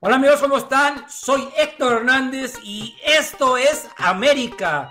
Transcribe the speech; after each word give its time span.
Hola 0.00 0.16
amigos, 0.16 0.40
¿cómo 0.40 0.58
están? 0.58 1.04
Soy 1.10 1.48
Héctor 1.56 1.98
Hernández 1.98 2.54
y 2.62 2.96
esto 3.04 3.56
es 3.56 3.88
América. 3.96 4.88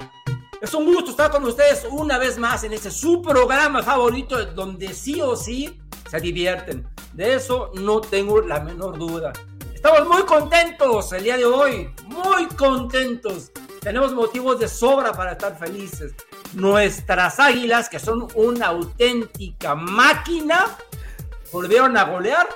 Es 0.61 0.73
un 0.73 0.85
gusto 0.85 1.11
estar 1.11 1.31
con 1.31 1.43
ustedes 1.45 1.87
una 1.89 2.17
vez 2.17 2.37
más 2.37 2.63
en 2.63 2.73
este 2.73 2.91
su 2.91 3.21
programa 3.21 3.83
favorito 3.83 4.43
donde 4.47 4.93
sí 4.93 5.21
o 5.21 5.35
sí 5.35 5.79
se 6.09 6.19
divierten. 6.19 6.87
De 7.17 7.33
eso 7.33 7.71
no 7.73 7.99
tengo 7.99 8.41
la 8.41 8.59
menor 8.59 8.95
duda. 8.95 9.33
Estamos 9.73 10.07
muy 10.07 10.21
contentos 10.21 11.11
el 11.13 11.23
día 11.23 11.35
de 11.35 11.45
hoy, 11.45 11.89
muy 12.05 12.45
contentos. 12.49 13.51
Tenemos 13.81 14.13
motivos 14.13 14.59
de 14.59 14.67
sobra 14.67 15.13
para 15.13 15.31
estar 15.31 15.57
felices. 15.57 16.13
Nuestras 16.53 17.39
águilas, 17.39 17.89
que 17.89 17.97
son 17.97 18.27
una 18.35 18.67
auténtica 18.67 19.73
máquina, 19.73 20.77
volvieron 21.51 21.97
a 21.97 22.03
golear 22.03 22.47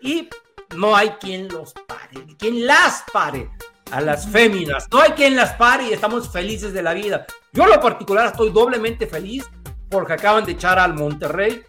y 0.00 0.28
no 0.76 0.94
hay 0.94 1.08
quien 1.20 1.48
los 1.48 1.72
pare, 1.72 2.24
quien 2.38 2.64
las 2.64 3.02
pare 3.12 3.50
a 3.90 4.00
las 4.00 4.28
féminas. 4.28 4.86
No 4.92 5.00
hay 5.00 5.10
quien 5.14 5.34
las 5.34 5.54
pare 5.54 5.88
y 5.88 5.92
estamos 5.92 6.30
felices 6.30 6.72
de 6.72 6.82
la 6.84 6.94
vida. 6.94 7.26
Yo 7.52 7.64
en 7.64 7.70
lo 7.70 7.80
particular 7.80 8.26
estoy 8.26 8.52
doblemente 8.52 9.08
feliz 9.08 9.50
porque 9.90 10.12
acaban 10.12 10.44
de 10.44 10.52
echar 10.52 10.78
al 10.78 10.94
Monterrey 10.94 11.64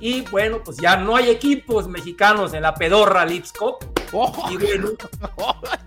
y 0.00 0.22
bueno, 0.22 0.62
pues 0.64 0.78
ya 0.78 0.96
no 0.96 1.14
hay 1.14 1.28
equipos 1.28 1.86
mexicanos 1.86 2.54
en 2.54 2.62
la 2.62 2.74
pedorra 2.74 3.26
Lipscop. 3.26 3.84
Y 4.50 4.56
bueno, 4.56 4.90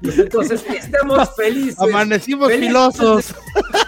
pues 0.02 0.20
entonces 0.20 0.64
estamos 0.70 1.36
felices. 1.36 1.80
Amanecimos 1.80 2.48
felices 2.48 2.68
filosos. 2.68 3.36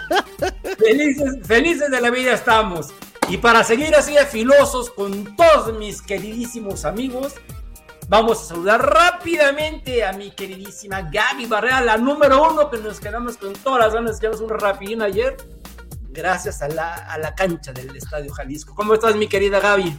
felices, 0.78 1.46
felices 1.46 1.90
de 1.90 2.00
la 2.00 2.10
vida 2.10 2.32
estamos. 2.32 2.88
Y 3.28 3.38
para 3.38 3.62
seguir 3.62 3.94
así 3.94 4.14
de 4.14 4.26
filosos 4.26 4.90
con 4.90 5.36
todos 5.36 5.76
mis 5.78 6.02
queridísimos 6.02 6.84
amigos, 6.84 7.34
vamos 8.08 8.40
a 8.42 8.44
saludar 8.44 8.84
rápidamente 8.84 10.04
a 10.04 10.12
mi 10.12 10.32
queridísima 10.32 11.02
Gaby 11.02 11.46
Barrera, 11.46 11.80
la 11.80 11.96
número 11.96 12.50
uno, 12.50 12.68
que 12.68 12.78
nos 12.78 13.00
quedamos 13.00 13.36
con 13.36 13.52
todas 13.52 13.80
las 13.80 13.94
ganas, 13.94 14.18
echamos 14.18 14.40
un 14.40 14.50
rapidín 14.50 15.02
ayer, 15.02 15.36
gracias 16.10 16.62
a 16.62 16.68
la, 16.68 16.94
a 16.94 17.18
la 17.18 17.34
cancha 17.34 17.72
del 17.72 17.96
Estadio 17.96 18.32
Jalisco. 18.32 18.74
¿Cómo 18.74 18.94
estás, 18.94 19.16
mi 19.16 19.28
querida 19.28 19.58
Gaby? 19.58 19.96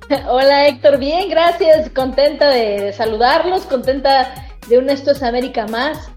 Hola 0.28 0.68
Héctor, 0.68 0.98
bien, 0.98 1.28
gracias, 1.28 1.90
contenta 1.90 2.50
de 2.50 2.92
saludarlos, 2.92 3.62
contenta 3.66 4.34
de 4.68 4.78
un 4.78 4.90
Esto 4.90 5.10
es 5.12 5.22
América 5.22 5.66
más. 5.66 6.10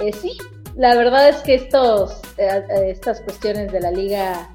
Eh, 0.00 0.12
sí, 0.12 0.36
la 0.76 0.94
verdad 0.96 1.28
es 1.28 1.36
que 1.38 1.54
estos, 1.54 2.20
eh, 2.38 2.64
estas 2.90 3.20
cuestiones 3.20 3.70
de 3.72 3.80
la 3.80 3.90
liga, 3.90 4.50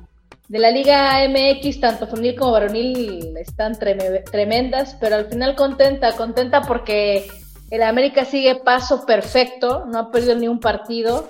de 0.48 0.60
la 0.60 0.72
liga 0.72 1.24
MX, 1.24 1.80
tanto 1.80 2.08
femenil 2.08 2.36
como 2.36 2.52
varonil, 2.52 3.36
están 3.38 3.74
treme- 3.76 4.24
tremendas, 4.30 4.96
pero 5.00 5.16
al 5.16 5.26
final 5.28 5.56
contenta, 5.56 6.16
contenta 6.16 6.62
porque 6.62 7.28
el 7.70 7.84
América 7.84 8.26
sigue 8.26 8.56
paso 8.56 9.06
perfecto, 9.06 9.86
no 9.86 10.00
ha 10.00 10.12
perdido 10.12 10.36
ni 10.36 10.48
un 10.48 10.60
partido, 10.60 11.30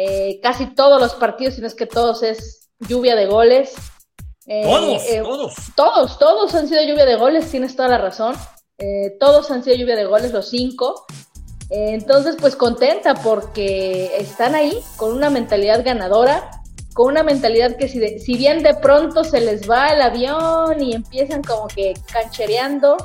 Eh, 0.00 0.38
casi 0.40 0.66
todos 0.76 1.00
los 1.00 1.14
partidos, 1.14 1.54
si 1.54 1.60
no 1.60 1.66
es 1.66 1.74
que 1.74 1.86
todos, 1.86 2.22
es 2.22 2.68
lluvia 2.78 3.16
de 3.16 3.26
goles. 3.26 3.74
Eh, 4.50 4.62
Todos, 4.64 5.02
eh, 5.04 5.20
todos. 5.22 5.54
todos, 5.76 6.18
todos 6.18 6.54
han 6.54 6.68
sido 6.68 6.82
lluvia 6.82 7.04
de 7.04 7.16
goles, 7.16 7.50
tienes 7.50 7.76
toda 7.76 7.88
la 7.90 7.98
razón. 7.98 8.34
Eh, 8.78 9.16
todos 9.20 9.50
han 9.50 9.62
sido 9.62 9.76
lluvia 9.76 9.94
de 9.96 10.06
goles, 10.06 10.32
los 10.32 10.48
cinco. 10.48 11.04
Entonces, 11.70 12.36
pues 12.40 12.56
contenta 12.56 13.14
porque 13.14 14.16
están 14.16 14.54
ahí 14.54 14.72
con 14.96 15.12
una 15.12 15.28
mentalidad 15.28 15.84
ganadora, 15.84 16.50
con 16.94 17.08
una 17.08 17.22
mentalidad 17.22 17.76
que 17.76 17.88
si, 17.88 17.98
de- 17.98 18.18
si 18.20 18.38
bien 18.38 18.62
de 18.62 18.72
pronto 18.74 19.22
se 19.22 19.40
les 19.42 19.68
va 19.68 19.88
el 19.88 20.00
avión 20.00 20.82
y 20.82 20.94
empiezan 20.94 21.42
como 21.42 21.68
que 21.68 21.92
canchereando, 22.10 22.96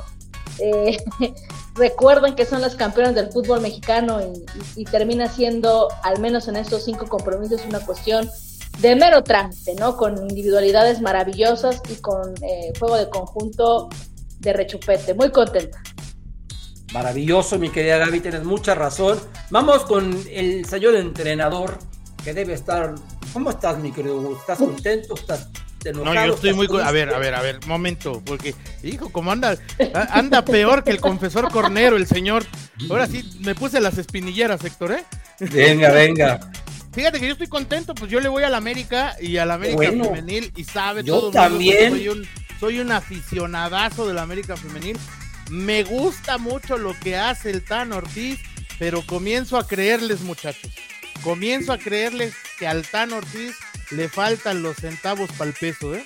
recuerdan 1.74 2.34
que 2.36 2.46
son 2.46 2.60
las 2.60 2.74
campeonas 2.76 3.14
del 3.14 3.30
fútbol 3.30 3.60
mexicano 3.60 4.20
y, 4.20 4.24
y- 4.76 4.82
y 4.82 4.84
termina 4.84 5.28
siendo, 5.28 5.88
al 6.02 6.20
menos 6.20 6.48
en 6.48 6.56
estos 6.56 6.84
cinco 6.84 7.06
compromisos, 7.06 7.60
una 7.68 7.80
cuestión 7.84 8.30
de 8.78 8.96
mero 8.96 9.22
trámite, 9.22 9.74
¿no? 9.74 9.96
Con 9.96 10.18
individualidades 10.18 11.00
maravillosas 11.00 11.80
y 11.90 11.96
con 11.96 12.34
eh, 12.42 12.72
juego 12.78 12.96
de 12.96 13.08
conjunto 13.08 13.88
de 14.40 14.52
rechupete. 14.52 15.14
Muy 15.14 15.30
contenta. 15.30 15.82
Maravilloso, 16.92 17.58
mi 17.58 17.70
querida 17.70 17.98
Gaby, 17.98 18.20
tienes 18.20 18.44
mucha 18.44 18.74
razón. 18.74 19.18
Vamos 19.50 19.84
con 19.84 20.16
el 20.30 20.64
señor 20.64 20.94
entrenador 20.94 21.78
que 22.22 22.32
debe 22.32 22.54
estar. 22.54 22.94
¿Cómo 23.32 23.50
estás, 23.50 23.78
mi 23.78 23.90
querido? 23.90 24.36
¿Estás 24.36 24.58
contento? 24.58 25.14
¿Estás 25.14 25.48
enojado? 25.84 26.14
No, 26.14 26.26
yo 26.26 26.34
estoy 26.34 26.50
¿Estás 26.50 26.70
muy... 26.70 26.82
A 26.82 26.90
ver, 26.92 27.12
a 27.12 27.18
ver, 27.18 27.34
a 27.34 27.42
ver, 27.42 27.66
momento, 27.66 28.22
porque, 28.24 28.54
hijo, 28.84 29.10
como 29.10 29.32
anda, 29.32 29.56
anda 30.10 30.44
peor 30.44 30.84
que 30.84 30.92
el 30.92 31.00
confesor 31.00 31.50
cornero, 31.50 31.96
el 31.96 32.06
señor. 32.06 32.44
Ahora 32.88 33.08
sí, 33.08 33.28
me 33.40 33.56
puse 33.56 33.80
las 33.80 33.98
espinilleras, 33.98 34.64
Héctor, 34.64 34.92
¿eh? 34.92 35.04
Venga, 35.40 35.90
venga. 35.90 36.40
Fíjate 36.94 37.18
que 37.18 37.26
yo 37.26 37.32
estoy 37.32 37.48
contento, 37.48 37.94
pues 37.94 38.10
yo 38.10 38.20
le 38.20 38.28
voy 38.28 38.44
a 38.44 38.48
la 38.50 38.56
América 38.56 39.16
y 39.20 39.36
a 39.38 39.44
la 39.44 39.54
América 39.54 39.76
Bueno, 39.76 40.04
Femenil 40.04 40.52
y 40.56 40.64
sabe 40.64 41.02
yo 41.02 41.18
todo 41.18 41.44
el 41.44 41.52
mundo 41.52 41.70
que 41.70 41.76
también. 41.76 41.90
soy 41.90 42.08
un, 42.08 42.28
soy 42.60 42.78
un 42.80 42.92
aficionadazo 42.92 44.06
de 44.06 44.14
la 44.14 44.22
América 44.22 44.56
Femenil. 44.56 44.96
Me 45.50 45.82
gusta 45.82 46.38
mucho 46.38 46.78
lo 46.78 46.98
que 47.00 47.16
hace 47.16 47.50
el 47.50 47.64
Tan 47.64 47.92
Ortiz, 47.92 48.38
pero 48.78 49.02
comienzo 49.04 49.58
a 49.58 49.66
creerles, 49.66 50.20
muchachos. 50.20 50.72
Comienzo 51.22 51.72
a 51.72 51.78
creerles 51.78 52.34
que 52.58 52.66
al 52.66 52.86
Tan 52.86 53.12
Ortiz 53.12 53.54
le 53.90 54.08
faltan 54.08 54.62
los 54.62 54.76
centavos 54.76 55.30
para 55.32 55.50
el 55.50 55.56
peso, 55.56 55.94
¿eh? 55.94 56.04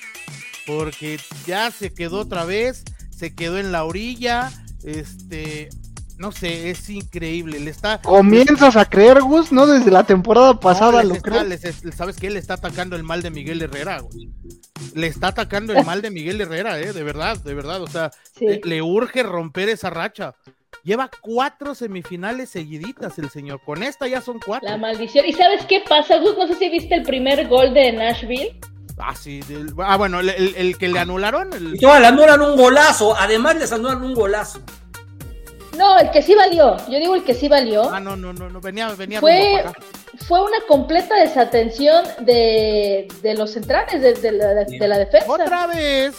Porque 0.65 1.19
ya 1.45 1.71
se 1.71 1.93
quedó 1.93 2.19
otra 2.19 2.45
vez, 2.45 2.83
se 3.15 3.33
quedó 3.33 3.57
en 3.57 3.71
la 3.71 3.83
orilla, 3.83 4.51
este, 4.83 5.69
no 6.19 6.31
sé, 6.31 6.69
es 6.69 6.89
increíble, 6.89 7.59
le 7.59 7.71
está, 7.71 8.01
Comienzas 8.01 8.75
a 8.75 8.85
creer, 8.85 9.21
Gus, 9.21 9.51
¿no? 9.51 9.65
Desde 9.65 9.89
la 9.89 10.03
temporada 10.03 10.59
pasada 10.59 11.01
no, 11.01 11.03
lo 11.03 11.07
les 11.09 11.17
está- 11.17 11.29
crees. 11.31 11.47
les 11.47 11.63
es- 11.65 11.95
¿Sabes 11.95 12.17
qué? 12.17 12.29
Le 12.29 12.37
está 12.39 12.55
atacando 12.55 12.95
el 12.95 13.03
mal 13.03 13.21
de 13.23 13.31
Miguel 13.31 13.61
Herrera, 13.61 13.99
güey. 14.01 14.29
Le 14.93 15.07
está 15.07 15.29
atacando 15.29 15.73
el 15.73 15.85
mal 15.85 16.01
de 16.01 16.11
Miguel 16.11 16.39
Herrera, 16.41 16.79
¿eh? 16.79 16.93
De 16.93 17.03
verdad, 17.03 17.37
de 17.37 17.53
verdad. 17.53 17.81
O 17.81 17.87
sea, 17.87 18.11
Sí. 18.37 18.45
le, 18.45 18.61
le 18.63 18.81
urge 18.81 19.23
romper 19.23 19.69
esa 19.69 19.89
racha. 19.89 20.35
Lleva 20.83 21.09
cuatro 21.21 21.73
semifinales 21.75 22.49
seguiditas 22.49 23.17
el 23.17 23.29
señor. 23.29 23.61
Con 23.65 23.81
esta 23.83 24.07
ya 24.07 24.21
son 24.21 24.39
cuatro. 24.45 24.69
La 24.69 24.77
maldición. 24.77 25.25
¿Y 25.25 25.33
sabes 25.33 25.65
qué 25.65 25.81
pasa, 25.87 26.17
Gus? 26.19 26.37
No 26.37 26.47
sé 26.47 26.55
si 26.55 26.69
viste 26.69 26.95
el 26.95 27.03
primer 27.03 27.47
gol 27.47 27.73
de 27.73 27.91
Nashville. 27.91 28.59
Ah, 28.97 29.15
sí. 29.15 29.39
del- 29.47 29.73
ah, 29.79 29.95
bueno, 29.97 30.19
el, 30.19 30.29
el- 30.29 30.55
el 30.55 30.77
que 30.77 30.89
le 30.89 30.99
anularon. 30.99 31.53
el- 31.53 31.75
Y 31.75 31.79
todas 31.79 32.01
le 32.01 32.07
anulan 32.07 32.41
un 32.41 32.57
golazo. 32.57 33.15
Además, 33.17 33.55
les 33.57 33.71
anulan 33.71 34.01
un 34.03 34.13
golazo. 34.13 34.61
No, 35.77 35.97
el 35.99 36.11
que 36.11 36.21
sí 36.21 36.35
valió. 36.35 36.75
Yo 36.89 36.97
digo 36.99 37.15
el 37.15 37.23
que 37.23 37.33
sí 37.33 37.47
valió. 37.47 37.89
Ah, 37.89 37.99
no, 37.99 38.15
no, 38.15 38.33
no, 38.33 38.49
no. 38.49 38.59
Venía, 38.61 38.89
venía 38.89 39.19
Fue, 39.19 39.57
acá. 39.57 39.73
fue 40.27 40.41
una 40.43 40.57
completa 40.67 41.15
desatención 41.15 42.03
de, 42.19 43.07
de 43.21 43.33
los 43.35 43.51
centrales 43.53 44.01
de, 44.01 44.13
de 44.13 44.31
la, 44.31 44.47
de 44.65 44.87
la 44.87 44.97
defensa. 44.97 45.31
Otra 45.31 45.67
vez. 45.67 46.15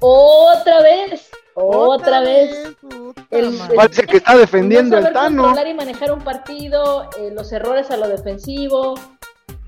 Otra 0.00 0.82
vez. 0.82 1.30
Otra, 1.54 2.20
vez. 2.20 2.74
puta 2.80 3.26
El-. 3.30 3.58
Parece 3.76 4.06
que 4.06 4.16
está 4.18 4.36
defendiendo 4.36 4.96
no 4.96 4.98
el 4.98 5.12
saber 5.12 5.12
Tano. 5.28 5.42
controlar 5.42 5.66
y 5.70 5.74
manejar 5.74 6.12
un 6.12 6.20
partido, 6.22 7.10
eh, 7.18 7.30
los 7.34 7.52
errores 7.52 7.90
a 7.90 7.96
lo 7.98 8.08
defensivo, 8.08 8.94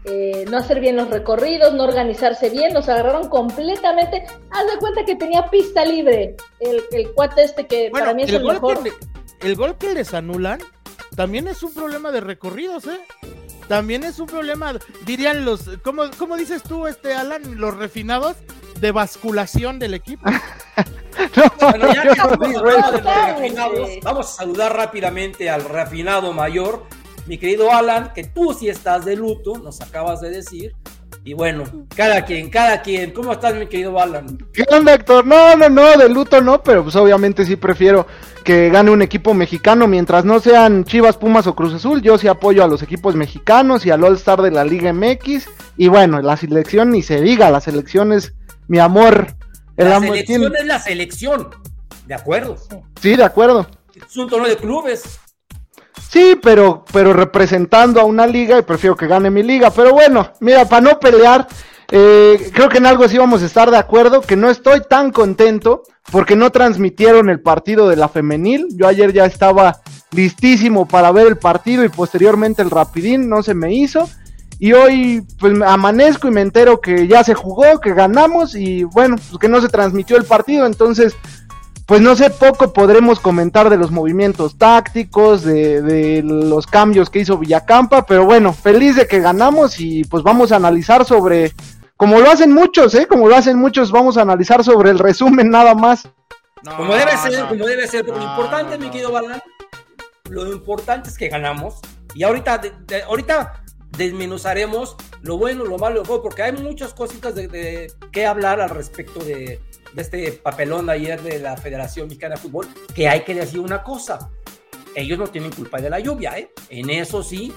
eh, 0.04 0.44
no 0.50 0.58
hacer 0.58 0.80
bien 0.80 0.96
los 0.96 1.08
recorridos, 1.10 1.72
no 1.74 1.84
organizarse 1.84 2.50
bien, 2.50 2.74
los 2.74 2.88
agarraron 2.88 3.28
completamente. 3.28 4.24
Haz 4.50 4.66
de 4.72 4.78
cuenta 4.78 5.04
que 5.04 5.16
tenía 5.16 5.48
pista 5.50 5.84
libre 5.84 6.36
el, 6.60 6.82
el 6.92 7.12
cuate 7.12 7.42
este 7.44 7.66
que 7.66 7.90
Bueno, 7.90 8.04
para 8.06 8.14
mí 8.14 8.22
es 8.24 8.30
el, 8.30 8.42
gol 8.42 8.54
mejor. 8.54 8.82
que 8.82 8.90
le- 8.90 8.96
el 9.48 9.56
gol 9.56 9.76
que 9.78 9.94
les 9.94 10.14
anulan 10.14 10.60
también 11.16 11.48
es 11.48 11.62
un 11.62 11.72
problema 11.72 12.10
de 12.10 12.20
recorridos, 12.20 12.86
¿eh? 12.86 13.00
También 13.68 14.04
es 14.04 14.18
un 14.18 14.26
problema, 14.26 14.74
dirían 15.06 15.44
los, 15.46 15.70
¿cómo, 15.82 16.02
cómo 16.18 16.36
dices 16.36 16.62
tú, 16.62 16.86
este 16.86 17.14
Alan, 17.14 17.58
los 17.58 17.74
refinados 17.74 18.36
de 18.80 18.92
basculación 18.92 19.78
del 19.78 19.94
equipo? 19.94 20.28
Bueno, 21.60 21.92
ya 21.94 22.14
Totalmente. 22.14 23.40
refinados, 23.40 23.88
vamos 24.02 24.26
a 24.30 24.32
saludar 24.32 24.76
rápidamente 24.76 25.48
al 25.48 25.64
refinado 25.64 26.32
mayor, 26.32 26.82
mi 27.26 27.38
querido 27.38 27.72
Alan, 27.72 28.12
que 28.14 28.24
tú 28.24 28.52
sí 28.54 28.68
estás 28.68 29.04
de 29.04 29.16
luto, 29.16 29.58
nos 29.58 29.80
acabas 29.80 30.20
de 30.20 30.30
decir. 30.30 30.74
Y 31.26 31.32
bueno, 31.32 31.64
cada 31.96 32.22
quien, 32.26 32.50
cada 32.50 32.82
quien. 32.82 33.12
¿Cómo 33.12 33.32
estás, 33.32 33.54
mi 33.54 33.66
querido 33.66 33.98
Alan? 33.98 34.36
¿Qué 34.52 34.64
onda, 34.70 34.92
Héctor? 34.92 35.24
No, 35.26 35.56
no, 35.56 35.70
no, 35.70 35.96
de 35.96 36.08
luto 36.10 36.42
no, 36.42 36.62
pero 36.62 36.82
pues 36.82 36.94
obviamente 36.96 37.46
sí 37.46 37.56
prefiero 37.56 38.06
que 38.44 38.68
gane 38.68 38.90
un 38.90 39.00
equipo 39.00 39.32
mexicano 39.32 39.86
mientras 39.88 40.26
no 40.26 40.38
sean 40.38 40.84
Chivas, 40.84 41.16
Pumas 41.16 41.46
o 41.46 41.54
Cruz 41.54 41.72
Azul. 41.72 42.02
Yo 42.02 42.18
sí 42.18 42.28
apoyo 42.28 42.62
a 42.62 42.68
los 42.68 42.82
equipos 42.82 43.14
mexicanos 43.14 43.86
y 43.86 43.90
al 43.90 44.04
All 44.04 44.16
Star 44.16 44.42
de 44.42 44.50
la 44.50 44.64
Liga 44.64 44.92
MX. 44.92 45.46
Y 45.78 45.88
bueno, 45.88 46.20
la 46.20 46.36
selección 46.36 46.90
ni 46.90 47.00
se 47.02 47.22
diga, 47.22 47.50
la 47.50 47.62
selección 47.62 48.12
es 48.12 48.34
mi 48.68 48.78
amor. 48.78 49.28
El 49.78 49.88
La 49.88 49.96
amor 49.96 50.10
selección 50.10 50.40
tiene- 50.42 50.58
es 50.58 50.66
la 50.66 50.78
selección. 50.78 51.48
De 52.06 52.12
acuerdo. 52.14 52.56
Sí, 53.00 53.16
de 53.16 53.24
acuerdo. 53.24 53.66
Es 53.94 54.14
un 54.18 54.28
torneo 54.28 54.48
de 54.50 54.58
clubes. 54.58 55.18
Sí, 56.10 56.38
pero, 56.42 56.84
pero 56.92 57.12
representando 57.12 58.00
a 58.00 58.04
una 58.04 58.26
liga 58.26 58.58
y 58.58 58.62
prefiero 58.62 58.96
que 58.96 59.06
gane 59.06 59.30
mi 59.30 59.42
liga. 59.42 59.70
Pero 59.70 59.92
bueno, 59.92 60.30
mira, 60.40 60.64
para 60.64 60.80
no 60.80 60.98
pelear, 60.98 61.46
eh, 61.90 62.50
creo 62.52 62.68
que 62.68 62.78
en 62.78 62.86
algo 62.86 63.08
sí 63.08 63.18
vamos 63.18 63.42
a 63.42 63.46
estar 63.46 63.70
de 63.70 63.76
acuerdo, 63.76 64.20
que 64.20 64.36
no 64.36 64.50
estoy 64.50 64.82
tan 64.88 65.12
contento 65.12 65.82
porque 66.10 66.36
no 66.36 66.50
transmitieron 66.50 67.30
el 67.30 67.40
partido 67.40 67.88
de 67.88 67.96
la 67.96 68.08
femenil. 68.08 68.68
Yo 68.76 68.86
ayer 68.86 69.12
ya 69.12 69.24
estaba 69.24 69.80
listísimo 70.12 70.86
para 70.86 71.12
ver 71.12 71.26
el 71.26 71.38
partido 71.38 71.84
y 71.84 71.88
posteriormente 71.88 72.62
el 72.62 72.70
rapidín, 72.70 73.28
no 73.28 73.42
se 73.42 73.54
me 73.54 73.74
hizo. 73.74 74.08
Y 74.58 74.72
hoy 74.72 75.22
pues 75.38 75.60
amanezco 75.62 76.28
y 76.28 76.30
me 76.30 76.40
entero 76.40 76.80
que 76.80 77.08
ya 77.08 77.24
se 77.24 77.34
jugó, 77.34 77.80
que 77.80 77.92
ganamos 77.92 78.54
y 78.54 78.84
bueno, 78.84 79.16
pues 79.16 79.38
que 79.38 79.48
no 79.48 79.60
se 79.60 79.68
transmitió 79.68 80.16
el 80.16 80.24
partido, 80.24 80.64
entonces 80.66 81.16
pues 81.86 82.00
no 82.00 82.16
sé, 82.16 82.30
poco 82.30 82.72
podremos 82.72 83.20
comentar 83.20 83.68
de 83.68 83.76
los 83.76 83.90
movimientos 83.90 84.56
tácticos, 84.56 85.42
de, 85.42 85.82
de, 85.82 86.22
los 86.22 86.66
cambios 86.66 87.10
que 87.10 87.18
hizo 87.18 87.36
Villacampa, 87.36 88.06
pero 88.06 88.24
bueno, 88.24 88.54
feliz 88.54 88.96
de 88.96 89.06
que 89.06 89.20
ganamos 89.20 89.78
y 89.80 90.04
pues 90.04 90.22
vamos 90.22 90.50
a 90.50 90.56
analizar 90.56 91.04
sobre, 91.04 91.52
como 91.96 92.20
lo 92.20 92.30
hacen 92.30 92.52
muchos, 92.52 92.94
¿eh? 92.94 93.06
Como 93.06 93.28
lo 93.28 93.36
hacen 93.36 93.58
muchos, 93.58 93.90
vamos 93.90 94.16
a 94.16 94.22
analizar 94.22 94.64
sobre 94.64 94.90
el 94.90 94.98
resumen 94.98 95.50
nada 95.50 95.74
más. 95.74 96.08
No, 96.62 96.76
como 96.78 96.94
debe 96.94 97.16
ser, 97.18 97.38
no, 97.38 97.48
como 97.48 97.66
debe 97.66 97.86
ser, 97.86 98.04
pero 98.06 98.16
lo 98.16 98.24
importante, 98.24 98.78
mi 98.78 98.88
querido 98.88 99.12
Balan, 99.12 99.42
lo 100.30 100.50
importante 100.50 101.10
es 101.10 101.18
que 101.18 101.28
ganamos 101.28 101.80
y 102.14 102.22
ahorita, 102.22 102.58
de, 102.58 102.72
de, 102.86 103.02
ahorita 103.02 103.62
desmenuzaremos 103.98 104.96
lo 105.20 105.36
bueno, 105.36 105.64
lo 105.64 105.76
malo, 105.76 106.02
porque 106.02 106.42
hay 106.42 106.52
muchas 106.52 106.94
cositas 106.94 107.34
de, 107.34 107.48
de 107.48 107.92
que 108.10 108.24
hablar 108.24 108.62
al 108.62 108.70
respecto 108.70 109.20
de, 109.22 109.60
de, 109.94 110.02
este 110.02 110.32
papelón 110.32 110.90
ayer 110.90 111.20
de 111.22 111.38
la 111.38 111.56
Federación 111.56 112.08
Mexicana 112.08 112.34
de 112.34 112.40
Fútbol, 112.40 112.68
que 112.94 113.08
hay 113.08 113.22
que 113.22 113.34
decir 113.34 113.60
una 113.60 113.82
cosa, 113.82 114.30
ellos 114.94 115.18
no 115.18 115.26
tienen 115.28 115.50
culpa 115.52 115.80
de 115.80 115.90
la 115.90 116.00
lluvia, 116.00 116.38
¿eh? 116.38 116.50
En 116.68 116.90
eso 116.90 117.22
sí, 117.22 117.52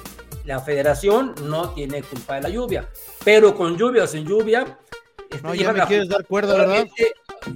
la 0.46 0.60
federación 0.60 1.36
no 1.44 1.72
tiene 1.72 2.02
culpa 2.04 2.36
de 2.36 2.42
la 2.42 2.50
lluvia, 2.50 2.90
pero 3.24 3.56
con 3.56 3.78
lluvia 3.78 4.04
o 4.04 4.08
sin 4.08 4.26
lluvia... 4.26 4.78
No, 5.44 5.54
ya 5.54 5.74
me 5.74 5.86
quieres 5.86 6.08
dar 6.08 6.26
cuerda, 6.26 6.56
¿verdad? 6.56 6.88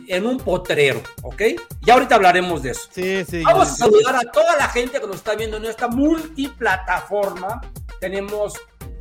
En 0.08 0.26
un 0.26 0.38
potrero, 0.38 1.02
¿ok? 1.22 1.42
Ya 1.82 1.94
ahorita 1.94 2.16
hablaremos 2.16 2.62
de 2.64 2.72
eso. 2.72 2.82
Sí, 2.92 3.24
sí. 3.24 3.44
Vamos 3.44 3.70
a 3.70 3.76
saludar 3.76 4.16
a 4.18 4.30
toda 4.30 4.58
la 4.58 4.68
gente 4.68 5.00
que 5.00 5.08
nos 5.08 5.16
está 5.16 5.36
viendo 5.36 5.56
en 5.56 5.66
esta 5.66 5.88
multiplataforma. 5.88 7.62
Tenemos 8.02 8.56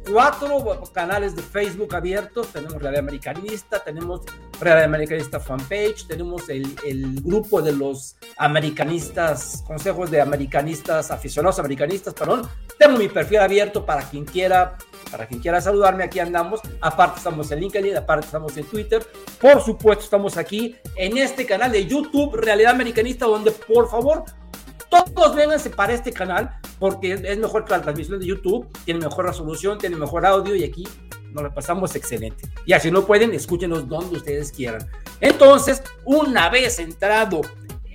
cuatro 0.09 0.83
canales 0.93 1.37
de 1.37 1.43
Facebook 1.43 1.95
abiertos. 1.95 2.49
Tenemos 2.49 2.81
Real 2.81 2.97
Americanista, 2.97 3.83
tenemos 3.83 4.23
Real 4.61 4.85
Americanista 4.85 5.41
Fanpage, 5.41 6.07
tenemos 6.07 6.49
el, 6.49 6.75
el, 6.87 7.21
grupo 7.23 7.63
de 7.63 7.73
los 7.73 8.17
americanistas, 8.37 9.63
consejos 9.67 10.11
de 10.11 10.21
americanistas, 10.21 11.11
aficionados 11.11 11.59
americanistas, 11.59 12.15
perdón. 12.15 12.49
Tengo 12.79 12.99
mi 12.99 13.09
perfil 13.09 13.39
abierto 13.39 13.85
para 13.85 14.03
quien 14.09 14.25
quiera, 14.25 14.77
para 15.11 15.27
quien 15.27 15.41
quiera 15.41 15.61
saludarme, 15.61 16.05
aquí 16.05 16.19
andamos. 16.19 16.61
Aparte 16.81 17.19
estamos 17.19 17.51
en 17.51 17.61
LinkedIn, 17.61 17.97
aparte 17.97 18.27
estamos 18.27 18.57
en 18.57 18.65
Twitter. 18.65 19.07
Por 19.41 19.63
supuesto 19.63 20.05
estamos 20.05 20.37
aquí 20.37 20.77
en 20.97 21.19
este 21.19 21.47
canal 21.47 21.73
de 21.73 21.87
YouTube, 21.87 22.35
Realidad 22.37 22.73
Americanista, 22.73 23.27
donde 23.27 23.51
por 23.51 23.91
favor 23.91 24.25
todos 24.91 25.35
vénganse 25.35 25.71
para 25.71 25.93
este 25.93 26.13
canal 26.13 26.51
porque 26.79 27.13
es 27.13 27.39
mejor 27.39 27.65
que 27.65 27.73
la 27.73 27.83
transmisión 27.83 28.19
de 28.19 28.27
YouTube, 28.27 28.67
tiene 28.85 29.01
mejor 29.01 29.27
resolución, 29.27 29.79
tiene 29.79 29.97
mejor 29.97 30.27
audio 30.27 30.55
y 30.57 30.65
aquí 30.65 30.87
nos 31.33 31.45
lo 31.45 31.55
pasamos 31.55 31.95
excelente. 31.95 32.49
Y 32.67 32.73
así 32.73 32.91
no 32.91 33.07
pueden, 33.07 33.33
escúchenos 33.33 33.89
donde 33.89 34.17
ustedes 34.17 34.51
quieran. 34.51 34.87
Entonces, 35.21 35.83
una 36.05 36.49
vez 36.49 36.79
entrado 36.79 37.43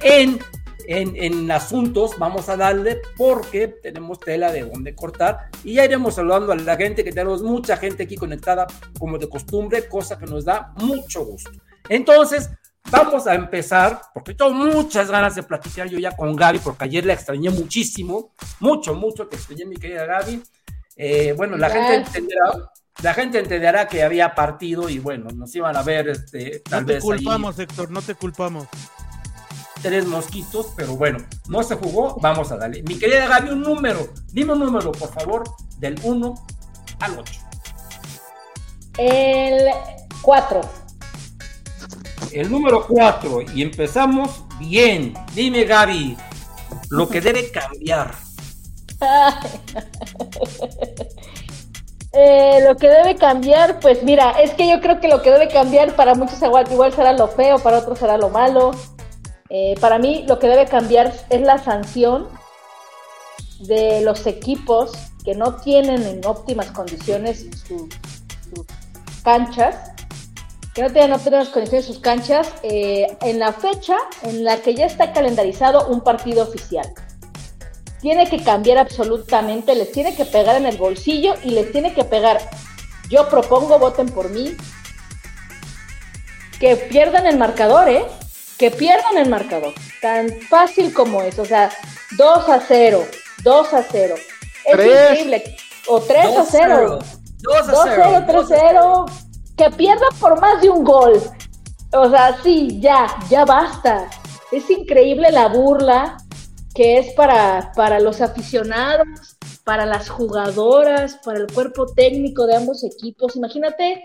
en, 0.02 0.40
en, 0.88 1.16
en, 1.16 1.52
asuntos, 1.52 2.12
vamos 2.18 2.48
a 2.50 2.58
darle 2.58 3.02
porque 3.18 3.68
tenemos 3.68 4.20
tela 4.20 4.52
de 4.52 4.64
donde 4.64 4.96
cortar 4.96 5.50
y 5.64 5.74
ya 5.74 5.86
iremos 5.86 6.16
saludando 6.16 6.52
a 6.52 6.56
la 6.56 6.78
gente, 6.78 7.04
que 7.04 7.12
tenemos 7.12 7.42
mucha 7.42 7.78
gente 7.78 8.04
aquí 8.04 8.16
conectada 8.16 8.68
como 9.00 9.18
de 9.18 9.28
costumbre, 9.28 9.88
cosa 9.88 10.18
que 10.18 10.26
nos 10.26 10.46
da 10.46 10.74
mucho 10.78 11.26
gusto. 11.26 11.52
Entonces, 11.90 12.50
Vamos 12.92 13.26
a 13.26 13.34
empezar, 13.34 14.00
porque 14.14 14.36
tengo 14.36 14.52
muchas 14.52 15.10
ganas 15.10 15.36
de 15.36 15.44
platicar 15.44 15.88
yo 15.88 15.98
ya 15.98 16.16
con 16.16 16.36
Gaby, 16.36 16.60
porque 16.60 16.86
ayer 16.86 17.06
la 17.06 17.14
extrañé 17.14 17.50
muchísimo, 17.50 18.32
mucho, 18.60 18.94
mucho 18.94 19.28
te 19.28 19.38
extrañé, 19.38 19.66
mi 19.66 19.76
querida 19.76 20.06
Gaby. 20.06 20.44
Eh, 20.96 21.34
bueno, 21.36 21.58
la 21.58 21.70
gente 21.70 21.96
entenderá, 21.96 22.72
la 23.02 23.14
gente 23.14 23.40
entenderá 23.40 23.88
que 23.88 24.04
había 24.04 24.36
partido 24.36 24.88
y 24.88 25.00
bueno, 25.00 25.30
nos 25.32 25.54
iban 25.56 25.76
a 25.76 25.82
ver, 25.82 26.10
este, 26.10 26.60
tal 26.60 26.82
no 26.82 26.88
te 26.88 26.94
vez 26.94 27.04
culpamos, 27.04 27.58
ahí, 27.58 27.64
Héctor, 27.64 27.92
no 27.92 28.02
te 28.02 28.14
culpamos. 28.14 28.68
Tres 29.82 30.06
mosquitos, 30.06 30.68
pero 30.76 30.96
bueno, 30.96 31.20
no 31.48 31.64
se 31.64 31.76
jugó, 31.76 32.18
vamos 32.22 32.52
a 32.52 32.58
darle. 32.58 32.84
Mi 32.84 33.00
querida 33.00 33.28
Gaby, 33.28 33.50
un 33.50 33.62
número, 33.62 34.10
dime 34.32 34.54
un 34.54 34.60
número, 34.60 34.92
por 34.92 35.12
favor, 35.12 35.44
del 35.80 36.00
1 36.04 36.36
al 37.00 37.20
8. 37.20 37.42
El 38.98 39.68
4 40.22 40.85
el 42.36 42.52
número 42.52 42.86
4 42.86 43.42
y 43.56 43.62
empezamos 43.62 44.44
bien. 44.60 45.14
Dime, 45.34 45.64
Gaby, 45.64 46.18
lo 46.90 47.08
que 47.08 47.22
debe 47.22 47.50
cambiar. 47.50 48.14
eh, 52.12 52.60
lo 52.68 52.76
que 52.76 52.90
debe 52.90 53.16
cambiar, 53.16 53.80
pues 53.80 54.04
mira, 54.04 54.32
es 54.32 54.54
que 54.54 54.70
yo 54.70 54.82
creo 54.82 55.00
que 55.00 55.08
lo 55.08 55.22
que 55.22 55.32
debe 55.32 55.48
cambiar 55.48 55.96
para 55.96 56.14
muchos 56.14 56.42
igual, 56.42 56.70
igual 56.70 56.92
será 56.92 57.14
lo 57.14 57.30
feo, 57.30 57.58
para 57.60 57.80
otros 57.80 58.00
será 58.00 58.18
lo 58.18 58.30
malo. 58.30 58.72
Eh, 59.50 59.76
para 59.80 59.98
mí 59.98 60.26
lo 60.28 60.38
que 60.38 60.50
debe 60.50 60.66
cambiar 60.66 61.14
es 61.30 61.42
la 61.42 61.58
sanción 61.58 62.28
de 63.60 64.02
los 64.02 64.28
equipos 64.28 64.92
que 65.24 65.36
no 65.36 65.56
tienen 65.56 66.04
en 66.04 66.26
óptimas 66.26 66.72
condiciones 66.72 67.48
sus 67.66 67.88
canchas 69.24 69.95
que 70.76 70.82
no 70.82 70.92
tienen 70.92 71.14
óptimas 71.14 71.48
condiciones 71.48 71.86
sus 71.86 72.00
canchas, 72.00 72.50
eh, 72.62 73.08
en 73.22 73.40
la 73.40 73.54
fecha 73.54 73.96
en 74.24 74.44
la 74.44 74.58
que 74.58 74.76
ya 74.76 74.86
está 74.86 75.14
calendarizado 75.14 75.88
un 75.88 76.02
partido 76.02 76.44
oficial. 76.44 76.94
Tiene 78.02 78.30
que 78.30 78.44
cambiar 78.44 78.78
absolutamente, 78.78 79.74
les 79.74 79.94
tiene 79.94 80.14
que 80.16 80.26
pegar 80.26 80.58
en 80.58 80.66
el 80.66 80.76
bolsillo 80.76 81.36
y 81.44 81.52
les 81.52 81.72
tiene 81.72 81.94
que 81.94 82.04
pegar. 82.04 82.42
Yo 83.10 83.30
propongo, 83.30 83.80
voten 83.80 84.08
por 84.08 84.30
mí, 84.30 84.58
que 86.60 86.76
pierdan 86.76 87.26
el 87.26 87.38
marcador, 87.38 87.88
¿eh? 87.88 88.06
Que 88.58 88.70
pierdan 88.70 89.18
el 89.18 89.30
marcador. 89.30 89.74
Tan 90.02 90.30
fácil 90.50 90.94
como 90.94 91.22
es. 91.22 91.40
O 91.40 91.46
sea, 91.46 91.72
2 92.18 92.50
a 92.50 92.60
0, 92.60 93.06
2 93.44 93.74
a 93.74 93.84
0. 93.84 94.16
Es 94.66 94.72
Tres. 94.74 95.12
increíble. 95.12 95.56
O 95.88 96.02
3 96.02 96.38
a 96.38 96.46
0. 96.46 97.00
2 97.40 97.58
a 97.60 97.72
2 97.72 97.86
a 97.86 97.96
0, 97.96 98.24
3 98.28 98.38
a 98.38 98.46
0 98.48 99.06
que 99.58 99.70
pierda 99.72 100.06
por 100.20 100.40
más 100.40 100.62
de 100.62 100.70
un 100.70 100.84
gol. 100.84 101.22
O 101.94 102.10
sea, 102.10 102.38
sí, 102.44 102.80
ya, 102.80 103.08
ya 103.30 103.46
basta. 103.46 104.10
Es 104.52 104.70
increíble 104.70 105.32
la 105.32 105.48
burla 105.48 106.18
que 106.74 106.98
es 106.98 107.14
para, 107.14 107.72
para 107.74 108.00
los 108.02 108.20
aficionados, 108.20 109.08
para 109.64 109.86
las 109.86 110.10
jugadoras, 110.10 111.18
para 111.24 111.40
el 111.40 111.48
cuerpo 111.48 111.86
técnico 111.86 112.46
de 112.46 112.58
ambos 112.58 112.84
equipos. 112.84 113.38
Imagínate, 113.38 114.04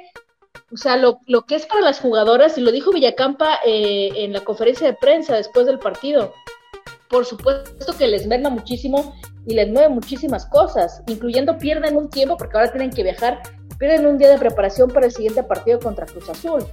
o 0.72 0.76
sea, 0.76 0.96
lo, 0.96 1.18
lo 1.26 1.42
que 1.42 1.56
es 1.56 1.66
para 1.66 1.80
las 1.80 1.98
jugadoras, 1.98 2.56
y 2.56 2.60
lo 2.60 2.70
dijo 2.70 2.92
Villacampa 2.92 3.58
eh, 3.66 4.10
en 4.16 4.32
la 4.32 4.40
conferencia 4.40 4.86
de 4.86 4.94
prensa 4.94 5.34
después 5.34 5.66
del 5.66 5.80
partido. 5.80 6.32
Por 7.08 7.26
supuesto 7.26 7.92
que 7.98 8.06
les 8.06 8.24
merma 8.28 8.50
muchísimo 8.50 9.16
y 9.46 9.54
les 9.54 9.68
mueve 9.68 9.88
muchísimas 9.88 10.46
cosas, 10.46 11.02
incluyendo 11.08 11.58
pierden 11.58 11.96
un 11.96 12.08
tiempo 12.08 12.36
porque 12.36 12.56
ahora 12.56 12.70
tienen 12.70 12.90
que 12.90 13.02
viajar 13.02 13.42
pierden 13.80 14.06
un 14.06 14.18
día 14.18 14.28
de 14.28 14.38
preparación 14.38 14.90
para 14.90 15.06
el 15.06 15.12
siguiente 15.12 15.42
partido 15.42 15.80
contra 15.80 16.04
Cruz 16.04 16.28
Azul, 16.28 16.64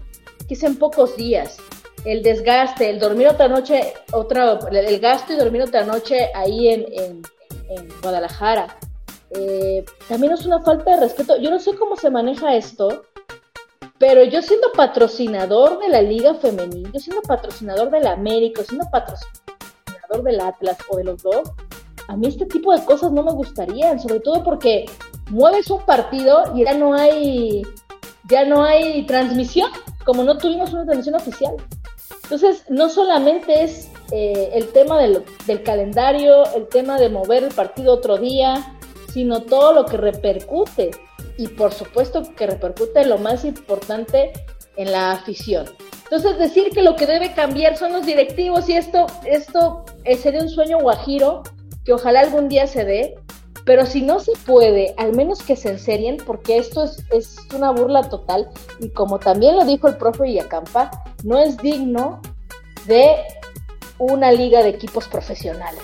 que 0.45 0.53
es 0.53 0.63
en 0.63 0.77
pocos 0.77 1.15
días. 1.15 1.57
El 2.03 2.21
desgaste, 2.21 2.89
el 2.89 2.99
dormir 2.99 3.29
otra 3.29 3.47
noche, 3.47 3.93
otra, 4.11 4.59
el 4.71 4.99
gasto 4.99 5.33
y 5.33 5.37
dormir 5.37 5.63
otra 5.63 5.83
noche 5.85 6.29
ahí 6.35 6.67
en, 6.67 6.85
en, 6.91 7.21
en 7.69 7.87
Guadalajara. 8.01 8.77
Eh, 9.31 9.85
también 10.07 10.33
es 10.33 10.45
una 10.45 10.61
falta 10.61 10.91
de 10.91 11.01
respeto. 11.01 11.37
Yo 11.37 11.49
no 11.49 11.59
sé 11.59 11.75
cómo 11.75 11.95
se 11.95 12.09
maneja 12.09 12.55
esto, 12.55 13.05
pero 13.97 14.23
yo 14.23 14.41
siendo 14.41 14.73
patrocinador 14.73 15.79
de 15.79 15.87
la 15.87 16.01
Liga 16.01 16.35
Femenil, 16.35 16.91
yo 16.91 16.99
siendo 16.99 17.21
patrocinador 17.21 17.89
de 17.89 18.01
la 18.01 18.11
América, 18.11 18.63
siendo 18.63 18.85
patrocinador 18.91 20.23
del 20.23 20.41
Atlas 20.41 20.77
o 20.89 20.97
de 20.97 21.05
los 21.05 21.23
dos, 21.23 21.51
a 22.09 22.17
mí 22.17 22.27
este 22.27 22.45
tipo 22.45 22.73
de 22.73 22.83
cosas 22.83 23.11
no 23.13 23.23
me 23.23 23.31
gustarían, 23.31 23.97
sobre 23.99 24.19
todo 24.19 24.43
porque 24.43 24.85
mueves 25.29 25.69
un 25.69 25.81
partido 25.85 26.43
y 26.55 26.63
ya 26.63 26.73
no 26.73 26.93
hay 26.93 27.63
ya 28.29 28.45
no 28.45 28.63
hay 28.63 29.05
transmisión, 29.05 29.69
como 30.05 30.23
no 30.23 30.37
tuvimos 30.37 30.73
una 30.73 30.85
transmisión 30.85 31.15
oficial. 31.15 31.55
Entonces, 32.23 32.65
no 32.67 32.89
solamente 32.89 33.63
es 33.63 33.89
eh, 34.11 34.49
el 34.53 34.67
tema 34.69 34.99
del, 34.99 35.23
calendario, 35.63 36.43
el 36.55 36.67
tema 36.67 36.99
de 36.99 37.09
mover 37.09 37.43
el 37.43 37.53
partido 37.53 37.93
otro 37.93 38.17
día, 38.17 38.75
sino 39.13 39.43
todo 39.43 39.73
lo 39.73 39.85
que 39.85 39.95
repercute. 39.95 40.91
Y 41.37 41.47
por 41.47 41.73
supuesto 41.73 42.23
que 42.35 42.47
repercute 42.47 43.05
lo 43.05 43.17
más 43.17 43.45
importante 43.45 44.33
en 44.75 44.91
la 44.91 45.11
afición. 45.11 45.67
Entonces, 46.03 46.37
decir 46.37 46.71
que 46.71 46.81
lo 46.81 46.95
que 46.95 47.05
debe 47.05 47.33
cambiar 47.33 47.77
son 47.77 47.93
los 47.93 48.05
directivos 48.05 48.67
y 48.69 48.73
esto, 48.73 49.07
esto 49.25 49.85
eh, 50.03 50.17
sería 50.17 50.41
un 50.41 50.49
sueño 50.49 50.79
guajiro 50.79 51.43
que 51.85 51.93
ojalá 51.93 52.21
algún 52.21 52.49
día 52.49 52.67
se 52.67 52.83
dé, 52.83 53.15
pero 53.67 53.85
si 53.85 54.01
no 54.01 54.21
se 54.21 54.31
puede, 54.45 54.95
al 54.97 55.13
menos 55.13 55.43
que 55.43 55.57
se 55.57 55.67
enserien, 55.67 56.15
porque 56.25 56.57
esto 56.57 56.85
es, 56.85 57.03
es 57.11 57.35
una 57.53 57.71
burla 57.71 58.09
total 58.09 58.47
y 58.79 58.89
como 58.91 59.19
también 59.19 59.57
lo 59.57 59.65
dijo 59.65 59.89
el 59.89 59.97
profe 59.97 60.23
Villacampa, 60.23 60.89
no 61.25 61.37
es 61.37 61.57
digno 61.57 62.21
de 62.85 63.09
una 63.97 64.31
liga 64.31 64.63
de 64.63 64.69
equipos 64.69 65.09
profesionales. 65.09 65.83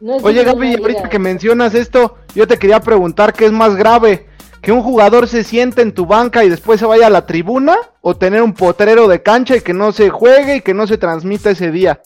No 0.00 0.14
es 0.14 0.24
Oye 0.24 0.42
Gaby, 0.42 0.76
ahorita 0.76 1.10
que 1.10 1.18
mencionas 1.18 1.74
esto, 1.74 2.16
yo 2.34 2.48
te 2.48 2.56
quería 2.56 2.80
preguntar 2.80 3.34
qué 3.34 3.44
es 3.44 3.52
más 3.52 3.76
grave, 3.76 4.26
que 4.62 4.72
un 4.72 4.82
jugador 4.82 5.28
se 5.28 5.44
siente 5.44 5.82
en 5.82 5.92
tu 5.92 6.06
banca 6.06 6.42
y 6.42 6.48
después 6.48 6.80
se 6.80 6.86
vaya 6.86 7.08
a 7.08 7.10
la 7.10 7.26
tribuna 7.26 7.76
o 8.00 8.16
tener 8.16 8.40
un 8.40 8.54
potrero 8.54 9.08
de 9.08 9.22
cancha 9.22 9.56
y 9.56 9.60
que 9.60 9.74
no 9.74 9.92
se 9.92 10.08
juegue 10.08 10.56
y 10.56 10.60
que 10.62 10.72
no 10.72 10.86
se 10.86 10.96
transmita 10.96 11.50
ese 11.50 11.70
día. 11.70 12.00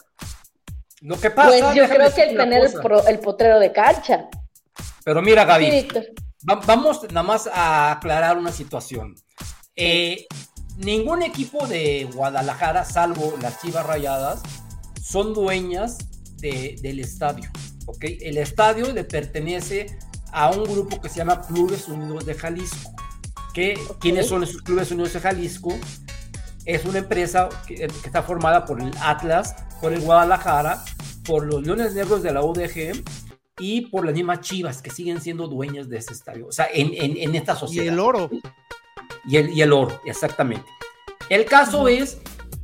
Lo 1.02 1.20
que 1.20 1.30
pasa, 1.30 1.50
pues 1.50 1.74
yo 1.76 1.88
creo 1.88 2.12
que 2.12 2.22
el 2.22 2.36
tener 2.36 2.62
el, 3.08 3.18
potrero 3.20 3.60
de 3.60 3.70
cancha. 3.70 4.28
Pero 5.04 5.22
mira, 5.22 5.44
Gaby, 5.44 5.88
vamos 6.44 7.02
nada 7.04 7.22
más 7.22 7.46
a 7.46 7.92
aclarar 7.92 8.36
una 8.36 8.52
situación. 8.52 9.14
Eh, 9.74 10.26
ningún 10.76 11.22
equipo 11.22 11.66
de 11.66 12.08
Guadalajara, 12.12 12.84
salvo 12.84 13.34
las 13.40 13.60
Chivas 13.60 13.86
Rayadas, 13.86 14.42
son 15.02 15.34
dueñas 15.34 15.98
del 16.40 17.00
estadio. 17.00 17.50
¿ok? 17.86 18.04
El 18.20 18.38
estadio 18.38 18.92
le 18.92 19.04
pertenece 19.04 19.98
a 20.32 20.50
un 20.50 20.64
grupo 20.64 21.00
que 21.00 21.08
se 21.08 21.16
llama 21.16 21.42
Clubes 21.46 21.88
Unidos 21.88 22.26
de 22.26 22.34
Jalisco. 22.34 22.92
Que, 23.54 23.78
¿Quiénes 24.00 24.28
son 24.28 24.42
esos 24.42 24.62
Clubes 24.62 24.90
Unidos 24.90 25.12
de 25.12 25.20
Jalisco? 25.20 25.78
Es 26.64 26.84
una 26.84 26.98
empresa 26.98 27.48
que, 27.66 27.84
está 27.84 28.22
formada 28.22 28.64
por 28.64 28.80
el 28.80 28.92
Atlas, 29.00 29.54
por 29.80 29.92
el 29.92 30.00
Guadalajara, 30.00 30.82
por 31.24 31.44
los 31.44 31.62
Leones 31.62 31.94
Negros 31.94 32.22
de 32.22 32.32
la 32.32 32.42
UDG 32.42 33.02
y 33.58 33.82
por 33.82 34.04
las 34.04 34.14
mismas 34.14 34.40
Chivas 34.40 34.82
que 34.82 34.90
siguen 34.90 35.20
siendo 35.20 35.46
dueñas 35.48 35.88
de 35.88 35.98
ese 35.98 36.12
estadio. 36.12 36.46
O 36.48 36.52
sea, 36.52 36.68
en, 36.72 36.92
en, 36.94 37.34
esta 37.34 37.54
sociedad. 37.54 37.84
Y 37.84 37.88
el 37.88 38.00
oro. 38.00 38.30
Y 39.26 39.36
el, 39.36 39.50
y 39.50 39.62
el 39.62 39.72
oro, 39.72 40.00
exactamente. 40.04 40.66
El 41.28 41.44
caso 41.44 41.88
es 41.88 42.18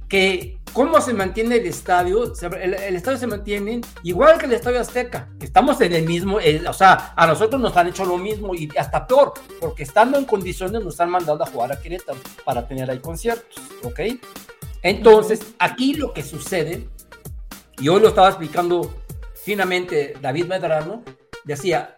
que 0.08 0.58
¿Cómo 0.72 1.00
se 1.00 1.12
mantiene 1.12 1.56
el 1.56 1.66
estadio? 1.66 2.32
El, 2.60 2.74
estadio 2.96 3.18
se 3.18 3.26
mantiene 3.26 3.80
igual 4.02 4.38
que 4.38 4.46
el 4.46 4.52
Estadio 4.52 4.80
Azteca. 4.80 5.28
Estamos 5.40 5.80
en 5.80 5.92
el 5.92 6.06
mismo, 6.06 6.38
o 6.68 6.72
sea, 6.72 7.14
a 7.16 7.26
nosotros 7.26 7.60
nos 7.60 7.76
han 7.76 7.88
hecho 7.88 8.04
lo 8.04 8.16
mismo 8.16 8.54
y 8.54 8.68
hasta 8.78 9.06
peor, 9.06 9.34
porque 9.60 9.82
estando 9.82 10.18
en 10.18 10.24
condiciones 10.24 10.84
nos 10.84 11.00
han 11.00 11.10
mandado 11.10 11.42
a 11.42 11.46
jugar 11.46 11.72
a 11.72 11.80
Querétaro 11.80 12.18
para 12.44 12.66
tener 12.66 12.90
ahí 12.90 12.98
conciertos, 12.98 13.60
¿ok? 13.82 14.00
Entonces, 14.82 15.40
aquí 15.58 15.94
lo 15.94 16.12
que 16.12 16.22
sucede, 16.22 16.88
y 17.78 17.88
hoy 17.88 18.00
lo 18.00 18.08
estaba 18.08 18.28
explicando 18.28 18.94
finamente 19.48 20.12
David 20.20 20.44
Medrano, 20.44 21.02
decía, 21.44 21.94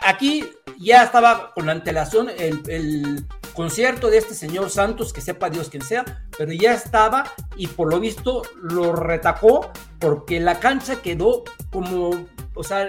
aquí 0.00 0.44
ya 0.80 1.04
estaba 1.04 1.54
con 1.54 1.66
la 1.66 1.70
antelación 1.72 2.28
el 2.36 3.24
concierto 3.54 4.10
de 4.10 4.18
este 4.18 4.34
señor 4.34 4.68
Santos, 4.68 5.12
que 5.12 5.20
sepa 5.20 5.48
Dios 5.48 5.68
quien 5.70 5.84
sea, 5.84 6.24
pero 6.36 6.50
ya 6.52 6.74
estaba 6.74 7.32
y 7.56 7.68
por 7.68 7.88
lo 7.88 8.00
visto 8.00 8.42
lo 8.60 8.96
retacó 8.96 9.70
porque 10.00 10.40
la 10.40 10.58
cancha 10.58 11.00
quedó 11.00 11.44
como, 11.70 12.26
o 12.54 12.64
sea, 12.64 12.88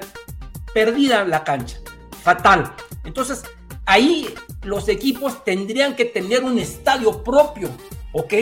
perdida 0.74 1.24
la 1.24 1.44
cancha, 1.44 1.78
fatal. 2.24 2.74
Entonces, 3.04 3.44
ahí 3.86 4.34
los 4.64 4.90
equipos 4.90 5.44
tendrían 5.44 5.96
que 5.96 6.06
tener 6.06 6.44
un 6.44 6.58
estadio 6.58 7.24
propio, 7.24 7.70
¿ok? 8.14 8.34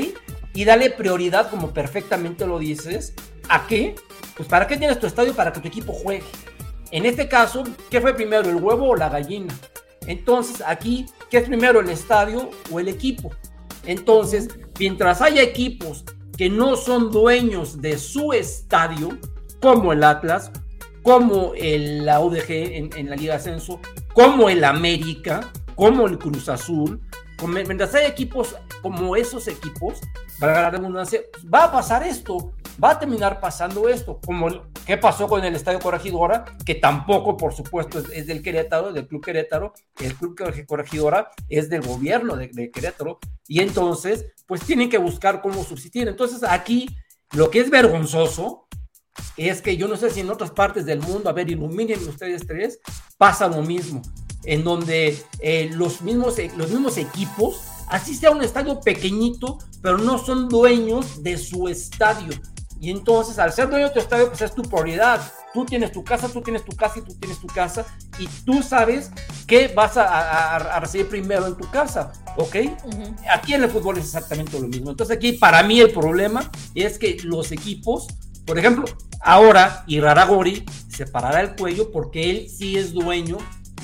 Y 0.54 0.64
darle 0.64 0.92
prioridad, 0.92 1.50
como 1.50 1.74
perfectamente 1.74 2.48
lo 2.48 2.58
dices, 2.58 3.14
¿a 3.50 3.68
qué? 3.68 3.96
Pues 4.36 4.48
para 4.48 4.68
qué 4.68 4.78
tienes 4.78 5.00
tu 5.00 5.08
estadio 5.08 5.34
para 5.34 5.52
que 5.52 5.60
tu 5.60 5.68
equipo 5.68 5.94
juegue. 5.94 6.26
En 6.92 7.06
este 7.06 7.28
caso, 7.28 7.64
¿qué 7.90 8.00
fue 8.00 8.14
primero, 8.14 8.50
el 8.50 8.56
huevo 8.56 8.90
o 8.90 8.96
la 8.96 9.10
gallina? 9.10 9.54
Entonces, 10.06 10.64
aquí, 10.66 11.06
¿qué 11.30 11.40
es 11.40 11.46
primero, 11.46 11.82
el 11.82 11.90
estadio 11.90 12.50
o 12.72 12.80
el 12.80 12.88
equipo? 12.88 13.32
Entonces, 13.86 14.48
mientras 14.80 15.22
haya 15.22 15.42
equipos 15.42 16.06
que 16.38 16.50
no 16.50 16.76
son 16.76 17.12
dueños 17.12 17.82
de 17.82 17.98
su 17.98 18.32
estadio, 18.32 19.18
como 19.62 19.92
el 19.92 20.04
Atlas, 20.04 20.52
como 21.02 21.54
el, 21.56 22.06
la 22.06 22.20
UDG 22.20 22.50
en, 22.50 23.10
la 23.10 23.16
Liga 23.16 23.36
Ascenso, 23.36 23.80
como 24.14 24.50
el 24.50 24.64
América, 24.64 25.52
como 25.76 26.06
el 26.08 26.18
Cruz 26.18 26.48
Azul, 26.48 27.02
mientras 27.48 27.96
haya 27.96 28.08
equipos 28.08 28.56
como 28.82 29.16
esos 29.16 29.48
equipos, 29.48 30.00
va 30.42 31.64
a 31.64 31.72
pasar 31.72 32.04
esto 32.04 32.54
va 32.84 32.92
a 32.92 33.00
terminar 33.00 33.40
pasando 33.40 33.90
esto, 33.90 34.20
como 34.24 34.48
qué 34.86 34.98
pasó 34.98 35.28
con 35.28 35.44
el 35.44 35.56
Estadio 35.56 35.80
Corregidora, 35.80 36.46
que 36.66 36.76
tampoco, 36.76 37.36
por 37.36 37.54
supuesto, 37.54 38.00
es, 38.00 38.28
del 38.28 38.42
Querétaro, 38.42 38.94
del 38.94 39.08
Club 39.08 39.24
Querétaro, 39.24 39.74
el 40.00 40.16
Club 40.16 40.36
Corregidora 40.66 41.32
es 41.50 41.70
del 41.70 41.82
gobierno 41.82 42.36
de, 42.36 42.72
Querétaro, 42.72 43.20
y 43.48 43.62
entonces, 43.62 44.26
pues 44.46 44.62
tienen 44.62 44.90
que 44.90 44.98
buscar 44.98 45.42
cómo 45.42 45.64
subsistir. 45.64 46.08
Entonces, 46.08 46.44
aquí, 46.44 46.88
lo 47.32 47.50
que 47.50 47.60
es 47.60 47.70
vergonzoso 47.70 48.68
es 49.36 49.62
que 49.62 49.78
yo 49.78 49.88
no 49.88 49.98
sé 49.98 50.10
si 50.10 50.20
en 50.20 50.30
otras 50.30 50.52
partes 50.52 50.86
del 50.86 51.00
mundo, 51.02 51.30
a 51.30 51.34
ver, 51.34 51.50
iluminen 51.50 52.08
ustedes 52.08 52.46
tres, 52.46 52.80
pasa 53.18 53.48
lo 53.48 53.62
mismo, 53.64 54.02
en 54.44 54.64
donde 54.64 55.18
eh, 55.40 55.70
los, 55.74 56.02
mismos, 56.02 56.36
los 56.56 56.70
mismos 56.70 56.98
equipos, 56.98 57.62
así 57.88 58.16
sea 58.16 58.32
un 58.32 58.44
estadio 58.44 58.80
pequeñito, 58.80 59.58
pero 59.82 59.98
no 59.98 60.18
son 60.18 60.48
dueños 60.48 61.24
de 61.24 61.38
su 61.38 61.68
estadio. 61.68 62.30
Y 62.80 62.92
entonces, 62.92 63.40
al 63.40 63.52
ser 63.52 63.70
dueño 63.70 63.88
de 63.88 63.94
tu 63.94 64.00
estadio, 64.00 64.28
pues 64.28 64.42
es 64.42 64.54
tu 64.54 64.62
prioridad. 64.64 65.22
Tú 65.54 65.66
tienes 65.66 65.92
tu 65.92 66.04
casa, 66.04 66.30
tú 66.30 66.42
tienes 66.42 66.64
tu 66.64 66.76
casa 66.76 67.00
y 67.00 67.02
tú 67.02 67.16
tienes 67.16 67.40
tu 67.40 67.48
casa. 67.48 67.86
Y 68.20 68.28
tú 68.46 68.62
sabes 68.62 69.12
qué 69.48 69.70
vas 69.70 69.98
a, 69.98 70.80
recibir 70.80 71.10
primero 71.10 71.48
en 71.48 71.56
tu 71.56 71.70
casa. 71.70 72.12
¿Ok? 72.38 72.56
Aquí 73.32 73.54
en 73.54 73.64
el 73.64 73.70
fútbol 73.70 73.98
es 73.98 74.06
exactamente 74.06 74.60
lo 74.60 74.68
mismo. 74.68 74.92
Entonces, 74.92 75.16
aquí 75.16 75.34
para 75.34 75.64
mí 75.64 75.80
el 75.80 75.92
problema 75.92 76.50
es 76.76 77.00
que 77.00 77.18
los 77.24 77.52
equipos, 77.52 78.08
por 78.46 78.60
ejemplo, 78.60 78.86
ahora 79.22 79.84
Iraragori 79.88 80.66
se 80.90 81.08
parará 81.08 81.42
el 81.42 81.56
cuello 81.56 81.92
porque 81.92 82.30
él 82.30 82.50
sí 82.50 82.78
es 82.78 82.94
dueño 82.94 83.38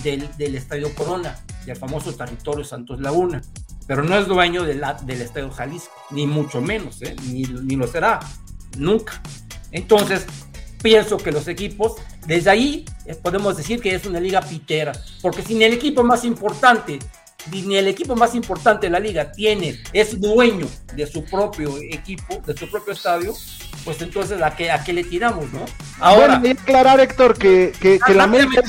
del, 0.04 0.30
del 0.38 0.56
Estadio 0.56 0.94
Corona, 0.94 1.38
del 1.66 1.76
famoso 1.76 2.14
territorio 2.14 2.64
Santos 2.64 3.00
Laguna 3.00 3.42
pero 3.88 4.04
no 4.04 4.18
es 4.18 4.28
dueño 4.28 4.64
del 4.64 5.22
Estadio 5.22 5.52
Jalisco, 5.52 5.94
ni 6.12 6.28
mucho 6.28 6.62
menos, 6.62 7.02
¿eh? 7.02 7.16
ni, 7.28 7.44
ni, 7.44 7.76
lo 7.76 7.88
será 7.88 8.20
nunca. 8.78 9.22
Entonces, 9.72 10.26
pienso 10.82 11.18
que 11.18 11.32
los 11.32 11.48
equipos, 11.48 11.96
desde 12.28 12.50
ahí 12.50 12.86
eh, 13.06 13.16
podemos 13.16 13.58
decir 13.58 13.82
que 13.82 13.96
es 13.96 14.06
una 14.06 14.20
liga 14.20 14.42
pitera, 14.42 14.92
porque 15.22 15.42
si 15.42 15.56
ni 15.56 15.64
el 15.64 15.74
equipo 15.74 16.04
más 16.04 16.24
importante, 16.26 17.00
ni 17.52 17.76
el 17.76 17.88
equipo 17.88 18.16
más 18.16 18.36
importante 18.36 18.88
de 18.88 18.92
la 18.92 19.00
liga 19.00 19.32
tiene, 19.32 19.82
es 19.92 20.20
dueño 20.20 20.68
de 20.94 21.08
su 21.08 21.26
propio 21.26 21.78
equipo, 21.78 22.42
de 22.46 22.56
su 22.56 22.70
propio 22.70 22.94
estadio, 22.94 23.34
pues 23.84 24.02
entonces 24.02 24.42
a 24.42 24.56
qué, 24.56 24.72
a 24.72 24.84
qué 24.84 24.94
le 24.94 25.04
tiramos, 25.04 25.52
¿no? 25.52 25.66
Ahora, 26.00 26.40
bueno, 26.40 26.60
aclarar, 26.62 27.00
Héctor, 27.00 27.38
que, 27.38 27.74
que, 27.80 28.00
la 28.14 28.24
América 28.24 28.62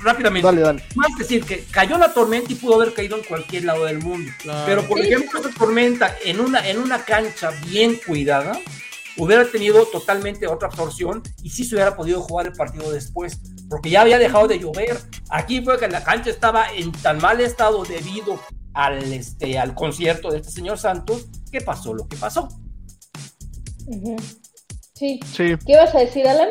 rápidamente. 0.00 0.46
Dale, 0.46 0.60
dale. 0.60 0.84
Más 0.94 1.16
decir 1.16 1.44
que 1.44 1.64
cayó 1.70 1.98
la 1.98 2.12
tormenta 2.12 2.52
y 2.52 2.56
pudo 2.56 2.74
haber 2.74 2.94
caído 2.94 3.16
en 3.16 3.24
cualquier 3.24 3.64
lado 3.64 3.84
del 3.84 3.98
mundo. 3.98 4.30
Pero 4.66 4.86
por 4.86 5.00
ejemplo, 5.00 5.40
esa 5.40 5.50
tormenta 5.50 6.16
en 6.24 6.40
una, 6.40 6.66
en 6.68 6.78
una 6.78 7.04
cancha 7.04 7.50
bien 7.66 7.96
cuidada, 8.06 8.58
hubiera 9.18 9.44
tenido 9.44 9.84
totalmente 9.86 10.46
otra 10.46 10.68
absorción 10.68 11.22
y 11.42 11.50
sí 11.50 11.64
se 11.64 11.74
hubiera 11.74 11.96
podido 11.96 12.20
jugar 12.22 12.46
el 12.46 12.52
partido 12.52 12.90
después, 12.90 13.40
porque 13.68 13.90
ya 13.90 14.02
había 14.02 14.18
dejado 14.18 14.48
de 14.48 14.58
llover. 14.58 14.98
Aquí 15.28 15.60
fue 15.60 15.78
que 15.78 15.88
la 15.88 16.02
cancha 16.02 16.30
estaba 16.30 16.72
en 16.72 16.92
tan 16.92 17.18
mal 17.18 17.40
estado 17.40 17.84
debido 17.84 18.38
al, 18.72 19.12
este, 19.12 19.58
al 19.58 19.74
concierto 19.74 20.30
de 20.30 20.38
este 20.38 20.52
señor 20.52 20.78
Santos, 20.78 21.26
que 21.50 21.60
pasó 21.60 21.92
lo 21.92 22.06
que 22.06 22.16
pasó. 22.16 22.48
sí. 24.94 25.20
sí. 25.32 25.56
¿Qué 25.66 25.72
ibas 25.72 25.94
a 25.94 25.98
decir, 25.98 26.26
Alan? 26.26 26.48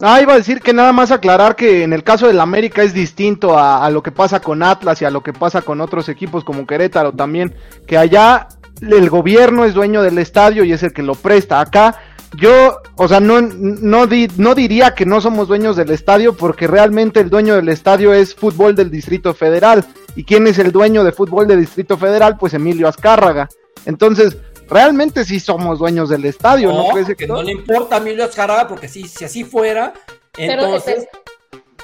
Ah, 0.00 0.20
iba 0.20 0.32
a 0.32 0.38
decir 0.38 0.60
que 0.60 0.72
nada 0.72 0.92
más 0.92 1.10
aclarar 1.10 1.54
que 1.54 1.82
en 1.82 1.92
el 1.92 2.02
caso 2.02 2.26
del 2.26 2.40
América 2.40 2.82
es 2.82 2.94
distinto 2.94 3.58
a, 3.58 3.84
a, 3.84 3.90
lo 3.90 4.02
que 4.02 4.10
pasa 4.10 4.40
con 4.40 4.62
Atlas 4.62 5.02
y 5.02 5.04
a 5.04 5.10
lo 5.10 5.22
que 5.22 5.32
pasa 5.32 5.62
con 5.62 5.80
otros 5.80 6.08
equipos 6.08 6.44
como 6.44 6.66
Querétaro 6.66 7.12
también, 7.12 7.54
que 7.86 7.98
allá 7.98 8.48
el 8.80 9.10
gobierno 9.10 9.64
es 9.64 9.74
dueño 9.74 10.02
del 10.02 10.18
estadio 10.18 10.64
y 10.64 10.72
es 10.72 10.82
el 10.82 10.92
que 10.92 11.02
lo 11.02 11.14
presta. 11.14 11.60
Acá 11.60 11.98
yo, 12.36 12.80
o 12.96 13.08
sea, 13.08 13.20
no, 13.20 13.40
no, 13.40 14.06
no 14.36 14.54
diría 14.54 14.94
que 14.94 15.06
no 15.06 15.20
somos 15.20 15.48
dueños 15.48 15.76
del 15.76 15.90
estadio 15.90 16.36
porque 16.36 16.66
realmente 16.66 17.20
el 17.20 17.30
dueño 17.30 17.54
del 17.54 17.68
estadio 17.68 18.12
es 18.12 18.34
fútbol 18.34 18.74
del 18.74 18.90
Distrito 18.90 19.32
Federal. 19.32 19.84
¿Y 20.14 20.24
quién 20.24 20.46
es 20.46 20.58
el 20.58 20.72
dueño 20.72 21.04
de 21.04 21.12
fútbol 21.12 21.46
del 21.46 21.60
Distrito 21.60 21.96
Federal? 21.96 22.36
Pues 22.36 22.54
Emilio 22.54 22.88
Azcárraga. 22.88 23.48
Entonces, 23.86 24.36
realmente 24.68 25.24
sí 25.24 25.40
somos 25.40 25.78
dueños 25.78 26.08
del 26.08 26.24
estadio, 26.24 26.72
¿no? 26.72 26.92
¿no? 26.92 27.16
Que 27.16 27.26
no 27.26 27.42
le 27.42 27.52
importa 27.52 27.96
a 27.96 27.98
Emilio 27.98 28.24
Azcárraga 28.24 28.68
porque 28.68 28.88
si, 28.88 29.04
si 29.04 29.24
así 29.24 29.44
fuera, 29.44 29.94
entonces 30.36 31.06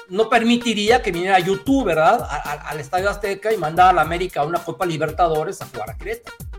no 0.09 0.29
permitiría 0.29 1.01
que 1.01 1.13
viniera 1.13 1.39
YouTube, 1.39 1.87
¿verdad? 1.87 2.27
al 2.67 2.79
Estadio 2.79 3.09
Azteca 3.09 3.53
y 3.53 3.57
mandara 3.57 3.91
a 3.91 3.95
la 3.95 4.03
América 4.03 4.45
una 4.45 4.63
Copa 4.63 4.85
Libertadores 4.85 5.63
a 5.63 5.67
jugar 5.67 5.91
a 5.91 5.97
Querétaro. 5.97 6.52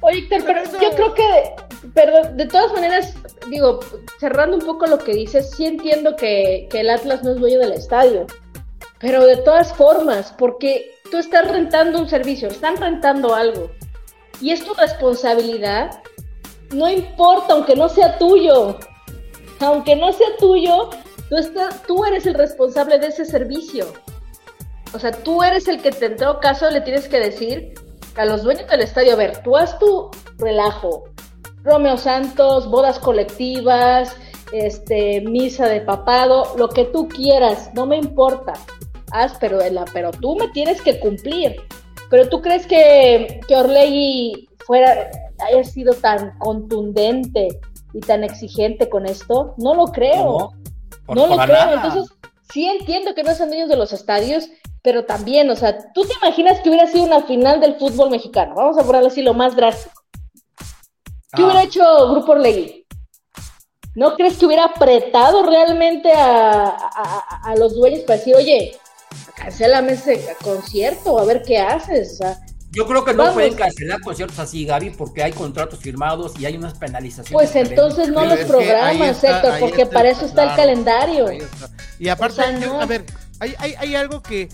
Oye, 0.00 0.18
Héctor, 0.18 0.42
pero 0.44 0.62
yo 0.80 0.90
creo 0.90 1.14
que, 1.14 1.54
pero 1.94 2.32
de 2.34 2.46
todas 2.46 2.72
maneras, 2.72 3.14
digo, 3.48 3.80
cerrando 4.20 4.56
un 4.56 4.64
poco 4.64 4.86
lo 4.86 4.98
que 4.98 5.14
dices, 5.14 5.50
sí 5.56 5.66
entiendo 5.66 6.16
que, 6.16 6.68
que 6.70 6.80
el 6.80 6.90
Atlas 6.90 7.22
no 7.22 7.32
es 7.32 7.40
dueño 7.40 7.58
del 7.58 7.72
estadio, 7.72 8.26
pero 9.00 9.24
de 9.24 9.36
todas 9.38 9.72
formas, 9.72 10.34
porque 10.38 10.94
tú 11.10 11.16
estás 11.16 11.50
rentando 11.50 11.98
un 11.98 12.08
servicio, 12.08 12.48
están 12.48 12.76
rentando 12.76 13.34
algo, 13.34 13.70
y 14.40 14.50
es 14.50 14.64
tu 14.64 14.74
responsabilidad, 14.74 16.02
no 16.72 16.90
importa, 16.90 17.54
aunque 17.54 17.74
no 17.74 17.88
sea 17.88 18.18
tuyo, 18.18 18.78
aunque 19.60 19.96
no 19.96 20.12
sea 20.12 20.36
tuyo, 20.38 20.90
tú, 21.28 21.36
estás, 21.36 21.82
tú 21.84 22.04
eres 22.04 22.26
el 22.26 22.34
responsable 22.34 22.98
de 22.98 23.08
ese 23.08 23.24
servicio. 23.24 23.86
O 24.92 24.98
sea, 24.98 25.12
tú 25.12 25.42
eres 25.42 25.68
el 25.68 25.80
que 25.80 25.90
en 26.04 26.16
todo 26.16 26.40
caso 26.40 26.70
le 26.70 26.80
tienes 26.80 27.08
que 27.08 27.18
decir 27.18 27.74
a 28.16 28.24
los 28.24 28.42
dueños 28.42 28.68
del 28.68 28.80
estadio, 28.80 29.12
a 29.12 29.16
ver, 29.16 29.42
tú 29.42 29.56
haz 29.56 29.78
tu 29.78 30.10
relajo. 30.38 31.04
Romeo 31.62 31.96
Santos, 31.96 32.70
bodas 32.70 32.98
colectivas, 32.98 34.16
este, 34.52 35.20
misa 35.22 35.66
de 35.66 35.80
papado, 35.80 36.54
lo 36.56 36.68
que 36.68 36.84
tú 36.84 37.08
quieras, 37.08 37.70
no 37.74 37.86
me 37.86 37.96
importa. 37.96 38.52
Haz, 39.12 39.36
pero, 39.40 39.58
pero 39.92 40.10
tú 40.12 40.36
me 40.36 40.48
tienes 40.48 40.80
que 40.80 40.98
cumplir. 41.00 41.56
Pero 42.10 42.28
tú 42.28 42.40
crees 42.40 42.66
que, 42.66 43.40
que 43.48 43.56
Orlegi 43.56 44.48
fuera, 44.64 45.10
haya 45.38 45.64
sido 45.64 45.94
tan 45.94 46.38
contundente 46.38 47.60
y 47.92 48.00
tan 48.00 48.24
exigente 48.24 48.88
con 48.88 49.06
esto? 49.06 49.54
No 49.56 49.74
lo 49.74 49.86
creo. 49.86 50.52
No, 51.08 51.14
no 51.14 51.26
lo 51.26 51.38
creo. 51.38 51.72
Entonces, 51.74 52.12
sí 52.52 52.66
entiendo 52.66 53.14
que 53.14 53.22
no 53.22 53.34
son 53.34 53.48
dueños 53.48 53.68
de 53.68 53.76
los 53.76 53.92
estadios 53.92 54.48
pero 54.86 55.04
también, 55.04 55.50
o 55.50 55.56
sea, 55.56 55.92
¿tú 55.92 56.04
te 56.04 56.14
imaginas 56.14 56.60
que 56.60 56.68
hubiera 56.68 56.86
sido 56.86 57.02
una 57.02 57.20
final 57.22 57.58
del 57.58 57.74
fútbol 57.74 58.08
mexicano? 58.08 58.54
Vamos 58.54 58.78
a 58.78 58.84
ponerlo 58.84 59.08
así 59.08 59.20
lo 59.20 59.34
más 59.34 59.56
drástico. 59.56 60.00
¿Qué 61.34 61.42
hubiera 61.42 61.58
ah. 61.58 61.64
hecho 61.64 62.12
Grupo 62.12 62.30
Orlegui? 62.30 62.86
¿No 63.96 64.14
crees 64.14 64.38
que 64.38 64.46
hubiera 64.46 64.66
apretado 64.66 65.42
realmente 65.42 66.12
a, 66.14 67.52
los 67.58 67.74
dueños 67.74 68.02
para 68.02 68.20
decir, 68.20 68.36
oye, 68.36 68.78
cancelame 69.34 69.94
ese 69.94 70.24
concierto, 70.40 71.18
a 71.18 71.24
ver 71.24 71.42
qué 71.42 71.58
haces? 71.58 72.20
yo 72.70 72.86
creo 72.86 73.04
que 73.04 73.14
no 73.14 73.32
pueden 73.32 73.54
cancelar 73.54 74.00
conciertos 74.02 74.38
así, 74.38 74.66
Gaby, 74.66 74.90
porque 74.90 75.24
hay 75.24 75.32
contratos 75.32 75.80
firmados 75.80 76.38
y 76.38 76.46
hay 76.46 76.56
unas 76.56 76.74
penalizaciones. 76.74 77.32
Pues 77.32 77.56
entonces 77.56 78.08
no 78.10 78.24
los 78.24 78.38
programas, 78.40 79.24
Héctor, 79.24 79.58
porque 79.58 79.84
para 79.86 80.10
eso 80.10 80.26
está 80.26 80.50
el 80.50 80.56
calendario. 80.56 81.26
Y 81.98 82.08
aparte, 82.08 82.42
a 82.42 82.86
ver, 82.86 83.04
hay, 83.40 83.74
hay, 83.78 83.94
algo 83.94 84.22
que 84.22 84.48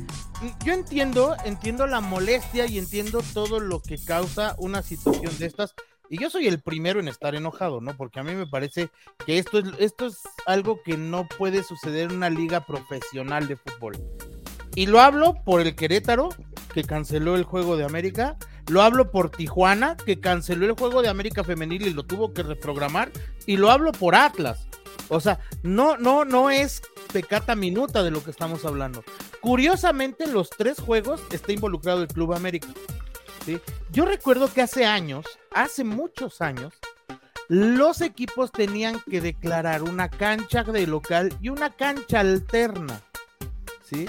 yo 0.64 0.72
entiendo, 0.72 1.36
entiendo 1.44 1.86
la 1.86 2.00
molestia 2.00 2.66
y 2.66 2.78
entiendo 2.78 3.22
todo 3.32 3.60
lo 3.60 3.80
que 3.80 4.02
causa 4.02 4.54
una 4.58 4.82
situación 4.82 5.36
de 5.38 5.46
estas. 5.46 5.74
Y 6.08 6.18
yo 6.18 6.28
soy 6.28 6.46
el 6.46 6.60
primero 6.60 7.00
en 7.00 7.08
estar 7.08 7.34
enojado, 7.34 7.80
¿no? 7.80 7.96
Porque 7.96 8.20
a 8.20 8.22
mí 8.22 8.34
me 8.34 8.46
parece 8.46 8.90
que 9.24 9.38
esto 9.38 9.58
es, 9.58 9.66
esto 9.78 10.06
es 10.06 10.20
algo 10.46 10.82
que 10.82 10.96
no 10.96 11.26
puede 11.26 11.62
suceder 11.62 12.10
en 12.10 12.16
una 12.16 12.28
liga 12.28 12.66
profesional 12.66 13.48
de 13.48 13.56
fútbol. 13.56 13.96
Y 14.74 14.86
lo 14.86 15.00
hablo 15.00 15.42
por 15.44 15.60
el 15.60 15.74
Querétaro, 15.74 16.30
que 16.74 16.84
canceló 16.84 17.36
el 17.36 17.44
juego 17.44 17.76
de 17.76 17.84
América. 17.84 18.36
Lo 18.68 18.82
hablo 18.82 19.10
por 19.10 19.30
Tijuana, 19.30 19.96
que 19.96 20.20
canceló 20.20 20.66
el 20.66 20.72
juego 20.72 21.02
de 21.02 21.08
América 21.08 21.44
Femenil 21.44 21.86
y 21.86 21.92
lo 21.94 22.04
tuvo 22.04 22.32
que 22.32 22.42
reprogramar. 22.42 23.10
Y 23.46 23.56
lo 23.56 23.70
hablo 23.70 23.92
por 23.92 24.14
Atlas. 24.14 24.66
O 25.08 25.20
sea, 25.20 25.40
no, 25.62 25.96
no, 25.98 26.24
no 26.24 26.50
es 26.50 26.82
pecata 27.12 27.54
minuta 27.54 28.02
de 28.02 28.10
lo 28.10 28.24
que 28.24 28.30
estamos 28.30 28.64
hablando. 28.64 29.04
Curiosamente, 29.40 30.24
en 30.24 30.32
los 30.32 30.50
tres 30.50 30.80
juegos 30.80 31.20
está 31.30 31.52
involucrado 31.52 32.02
el 32.02 32.08
Club 32.08 32.32
América. 32.32 32.68
¿sí? 33.44 33.60
Yo 33.90 34.04
recuerdo 34.04 34.52
que 34.52 34.62
hace 34.62 34.86
años, 34.86 35.26
hace 35.52 35.84
muchos 35.84 36.40
años, 36.40 36.74
los 37.48 38.00
equipos 38.00 38.50
tenían 38.50 39.00
que 39.10 39.20
declarar 39.20 39.82
una 39.82 40.08
cancha 40.08 40.64
de 40.64 40.86
local 40.86 41.36
y 41.40 41.50
una 41.50 41.70
cancha 41.70 42.20
alterna. 42.20 43.02
¿Sí? 43.84 44.08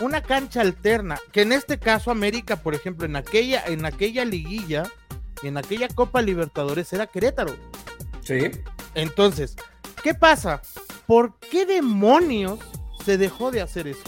Una 0.00 0.22
cancha 0.22 0.62
alterna, 0.62 1.18
que 1.30 1.42
en 1.42 1.52
este 1.52 1.78
caso 1.78 2.10
América, 2.10 2.56
por 2.56 2.74
ejemplo, 2.74 3.06
en 3.06 3.16
aquella, 3.16 3.64
en 3.66 3.84
aquella 3.84 4.24
liguilla, 4.24 4.84
en 5.42 5.56
aquella 5.56 5.88
Copa 5.88 6.22
Libertadores 6.22 6.92
era 6.92 7.06
Querétaro. 7.06 7.54
Sí. 8.22 8.50
Entonces, 8.94 9.56
¿qué 10.02 10.14
pasa? 10.14 10.62
¿Por 11.10 11.40
qué 11.40 11.66
demonios 11.66 12.60
se 13.04 13.18
dejó 13.18 13.50
de 13.50 13.60
hacer 13.60 13.88
eso? 13.88 14.04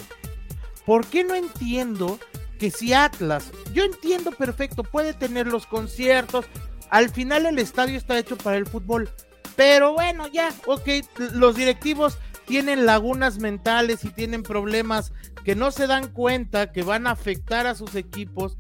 ¿Por 0.87 1.05
qué 1.05 1.25
no 1.25 1.35
entiendo 1.35 2.21
que 2.61 2.71
si 2.71 2.93
Atlas, 2.93 3.51
yo 3.73 3.83
entiendo 3.83 4.31
perfecto, 4.31 4.85
puede 4.85 5.12
tener 5.12 5.49
los 5.49 5.67
conciertos, 5.67 6.47
al 6.91 7.11
final 7.11 7.47
el 7.47 7.59
estadio 7.59 7.99
está 7.99 8.17
hecho 8.17 8.38
para 8.38 8.57
el 8.57 8.67
fútbol, 8.67 9.11
pero 9.57 9.95
bueno, 9.95 10.29
ya, 10.29 10.55
ok, 10.65 10.88
los 11.33 11.57
directivos 11.57 12.19
tienen 12.47 12.87
lagunas 12.87 13.41
mentales 13.41 14.05
y 14.05 14.11
tienen 14.11 14.45
problemas 14.45 15.12
que 15.45 15.57
no 15.57 15.73
se 15.73 15.88
dan 15.88 16.07
cuenta 16.07 16.71
que 16.71 16.85
van 16.85 17.09
a 17.09 17.12
afectar 17.12 17.67
a 17.67 17.75
sus 17.75 17.97
equipos. 17.97 18.59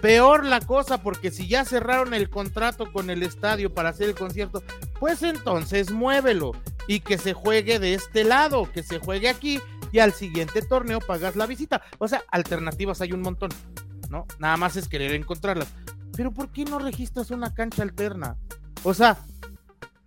Peor 0.00 0.46
la 0.46 0.60
cosa, 0.60 1.02
porque 1.02 1.30
si 1.30 1.46
ya 1.46 1.66
cerraron 1.66 2.14
el 2.14 2.30
contrato 2.30 2.90
con 2.90 3.10
el 3.10 3.22
estadio 3.22 3.74
para 3.74 3.90
hacer 3.90 4.08
el 4.08 4.14
concierto, 4.14 4.62
pues 4.98 5.22
entonces 5.22 5.90
muévelo 5.90 6.52
y 6.86 7.00
que 7.00 7.18
se 7.18 7.32
juegue 7.32 7.78
de 7.78 7.94
este 7.94 8.24
lado, 8.24 8.70
que 8.70 8.82
se 8.82 8.98
juegue 8.98 9.28
aquí 9.28 9.60
y 9.92 9.98
al 9.98 10.12
siguiente 10.12 10.62
torneo 10.62 11.00
pagas 11.00 11.36
la 11.36 11.46
visita. 11.46 11.82
O 11.98 12.08
sea, 12.08 12.22
alternativas 12.30 13.00
hay 13.00 13.12
un 13.12 13.22
montón, 13.22 13.50
¿no? 14.10 14.26
Nada 14.38 14.56
más 14.56 14.76
es 14.76 14.88
querer 14.88 15.12
encontrarlas. 15.12 15.68
Pero 16.16 16.32
¿por 16.32 16.50
qué 16.50 16.64
no 16.64 16.78
registras 16.78 17.30
una 17.30 17.54
cancha 17.54 17.82
alterna? 17.82 18.36
O 18.82 18.94
sea, 18.94 19.18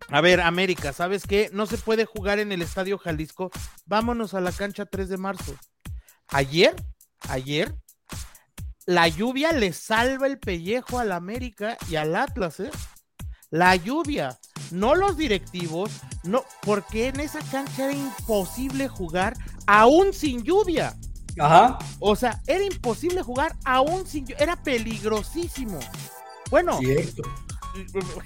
a 0.09 0.21
ver, 0.21 0.41
América, 0.41 0.93
¿sabes 0.93 1.25
qué? 1.25 1.49
No 1.53 1.65
se 1.65 1.77
puede 1.77 2.05
jugar 2.05 2.39
en 2.39 2.51
el 2.51 2.61
Estadio 2.61 2.97
Jalisco. 2.97 3.51
Vámonos 3.85 4.33
a 4.33 4.41
la 4.41 4.51
cancha 4.51 4.85
3 4.85 5.09
de 5.09 5.17
marzo. 5.17 5.55
Ayer, 6.27 6.75
ayer, 7.29 7.73
la 8.85 9.07
lluvia 9.07 9.51
le 9.51 9.73
salva 9.73 10.27
el 10.27 10.37
pellejo 10.37 10.99
al 10.99 11.11
América 11.11 11.77
y 11.89 11.95
al 11.95 12.15
Atlas, 12.15 12.59
¿eh? 12.59 12.69
La 13.49 13.75
lluvia 13.75 14.37
no 14.71 14.95
los 14.95 15.17
directivos, 15.17 15.91
no, 16.23 16.43
porque 16.61 17.07
en 17.07 17.19
esa 17.19 17.39
cancha 17.51 17.85
era 17.85 17.93
imposible 17.93 18.87
jugar 18.87 19.37
aún 19.67 20.13
sin 20.13 20.43
lluvia. 20.43 20.95
Ajá. 21.39 21.79
O 21.99 22.15
sea, 22.15 22.41
era 22.47 22.63
imposible 22.63 23.21
jugar 23.21 23.55
aún 23.63 24.05
sin 24.07 24.25
lluvia, 24.25 24.37
era 24.39 24.55
peligrosísimo. 24.55 25.79
Bueno, 26.49 26.79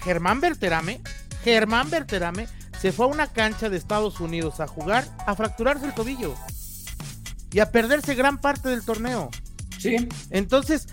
Germán 0.02 0.40
Berterame, 0.40 1.00
Germán 1.42 1.90
Berterame 1.90 2.46
se 2.80 2.92
fue 2.92 3.06
a 3.06 3.08
una 3.08 3.26
cancha 3.26 3.68
de 3.68 3.76
Estados 3.76 4.20
Unidos 4.20 4.60
a 4.60 4.66
jugar, 4.66 5.04
a 5.26 5.34
fracturarse 5.34 5.86
el 5.86 5.94
tobillo 5.94 6.34
y 7.52 7.60
a 7.60 7.70
perderse 7.70 8.14
gran 8.14 8.38
parte 8.38 8.68
del 8.68 8.84
torneo. 8.84 9.30
Sí. 9.78 10.08
Entonces, 10.30 10.88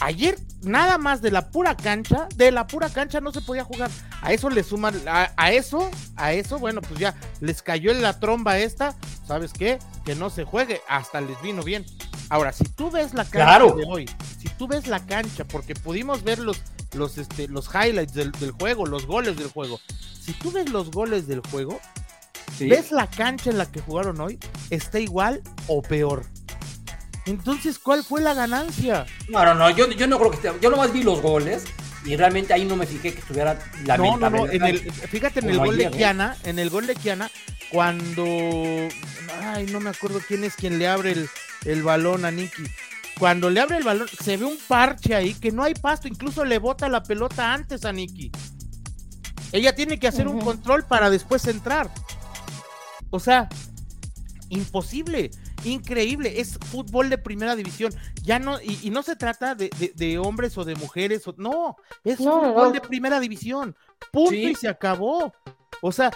ayer 0.00 0.36
nada 0.62 0.98
más 0.98 1.22
de 1.22 1.30
la 1.30 1.50
pura 1.50 1.76
cancha, 1.76 2.28
de 2.34 2.50
la 2.50 2.66
pura 2.66 2.90
cancha 2.90 3.20
no 3.20 3.32
se 3.32 3.40
podía 3.40 3.64
jugar. 3.64 3.90
A 4.22 4.32
eso 4.32 4.50
le 4.50 4.62
suman, 4.62 4.94
a, 5.06 5.52
eso, 5.52 5.90
a 6.16 6.32
eso, 6.32 6.58
bueno, 6.58 6.80
pues 6.82 6.98
ya 6.98 7.14
les 7.40 7.62
cayó 7.62 7.90
en 7.90 8.02
la 8.02 8.18
tromba 8.18 8.58
esta, 8.58 8.96
¿sabes 9.26 9.52
qué? 9.52 9.78
Que 10.04 10.14
no 10.14 10.30
se 10.30 10.44
juegue, 10.44 10.80
hasta 10.88 11.20
les 11.20 11.40
vino 11.42 11.62
bien. 11.62 11.84
Ahora, 12.30 12.52
si 12.52 12.64
tú 12.64 12.90
ves 12.90 13.14
la 13.14 13.24
cancha 13.24 13.58
de 13.74 13.84
hoy, 13.86 14.10
si 14.38 14.48
tú 14.50 14.66
ves 14.66 14.86
la 14.86 15.04
cancha, 15.04 15.44
porque 15.44 15.74
pudimos 15.74 16.24
ver 16.24 16.38
los, 16.38 16.62
los, 16.92 17.16
este, 17.18 17.48
los 17.48 17.68
highlights 17.74 18.14
del, 18.14 18.32
juego, 18.52 18.86
los 18.86 19.06
goles 19.06 19.36
del 19.36 19.48
juego, 19.48 19.80
si 20.20 20.32
tú 20.34 20.50
ves 20.50 20.70
los 20.70 20.90
goles 20.90 21.26
del 21.26 21.40
juego, 21.40 21.80
ves 22.58 22.92
la 22.92 23.06
cancha 23.08 23.50
en 23.50 23.58
la 23.58 23.66
que 23.66 23.80
jugaron 23.80 24.20
hoy, 24.20 24.38
está 24.70 24.98
igual 24.98 25.42
o 25.68 25.80
peor. 25.80 26.24
Entonces, 27.28 27.78
¿cuál 27.78 28.04
fue 28.04 28.22
la 28.22 28.32
ganancia? 28.32 29.04
No, 29.28 29.44
no, 29.44 29.54
no, 29.54 29.68
yo, 29.70 29.88
yo 29.90 30.06
no 30.06 30.18
creo 30.18 30.30
que 30.30 30.36
esté, 30.36 30.50
yo 30.62 30.70
nomás 30.70 30.92
vi 30.92 31.02
los 31.02 31.20
goles 31.20 31.64
y 32.04 32.16
realmente 32.16 32.54
ahí 32.54 32.64
no 32.64 32.74
me 32.74 32.86
fijé 32.86 33.12
que 33.12 33.18
estuviera 33.18 33.58
lamentable. 33.84 34.30
No, 34.30 34.46
no, 34.46 34.72
no, 34.72 34.92
fíjate 35.08 35.40
en 35.40 35.50
el 35.50 35.58
gol 35.58 35.76
de 35.76 35.84
¿eh? 35.84 35.90
Kiana, 35.90 36.36
en 36.44 36.58
el 36.58 36.70
gol 36.70 36.86
de 36.86 36.94
Kiana, 36.94 37.30
cuando, 37.70 38.24
ay, 39.42 39.66
no 39.66 39.78
me 39.80 39.90
acuerdo 39.90 40.20
quién 40.26 40.42
es 40.42 40.54
quien 40.54 40.78
le 40.78 40.88
abre 40.88 41.12
el, 41.12 41.28
el 41.66 41.82
balón 41.82 42.24
a 42.24 42.30
Nicky. 42.30 42.64
Cuando 43.18 43.50
le 43.50 43.60
abre 43.60 43.76
el 43.76 43.84
balón, 43.84 44.08
se 44.08 44.38
ve 44.38 44.46
un 44.46 44.56
parche 44.66 45.14
ahí 45.14 45.34
que 45.34 45.52
no 45.52 45.64
hay 45.64 45.74
pasto, 45.74 46.08
incluso 46.08 46.46
le 46.46 46.58
bota 46.58 46.88
la 46.88 47.02
pelota 47.02 47.52
antes 47.52 47.84
a 47.84 47.92
Nicky. 47.92 48.32
Ella 49.52 49.74
tiene 49.74 49.98
que 49.98 50.08
hacer 50.08 50.28
un 50.28 50.40
control 50.40 50.84
para 50.84 51.10
después 51.10 51.46
entrar. 51.46 51.90
O 53.10 53.20
sea, 53.20 53.48
imposible 54.48 55.30
increíble, 55.64 56.40
es 56.40 56.58
fútbol 56.70 57.10
de 57.10 57.18
primera 57.18 57.56
división, 57.56 57.92
ya 58.22 58.38
no, 58.38 58.60
y, 58.60 58.90
no 58.90 59.02
se 59.02 59.16
trata 59.16 59.54
de, 59.54 60.18
hombres 60.18 60.56
o 60.58 60.64
de 60.64 60.74
mujeres, 60.76 61.22
no, 61.36 61.76
es 62.04 62.18
fútbol 62.18 62.72
de 62.72 62.80
primera 62.80 63.20
división, 63.20 63.76
punto 64.12 64.34
y 64.34 64.54
se 64.54 64.68
acabó. 64.68 65.32
O 65.80 65.92
sea, 65.92 66.10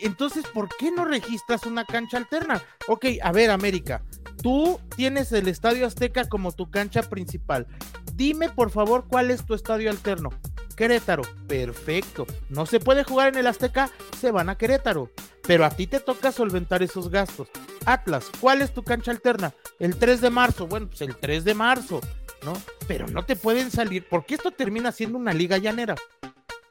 entonces, 0.00 0.44
¿por 0.54 0.68
qué 0.76 0.92
no 0.92 1.04
registras 1.04 1.66
una 1.66 1.84
cancha 1.84 2.18
alterna? 2.18 2.62
Ok, 2.86 3.06
a 3.20 3.32
ver, 3.32 3.50
América, 3.50 4.02
tú 4.42 4.78
tienes 4.96 5.32
el 5.32 5.48
Estadio 5.48 5.86
Azteca 5.86 6.28
como 6.28 6.52
tu 6.52 6.70
cancha 6.70 7.02
principal. 7.02 7.66
Dime, 8.14 8.48
por 8.48 8.70
favor, 8.70 9.06
cuál 9.08 9.30
es 9.30 9.44
tu 9.44 9.54
estadio 9.54 9.90
alterno. 9.90 10.30
Querétaro, 10.78 11.22
perfecto. 11.48 12.24
No 12.50 12.64
se 12.64 12.78
puede 12.78 13.02
jugar 13.02 13.30
en 13.32 13.38
el 13.40 13.48
Azteca, 13.48 13.90
se 14.20 14.30
van 14.30 14.48
a 14.48 14.56
Querétaro. 14.56 15.10
Pero 15.42 15.64
a 15.64 15.70
ti 15.70 15.88
te 15.88 15.98
toca 15.98 16.30
solventar 16.30 16.84
esos 16.84 17.10
gastos. 17.10 17.48
Atlas, 17.84 18.30
¿cuál 18.40 18.62
es 18.62 18.72
tu 18.72 18.84
cancha 18.84 19.10
alterna? 19.10 19.52
El 19.80 19.96
3 19.96 20.20
de 20.20 20.30
marzo. 20.30 20.68
Bueno, 20.68 20.86
pues 20.86 21.00
el 21.00 21.16
3 21.16 21.42
de 21.42 21.54
marzo, 21.54 22.00
¿no? 22.44 22.52
Pero 22.86 23.08
no 23.08 23.24
te 23.24 23.34
pueden 23.34 23.72
salir, 23.72 24.06
porque 24.08 24.36
esto 24.36 24.52
termina 24.52 24.92
siendo 24.92 25.18
una 25.18 25.32
liga 25.32 25.58
llanera, 25.58 25.96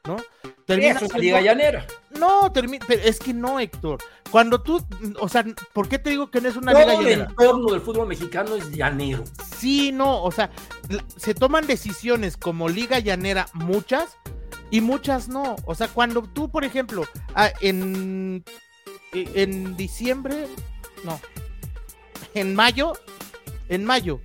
¿no? 0.07 0.17
Termina 0.65 0.97
siendo... 0.97 1.17
liga 1.19 1.41
llanera. 1.41 1.85
No, 2.17 2.51
termina, 2.51 2.85
pero 2.87 3.03
es 3.03 3.19
que 3.19 3.33
no, 3.33 3.59
Héctor. 3.59 3.99
Cuando 4.31 4.61
tú, 4.61 4.83
o 5.19 5.29
sea, 5.29 5.45
¿por 5.73 5.87
qué 5.87 5.99
te 5.99 6.09
digo 6.09 6.31
que 6.31 6.41
no 6.41 6.49
es 6.49 6.55
una 6.55 6.73
liga 6.73 6.93
llanera? 6.93 7.11
el 7.11 7.21
entorno 7.21 7.71
del 7.71 7.81
fútbol 7.81 8.07
mexicano 8.07 8.55
es 8.55 8.71
llanero. 8.71 9.23
Sí, 9.57 9.91
no, 9.91 10.23
o 10.23 10.31
sea, 10.31 10.49
se 11.17 11.33
toman 11.33 11.67
decisiones 11.67 12.37
como 12.37 12.69
liga 12.69 12.99
llanera 12.99 13.47
muchas 13.53 14.17
y 14.71 14.81
muchas 14.81 15.27
no. 15.29 15.55
O 15.65 15.75
sea, 15.75 15.87
cuando 15.87 16.23
tú, 16.23 16.49
por 16.49 16.63
ejemplo, 16.63 17.05
en, 17.61 18.43
en 19.13 19.77
diciembre, 19.77 20.47
no, 21.03 21.19
en 22.33 22.55
mayo, 22.55 22.93
en 23.69 23.85
mayo, 23.85 24.19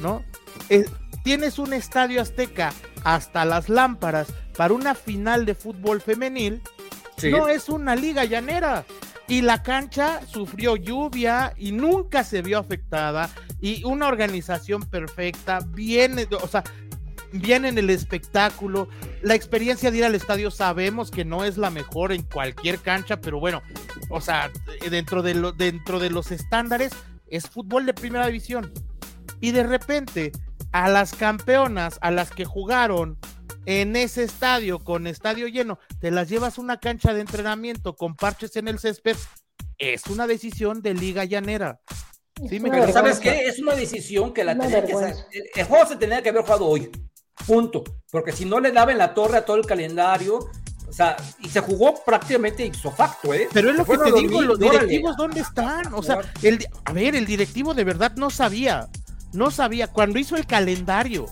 ¿no? 0.00 0.22
Eh, 0.68 0.84
tienes 1.24 1.58
un 1.58 1.72
estadio 1.72 2.20
azteca 2.20 2.72
hasta 3.04 3.44
las 3.44 3.68
lámparas 3.68 4.28
para 4.56 4.74
una 4.74 4.94
final 4.94 5.46
de 5.46 5.54
fútbol 5.54 6.00
femenil, 6.00 6.62
no 7.22 7.48
es 7.48 7.68
una 7.68 7.96
liga 7.96 8.24
llanera. 8.24 8.84
Y 9.28 9.42
la 9.42 9.62
cancha 9.62 10.20
sufrió 10.26 10.76
lluvia 10.76 11.52
y 11.56 11.72
nunca 11.72 12.22
se 12.22 12.42
vio 12.42 12.58
afectada. 12.58 13.28
Y 13.60 13.84
una 13.84 14.06
organización 14.06 14.82
perfecta, 14.82 15.58
bien, 15.70 16.16
o 16.30 16.46
sea, 16.46 16.62
bien 17.32 17.64
en 17.64 17.76
el 17.76 17.90
espectáculo. 17.90 18.88
La 19.22 19.34
experiencia 19.34 19.90
de 19.90 19.98
ir 19.98 20.04
al 20.04 20.14
estadio 20.14 20.50
sabemos 20.50 21.10
que 21.10 21.24
no 21.24 21.44
es 21.44 21.58
la 21.58 21.70
mejor 21.70 22.12
en 22.12 22.22
cualquier 22.22 22.78
cancha, 22.78 23.20
pero 23.20 23.40
bueno, 23.40 23.62
o 24.10 24.20
sea, 24.20 24.50
dentro 24.88 25.22
de, 25.22 25.34
lo, 25.34 25.52
dentro 25.52 25.98
de 25.98 26.10
los 26.10 26.30
estándares 26.30 26.92
es 27.28 27.48
fútbol 27.48 27.86
de 27.86 27.94
primera 27.94 28.26
división. 28.26 28.72
Y 29.40 29.50
de 29.50 29.64
repente, 29.64 30.32
a 30.72 30.88
las 30.88 31.14
campeonas, 31.14 31.98
a 32.00 32.10
las 32.10 32.30
que 32.30 32.44
jugaron 32.44 33.18
en 33.66 33.96
ese 33.96 34.22
estadio 34.22 34.78
con 34.78 35.06
estadio 35.06 35.48
lleno, 35.48 35.78
te 36.00 36.10
las 36.10 36.28
llevas 36.28 36.56
a 36.56 36.62
una 36.62 36.78
cancha 36.78 37.12
de 37.12 37.20
entrenamiento 37.20 37.96
con 37.96 38.16
parches 38.16 38.56
en 38.56 38.68
el 38.68 38.78
césped, 38.78 39.16
es 39.78 40.06
una 40.06 40.26
decisión 40.26 40.80
de 40.80 40.94
liga 40.94 41.24
llanera. 41.24 41.80
Sí, 42.48 42.60
me 42.60 42.92
¿Sabes 42.92 43.18
qué? 43.18 43.46
Es 43.46 43.58
una 43.58 43.74
decisión 43.74 44.32
que 44.32 44.44
la 44.44 44.56
tenía 44.56 44.84
que 44.84 44.92
el, 44.92 45.64
juego 45.64 45.86
se 45.86 45.96
tenía 45.96 46.22
que 46.22 46.28
haber 46.28 46.42
jugado 46.42 46.66
hoy. 46.66 46.90
Punto. 47.46 47.82
Porque 48.10 48.32
si 48.32 48.44
no 48.44 48.60
le 48.60 48.72
daba 48.72 48.92
en 48.92 48.98
la 48.98 49.14
torre 49.14 49.38
a 49.38 49.44
todo 49.44 49.56
el 49.56 49.64
calendario, 49.64 50.50
o 50.88 50.92
sea, 50.92 51.16
y 51.40 51.48
se 51.48 51.60
jugó 51.60 52.04
prácticamente 52.04 52.64
ipso 52.64 52.90
facto, 52.90 53.32
¿eh? 53.32 53.48
Pero 53.52 53.70
es 53.70 53.76
lo 53.76 53.84
que 53.86 53.98
te 53.98 54.12
digo, 54.12 54.42
los 54.42 54.58
directivos, 54.58 55.16
¿dónde 55.16 55.40
están? 55.40 55.92
O 55.94 56.02
sea, 56.02 56.20
el, 56.42 56.66
a 56.84 56.92
ver, 56.92 57.16
el 57.16 57.26
directivo 57.26 57.72
de 57.74 57.84
verdad 57.84 58.12
no 58.16 58.30
sabía. 58.30 58.88
No 59.32 59.50
sabía. 59.50 59.88
Cuando 59.88 60.18
hizo 60.18 60.36
el 60.36 60.46
calendario, 60.46 61.26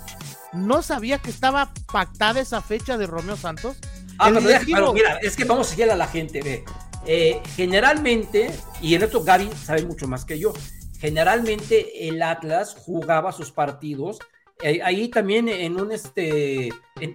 no 0.55 0.83
sabía 0.83 1.19
que 1.19 1.31
estaba 1.31 1.73
pactada 1.93 2.41
esa 2.41 2.61
fecha 2.61 2.99
de 2.99 3.07
Romeo 3.07 3.37
Santos. 3.37 3.77
Ah, 4.19 4.31
pero, 4.33 4.93
mira, 4.93 5.19
es 5.23 5.37
que 5.37 5.45
vamos 5.45 5.67
a 5.67 5.71
seguir 5.71 5.91
a 5.91 5.97
la 5.97 6.07
gente, 6.07 6.41
ve. 6.43 6.65
Eh, 7.07 7.41
generalmente, 7.57 8.51
y 8.81 8.95
en 8.95 9.03
esto 9.03 9.23
Gary 9.23 9.51
sabe 9.63 9.85
mucho 9.85 10.07
más 10.07 10.25
que 10.25 10.39
yo, 10.39 10.55
generalmente 10.99 12.09
el 12.09 12.23
Atlas 12.23 12.77
jugaba 12.79 13.33
sus 13.33 13.51
partidos 13.51 14.19
eh, 14.63 14.81
ahí 14.85 15.09
también 15.09 15.49
en 15.49 15.81
un 15.81 15.91
este, 15.93 16.71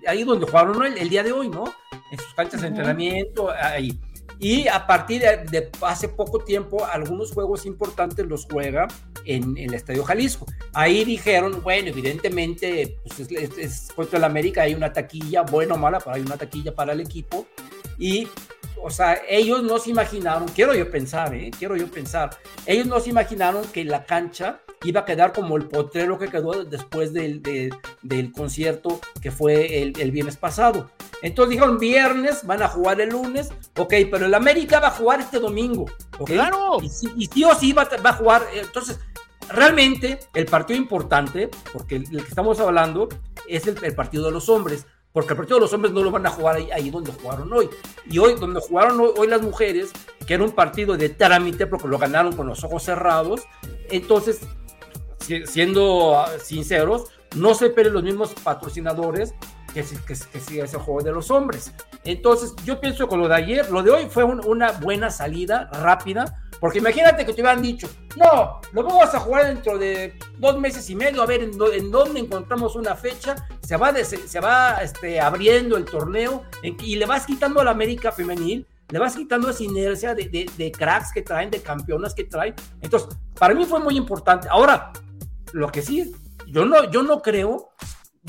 ahí 0.06 0.23
donde 0.23 0.45
jugaron 0.45 0.86
el, 0.86 1.10
día 1.10 1.23
de 1.23 1.32
hoy, 1.32 1.49
¿no? 1.49 1.63
En 2.12 2.19
sus 2.19 2.34
canchas 2.34 2.62
de 2.62 2.67
entrenamiento, 2.67 3.49
ahí. 3.49 3.97
Y 4.39 4.69
a 4.69 4.88
partir 4.88 5.21
de, 5.21 5.69
hace 5.82 6.08
poco 6.08 6.39
tiempo, 6.39 6.86
algunos 6.86 7.34
juegos 7.34 7.65
importantes 7.65 8.25
los 8.25 8.45
juega 8.49 8.88
en, 9.25 9.58
el 9.58 9.73
Estadio 9.73 10.04
Jalisco. 10.06 10.45
Ahí 10.73 11.04
dijeron, 11.04 11.62
bueno, 11.62 11.89
evidentemente, 11.89 12.97
pues 13.04 13.30
es, 13.30 13.89
contra 13.93 14.17
el 14.17 14.23
América, 14.23 14.62
hay 14.62 14.73
una 14.73 14.93
taquilla, 14.93 15.41
buena 15.41 15.73
o 15.73 15.78
mala, 15.78 15.99
pero 15.99 16.15
hay 16.15 16.21
una 16.21 16.38
taquilla 16.38 16.73
para 16.73 16.93
el 16.93 17.02
equipo. 17.02 17.47
Y, 17.97 18.30
o 18.82 18.89
sea, 18.89 19.22
ellos 19.28 19.63
no 19.63 19.80
se 19.80 19.89
imaginaron, 19.89 20.48
quiero 20.50 20.74
yo 20.74 20.89
pensar, 20.89 21.34
¿eh? 21.34 21.52
quiero 21.58 21.76
yo 21.76 21.88
pensar, 21.88 22.32
ellos 22.65 22.88
no 22.88 23.00
se 23.00 23.10
imaginaron 23.10 23.65
que 23.68 23.84
la 23.84 24.06
cancha 24.06 24.62
iba 24.84 25.02
a 25.02 25.06
quedar 25.06 25.34
como 25.34 25.58
el 25.58 25.68
potrero 25.68 26.18
que 26.18 26.30
quedó 26.30 26.63
después 26.63 27.13
del, 27.13 27.42
del 28.02 28.32
concierto 28.32 29.00
que 29.22 29.32
fue 29.32 29.82
el, 29.82 30.00
el, 30.00 30.12
viernes 30.12 30.38
pasado. 30.38 30.89
Entonces 31.22 31.52
dijeron, 31.52 31.80
viernes, 31.80 32.46
van 32.46 32.63
a 32.63 32.70
jugar 32.70 33.02
el 33.02 33.10
lunes, 33.10 33.50
ok, 33.78 33.94
pero 34.10 34.26
el 34.26 34.34
América 34.34 34.80
va 34.80 34.88
a 34.88 34.92
jugar 34.92 35.20
este 35.20 35.39
domingo, 35.39 35.86
Claro. 36.26 36.78
Y, 36.82 36.89
sí 36.89 37.44
o 37.44 37.56
sí 37.56 37.74
va, 37.74 37.89
va 38.06 38.12
a 38.12 38.13
jugar, 38.13 38.44
entonces 38.54 39.00
realmente 39.50 40.20
el 40.34 40.46
partido 40.46 40.80
importante, 40.80 41.50
porque 41.74 41.98
el, 41.98 42.08
que 42.10 42.18
estamos 42.18 42.60
hablando 42.60 43.10
es 43.48 43.68
el, 43.68 43.84
el, 43.84 43.96
partido 43.96 44.26
de 44.26 44.32
los 44.32 44.48
hombres, 44.48 44.86
porque 45.12 45.34
el 45.34 45.38
partido 45.38 45.58
de 45.58 45.62
los 45.62 45.74
hombres 45.74 45.93
no 45.93 46.04
lo 46.04 46.12
van 46.12 46.26
a 46.26 46.30
jugar 46.30 46.58
ahí, 46.58 46.69
ahí 46.72 46.89
donde 46.89 47.12
jugaron 47.12 47.52
hoy. 47.52 47.69
Y 48.10 48.19
hoy, 48.19 48.36
donde 48.36 48.60
jugaron 48.60 49.00
hoy, 49.00 49.28
las 49.28 49.41
mujeres, 49.41 49.91
que 50.26 50.36
era 50.36 50.43
un 50.43 50.52
partido 50.52 50.98
de 50.98 51.10
trámite, 51.10 51.67
porque 51.67 51.88
lo 51.88 51.98
ganaron 51.98 52.36
con 52.36 52.48
los 52.48 52.63
ojos 52.63 52.84
cerrados, 52.84 53.41
entonces 53.89 54.41
siendo 55.45 56.17
ah, 56.19 56.30
sinceros, 56.41 57.06
no 57.36 57.54
se 57.54 57.69
pelen 57.69 57.93
los 57.93 58.04
mismos 58.04 58.34
patrocinadores 58.43 59.34
que, 59.74 59.84
que, 59.84 60.15
que, 60.32 60.62
ese 60.62 60.78
juego 60.78 61.02
de 61.02 61.12
los 61.12 61.30
hombres. 61.30 61.74
Entonces, 62.04 62.56
yo 62.65 62.80
pienso 62.80 63.08
que 63.08 63.17
lo 63.17 63.28
de 63.28 63.36
ayer, 63.36 63.69
lo 63.69 63.84
de 63.84 63.91
hoy 63.91 64.08
fue 64.10 64.24
una 64.24 64.72
buena 64.74 65.12
salida 65.12 65.69
rápida, 65.72 66.49
porque 66.60 66.80
imagínate 66.80 67.26
que 67.26 67.34
te 67.34 67.41
hubieran 67.41 67.62
dicho, 67.62 67.89
no, 68.17 68.62
lo 68.74 68.84
vamos 68.84 69.13
a 69.13 69.19
jugar 69.19 69.48
dentro 69.48 69.78
de 69.78 70.17
dos 70.38 70.60
meses 70.60 70.89
y 70.89 70.95
medio, 70.95 71.22
a 71.22 71.26
ver 71.26 71.43
en, 71.43 71.58
dónde 71.91 72.19
encontramos 72.19 72.76
una 72.76 72.95
fecha, 72.95 73.36
se 73.62 73.78
va, 73.78 73.93
se, 73.95 74.39
va 74.39 74.78
este, 74.82 75.19
abriendo 75.22 75.78
el 75.78 75.86
torneo 75.86 76.43
y 76.63 76.95
le 76.95 77.06
vas 77.06 77.26
quitando 77.26 77.62
a 77.62 77.63
la 77.63 77.72
América 77.72 78.12
femenil, 78.12 78.67
le 78.89 79.00
vas 79.00 79.15
quitando 79.15 79.50
esa 79.50 79.63
inercia 79.63 80.15
de, 80.15 80.28
de, 80.28 80.50
de 80.58 80.72
cracks 80.72 81.12
que 81.13 81.22
traen, 81.22 81.52
de 81.52 81.62
campeonas 81.62 82.15
que 82.15 82.24
traen. 82.24 82.56
Entonces, 82.82 83.10
para 83.38 83.54
mí 83.54 83.65
fue 83.65 83.80
muy 83.80 83.95
importante. 83.95 84.48
Ahora, 84.50 84.91
lo 85.54 85.72
que 85.72 85.82
sí, 85.82 86.12
yo 86.48 86.65
no, 86.65 86.89
yo 86.89 87.04
no 87.04 87.22
creo, 87.22 87.69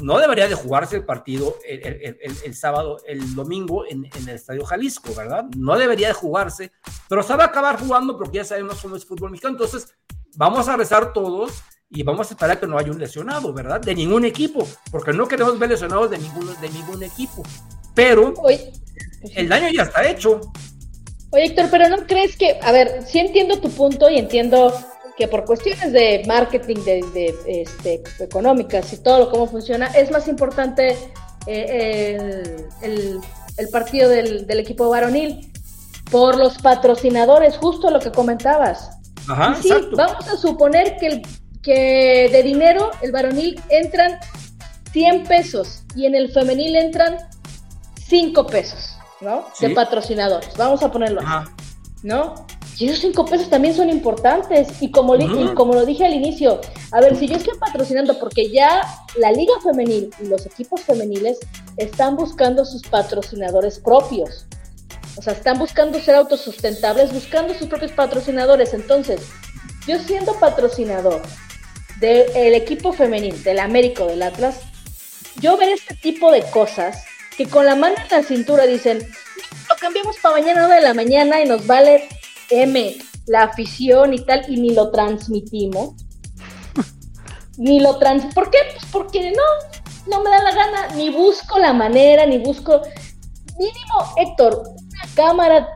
no 0.03 0.19
debería 0.19 0.49
de 0.49 0.55
jugarse 0.55 0.97
el 0.97 1.05
partido 1.05 1.57
el, 1.65 2.55
sábado, 2.55 2.99
el 3.07 3.35
domingo 3.35 3.85
en, 3.87 4.05
el 4.05 4.29
Estadio 4.29 4.65
Jalisco, 4.65 5.15
¿verdad? 5.15 5.45
No 5.57 5.79
debería 5.79 6.09
de 6.09 6.15
jugarse, 6.15 6.73
pero 7.09 7.23
se 7.23 7.35
va 7.37 7.45
a 7.45 7.47
acabar 7.49 7.79
jugando 7.79 8.17
porque 8.17 8.39
ya 8.39 8.45
sabemos 8.45 8.81
cómo 8.81 8.97
es 8.97 9.05
fútbol 9.05 9.31
mexicano. 9.31 9.55
Entonces, 9.55 9.95
vamos 10.37 10.69
a 10.69 10.77
rezar 10.77 11.13
todos 11.13 11.63
y 11.89 12.03
vamos 12.03 12.31
a 12.31 12.35
esperar 12.35 12.61
que 12.61 12.67
no 12.67 12.79
haya 12.79 12.91
un 12.91 12.99
lesionado, 12.99 13.53
¿verdad? 13.53 13.81
De 13.81 13.95
ningún 13.95 14.25
equipo, 14.25 14.67
porque 14.91 15.13
no 15.13 15.27
queremos 15.27 15.59
ver 15.59 15.71
lesionados 15.71 16.11
de 16.11 16.19
ningún, 16.19 16.49
de 16.61 16.71
ningún 16.71 17.03
equipo. 17.03 17.43
Pero 17.95 18.35
el 19.35 19.49
daño 19.49 19.69
ya 19.71 19.83
está 19.83 20.09
hecho. 20.09 20.41
Oye, 21.33 21.47
Héctor, 21.47 21.67
pero 21.71 21.89
¿no 21.89 22.07
crees 22.07 22.37
que, 22.37 22.59
a 22.63 22.73
ver, 22.73 23.03
sí 23.07 23.19
entiendo 23.19 23.61
tu 23.61 23.71
punto 23.71 24.09
y 24.09 24.19
entiendo 24.19 24.73
que 25.21 25.29
por 25.29 25.45
cuestiones 25.45 25.93
de 25.93 26.23
marketing, 26.27 26.77
de, 26.83 27.35
este, 27.47 28.03
económicas 28.25 28.91
y 28.95 28.97
todo 29.03 29.19
lo 29.19 29.31
cómo 29.31 29.47
funciona, 29.47 29.89
es 29.89 30.11
más 30.11 30.27
importante 30.29 30.97
eh, 31.47 32.57
el, 32.81 33.21
partido 33.71 34.09
del, 34.09 34.49
equipo 34.49 34.89
varonil 34.89 35.53
por 36.11 36.39
los 36.39 36.57
patrocinadores, 36.57 37.59
justo 37.59 37.91
lo 37.91 38.01
que 38.01 38.11
comentabas. 38.11 38.93
Ajá, 39.29 39.57
sí, 39.61 39.69
vamos 39.95 40.27
a 40.27 40.39
suponer 40.39 40.97
que, 40.97 41.21
que 41.63 42.31
de 42.33 42.43
dinero 42.43 42.91
el 43.03 43.13
varonil 43.13 43.61
entran 43.69 44.19
100 44.93 45.25
pesos 45.25 45.83
y 45.95 46.07
en 46.07 46.15
el 46.15 46.33
femenil 46.33 46.77
entran 46.77 47.19
5 48.09 48.47
pesos, 48.47 48.97
¿no? 49.21 49.45
De 49.61 49.69
patrocinadores. 49.69 50.57
Vamos 50.57 50.83
a 50.83 50.91
ponerlo 50.91 51.21
así, 51.21 51.51
¿no? 52.05 52.47
Y 52.81 52.87
esos 52.87 53.01
cinco 53.01 53.27
pesos 53.27 53.51
también 53.51 53.75
son 53.75 53.91
importantes. 53.91 54.69
Y 54.81 54.91
como, 54.91 55.15
como 55.55 55.75
lo 55.75 55.85
dije 55.85 56.07
al 56.07 56.15
inicio, 56.15 56.63
a 56.93 57.01
ver, 57.03 57.15
si 57.15 57.29
yo 57.29 57.37
estoy 57.37 57.59
patrocinando, 57.59 58.19
porque 58.19 58.51
ya 58.51 58.83
la 59.17 59.31
liga 59.33 59.53
femenil 59.63 60.11
y 60.19 60.29
los 60.29 60.47
equipos 60.47 60.81
femeniles 60.81 61.39
están 61.77 62.17
buscando 62.17 62.65
sus 62.65 62.83
patrocinadores 62.83 63.79
propios. 63.79 64.47
O 65.17 65.23
sea, 65.23 65.35
están 65.35 65.59
buscando 65.59 66.01
ser 66.01 66.15
autosustentables, 66.15 67.13
buscando 67.13 67.53
sus 67.53 67.69
propios 67.69 67.93
patrocinadores. 67.93 68.73
Entonces, 68.73 69.21
yo 69.87 69.99
siendo 69.99 70.33
patrocinador 70.41 71.21
del 72.01 72.55
equipo 72.55 72.95
femenil, 72.95 73.43
del 73.45 73.59
Américo, 73.59 74.07
del 74.07 74.23
Atlas, 74.23 74.61
yo 75.39 75.59
ver 75.59 75.69
este 75.69 75.95
tipo 75.97 76.33
de 76.33 76.43
cosas 76.45 77.05
que 77.37 77.47
con 77.47 77.67
la 77.67 77.77
mano 77.77 77.97
en 77.99 78.17
la 78.17 78.23
cintura 78.23 78.67
dicen, 78.67 79.07
lo 79.69 79.77
cambiamos 79.77 80.17
para 80.23 80.37
mañana 80.37 80.63
9 80.63 80.77
de 80.77 80.81
la 80.81 80.95
mañana 80.95 81.43
y 81.43 81.47
nos 81.47 81.67
vale 81.67 82.09
M, 82.51 82.97
la 83.27 83.45
afición 83.45 84.15
y 84.15 84.25
tal, 84.25 84.45
y 84.49 84.61
ni 84.61 84.71
lo 84.71 84.91
transmitimos. 84.91 85.95
ni 87.59 87.81
lo 87.81 87.99
trans... 87.99 88.33
¿Por 88.35 88.51
qué? 88.51 88.59
Pues 88.73 88.85
porque 88.93 89.33
no. 89.33 90.17
no 90.17 90.23
me 90.23 90.31
da 90.31 90.43
la 90.43 90.55
gana, 90.55 90.95
ni 90.97 91.11
busco 91.11 91.59
la 91.59 91.73
manera, 91.73 92.27
ni 92.27 92.39
busco. 92.39 92.83
Mínimo, 93.59 94.15
Héctor, 94.17 94.63
una 94.67 95.15
cámara 95.15 95.69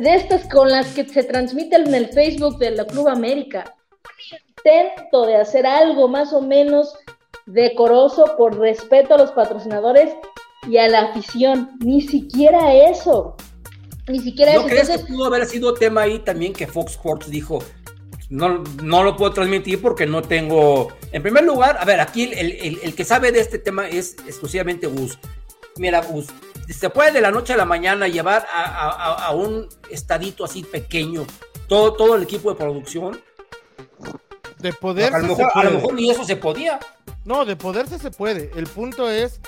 de 0.00 0.14
estas 0.14 0.46
con 0.48 0.70
las 0.70 0.88
que 0.94 1.04
se 1.04 1.24
transmite 1.24 1.76
en 1.76 1.94
el 1.94 2.08
Facebook 2.08 2.58
de 2.58 2.70
la 2.72 2.84
Club 2.86 3.08
América. 3.08 3.74
Un 3.90 4.38
intento 4.38 5.26
de 5.26 5.36
hacer 5.36 5.66
algo 5.66 6.08
más 6.08 6.32
o 6.32 6.40
menos 6.40 6.94
decoroso 7.46 8.24
por 8.36 8.58
respeto 8.58 9.14
a 9.14 9.18
los 9.18 9.32
patrocinadores 9.32 10.14
y 10.68 10.78
a 10.78 10.88
la 10.88 11.02
afición. 11.02 11.76
Ni 11.80 12.00
siquiera 12.00 12.72
eso. 12.72 13.36
Ni 14.08 14.20
siquiera 14.20 14.52
¿No 14.54 14.60
eso. 14.60 14.68
crees 14.68 14.88
Entonces, 14.88 15.06
que 15.06 15.12
pudo 15.12 15.26
haber 15.26 15.46
sido 15.46 15.74
tema 15.74 16.02
ahí 16.02 16.18
también 16.20 16.52
que 16.52 16.66
Fox 16.66 16.92
Sports 16.92 17.30
dijo? 17.30 17.62
No, 18.28 18.64
no 18.82 19.02
lo 19.04 19.16
puedo 19.16 19.32
transmitir 19.32 19.80
porque 19.82 20.06
no 20.06 20.22
tengo. 20.22 20.88
En 21.12 21.22
primer 21.22 21.44
lugar, 21.44 21.76
a 21.78 21.84
ver, 21.84 22.00
aquí 22.00 22.24
el, 22.24 22.32
el- 22.52 22.80
el 22.82 22.94
que 22.94 23.04
sabe 23.04 23.30
de 23.30 23.40
este 23.40 23.58
tema 23.58 23.88
es 23.88 24.16
exclusivamente 24.26 24.86
Gus. 24.86 25.18
Mira, 25.76 26.00
Gus, 26.02 26.26
se 26.68 26.90
puede 26.90 27.12
de 27.12 27.20
la 27.20 27.30
noche 27.30 27.52
a 27.52 27.56
la 27.56 27.64
mañana 27.66 28.08
llevar 28.08 28.46
a, 28.52 28.62
a- 28.64 28.90
a- 28.90 29.26
a 29.26 29.30
un 29.34 29.68
estadito 29.90 30.44
así 30.44 30.62
pequeño 30.62 31.26
todo, 31.68 31.92
todo 31.94 32.16
el 32.16 32.22
equipo 32.22 32.50
de 32.50 32.56
producción. 32.56 33.20
De 34.58 34.72
poder 34.72 35.14
a, 35.14 35.18
lo 35.18 35.28
mejor, 35.28 35.50
a 35.54 35.64
lo 35.64 35.70
mejor 35.72 35.94
ni 35.94 36.10
eso 36.10 36.24
se 36.24 36.36
podía. 36.36 36.78
No, 37.24 37.44
de 37.44 37.56
poderse 37.56 37.98
se 37.98 38.10
puede. 38.10 38.50
El 38.56 38.66
punto 38.66 39.10
es, 39.10 39.40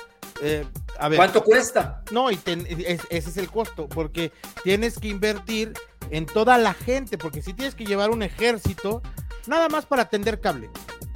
eh, 0.45 0.67
a 0.99 1.09
ver, 1.09 1.17
¿Cuánto 1.17 1.43
cuesta? 1.43 2.03
no, 2.13 2.31
y 2.31 2.37
ten- 2.37 2.67
es- 2.69 3.01
ese 3.11 3.31
es 3.31 3.37
el 3.37 3.51
costo, 3.51 3.89
porque 3.89 4.31
tienes 4.63 4.99
que 4.99 5.09
invertir 5.09 5.73
en 6.11 6.27
toda 6.27 6.59
la 6.59 6.75
gente, 6.75 7.17
porque 7.19 7.41
si 7.43 7.55
tienes 7.55 7.75
que 7.75 7.85
llevar 7.87 8.11
un 8.11 8.23
ejército, 8.23 9.03
nada 9.47 9.69
más 9.69 9.87
para 9.87 10.09
tender 10.11 10.41
cable, 10.41 10.69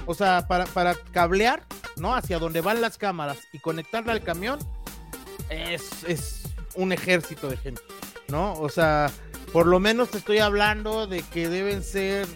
o 0.05 0.13
sea, 0.15 0.47
para, 0.47 0.65
para 0.65 0.95
cablear, 1.11 1.63
¿no? 1.97 2.15
Hacia 2.15 2.39
donde 2.39 2.61
van 2.61 2.81
las 2.81 2.97
cámaras 2.97 3.37
y 3.53 3.59
conectarla 3.59 4.13
al 4.13 4.23
camión, 4.23 4.57
es, 5.49 6.03
es 6.07 6.41
un 6.75 6.91
ejército 6.91 7.47
de 7.49 7.57
gente, 7.57 7.81
¿no? 8.29 8.53
O 8.53 8.69
sea, 8.69 9.11
por 9.53 9.67
lo 9.67 9.79
menos 9.79 10.09
te 10.09 10.17
estoy 10.17 10.39
hablando 10.39 11.05
de 11.07 11.21
que 11.21 11.49
deben 11.49 11.83
ser 11.83 12.27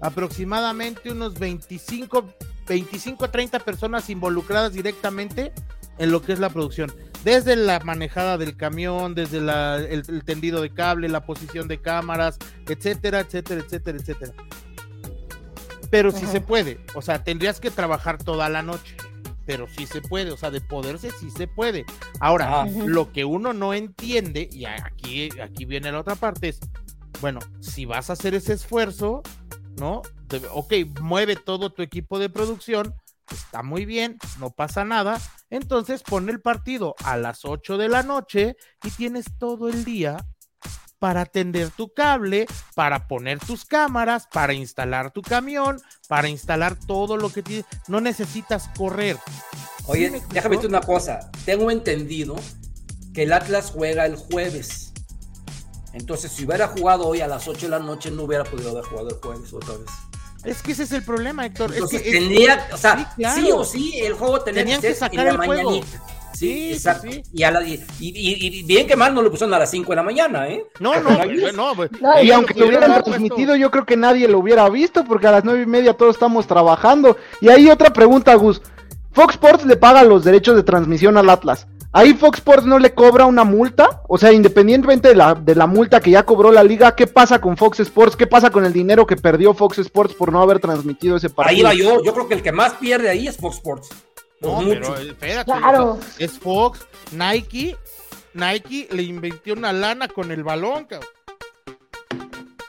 aproximadamente 0.00 1.10
unos 1.10 1.38
25, 1.38 2.24
25 2.68 3.24
a 3.24 3.30
30 3.30 3.58
personas 3.60 4.08
involucradas 4.10 4.72
directamente 4.72 5.52
en 5.98 6.12
lo 6.12 6.22
que 6.22 6.32
es 6.32 6.38
la 6.38 6.50
producción. 6.50 6.92
Desde 7.24 7.56
la 7.56 7.80
manejada 7.80 8.38
del 8.38 8.56
camión, 8.56 9.14
desde 9.14 9.40
la- 9.40 9.76
el, 9.76 10.04
el 10.08 10.24
tendido 10.24 10.60
de 10.62 10.70
cable, 10.70 11.08
la 11.08 11.24
posición 11.24 11.66
de 11.66 11.80
cámaras, 11.80 12.38
etcétera, 12.68 13.20
etcétera, 13.20 13.62
etcétera, 13.64 13.98
etcétera. 13.98 14.32
Pero 15.90 16.10
sí 16.12 16.24
Ajá. 16.24 16.32
se 16.32 16.40
puede, 16.40 16.78
o 16.94 17.02
sea, 17.02 17.24
tendrías 17.24 17.60
que 17.60 17.70
trabajar 17.70 18.18
toda 18.22 18.48
la 18.50 18.62
noche, 18.62 18.94
pero 19.46 19.66
sí 19.66 19.86
se 19.86 20.02
puede, 20.02 20.30
o 20.30 20.36
sea, 20.36 20.50
de 20.50 20.60
poderse 20.60 21.10
sí 21.18 21.30
se 21.30 21.46
puede. 21.48 21.86
Ahora, 22.20 22.62
Ajá. 22.62 22.70
lo 22.84 23.10
que 23.10 23.24
uno 23.24 23.54
no 23.54 23.72
entiende, 23.72 24.48
y 24.52 24.66
aquí, 24.66 25.30
aquí 25.40 25.64
viene 25.64 25.90
la 25.90 26.00
otra 26.00 26.14
parte, 26.14 26.48
es, 26.50 26.60
bueno, 27.22 27.40
si 27.60 27.86
vas 27.86 28.10
a 28.10 28.12
hacer 28.12 28.34
ese 28.34 28.52
esfuerzo, 28.52 29.22
¿no? 29.78 30.02
Ok, 30.52 30.74
mueve 31.00 31.36
todo 31.36 31.70
tu 31.70 31.82
equipo 31.82 32.18
de 32.18 32.28
producción, 32.28 32.94
está 33.30 33.62
muy 33.62 33.84
bien, 33.84 34.18
no 34.38 34.50
pasa 34.50 34.84
nada, 34.84 35.20
entonces 35.50 36.02
pon 36.02 36.28
el 36.28 36.40
partido 36.40 36.94
a 37.04 37.16
las 37.16 37.44
8 37.44 37.78
de 37.78 37.88
la 37.88 38.02
noche 38.02 38.56
y 38.82 38.90
tienes 38.90 39.26
todo 39.38 39.68
el 39.68 39.84
día 39.84 40.18
para 40.98 41.22
atender 41.22 41.70
tu 41.70 41.92
cable, 41.92 42.46
para 42.74 43.06
poner 43.06 43.38
tus 43.38 43.64
cámaras, 43.64 44.26
para 44.32 44.52
instalar 44.52 45.12
tu 45.12 45.22
camión, 45.22 45.80
para 46.08 46.28
instalar 46.28 46.76
todo 46.76 47.16
lo 47.16 47.30
que 47.30 47.42
tienes. 47.42 47.66
No 47.86 48.00
necesitas 48.00 48.68
correr. 48.76 49.16
Oye, 49.86 50.10
déjame 50.10 50.56
decirte 50.56 50.66
una 50.66 50.80
cosa. 50.80 51.30
Tengo 51.44 51.70
entendido 51.70 52.36
que 53.14 53.22
el 53.22 53.32
Atlas 53.32 53.70
juega 53.72 54.06
el 54.06 54.16
jueves. 54.16 54.92
Entonces, 55.92 56.30
si 56.32 56.44
hubiera 56.44 56.68
jugado 56.68 57.06
hoy 57.06 57.20
a 57.20 57.28
las 57.28 57.48
8 57.48 57.66
de 57.66 57.70
la 57.70 57.78
noche, 57.78 58.10
no 58.10 58.24
hubiera 58.24 58.44
podido 58.44 58.70
haber 58.70 58.84
jugado 58.84 59.08
el 59.08 59.16
jueves 59.16 59.52
otra 59.52 59.76
vez. 59.76 60.07
Es 60.44 60.62
que 60.62 60.72
ese 60.72 60.84
es 60.84 60.92
el 60.92 61.02
problema, 61.02 61.44
Héctor. 61.46 61.74
Es 61.74 61.84
que 61.90 61.98
tendría, 61.98 62.68
o 62.72 62.76
sea, 62.76 63.14
Sí, 63.34 63.50
o 63.52 63.64
sí, 63.64 63.98
el 64.00 64.12
juego 64.14 64.40
tenía 64.40 64.62
Tenían 64.62 64.80
que 64.80 64.94
sacar 64.94 65.18
en 65.20 65.24
la 65.24 65.30
el 65.32 65.36
juego. 65.48 65.70
mañanita. 65.70 65.86
Sí, 66.34 66.46
Sí, 66.68 66.72
exacto. 66.74 67.08
sí. 67.10 67.22
Y, 67.32 67.42
a 67.42 67.50
la- 67.50 67.62
y, 67.66 67.74
y- 67.98 68.58
y 68.58 68.62
bien 68.62 68.86
que 68.86 68.94
mal 68.94 69.12
no 69.12 69.22
lo 69.22 69.30
pusieron 69.30 69.52
a 69.54 69.58
las 69.58 69.70
5 69.70 69.90
de 69.90 69.96
la 69.96 70.02
mañana, 70.04 70.46
¿eh? 70.46 70.64
No, 70.78 70.94
no, 71.00 71.10
no, 71.10 71.52
no, 71.52 71.74
güey. 71.74 71.88
No, 72.00 72.22
Y 72.22 72.30
aunque 72.30 72.54
lo 72.54 72.66
hubieran 72.66 73.02
transmitido, 73.02 73.56
yo 73.56 73.70
creo 73.72 73.84
que 73.84 73.96
nadie 73.96 74.28
lo 74.28 74.38
hubiera 74.38 74.68
visto, 74.68 75.04
porque 75.04 75.26
a 75.26 75.32
las 75.32 75.44
nueve 75.44 75.62
y 75.62 75.66
media 75.66 75.94
todos 75.94 76.14
estamos 76.14 76.46
trabajando. 76.46 77.16
Y 77.40 77.48
ahí 77.48 77.68
otra 77.68 77.92
pregunta, 77.92 78.32
Gus. 78.34 78.62
Fox 79.10 79.34
Sports 79.34 79.64
le 79.64 79.76
paga 79.76 80.04
los 80.04 80.22
derechos 80.22 80.54
de 80.54 80.62
transmisión 80.62 81.16
al 81.16 81.28
Atlas. 81.28 81.66
¿Ahí 81.92 82.12
Fox 82.14 82.38
Sports 82.38 82.66
no 82.66 82.78
le 82.78 82.92
cobra 82.94 83.24
una 83.24 83.44
multa? 83.44 84.02
O 84.08 84.18
sea, 84.18 84.30
independientemente 84.32 85.08
de 85.08 85.14
la, 85.14 85.34
de 85.34 85.54
la 85.54 85.66
multa 85.66 86.00
que 86.00 86.10
ya 86.10 86.22
cobró 86.24 86.52
la 86.52 86.62
liga, 86.62 86.94
¿qué 86.94 87.06
pasa 87.06 87.40
con 87.40 87.56
Fox 87.56 87.80
Sports? 87.80 88.14
¿Qué 88.14 88.26
pasa 88.26 88.50
con 88.50 88.64
el 88.66 88.72
dinero 88.74 89.06
que 89.06 89.16
perdió 89.16 89.54
Fox 89.54 89.78
Sports 89.78 90.14
por 90.14 90.30
no 90.30 90.42
haber 90.42 90.60
transmitido 90.60 91.16
ese 91.16 91.28
Ahí 91.28 91.32
partido? 91.62 91.64
va 91.68 91.74
yo. 91.74 92.04
Yo 92.04 92.12
creo 92.12 92.28
que 92.28 92.34
el 92.34 92.42
que 92.42 92.52
más 92.52 92.74
pierde 92.74 93.08
ahí 93.08 93.26
es 93.26 93.38
Fox 93.38 93.56
Sports. 93.56 93.88
Por 94.40 94.50
No, 94.52 94.60
mucho. 94.62 94.80
pero 94.80 94.96
espérate. 94.98 95.50
Claro. 95.50 95.98
es 96.18 96.38
Fox, 96.38 96.86
Nike. 97.12 97.76
Nike 98.34 98.88
le 98.92 99.02
invirtió 99.02 99.54
una 99.54 99.72
lana 99.72 100.08
con 100.08 100.30
el 100.30 100.44
balón, 100.44 100.84
cabrón. 100.84 101.08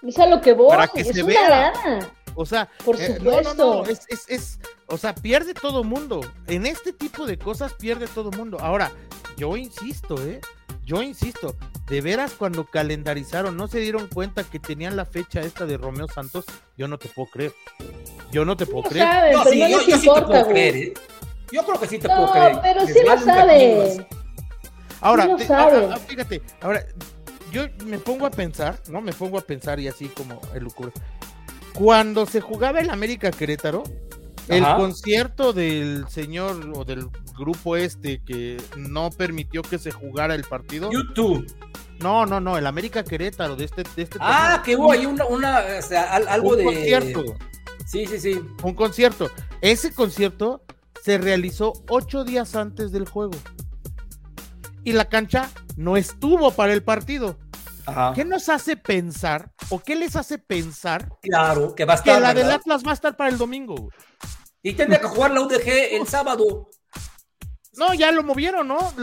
es 0.08 0.18
a 0.18 0.26
lo 0.28 0.40
que 0.42 0.54
voy, 0.54 0.70
Para 0.70 0.88
que 0.88 1.02
es 1.02 1.08
se 1.10 1.24
una 1.24 1.28
vea. 1.34 1.50
lana. 1.74 2.10
O 2.36 2.46
sea, 2.46 2.70
Por 2.86 2.96
eh, 3.00 3.18
no, 3.22 3.32
no, 3.42 3.54
no, 3.54 3.74
supuesto. 3.80 3.86
es, 3.92 4.06
es, 4.08 4.26
es, 4.30 4.60
o 4.90 4.98
sea, 4.98 5.16
pierde 5.16 5.54
todo 5.54 5.84
mundo. 5.84 6.22
En 6.48 6.66
este 6.66 6.94
tipo 6.94 7.26
de 7.26 7.38
cosas 7.38 7.74
pierde 7.74 8.08
todo 8.08 8.32
mundo. 8.32 8.58
Ahora, 8.60 8.92
yo 9.38 9.56
insisto, 9.58 10.16
¿eh? 10.26 10.42
Yo 10.86 11.04
insisto, 11.04 11.56
de 11.88 12.02
veras 12.02 12.32
cuando 12.34 12.66
calendarizaron, 12.66 13.56
no 13.56 13.68
se 13.68 13.80
dieron 13.80 14.08
cuenta 14.08 14.44
que 14.44 14.60
tenían 14.60 14.96
la 14.96 15.06
fecha 15.06 15.42
esta 15.42 15.66
de 15.68 15.78
Romeo 15.78 16.08
Santos, 16.08 16.46
yo 16.78 16.88
no 16.88 16.98
te 16.98 17.08
puedo 17.10 17.30
creer. 17.30 17.54
Yo 18.32 18.44
no 18.46 18.58
te 18.58 18.66
puedo 18.66 18.84
No 18.84 18.90
creer. 18.90 19.06
saben, 19.08 19.34
No, 19.34 19.44
pero 19.44 19.54
sí, 19.54 19.60
no 19.60 19.68
yo, 19.70 19.78
les 19.78 19.88
yo 19.88 19.96
sí 19.96 20.02
te 20.02 20.08
importa, 20.08 20.28
puedo 20.28 20.44
güey. 20.46 20.54
creer, 20.54 20.76
¿eh? 20.76 20.94
Yo 21.52 21.64
creo 21.66 21.80
que 21.80 21.88
sí 21.88 22.00
te 22.00 22.08
puedo 22.08 22.26
No, 22.26 22.32
creer. 22.32 22.60
pero 22.64 22.88
sí 22.88 22.94
lo. 23.06 24.06
Ahora, 25.02 25.24
Sí 25.26 25.36
te- 25.38 25.48
saben. 25.48 25.92
ah, 25.92 25.96
ah, 25.96 26.00
fíjate, 26.00 26.42
ahora, 26.62 26.86
yo 27.52 27.64
me 27.86 27.98
pongo 28.00 28.26
a 28.26 28.32
pensar, 28.32 28.80
¿no? 28.90 29.02
Me 29.02 29.14
pongo 29.14 29.38
a 29.38 29.42
pensar 29.42 29.80
y 29.80 29.88
así 29.88 30.08
como 30.10 30.42
el 30.54 30.64
lucuro. 30.64 30.92
Cuando 31.74 32.26
se 32.26 32.42
jugaba 32.42 32.80
el 32.82 32.90
América 32.90 33.32
Querétaro, 33.32 33.84
el 34.50 34.66
Ajá. 34.66 34.76
concierto 34.78 35.54
del 35.54 36.06
señor 36.10 36.72
o 36.76 36.84
del 36.84 37.08
grupo 37.38 37.76
este 37.78 38.22
que 38.24 38.58
no 38.78 39.10
permitió 39.12 39.62
que 39.62 39.78
se 39.78 39.92
jugara 39.92 40.36
el 40.36 40.44
partido. 40.44 40.90
YouTube. 40.92 41.46
No, 42.02 42.26
no, 42.26 42.40
no, 42.40 42.58
el 42.58 42.66
América 42.66 43.04
Querétaro 43.04 43.56
de 43.56 43.66
este, 43.66 43.84
de 43.96 44.04
este 44.04 44.18
Ah, 44.22 44.62
torneo. 44.62 44.64
que 44.64 44.76
hubo 44.76 44.92
ahí 44.92 45.06
una, 45.06 45.26
una 45.26 45.62
o 45.78 45.82
sea, 45.82 46.14
al- 46.16 46.28
algo 46.28 46.50
un 46.52 46.58
de. 46.58 46.64
concierto, 46.66 47.24
Sí, 47.86 48.06
sí, 48.06 48.20
sí. 48.20 48.42
un 48.64 48.74
concierto. 48.74 49.30
Ese 49.62 49.94
concierto 49.94 50.64
se 51.04 51.18
realizó 51.18 51.74
ocho 51.90 52.24
días 52.24 52.56
antes 52.56 52.92
del 52.92 53.08
juego. 53.08 53.34
Y 54.84 54.94
la 54.94 55.06
cancha 55.10 55.50
no 55.76 55.98
estuvo 55.98 56.52
para 56.52 56.74
el 56.74 56.84
partido. 56.84 57.38
Ajá. 57.86 58.14
¿Qué 58.16 58.24
nos 58.24 58.50
hace 58.50 58.78
pensar 58.78 59.52
o 59.70 59.80
qué 59.80 59.96
les 59.96 60.16
hace 60.16 60.38
pensar 60.38 61.10
Claro, 61.22 61.74
que 61.76 61.86
va 61.86 61.96
a 61.96 62.04
que 62.04 62.10
estar. 62.12 62.22
la 62.22 62.34
del. 62.34 62.52
Atlas 62.52 62.84
va 62.86 62.92
a 62.92 62.94
estar 62.94 63.18
para 63.18 63.30
el 63.30 63.38
domingo? 63.38 63.90
Y 64.62 64.74
tendría 64.74 65.00
que 65.00 65.08
jugar 65.08 65.32
la 65.32 65.42
UDG 65.42 65.68
el 65.92 66.08
sábado. 66.08 66.70
No, 67.78 67.94
ya 67.94 68.12
lo 68.12 68.24
movieron, 68.24 68.68
¿no? 68.68 68.94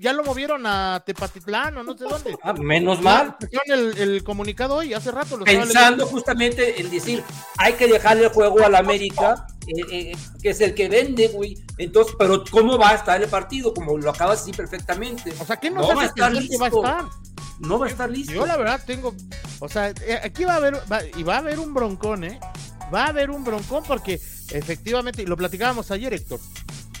Ya 0.00 0.14
lo 0.14 0.24
movieron 0.24 0.64
a 0.64 1.02
Tepatitlán 1.04 1.76
o 1.76 1.82
no 1.82 1.98
sé 1.98 2.04
dónde. 2.04 2.34
Ah, 2.42 2.54
menos 2.54 3.02
mal. 3.02 3.36
El, 3.66 3.98
el 3.98 4.24
comunicado 4.24 4.76
hoy, 4.76 4.94
hace 4.94 5.10
rato. 5.10 5.36
Lo 5.36 5.44
Pensando 5.44 6.06
justamente 6.06 6.80
en 6.80 6.88
decir, 6.90 7.22
hay 7.58 7.74
que 7.74 7.86
dejarle 7.88 8.24
el 8.24 8.28
juego 8.30 8.64
al 8.64 8.74
América, 8.74 9.46
eh, 9.66 9.82
eh, 9.90 10.16
que 10.40 10.50
es 10.50 10.60
el 10.62 10.72
que 10.74 10.88
vende, 10.88 11.28
güey. 11.28 11.62
Entonces, 11.76 12.14
pero 12.18 12.42
¿cómo 12.50 12.78
va 12.78 12.90
a 12.90 12.94
estar 12.94 13.20
el 13.22 13.28
partido? 13.28 13.74
Como 13.74 13.98
lo 13.98 14.10
acabas 14.10 14.38
de 14.38 14.44
decir 14.52 14.56
perfectamente. 14.56 15.34
O 15.38 15.44
sea, 15.44 15.58
¿qué 15.58 15.68
nos 15.70 15.86
No 15.86 15.94
va 15.94 16.02
a 16.04 16.06
estar 16.06 16.32
que 16.32 16.56
va 16.56 16.66
a 16.66 16.70
listo. 16.70 16.76
estar? 16.86 17.04
No 17.58 17.78
va 17.78 17.86
a 17.86 17.88
estar 17.90 18.10
listo. 18.10 18.32
Yo 18.32 18.46
la 18.46 18.56
verdad 18.56 18.80
tengo, 18.86 19.14
o 19.58 19.68
sea, 19.68 19.90
eh, 19.90 20.20
aquí 20.24 20.44
va 20.44 20.54
a 20.54 20.56
haber, 20.56 20.76
va- 20.90 21.04
y 21.04 21.22
va 21.22 21.34
a 21.34 21.38
haber 21.38 21.58
un 21.58 21.74
broncón, 21.74 22.24
¿eh? 22.24 22.40
Va 22.94 23.04
a 23.04 23.08
haber 23.08 23.30
un 23.30 23.44
broncón 23.44 23.84
porque 23.86 24.18
efectivamente, 24.50 25.22
y 25.22 25.26
lo 25.26 25.36
platicábamos 25.36 25.90
ayer, 25.90 26.12
Héctor, 26.14 26.40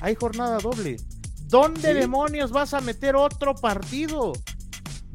hay 0.00 0.14
jornada 0.14 0.58
doble. 0.58 0.96
¿Dónde 1.44 1.92
Sí. 1.92 1.98
demonios 1.98 2.50
vas 2.50 2.72
a 2.74 2.80
meter 2.80 3.14
otro 3.16 3.54
partido? 3.54 4.32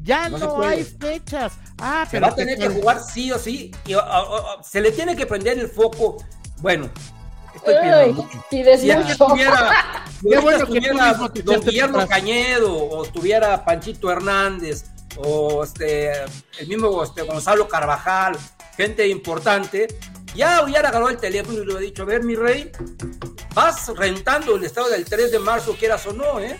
Ya 0.02 0.28
No 0.28 0.62
hay 0.62 0.84
fechas. 0.84 1.52
Ah, 1.78 2.04
Se 2.06 2.12
pero 2.12 2.26
va 2.26 2.32
a 2.32 2.34
tener 2.34 2.56
¿qué 2.58 2.68
que 2.68 2.74
jugar 2.74 3.00
sí 3.02 3.30
o 3.32 3.38
sí. 3.38 3.72
Y, 3.86 3.94
se 4.62 4.80
le 4.80 4.92
tiene 4.92 5.14
que 5.16 5.26
prender 5.26 5.58
el 5.58 5.68
foco. 5.68 6.16
Bueno, 6.60 6.88
estoy 7.54 7.74
Ay, 7.74 8.12
mucho. 8.12 8.44
Si 8.50 8.60
estuviera, 8.60 10.04
Qué 10.22 10.38
bueno 10.38 10.66
que 10.66 10.78
estuviera 10.78 11.32
te 11.32 11.42
don 11.42 11.60
Guillermo. 11.60 12.06
Cañedo, 12.08 12.74
o 12.74 13.04
estuviera 13.04 13.64
Panchito 13.64 14.10
Hernández, 14.10 14.84
o 15.16 15.64
este, 15.64 16.12
el 16.58 16.68
mismo 16.68 17.02
este, 17.02 17.22
Gonzalo 17.22 17.68
Carvajal, 17.68 18.36
gente 18.76 19.06
importante, 19.08 19.88
ya 20.34 20.62
hubiera 20.64 20.88
agarrado 20.88 21.10
el 21.10 21.16
teléfono 21.18 21.54
y 21.54 21.60
le 21.60 21.64
hubiera 21.64 21.80
dicho, 21.80 22.02
a 22.02 22.06
ver, 22.06 22.22
mi 22.24 22.34
rey, 22.34 22.70
vas 23.54 23.88
rentando 23.96 24.56
el 24.56 24.64
estado 24.64 24.88
del 24.88 25.04
3 25.04 25.30
de 25.32 25.38
marzo, 25.38 25.76
quieras 25.78 26.06
o 26.06 26.12
no, 26.12 26.40
¿eh? 26.40 26.56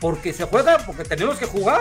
Porque 0.00 0.32
se 0.32 0.44
juega, 0.44 0.78
porque 0.78 1.04
tenemos 1.04 1.38
que 1.38 1.46
jugar. 1.46 1.80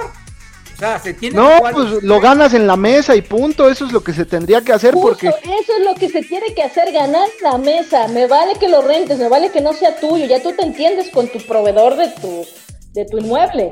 O 0.74 0.78
sea, 0.78 1.00
se 1.00 1.13
tiene 1.13 1.38
No, 1.38 1.48
que 1.50 1.58
jugar. 1.58 1.74
pues 1.74 2.04
lo 2.04 2.19
ganas 2.19 2.54
en 2.54 2.67
la 2.67 2.76
mesa 2.76 3.15
y 3.15 3.21
punto. 3.21 3.69
Eso 3.69 3.86
es 3.86 3.93
lo 3.93 4.04
que 4.04 4.12
se 4.13 4.26
tendría 4.26 4.62
que 4.62 4.74
hacer 4.74 4.93
Justo, 4.93 5.10
porque 5.10 5.28
eso 5.28 5.71
es 5.80 5.86
lo 5.86 5.95
que 5.95 6.10
se 6.10 6.21
tiene 6.21 6.54
que 6.54 6.63
hacer, 6.63 6.91
ganar 6.91 7.28
la 7.41 7.58
mesa. 7.58 8.08
Me 8.10 8.28
vale 8.28 8.60
que 8.60 8.67
lo 8.67 8.82
rentes, 8.82 9.17
me 9.17 9.30
vale 9.30 9.52
que 9.52 9.62
no 9.62 9.71
sea 9.74 9.98
tuyo. 10.00 10.26
Ya 10.26 10.41
tú 10.43 10.52
te 10.54 10.63
entiendes 10.63 11.10
con 11.12 11.30
tu 11.30 11.39
proveedor 11.45 11.95
de 11.95 12.10
tu, 12.19 12.45
de 12.93 13.06
tu 13.06 13.17
inmueble. 13.19 13.69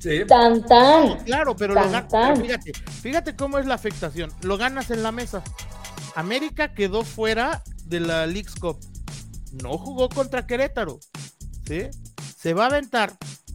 Sí. 0.00 0.20
Tan 0.28 0.64
tan. 0.66 1.16
Claro, 1.24 1.56
pero 1.56 1.72
lo 1.74 1.80
Tan, 1.80 1.92
gan- 1.92 2.08
tan. 2.08 2.34
pero 2.34 2.44
fíjate, 2.46 2.72
fíjate 3.02 3.34
cómo 3.36 3.58
es 3.58 3.64
la 3.64 3.74
afectación. 3.74 4.30
Lo 4.42 4.58
ganas 4.58 4.90
en 4.90 5.02
la 5.02 5.12
mesa. 5.12 5.42
América 6.18 6.74
quedó 6.74 7.04
fuera 7.04 7.62
de 7.84 8.00
la 8.00 8.26
League's 8.26 8.56
Cup. 8.56 8.76
No 9.62 9.78
jugó 9.78 10.08
contra 10.08 10.48
Querétaro. 10.48 10.98
¿Sí? 11.64 11.82
Se 12.36 12.54
va 12.54 12.64
a 12.64 12.66
aventar. 12.66 13.12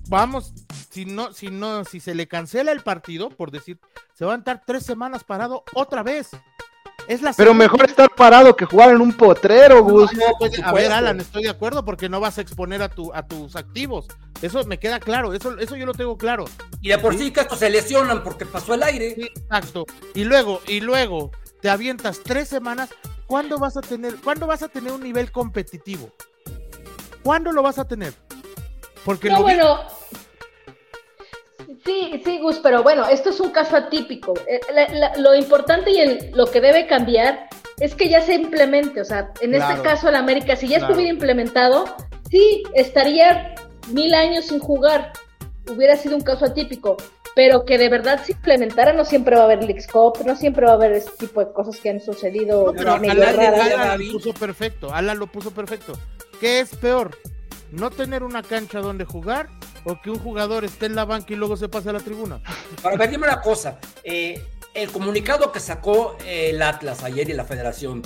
Vamos, 0.08 0.54
si 0.90 1.04
no, 1.04 1.34
si 1.34 1.48
no, 1.48 1.84
si 1.84 2.00
se 2.00 2.16
le 2.16 2.26
cancela 2.26 2.72
el 2.72 2.80
partido, 2.80 3.30
por 3.30 3.52
decir, 3.52 3.82
se 4.18 4.24
va 4.24 4.32
a 4.32 4.36
aventar 4.36 4.64
tres 4.66 4.86
semanas 4.86 5.26
parado 5.26 5.66
otra 5.74 6.04
vez. 6.04 6.30
Es 7.10 7.22
la 7.22 7.34
pero 7.34 7.54
mejor 7.54 7.84
estar 7.84 8.10
parado 8.16 8.56
que 8.56 8.64
jugar 8.64 8.92
en 8.92 9.02
un 9.02 9.12
potrero, 9.12 9.84
Gus. 9.84 10.14
No, 10.14 10.24
por 10.40 10.50
a 10.64 10.72
ver. 10.72 10.90
Alan, 10.94 11.20
estoy 11.20 11.44
de 11.44 11.50
acuerdo 11.50 11.84
porque 11.84 12.08
no 12.08 12.22
vas 12.22 12.38
a 12.38 12.42
exponer 12.42 12.82
a, 12.82 12.88
tu, 12.88 13.14
a 13.14 13.28
tus 13.28 13.58
activos. 13.58 14.08
Eso 14.42 14.64
me 14.64 14.80
queda 14.80 15.02
claro, 15.02 15.34
eso, 15.34 15.58
eso 15.58 15.76
yo 15.76 15.86
lo 15.86 15.94
tengo 15.94 16.18
claro. 16.18 16.46
Y 16.80 16.90
de 16.90 16.98
por 16.98 17.18
sí 17.18 17.32
que 17.32 17.42
estos 17.42 17.60
se 17.60 17.70
lesionan 17.70 18.24
porque 18.24 18.46
pasó 18.46 18.74
el 18.74 18.84
aire. 18.84 19.16
Sí, 19.16 19.24
exacto. 19.36 19.86
Y 20.16 20.24
luego, 20.24 20.62
y 20.66 20.80
luego 20.80 21.32
te 21.64 21.70
avientas 21.70 22.20
tres 22.22 22.50
semanas. 22.50 22.90
¿Cuándo 23.26 23.58
vas 23.58 23.78
a 23.78 23.82
tener, 23.82 24.18
cuándo 24.18 24.46
vas 24.46 24.62
a 24.64 24.68
tener 24.68 24.92
un 24.92 25.02
nivel 25.02 25.32
competitivo? 25.32 26.12
¿Cuándo 27.24 27.54
lo 27.54 27.64
vas 27.64 27.80
a 27.80 27.88
tener? 27.88 28.14
Porque 29.06 29.30
No, 29.30 29.38
lo 29.38 29.44
bueno. 29.44 29.80
Sí, 31.86 32.22
sí, 32.24 32.40
Gus, 32.40 32.60
pero 32.62 32.84
bueno, 32.84 33.08
esto 33.08 33.30
es 33.30 33.40
un 33.40 33.52
caso 33.52 33.78
atípico. 33.78 34.34
Eh, 34.46 34.60
la- 34.74 34.88
la- 34.90 35.16
lo 35.18 35.34
importante 35.36 35.92
y 35.92 36.00
el- 36.00 36.32
lo 36.34 36.48
que 36.48 36.60
debe 36.60 36.86
cambiar 36.86 37.48
es 37.80 37.96
que 37.96 38.10
ya 38.10 38.22
se 38.22 38.34
implemente. 38.34 39.00
O 39.00 39.06
sea, 39.06 39.32
en 39.40 39.52
Claro. 39.52 39.74
este 39.74 39.84
caso, 39.88 40.10
el 40.10 40.16
América, 40.16 40.58
si 40.58 40.68
ya 40.68 40.80
Claro. 40.80 40.92
estuviera 40.92 41.14
implementado, 41.14 41.86
sí, 42.30 42.64
estaría 42.74 43.56
mil 43.88 44.14
años 44.14 44.46
sin 44.48 44.60
jugar. 44.60 45.14
Hubiera 45.72 45.96
sido 45.96 46.18
un 46.18 46.24
caso 46.24 46.44
atípico. 46.44 46.98
Pero 47.36 47.66
que 47.66 47.78
de 47.78 47.90
verdad 47.90 48.24
se 48.24 48.34
implementara, 48.34 48.94
no 48.94 49.06
siempre 49.06 49.36
va 49.36 49.42
a 49.42 49.46
haber 49.46 49.60
Cup, 49.92 50.20
no 50.26 50.36
siempre 50.36 50.66
va 50.66 50.74
a 50.74 50.76
haber 50.76 50.94
este 50.94 51.26
tipo 51.26 51.44
de 51.44 51.52
cosas 51.52 51.80
que 51.80 51.90
han 51.90 52.00
sucedido 52.00 52.68
No, 52.68 52.74
pero 52.74 53.00
medio 53.00 53.24
raras. 53.24 53.60
Alan 53.60 54.00
lo 54.00 54.12
puso 54.14 54.34
perfecto. 54.34 54.94
Alan 54.94 55.20
lo 55.20 55.28
puso 55.28 55.52
perfecto. 55.52 55.94
¿Qué 56.40 56.60
es 56.60 56.76
peor? 56.76 57.18
¿No 57.72 57.90
tener 57.90 58.22
una 58.24 58.44
cancha 58.44 58.80
donde 58.82 59.06
jugar 59.06 59.50
o 59.84 60.00
que 60.00 60.12
un 60.12 60.20
jugador 60.20 60.64
esté 60.64 60.86
en 60.86 60.96
la 60.96 61.06
banca 61.06 61.34
y 61.34 61.36
luego 61.36 61.58
se 61.58 61.70
pase 61.70 61.90
a 61.90 61.94
la 61.94 62.00
tribuna? 62.00 62.40
Para 62.84 62.98
ver, 62.98 63.10
dime 63.10 63.28
una 63.28 63.42
cosa. 63.42 63.80
eh, 64.04 64.40
el 64.74 64.92
comunicado 64.92 65.52
que 65.52 65.60
sacó 65.60 66.18
eh, 66.26 66.50
el 66.52 66.62
Atlas 66.62 67.04
ayer 67.04 67.30
y 67.30 67.34
la 67.34 67.46
federación, 67.46 68.02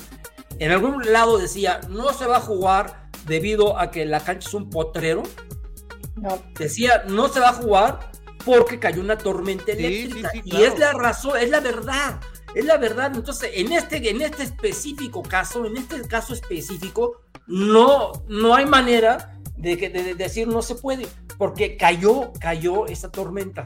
en 0.60 0.72
algún 0.72 1.12
lado 1.12 1.38
decía, 1.38 1.80
no 1.90 2.14
se 2.14 2.26
va 2.26 2.38
a 2.38 2.42
jugar 2.42 3.10
debido 3.26 3.80
a 3.80 3.92
que 3.92 4.06
la 4.06 4.20
cancha 4.20 4.48
es 4.48 4.54
un 4.54 4.70
potrero. 4.70 5.24
No. 6.16 6.42
Decía, 6.58 7.04
no 7.08 7.28
se 7.28 7.40
va 7.40 7.50
a 7.50 7.54
jugar 7.54 8.00
porque 8.48 8.80
cayó 8.80 9.02
una 9.02 9.18
tormenta 9.18 9.74
eléctrica. 9.74 10.30
sí, 10.32 10.40
sí, 10.42 10.42
Y 10.46 10.50
claro. 10.52 10.66
es 10.66 10.80
la 10.80 10.94
razón, 10.94 11.38
es 11.38 11.50
la 11.50 11.60
verdad. 11.60 12.20
Es 12.56 12.66
la 12.66 12.78
verdad. 12.78 13.12
Entonces, 13.14 13.52
en 13.54 13.72
este, 13.74 14.10
en 14.10 14.22
este 14.22 14.44
específico 14.44 15.22
caso, 15.22 15.66
en 15.66 15.78
este 15.78 16.02
caso 16.08 16.34
específico, 16.34 17.22
no, 17.46 18.12
no 18.28 18.56
hay 18.56 18.66
manera 18.66 19.38
de, 19.58 19.78
que, 19.78 19.90
de- 19.90 20.04
de 20.04 20.16
decir 20.16 20.48
no 20.48 20.62
se 20.62 20.76
puede, 20.76 21.06
porque 21.38 21.78
cayó, 21.78 22.32
cayó 22.40 22.88
esa 22.88 23.12
tormenta. 23.12 23.66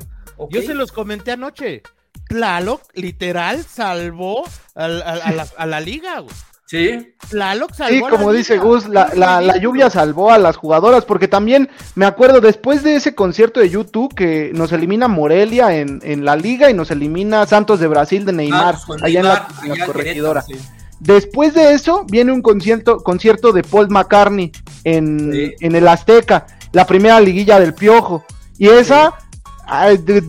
Yo 0.49 0.61
se 0.61 0.73
los 0.73 0.91
comenté 0.91 1.31
anoche. 1.31 1.83
Tlaloc, 2.27 2.81
literal, 2.93 3.63
salvó 3.63 4.43
al- 4.75 5.01
al- 5.03 5.21
a, 5.21 5.31
la, 5.31 5.47
a 5.57 5.65
la 5.65 5.79
liga. 5.79 6.19
güey. 6.19 6.33
Sí. 6.71 7.13
Tlaloc 7.29 7.73
salvó 7.73 7.93
Sí, 7.93 7.99
la 8.01 8.09
como 8.09 8.31
dice. 8.31 8.57
Gus, 8.57 8.87
la, 8.87 9.11
la, 9.13 9.41
la 9.41 9.57
lluvia 9.57 9.89
salvó 9.89 10.31
a 10.31 10.37
las 10.37 10.55
jugadoras, 10.55 11.03
porque 11.03 11.27
también 11.27 11.69
me 11.95 12.05
acuerdo 12.05 12.39
después 12.39 12.81
de 12.81 12.95
ese 12.95 13.13
concierto 13.13 13.59
de 13.59 13.69
YouTube 13.69 14.15
que 14.15 14.51
nos 14.53 14.71
elimina 14.71 15.09
Morelia 15.09 15.75
en, 15.75 15.99
en 16.01 16.23
la 16.23 16.37
liga 16.37 16.69
y 16.69 16.73
nos 16.73 16.89
elimina 16.89 17.45
Santos 17.45 17.81
de 17.81 17.87
Brasil 17.87 18.23
de 18.23 18.31
Neymar, 18.31 18.75
Ah, 18.75 18.95
allá 19.03 19.19
en 19.19 19.25
la, 19.25 19.33
Neymar, 19.33 19.51
en 19.63 19.67
la 19.67 19.73
allá 19.73 19.83
en 19.85 19.91
corregidora. 19.91 20.41
Sí. 20.43 20.55
Después 21.01 21.53
de 21.55 21.73
eso 21.73 22.05
viene 22.09 22.31
un 22.31 22.41
concierto, 22.41 22.99
concierto 22.99 23.51
de 23.51 23.63
Paul 23.63 23.89
McCartney 23.89 24.53
en, 24.85 25.29
Sí. 25.33 25.53
en 25.59 25.75
el 25.75 25.87
Azteca, 25.89 26.45
la 26.71 26.85
primera 26.85 27.19
liguilla 27.19 27.59
del 27.59 27.73
Piojo. 27.73 28.23
Y 28.57 28.69
esa, 28.69 29.13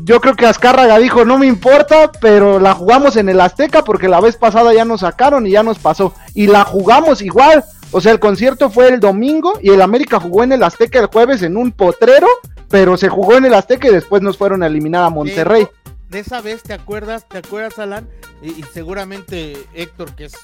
yo 0.05 0.20
creo 0.20 0.35
que 0.37 0.46
Azcárraga 0.46 0.98
dijo, 0.98 1.24
no 1.24 1.38
me 1.38 1.46
importa, 1.46 2.11
pero 2.20 2.59
la 2.61 2.74
jugamos 2.74 3.16
en 3.16 3.28
el 3.28 3.40
Azteca 3.40 3.83
porque 3.83 4.09
la 4.09 4.20
vez 4.20 4.37
pasada 4.37 4.72
ya 4.72 4.85
nos 4.85 5.00
sacaron 5.00 5.46
y 5.46 5.50
ya 5.50 5.62
nos 5.62 5.78
pasó. 5.78 6.14
Y 6.35 6.46
la 6.46 6.64
jugamos 6.64 7.22
igual. 7.22 7.64
O 7.90 8.00
sea, 8.00 8.12
el 8.12 8.20
concierto 8.20 8.70
fue 8.70 8.88
el 8.88 9.00
domingo 9.00 9.59
y 9.62 9.70
el 9.70 9.83
América 9.83 10.18
jugó 10.20 10.44
en 10.44 10.52
el 10.52 10.62
Azteca 10.62 10.98
el 11.00 11.07
jueves 11.07 11.42
en 11.42 11.57
un 11.57 11.72
potrero, 11.72 12.26
pero 12.68 12.96
se 12.96 13.09
jugó 13.09 13.37
en 13.37 13.44
el 13.44 13.55
Azteca 13.55 13.88
y 13.88 13.92
después 13.92 14.22
nos 14.22 14.37
fueron 14.38 14.62
a 14.62 14.66
eliminar 14.66 15.05
a 15.05 15.11
Monterrey. 15.11 15.66
De 16.09 16.20
esa 16.20 16.40
vez, 16.40 16.62
¿te 16.62 16.72
acuerdas? 16.74 17.26
¿Te 17.28 17.38
acuerdas, 17.38 17.78
Alan? 17.78 18.09
Y, 18.42 18.50
y 18.61 18.62
seguramente 18.72 19.57
Héctor, 19.74 20.14
que 20.14 20.26
es 20.26 20.35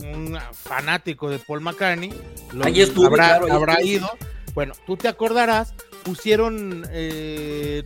un 0.00 0.36
fanático 0.52 1.28
de 1.30 1.38
Paul 1.38 1.60
McCartney, 1.60 2.12
lo- 2.52 2.64
Ahí 2.64 2.80
estuve, 2.80 3.06
habrá, 3.06 3.26
claro, 3.28 3.46
ahí 3.46 3.50
habrá 3.52 3.72
estuve, 3.74 3.88
ido. 3.92 4.10
Bueno, 4.54 4.72
tú 4.86 4.96
te 4.96 5.08
acordarás, 5.08 5.74
pusieron 6.02 6.86
eh, 6.90 7.84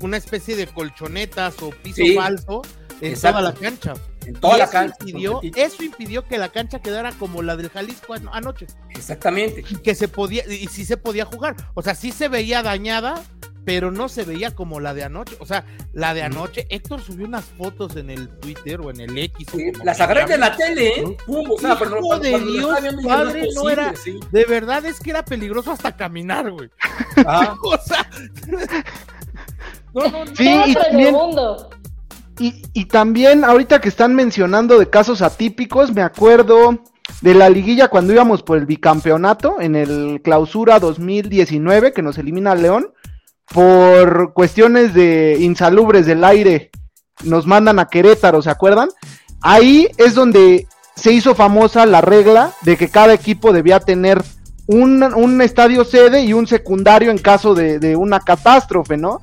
una 0.00 0.16
especie 0.16 0.56
de 0.56 0.66
colchonetas 0.66 1.54
o 1.62 1.70
piso 1.70 1.96
Sí, 2.02 2.14
falso 2.14 2.62
en 3.00 3.12
exacto. 3.12 3.38
toda 3.38 3.52
la 3.52 3.58
cancha. 3.58 3.94
En 4.26 4.34
toda 4.34 4.54
Y 4.56 4.58
la 4.58 4.64
eso 4.64 4.72
cancha. 4.72 4.96
Impidió, 5.00 5.40
eso 5.56 5.82
impidió 5.82 6.24
que 6.26 6.36
la 6.38 6.48
cancha 6.50 6.80
quedara 6.80 7.12
como 7.12 7.42
la 7.42 7.56
del 7.56 7.70
Jalisco 7.70 8.14
ano- 8.14 8.30
anoche. 8.34 8.66
Exactamente. 8.90 9.64
Y 9.68 9.76
que 9.76 9.94
se 9.94 10.08
podía, 10.08 10.44
y 10.46 10.66
sí 10.66 10.84
se 10.84 10.96
podía 10.96 11.24
jugar. 11.24 11.56
O 11.74 11.82
sea, 11.82 11.94
sí 11.94 12.12
se 12.12 12.28
veía 12.28 12.62
dañada, 12.62 13.22
pero 13.64 13.90
no 13.90 14.08
se 14.10 14.24
veía 14.24 14.54
como 14.54 14.80
la 14.80 14.92
de 14.94 15.04
anoche. 15.04 15.36
O 15.40 15.46
sea, 15.46 15.64
la 15.94 16.12
de 16.14 16.22
anoche, 16.22 16.66
Héctor 16.68 17.00
subió 17.02 17.26
unas 17.26 17.44
fotos 17.44 17.96
en 17.96 18.10
el 18.10 18.28
Twitter 18.28 18.80
o 18.80 18.90
en 18.90 19.00
el 19.00 19.16
X. 19.16 19.46
Sí, 19.50 19.70
Las 19.84 20.00
agarré 20.00 20.26
de 20.26 20.36
la 20.38 20.54
tele, 20.56 20.88
¿eh? 21.00 21.16
Pum, 21.26 21.50
o 21.50 21.58
sea, 21.58 21.70
Hijo 21.70 21.78
pero 21.78 22.00
cuando- 22.00 22.18
de 22.24 22.30
cuando 22.32 22.52
Dios, 22.52 22.82
viendo, 22.82 23.02
padre, 23.08 23.40
no 23.40 23.46
posible, 23.62 23.72
era- 23.72 23.96
sí. 23.96 24.20
De 24.30 24.44
verdad 24.44 24.84
es 24.84 25.00
que 25.00 25.10
era 25.10 25.24
peligroso 25.24 25.70
hasta 25.72 25.96
caminar, 25.96 26.50
güey. 26.50 26.68
Ajá. 27.24 27.56
O 27.62 27.78
sea. 27.78 28.10
No, 29.98 30.08
no, 30.10 30.24
no. 30.24 30.36
Sí, 30.36 30.60
y 30.66 30.74
también-. 30.74 31.16
Y, 32.40 32.62
y 32.72 32.84
también, 32.84 33.44
ahorita 33.44 33.80
que 33.80 33.88
están 33.88 34.14
mencionando 34.14 34.78
de 34.78 34.88
casos 34.88 35.22
atípicos, 35.22 35.92
me 35.92 36.02
acuerdo 36.02 36.78
de 37.20 37.34
la 37.34 37.48
liguilla 37.50 37.88
cuando 37.88 38.12
íbamos 38.12 38.42
por 38.42 38.58
el 38.58 38.66
bicampeonato 38.66 39.60
en 39.60 39.74
el 39.74 40.20
clausura 40.22 40.78
2019, 40.78 41.92
que 41.92 42.02
nos 42.02 42.18
elimina 42.18 42.54
León, 42.54 42.92
por 43.52 44.34
cuestiones 44.34 44.94
de 44.94 45.38
insalubres 45.40 46.06
del 46.06 46.22
aire, 46.22 46.70
nos 47.24 47.46
mandan 47.46 47.78
a 47.78 47.88
Querétaro, 47.88 48.42
¿se 48.42 48.50
acuerdan? 48.50 48.88
Ahí 49.40 49.88
es 49.96 50.14
donde 50.14 50.66
se 50.94 51.12
hizo 51.12 51.34
famosa 51.34 51.86
la 51.86 52.00
regla 52.00 52.52
de 52.62 52.76
que 52.76 52.88
cada 52.88 53.14
equipo 53.14 53.52
debía 53.52 53.80
tener 53.80 54.22
un, 54.66 55.02
un 55.02 55.40
estadio 55.40 55.84
sede 55.84 56.22
y 56.22 56.32
un 56.34 56.46
secundario 56.46 57.10
en 57.10 57.18
caso 57.18 57.54
de, 57.54 57.78
de 57.78 57.96
una 57.96 58.20
catástrofe, 58.20 58.96
¿no? 58.96 59.20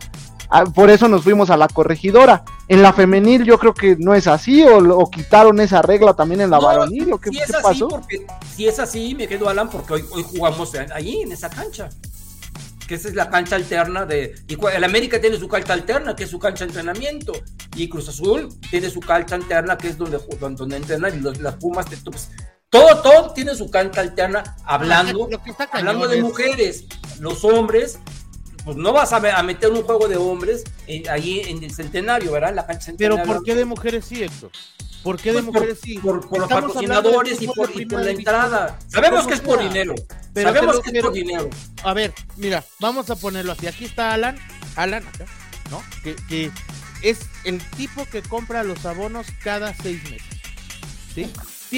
Ah, 0.57 0.63
por 0.65 0.89
eso 0.89 1.07
nos 1.07 1.23
fuimos 1.23 1.49
a 1.49 1.57
la 1.57 1.67
corregidora. 1.67 2.43
En 2.67 2.81
la 2.81 2.93
femenil 2.93 3.43
yo 3.43 3.59
creo 3.59 3.73
que 3.73 3.95
no 3.99 4.13
es 4.13 4.25
así, 4.27 4.63
o, 4.63 4.77
o 4.97 5.09
quitaron 5.11 5.59
esa 5.59 5.81
regla 5.81 6.13
también 6.13 6.41
en 6.41 6.49
la 6.49 6.57
No, 6.59 6.65
varonil, 6.65 7.11
o 7.13 7.19
qué, 7.19 7.29
si 7.29 7.37
qué 7.37 7.43
es 7.43 7.53
así, 7.53 7.63
pasó. 7.63 7.87
porque 7.89 8.25
si 8.55 8.67
es 8.67 8.79
así, 8.79 9.15
me 9.15 9.27
quedo 9.27 9.49
Alan, 9.49 9.69
porque 9.69 9.93
hoy, 9.95 10.05
hoy 10.11 10.23
jugamos 10.23 10.71
allí, 10.93 11.21
en 11.23 11.31
esa 11.33 11.49
cancha. 11.49 11.89
Que 12.87 12.95
esa 12.95 13.07
es 13.09 13.15
la 13.15 13.29
cancha 13.29 13.55
alterna 13.55 14.05
de. 14.05 14.35
Y 14.47 14.57
el 14.75 14.83
América 14.83 15.19
tiene 15.19 15.37
su 15.37 15.47
cancha 15.47 15.73
alterna, 15.73 16.15
que 16.15 16.23
es 16.25 16.29
su 16.29 16.37
cancha 16.39 16.65
de 16.65 16.69
entrenamiento. 16.69 17.33
Y 17.75 17.89
Cruz 17.89 18.07
Azul 18.09 18.47
tiene 18.69 18.89
su 18.91 18.99
cancha 18.99 19.35
alterna, 19.35 19.75
que 19.77 19.87
es 19.89 19.97
donde, 19.97 20.19
donde, 20.39 20.55
donde 20.55 20.77
entrenan. 20.77 21.17
Y 21.17 21.19
los- 21.21 21.39
las 21.39 21.55
Pumas, 21.55 21.87
te- 21.87 21.97
pues, 21.97 22.29
todo, 22.69 23.01
todo 23.01 23.31
tiene 23.33 23.55
su 23.55 23.69
cancha 23.71 24.01
alterna, 24.01 24.55
hablando, 24.65 25.27
Lo 25.31 25.41
que 25.41 25.49
está 25.49 25.65
cañón 25.67 25.87
hablando 25.89 26.07
de 26.09 26.17
es- 26.17 26.23
mujeres. 26.23 26.85
Los 27.19 27.43
hombres, 27.43 27.97
pues 28.65 28.75
no 28.75 28.91
vas 28.91 29.13
a, 29.13 29.19
me- 29.21 29.31
a 29.31 29.41
meter 29.43 29.71
un 29.71 29.83
juego 29.83 30.07
de 30.09 30.17
hombres 30.17 30.63
en- 30.87 31.07
allí 31.09 31.39
en 31.41 31.63
el 31.63 31.71
centenario, 31.73 32.31
¿verdad? 32.33 32.49
En 32.49 32.55
la 32.57 32.65
cancha 32.65 32.91
Pero 32.97 33.15
centenario. 33.15 33.33
¿por 33.33 33.43
qué 33.45 33.55
de 33.55 33.65
mujeres 33.65 34.05
sí, 34.05 34.23
Héctor? 34.23 34.51
¿Por 35.03 35.17
qué 35.17 35.29
de 35.31 35.33
Pues 35.33 35.45
por- 35.45 35.53
mujeres 35.53 35.79
sí? 35.83 35.99
Por, 35.99 36.27
por 36.27 36.39
los 36.39 36.49
patrocinadores 36.49 37.39
y 37.41 37.47
por, 37.47 37.69
y 37.79 37.85
por 37.85 38.01
la 38.03 38.09
entrada. 38.11 38.79
Sabemos 38.87 39.27
que 39.27 39.35
es 39.35 39.41
por 39.41 39.59
dinero. 39.61 39.93
Pero 40.33 40.51
Sabemos 40.51 40.79
que 40.81 40.87
es 40.89 40.93
pero- 40.93 41.05
por 41.09 41.13
dinero. 41.13 41.49
A 41.83 41.93
ver, 41.93 42.11
mira, 42.37 42.63
vamos 42.79 43.09
a 43.11 43.15
ponerlo 43.15 43.51
así. 43.51 43.67
Aquí 43.67 43.85
está 43.85 44.13
Alan, 44.13 44.35
Alan 44.75 45.05
acá, 45.07 45.25
¿no? 45.69 45.83
Que, 46.03 46.15
que 46.27 46.51
es 47.03 47.19
el 47.43 47.59
tipo 47.77 48.05
que 48.11 48.23
compra 48.23 48.63
los 48.63 48.83
abonos 48.85 49.27
cada 49.43 49.75
seis 49.75 50.01
meses. 50.09 50.27
¿Sí? 51.13 51.31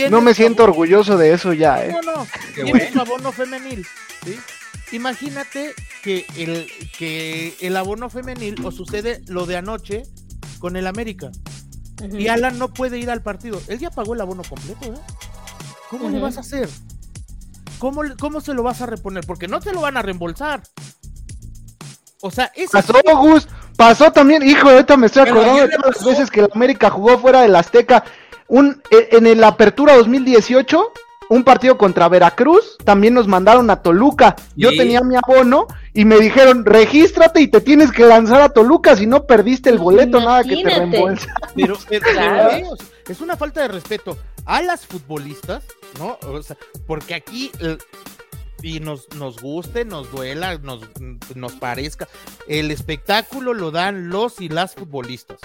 No 0.09 0.21
me 0.21 0.33
siento 0.33 0.63
orgulloso 0.63 1.17
de 1.17 1.33
eso 1.33 1.51
ya, 1.53 1.83
¿eh? 1.85 1.91
No, 1.91 2.01
no, 2.01 2.27
tiene 2.55 2.71
bueno. 2.71 2.85
su 2.93 2.99
abono 3.01 3.31
femenil, 3.31 3.85
¿sí? 4.25 4.39
Imagínate 4.91 5.73
que 6.03 6.25
el, 6.38 6.67
que 6.97 7.55
el 7.61 7.75
abono 7.77 8.09
femenil 8.09 8.55
o 8.65 8.71
sucede 8.71 9.21
lo 9.27 9.45
de 9.45 9.57
anoche 9.57 10.03
con 10.59 10.75
el 10.77 10.88
América 10.88 11.29
y 12.19 12.27
Alan 12.29 12.57
no 12.59 12.73
puede 12.73 12.97
ir 12.99 13.09
al 13.09 13.21
partido. 13.21 13.59
Él 13.67 13.79
ya 13.79 13.89
pagó 13.89 14.13
el 14.13 14.21
abono 14.21 14.43
completo, 14.43 14.85
¿eh? 14.93 14.99
¿Cómo 15.89 16.09
le 16.09 16.19
vas 16.19 16.38
a 16.38 16.41
hacer? 16.41 16.69
¿Cómo, 17.79 18.03
le- 18.03 18.15
¿Cómo 18.15 18.39
se 18.41 18.53
lo 18.53 18.63
vas 18.63 18.81
a 18.81 18.85
reponer? 18.85 19.25
Porque 19.25 19.47
no 19.47 19.59
te 19.59 19.71
lo 19.73 19.81
van 19.81 19.97
a 19.97 20.01
reembolsar. 20.01 20.61
O 22.21 22.31
sea, 22.31 22.51
es 22.55 22.71
Pasó, 22.71 22.93
Gus. 23.17 23.47
Pasó 23.75 24.11
también. 24.11 24.41
Hijo, 24.43 24.69
ahorita 24.69 24.97
me 24.97 25.05
estoy 25.07 25.23
acordando 25.23 25.61
de 25.67 25.69
todas 25.77 25.95
las 25.97 26.05
veces 26.05 26.31
que 26.31 26.39
el 26.41 26.49
América 26.53 26.89
jugó 26.89 27.19
fuera 27.19 27.41
del 27.41 27.55
Azteca. 27.55 28.03
Un, 28.47 28.81
eh, 28.91 29.09
en 29.11 29.27
el 29.27 29.43
Apertura 29.43 29.95
2018, 29.95 30.91
un 31.30 31.43
partido 31.43 31.78
contra 31.78 32.07
Veracruz, 32.07 32.78
también 32.84 33.13
nos 33.13 33.28
mandaron 33.28 33.69
a 33.69 33.82
Toluca. 33.82 34.36
Yo 34.55 34.69
Sí. 34.71 34.78
tenía 34.78 35.01
mi 35.01 35.15
abono 35.15 35.67
y 35.93 36.05
me 36.05 36.17
dijeron, 36.19 36.63
regístrate 36.65 37.41
y 37.41 37.47
te 37.47 37.61
tienes 37.61 37.91
que 37.91 38.05
lanzar 38.05 38.41
a 38.41 38.49
Toluca 38.49 38.95
si 38.95 39.05
no 39.07 39.25
perdiste 39.25 39.69
el 39.69 39.78
boleto, 39.78 40.19
nada 40.19 40.43
que 40.43 40.63
te 40.63 40.69
reembolsa. 40.69 41.34
Pero, 41.55 41.78
pero- 41.89 42.05
Claro. 42.13 42.49
pero, 42.51 42.75
eh, 42.75 42.78
es 43.09 43.21
una 43.21 43.36
falta 43.38 43.61
de 43.61 43.67
respeto 43.69 44.17
a 44.45 44.61
las 44.61 44.86
futbolistas, 44.86 45.63
¿no? 45.99 46.17
O 46.28 46.41
sea, 46.43 46.55
porque 46.86 47.15
aquí, 47.15 47.51
eh, 47.59 47.78
y 48.63 48.80
nos, 48.80 49.07
nos 49.15 49.41
guste, 49.41 49.86
nos 49.86 50.09
duela, 50.11 50.57
nos, 50.57 50.82
nos 51.36 51.51
parezca, 51.53 52.07
el 52.47 52.71
espectáculo 52.71 53.53
lo 53.53 53.71
dan 53.71 54.09
los 54.09 54.39
y 54.41 54.49
las 54.49 54.73
futbolistas, 54.75 55.38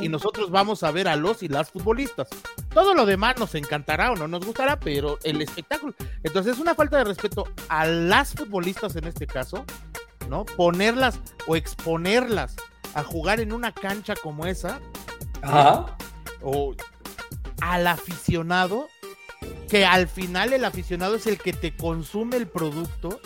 Y 0.00 0.08
nosotros 0.08 0.50
vamos 0.50 0.82
a 0.82 0.90
ver 0.90 1.08
a 1.08 1.16
los 1.16 1.42
y 1.42 1.48
las 1.48 1.70
futbolistas. 1.70 2.28
Todo 2.72 2.94
lo 2.94 3.06
demás 3.06 3.38
nos 3.38 3.54
encantará 3.54 4.12
o 4.12 4.16
no 4.16 4.28
nos 4.28 4.44
gustará, 4.44 4.78
pero 4.80 5.18
el 5.22 5.40
espectáculo. 5.42 5.94
Entonces 6.22 6.54
es 6.54 6.58
una 6.60 6.74
falta 6.74 6.98
de 6.98 7.04
respeto 7.04 7.48
a 7.68 7.86
las 7.86 8.32
futbolistas 8.34 8.96
en 8.96 9.04
este 9.04 9.26
caso, 9.26 9.64
¿no? 10.28 10.44
Ponerlas 10.44 11.20
o 11.46 11.56
exponerlas 11.56 12.56
a 12.94 13.02
jugar 13.02 13.40
en 13.40 13.52
una 13.52 13.72
cancha 13.72 14.14
como 14.14 14.46
esa, 14.46 14.80
Ajá. 15.42 15.96
o 16.42 16.74
al 17.60 17.86
aficionado, 17.86 18.88
que 19.68 19.84
al 19.86 20.08
final 20.08 20.52
el 20.52 20.64
aficionado 20.64 21.14
es 21.14 21.26
el 21.26 21.38
que 21.38 21.52
te 21.52 21.76
consume 21.76 22.36
el 22.36 22.48
producto, 22.48 23.20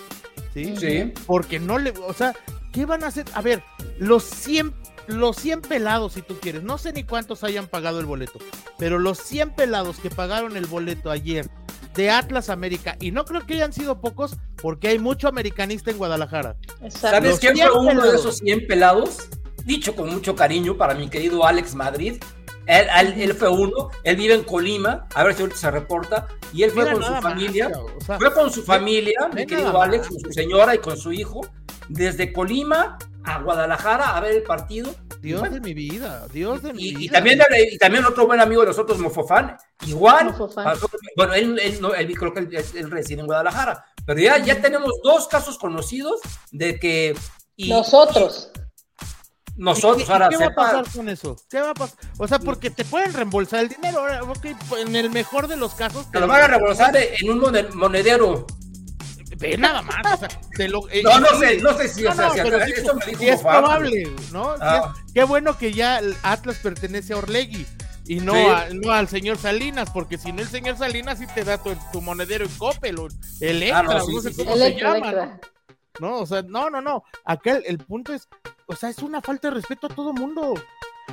¿sí? 0.52 0.76
Sí. 0.76 1.12
Porque 1.26 1.58
no 1.58 1.78
le, 1.78 1.90
o 1.90 2.12
sea, 2.12 2.34
¿qué 2.72 2.84
van 2.84 3.04
a 3.04 3.06
hacer? 3.06 3.24
A 3.34 3.40
ver, 3.40 3.62
los 3.98 4.24
100, 4.24 4.74
los 5.06 5.36
100 5.36 5.62
pelados, 5.62 6.14
si 6.14 6.22
tú 6.22 6.36
quieres, 6.40 6.62
no 6.62 6.78
sé 6.78 6.92
ni 6.92 7.04
cuántos 7.04 7.44
hayan 7.44 7.66
pagado 7.66 8.00
el 8.00 8.06
boleto, 8.06 8.38
pero 8.78 8.98
los 8.98 9.18
100 9.18 9.50
pelados 9.50 9.98
que 9.98 10.10
pagaron 10.10 10.56
el 10.56 10.66
boleto 10.66 11.10
ayer 11.10 11.48
de 11.94 12.10
Atlas 12.10 12.48
América, 12.48 12.96
y 13.00 13.12
no 13.12 13.24
creo 13.24 13.46
que 13.46 13.54
hayan 13.54 13.72
sido 13.72 14.00
pocos, 14.00 14.36
porque 14.60 14.88
hay 14.88 14.98
mucho 14.98 15.28
americanista 15.28 15.90
en 15.92 15.98
Guadalajara. 15.98 16.56
Exacto. 16.82 17.08
¿Sabes 17.10 17.38
quién 17.38 17.54
100 17.54 17.68
fue 17.70 17.80
uno 17.92 18.02
de 18.10 18.16
esos 18.16 18.38
100 18.38 18.66
pelados? 18.66 19.28
Dicho 19.64 19.94
con 19.94 20.10
mucho 20.12 20.34
cariño 20.34 20.76
para 20.76 20.94
mi 20.94 21.08
querido 21.08 21.46
Alex 21.46 21.74
Madrid. 21.74 22.16
Él, 22.66 22.86
él- 22.98 23.14
él 23.22 23.34
fue 23.34 23.48
uno, 23.50 23.90
él 24.02 24.16
vive 24.16 24.34
en 24.34 24.42
Colima, 24.42 25.06
a 25.14 25.22
ver 25.22 25.34
si 25.34 25.42
ahorita 25.42 25.58
se 25.58 25.70
reporta, 25.70 26.26
y 26.52 26.62
él 26.64 26.70
fue 26.70 26.82
Mira 26.84 26.94
con 26.94 27.02
su 27.04 27.10
más, 27.12 27.22
familia, 27.22 27.70
o 27.78 28.00
sea, 28.00 28.18
fue 28.18 28.32
con 28.32 28.50
su 28.50 28.62
familia, 28.64 29.30
mi 29.34 29.46
querido 29.46 29.80
Alex, 29.80 30.04
más. 30.04 30.08
con 30.08 30.20
su 30.20 30.32
señora 30.32 30.74
y 30.74 30.78
con 30.78 30.96
su 30.96 31.12
hijo, 31.12 31.42
desde 31.88 32.32
Colima 32.32 32.98
a 33.24 33.38
Guadalajara 33.40 34.16
a 34.16 34.20
ver 34.20 34.32
el 34.36 34.42
partido. 34.42 34.94
Dios 35.20 35.40
Bueno, 35.40 35.54
de 35.54 35.60
mi 35.62 35.72
vida, 35.72 36.26
Dios 36.32 36.60
de 36.62 36.74
mi 36.74 36.82
Y, 36.82 36.88
y 36.88 36.94
vida. 36.96 37.12
también, 37.14 37.40
y 37.72 37.78
también 37.78 38.04
otro 38.04 38.26
buen 38.26 38.40
amigo 38.40 38.60
de 38.60 38.66
nosotros, 38.68 38.98
Mofofán, 38.98 39.56
igual. 39.86 40.26
Mofofán. 40.26 40.64
pasó- 40.64 40.90
bueno, 41.16 41.32
él, 41.32 41.58
él, 41.62 41.80
no, 41.80 41.94
él 41.94 42.12
creo 42.18 42.34
que 42.34 42.40
él, 42.40 42.64
él 42.74 42.90
reside 42.90 43.20
en 43.20 43.26
Guadalajara, 43.26 43.82
pero 44.04 44.20
ya, 44.20 44.36
ya 44.38 44.60
tenemos 44.60 44.92
dos 45.02 45.26
casos 45.28 45.56
conocidos 45.56 46.20
de 46.52 46.78
que... 46.78 47.16
y- 47.56 47.70
Nosotros. 47.70 48.50
¿Y 49.56 49.62
nosotros 49.62 50.04
qué, 50.04 50.12
ahora 50.12 50.28
qué 50.28 50.36
va 50.36 50.46
a 50.46 50.54
pasar 50.54 50.84
con 50.94 51.08
eso? 51.08 51.36
¿Qué 51.48 51.60
va 51.60 51.70
a 51.70 51.74
pasar? 51.74 51.96
O 52.18 52.26
sea, 52.28 52.38
porque 52.40 52.70
te 52.70 52.84
pueden 52.84 53.12
reembolsar 53.14 53.60
el 53.60 53.68
dinero. 53.68 54.00
Ahora, 54.00 54.20
en 54.78 54.96
el 54.96 55.10
mejor 55.10 55.46
de 55.48 55.56
los 55.56 55.74
casos. 55.74 56.10
te 56.10 56.18
lo 56.20 56.26
van 56.26 56.42
a 56.42 56.48
reembolsar 56.48 56.94
en 56.96 57.30
un 57.30 57.38
mone- 57.38 57.68
monedero. 57.72 58.46
Ve 59.50 59.56
nada 59.58 59.82
más. 59.82 59.96
O 60.14 60.16
sea, 60.16 60.28
te 60.56 60.68
lo, 60.68 60.88
eh, 60.90 61.02
No, 61.02 61.20
no 61.20 61.38
sé, 61.38 61.58
no 61.60 61.76
sé 61.76 61.88
si, 61.88 62.06
o 62.06 62.10
No, 62.10 62.16
sea, 62.16 62.28
no, 62.28 62.34
si 62.34 62.40
pero 62.40 62.58
eso 62.58 62.94
sí, 63.04 63.16
me 63.16 63.28
es 63.30 63.40
probable, 63.40 64.12
¿no? 64.32 64.54
Ah. 64.60 64.94
es- 65.06 65.12
qué 65.12 65.24
bueno 65.24 65.56
que 65.58 65.72
ya 65.72 66.00
Atlas 66.22 66.56
pertenece 66.62 67.12
a 67.12 67.18
Orlegui 67.18 67.66
y 68.06 68.16
no, 68.16 68.32
Sí. 68.34 68.38
a- 68.40 68.68
no 68.72 68.92
al 68.92 69.08
señor 69.08 69.38
Salinas, 69.38 69.90
porque 69.90 70.18
si 70.18 70.32
no 70.32 70.42
el 70.42 70.48
señor 70.48 70.76
Salinas 70.78 71.18
sí 71.18 71.26
te 71.34 71.44
da 71.44 71.58
tu, 71.58 71.74
tu 71.92 72.00
monedero 72.00 72.44
en 72.44 72.50
Coppel 72.56 72.98
o 72.98 73.08
Electra, 73.40 73.78
Ah, 73.80 73.82
no, 73.82 73.96
o 73.96 74.06
sí, 74.06 74.14
no 74.14 74.20
sé 74.22 74.28
sí, 74.30 74.34
sí. 74.36 74.44
cómo 74.44 74.56
se 74.56 74.66
Electra, 74.66 74.94
llama, 74.94 75.10
Electra. 75.10 75.40
¿no? 76.00 76.18
O 76.18 76.26
sea, 76.26 76.42
no, 76.42 76.70
no, 76.70 76.80
no. 76.80 77.04
Acá 77.24 77.52
el, 77.52 77.64
el 77.66 77.78
punto 77.78 78.12
es, 78.12 78.28
o 78.66 78.74
sea, 78.74 78.88
es 78.88 78.98
una 78.98 79.20
falta 79.22 79.48
de 79.48 79.54
respeto 79.54 79.86
a 79.86 79.94
todo 79.94 80.12
mundo. 80.12 80.54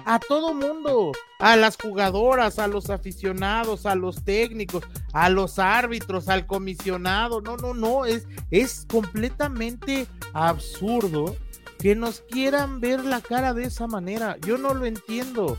A 0.06 0.20
todo 0.20 0.54
mundo. 0.54 1.12
A 1.40 1.56
las 1.56 1.78
jugadoras, 1.78 2.60
a 2.60 2.68
los 2.68 2.90
aficionados, 2.90 3.86
a 3.86 3.96
los 3.96 4.24
técnicos, 4.24 4.84
a 5.14 5.30
los 5.30 5.60
árbitros, 5.60 6.30
al 6.30 6.46
comisionado. 6.48 7.42
No, 7.42 7.58
no, 7.58 7.74
no. 7.74 8.06
Es, 8.06 8.28
es 8.52 8.86
completamente 8.90 10.08
absurdo 10.34 11.36
que 11.80 11.96
nos 11.96 12.22
quieran 12.22 12.80
ver 12.80 13.04
la 13.04 13.22
cara 13.22 13.54
de 13.54 13.64
esa 13.64 13.88
manera. 13.88 14.38
Yo 14.42 14.58
no 14.58 14.74
lo 14.74 14.86
entiendo. 14.86 15.58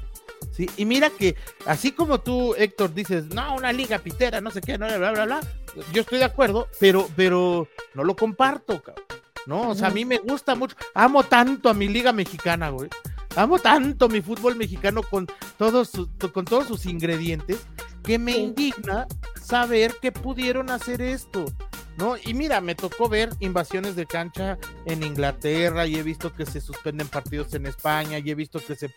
Sí, 0.53 0.69
y 0.77 0.85
mira 0.85 1.11
que, 1.11 1.37
así 1.67 1.93
como 1.93 2.21
tú, 2.21 2.55
Héctor, 2.57 2.93
dices, 2.95 3.27
no, 3.27 3.55
una 3.57 3.73
liga 3.73 3.99
pitera, 3.99 4.41
no 4.41 4.51
sé 4.51 4.61
qué, 4.61 4.77
no, 4.77 4.87
bla, 4.87 5.13
bla, 5.13 5.25
bla, 5.25 5.41
yo 5.93 6.03
estoy 6.03 6.19
de 6.19 6.25
acuerdo, 6.25 6.69
pero, 6.79 7.09
pero 7.17 7.69
no 7.95 8.05
lo 8.05 8.17
comparto, 8.17 8.83
cabrón. 8.83 9.05
No, 9.47 9.71
o 9.71 9.75
sea, 9.75 9.89
a 9.89 9.91
mí 9.91 10.05
me 10.05 10.19
gusta 10.19 10.55
mucho, 10.55 10.77
amo 10.95 11.25
tanto 11.25 11.69
a 11.69 11.75
mi 11.75 11.89
liga 11.89 12.13
mexicana, 12.13 12.71
güey. 12.71 12.89
Amo 13.37 13.59
tanto 13.59 14.09
mi 14.09 14.21
fútbol 14.21 14.57
mexicano 14.57 15.03
con 15.03 15.27
todos, 15.57 15.89
sus- 15.91 16.09
con 16.33 16.45
todos 16.45 16.67
sus 16.69 16.87
ingredientes 16.87 17.59
que 18.05 18.19
me 18.19 18.33
indigna 18.37 19.07
saber 19.41 19.95
que 20.03 20.13
pudieron 20.13 20.71
hacer 20.71 21.01
esto. 21.03 21.45
¿No? 21.99 22.15
Y 22.17 22.33
mira, 22.33 22.63
me 22.63 22.75
tocó 22.75 23.07
ver 23.11 23.29
invasiones 23.41 23.97
de 23.97 24.07
cancha 24.07 24.57
en 24.87 25.03
Inglaterra 25.03 25.87
y 25.87 25.97
he 25.97 26.03
visto 26.03 26.33
que 26.33 26.47
se 26.47 26.63
suspenden 26.63 27.07
partidos 27.07 27.53
en 27.53 27.67
España 27.67 28.19
y 28.19 28.31
he 28.31 28.35
visto 28.35 28.61
que 28.67 28.75
se 28.77 28.91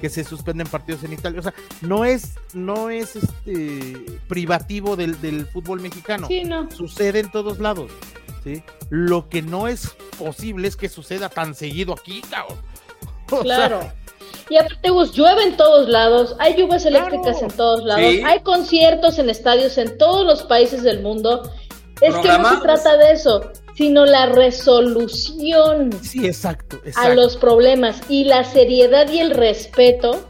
que 0.00 0.08
se 0.10 0.24
suspenden 0.24 0.66
partidos 0.66 1.04
en 1.04 1.12
Italia. 1.12 1.38
O 1.38 1.42
sea, 1.44 1.54
no 1.82 2.04
es, 2.04 2.32
no 2.52 2.90
es 2.90 3.14
este 3.14 4.04
privativo 4.26 4.96
del, 4.96 5.20
del 5.20 5.46
fútbol 5.46 5.80
mexicano. 5.80 6.26
Sí, 6.26 6.42
no. 6.42 6.68
Sucede 6.72 7.20
en 7.20 7.30
todos 7.30 7.60
lados. 7.60 7.92
¿sí? 8.42 8.64
Lo 8.90 9.28
que 9.28 9.40
no 9.40 9.68
es 9.68 9.90
posible 10.18 10.66
es 10.66 10.74
que 10.76 10.88
suceda 10.88 11.28
tan 11.28 11.54
seguido 11.54 11.92
aquí, 11.92 12.22
cabrón. 12.28 12.58
O 13.40 13.42
sea, 13.44 13.68
Claro. 13.68 13.92
Y 14.50 14.56
aparte, 14.58 14.90
Gus, 14.90 15.12
llueve 15.12 15.44
en 15.44 15.56
todos 15.56 15.88
lados, 15.88 16.36
hay 16.38 16.54
lluvias 16.56 16.84
eléctricas 16.84 17.38
Claro. 17.38 17.46
en 17.50 17.56
todos 17.56 17.84
lados, 17.84 18.02
Sí. 18.04 18.22
hay 18.26 18.40
conciertos 18.40 19.18
en 19.18 19.30
estadios 19.30 19.78
en 19.78 19.96
todos 19.96 20.26
los 20.26 20.42
países 20.42 20.82
del 20.82 21.00
mundo. 21.00 21.42
Es 22.00 22.14
que 22.16 22.28
no 22.28 22.50
se 22.56 22.60
trata 22.60 22.96
de 22.96 23.12
eso, 23.12 23.50
sino 23.76 24.04
la 24.04 24.26
resolución 24.26 25.90
sí, 26.02 26.26
exacto, 26.26 26.80
a 26.96 27.10
los 27.10 27.36
problemas 27.36 28.00
y 28.08 28.24
la 28.24 28.44
seriedad 28.44 29.08
y 29.08 29.20
el 29.20 29.30
respeto 29.30 30.20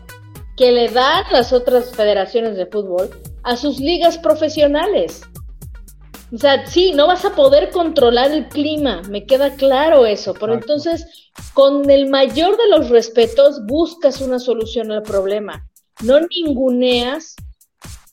que 0.56 0.70
le 0.70 0.88
dan 0.88 1.24
las 1.32 1.52
otras 1.52 1.90
federaciones 1.96 2.56
de 2.56 2.66
fútbol 2.66 3.10
a 3.42 3.56
sus 3.56 3.80
ligas 3.80 4.18
profesionales. 4.18 5.22
O 6.32 6.38
sea, 6.38 6.66
sí, 6.66 6.92
no 6.92 7.06
vas 7.06 7.24
a 7.26 7.34
poder 7.34 7.70
controlar 7.70 8.32
el 8.32 8.48
clima, 8.48 9.02
me 9.10 9.26
queda 9.26 9.54
claro 9.54 10.06
eso, 10.06 10.32
pero 10.32 10.54
Exacto. 10.54 10.72
entonces 10.72 11.30
con 11.52 11.90
el 11.90 12.08
mayor 12.08 12.56
de 12.56 12.68
los 12.70 12.88
respetos 12.88 13.66
buscas 13.66 14.20
una 14.22 14.38
solución 14.38 14.90
al 14.92 15.02
problema. 15.02 15.68
No 16.02 16.20
ninguneas, 16.20 17.36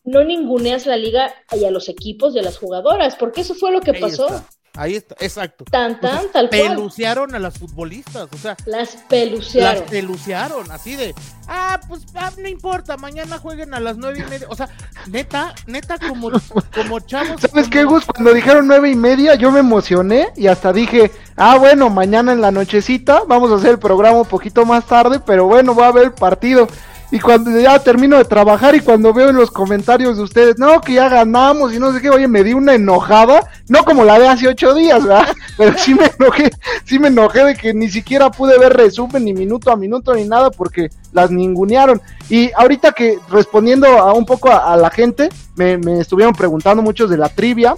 no 0.04 0.24
ninguneas 0.24 0.86
la 0.86 0.98
liga 0.98 1.34
y 1.58 1.64
a 1.64 1.72
los 1.72 1.88
equipos 1.88 2.36
y 2.36 2.40
a 2.40 2.44
las 2.44 2.58
jugadoras, 2.58 3.16
porque 3.16 3.42
eso 3.42 3.56
fue 3.56 3.72
lo 3.72 3.80
que 3.80 3.92
Ahí 3.92 4.02
pasó. 4.02 4.28
está, 4.28 4.46
ahí 4.80 4.96
está, 4.96 5.16
exacto. 5.20 5.66
Tan, 5.66 6.00
tan, 6.00 6.12
Entonces, 6.12 6.32
tal 6.32 6.50
cual. 6.50 6.62
Pelucearon 6.62 7.36
a 7.36 7.40
las 7.40 7.58
futbolistas, 7.58 8.28
o 8.34 8.38
sea, 8.38 8.56
Las 8.66 8.96
pelucearon. 9.10 9.82
las 9.82 9.90
pelucearon, 9.90 10.72
así 10.72 10.96
de, 10.96 11.14
ah, 11.48 11.80
pues 11.88 12.06
ah, 12.16 12.32
no 12.38 12.48
importa, 12.48 12.96
mañana 12.96 13.38
jueguen 13.38 13.74
a 13.74 13.80
las 13.80 13.98
nueve 13.98 14.24
y 14.26 14.30
media. 14.30 14.48
O 14.50 14.56
sea, 14.56 14.70
neta, 15.08 15.54
neta, 15.68 15.98
como, 16.00 16.32
como 16.74 17.00
chavos. 17.02 17.42
¿Sabes 17.42 17.68
qué, 17.68 17.84
Gus? 17.84 18.06
Cuando 18.06 18.34
dijeron 18.34 18.68
nueve 18.68 18.90
y 18.90 18.96
media, 18.96 19.36
yo 19.36 19.52
me 19.52 19.60
emocioné 19.60 20.30
y 20.36 20.48
hasta 20.48 20.72
dije, 20.72 21.12
ah, 21.36 21.58
bueno, 21.58 21.90
mañana 21.90 22.32
en 22.32 22.42
la 22.42 22.52
nochecita 22.52 23.24
vamos 23.28 23.52
a 23.52 23.56
hacer 23.56 23.72
el 23.72 23.80
programa 23.80 24.22
un 24.22 24.28
poquito 24.28 24.66
más 24.66 24.86
tarde, 24.86 25.20
pero 25.20 25.46
bueno, 25.46 25.76
va 25.76 25.88
a 25.88 25.90
haber 25.90 26.06
el 26.06 26.14
partido. 26.14 26.68
Y 27.12 27.20
cuando 27.20 27.60
ya 27.60 27.80
termino 27.80 28.18
de 28.18 28.26
trabajar 28.26 28.76
y 28.76 28.82
cuando 28.82 29.14
veo 29.14 29.30
en 29.30 29.36
los 29.36 29.50
comentarios 29.50 30.18
de 30.18 30.24
ustedes, 30.24 30.60
no, 30.60 30.80
que 30.82 30.94
ya 30.94 31.10
ganamos 31.10 31.74
y 31.74 31.80
no 31.80 31.92
sé 31.92 32.02
qué, 32.02 32.10
oye, 32.12 32.28
me 32.28 32.44
di 32.44 32.54
una 32.54 32.76
enojada, 32.76 33.50
no 33.70 33.86
como 33.86 34.04
la 34.04 34.20
de 34.20 34.28
hace 34.28 34.48
ocho 34.48 34.74
días, 34.74 35.04
¿verdad? 35.04 35.28
pero 35.58 35.78
sí 35.78 35.94
me 35.94 36.12
enojé, 36.18 36.52
sí 36.86 37.00
me 37.00 37.08
enojé 37.08 37.46
de 37.46 37.56
que 37.56 37.74
ni 37.74 37.90
siquiera 37.90 38.30
pude 38.32 38.58
ver 38.58 38.74
resumen 38.74 39.24
ni 39.24 39.34
minuto 39.34 39.72
a 39.72 39.78
minuto 39.78 40.14
ni 40.14 40.26
nada 40.26 40.52
porque 40.52 40.90
las 41.14 41.32
ningunearon. 41.32 42.02
Y 42.30 42.52
ahorita 42.54 42.92
que 42.92 43.18
respondiendo 43.30 43.88
a 43.88 44.14
un 44.14 44.26
poco 44.26 44.52
a, 44.52 44.76
la 44.76 44.90
gente, 44.90 45.30
me, 45.56 45.78
me 45.78 46.00
estuvieron 46.00 46.34
preguntando 46.34 46.82
muchos 46.82 47.10
de 47.10 47.18
la 47.18 47.30
trivia. 47.30 47.76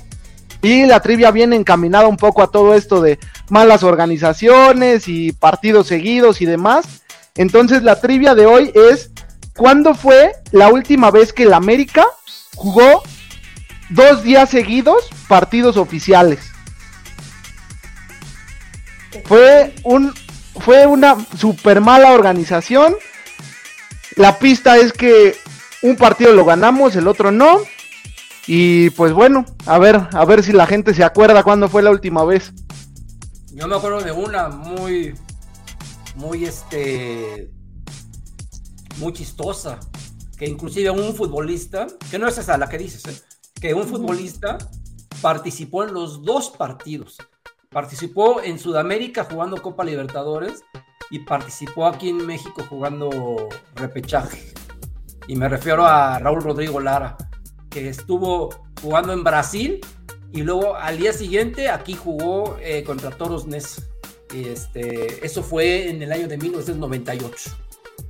Y 0.64 0.86
la 0.86 1.00
trivia 1.00 1.32
viene 1.32 1.56
encaminada 1.56 2.08
un 2.08 2.18
poco 2.18 2.44
a 2.44 2.52
todo 2.52 2.76
esto 2.76 3.02
de 3.02 3.18
malas 3.50 3.84
organizaciones 3.84 5.08
y 5.08 5.32
partidos 5.34 5.88
seguidos 5.88 6.42
y 6.42 6.46
demás. 6.46 7.02
Entonces 7.36 7.84
la 7.84 8.00
trivia 8.00 8.36
de 8.36 8.46
hoy 8.46 8.72
es, 8.76 9.12
¿cuándo 9.56 9.96
fue 9.96 10.34
la 10.52 10.70
última 10.70 11.10
vez 11.12 11.34
que 11.34 11.44
el 11.44 11.54
América 11.54 12.06
jugó 12.56 13.02
dos 13.92 14.24
días 14.24 14.50
seguidos 14.50 15.10
partidos 15.28 15.78
oficiales. 15.78 16.40
Fue 19.26 19.74
un 19.84 20.14
fue 20.60 20.86
una 20.86 21.16
super 21.38 21.82
mala 21.82 22.12
organización. 22.12 22.96
La 24.16 24.38
pista 24.40 24.78
es 24.78 24.94
que 24.94 25.36
un 25.82 25.96
partido 25.96 26.34
lo 26.34 26.46
ganamos, 26.46 26.96
el 26.96 27.08
otro 27.08 27.32
no. 27.32 27.60
Y 28.48 28.90
pues 28.92 29.14
bueno, 29.14 29.46
a 29.66 29.78
ver, 29.78 30.08
a 30.12 30.26
ver 30.26 30.44
si 30.44 30.52
la 30.52 30.68
gente 30.68 30.94
se 30.94 31.04
acuerda 31.04 31.44
cuándo 31.44 31.70
fue 31.70 31.82
la 31.82 31.92
última 31.92 32.24
vez. 32.26 32.52
Yo 33.54 33.68
me 33.68 33.76
acuerdo 33.76 34.02
de 34.02 34.12
una 34.12 34.50
muy 34.50 35.14
muy 36.16 36.46
este 36.46 37.52
muy 38.98 39.14
chistosa, 39.14 39.80
que 40.38 40.46
inclusive 40.46 40.90
un 40.90 41.16
futbolista, 41.16 41.88
que 42.10 42.20
no 42.20 42.28
es 42.28 42.38
esa 42.38 42.58
la 42.58 42.68
que 42.68 42.78
dices, 42.78 43.06
¿eh? 43.06 43.31
Que 43.62 43.76
un 43.76 43.88
futbolista 43.88 44.58
participó 45.22 45.84
en 45.84 45.94
los 45.94 46.24
dos 46.24 46.50
partidos. 46.50 47.18
Participó 47.70 48.42
en 48.42 48.60
Sudamérica 48.60 49.24
jugando 49.24 49.62
Copa 49.62 49.86
Libertadores 49.86 50.64
y 51.12 51.20
participó 51.20 51.86
aquí 51.86 52.10
en 52.10 52.26
México 52.26 52.66
jugando 52.68 53.48
repechaje. 53.76 54.52
Y 55.28 55.36
me 55.36 55.48
refiero 55.48 55.86
a 55.86 56.18
Raúl 56.20 56.42
Rodrigo 56.42 56.80
Lara, 56.80 57.16
que 57.70 57.88
estuvo 57.88 58.50
jugando 58.82 59.14
en 59.14 59.24
Brasil 59.24 59.80
y 60.34 60.42
luego 60.42 60.76
al 60.76 60.98
día 60.98 61.14
siguiente 61.14 61.70
aquí 61.70 61.94
jugó 61.94 62.58
eh, 62.60 62.84
contra 62.84 63.12
Toros 63.12 63.46
Nes. 63.46 63.88
Este, 64.34 65.26
eso 65.26 65.44
fue 65.44 65.90
en 65.90 66.02
el 66.02 66.12
año 66.12 66.28
de 66.28 66.38
1998. 66.38 67.52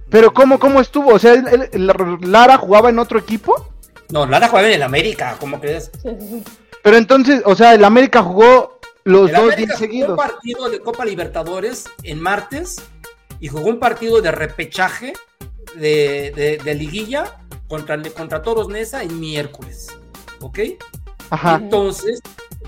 Pero 0.10 0.34
¿cómo, 0.34 0.60
cómo 0.60 0.80
estuvo? 0.80 1.14
O 1.14 1.20
sea, 1.20 1.36
¿Lara 1.74 2.58
jugaba 2.58 2.90
en 2.90 3.00
otro 3.00 3.20
equipo? 3.20 3.71
No, 4.12 4.26
Lara 4.26 4.48
jugaba 4.48 4.68
en 4.68 4.74
el 4.74 4.84
América, 4.84 5.38
¿cómo 5.40 5.60
crees? 5.60 5.90
Pero 6.84 6.98
entonces, 6.98 7.42
o 7.46 7.56
sea, 7.56 7.74
el 7.74 7.84
América 7.84 8.22
jugó 8.22 8.80
los 9.04 9.32
dos 9.32 9.56
días 9.56 9.78
seguidos. 9.78 10.12
Jugó 10.12 10.22
un 10.22 10.30
partido 10.30 10.70
de 10.70 10.80
Copa 10.80 11.06
Libertadores 11.06 11.86
en 12.04 12.20
martes 12.22 12.82
y 13.40 13.48
jugó 13.48 13.70
un 13.70 13.80
partido 13.80 14.22
de 14.22 14.32
repechaje 14.32 15.14
de, 15.76 16.76
liguilla 16.78 17.40
contra, 17.68 18.02
contra 18.12 18.42
Toros 18.42 18.68
Nesa 18.68 19.02
en 19.04 19.20
miércoles. 19.20 19.88
¿Ok? 20.42 20.60
Ajá. 21.30 21.56
Entonces, 21.56 22.22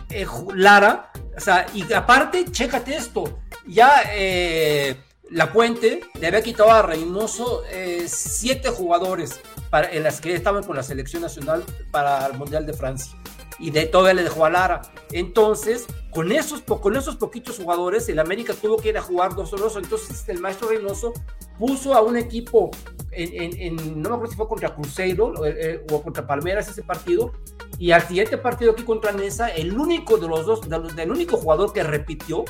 eh, 0.09 0.25
Lara, 0.55 1.11
o 1.35 1.39
sea, 1.39 1.65
y 1.73 1.91
aparte, 1.91 2.45
chécate 2.51 2.95
esto, 2.95 3.39
ya 3.65 4.03
eh, 4.13 4.95
La 5.29 5.51
Puente 5.51 6.01
le 6.19 6.27
había 6.27 6.41
quitado 6.41 6.71
a 6.71 6.83
Reynoso 6.83 7.63
eh, 7.69 8.05
siete 8.07 8.69
jugadores 8.69 9.41
en 9.81 10.03
las 10.03 10.21
que 10.21 10.33
estaban 10.33 10.63
con 10.63 10.75
la 10.75 10.83
selección 10.83 11.21
nacional 11.21 11.63
para 11.91 12.25
el 12.27 12.37
Mundial 12.37 12.65
de 12.65 12.73
Francia. 12.73 13.17
Y 13.59 13.71
de 13.71 13.85
todavía 13.85 14.15
le 14.15 14.23
dejó 14.23 14.45
a 14.45 14.49
Lara. 14.49 14.81
Entonces, 15.11 15.85
con 16.11 16.31
esos, 16.31 16.61
con 16.61 16.95
esos 16.95 17.15
poquitos 17.15 17.57
jugadores, 17.57 18.09
el 18.09 18.19
América 18.19 18.53
tuvo 18.59 18.77
que 18.77 18.89
ir 18.89 18.97
a 18.97 19.01
jugar 19.01 19.35
dos 19.35 19.51
solos. 19.51 19.75
Entonces, 19.77 20.27
el 20.27 20.39
maestro 20.39 20.69
Reynoso 20.69 21.13
puso 21.57 21.93
a 21.93 22.01
un 22.01 22.17
equipo 22.17 22.71
en, 23.11 24.01
no 24.01 24.09
me 24.09 24.15
acuerdo 24.15 24.31
si 24.31 24.37
fue 24.37 24.47
contra 24.47 24.73
Cruzeiro 24.73 25.45
eh, 25.45 25.55
eh, 25.59 25.85
o 25.91 26.01
contra 26.01 26.25
Palmeras 26.25 26.67
ese 26.67 26.83
partido. 26.83 27.31
Y 27.77 27.91
al 27.91 28.01
siguiente 28.03 28.37
partido 28.37 28.71
aquí 28.71 28.83
contra 28.83 29.11
Nesa, 29.11 29.49
el 29.49 29.77
único 29.77 30.17
de 30.17 30.27
los 30.27 30.45
dos, 30.45 30.61
del 30.95 31.11
único 31.11 31.37
jugador 31.37 31.73
que 31.73 31.83
repitió 31.83 32.45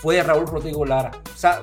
fue 0.00 0.22
Raúl 0.22 0.46
Rodrigo 0.46 0.84
Lara. 0.84 1.10
O 1.34 1.36
sea, 1.36 1.62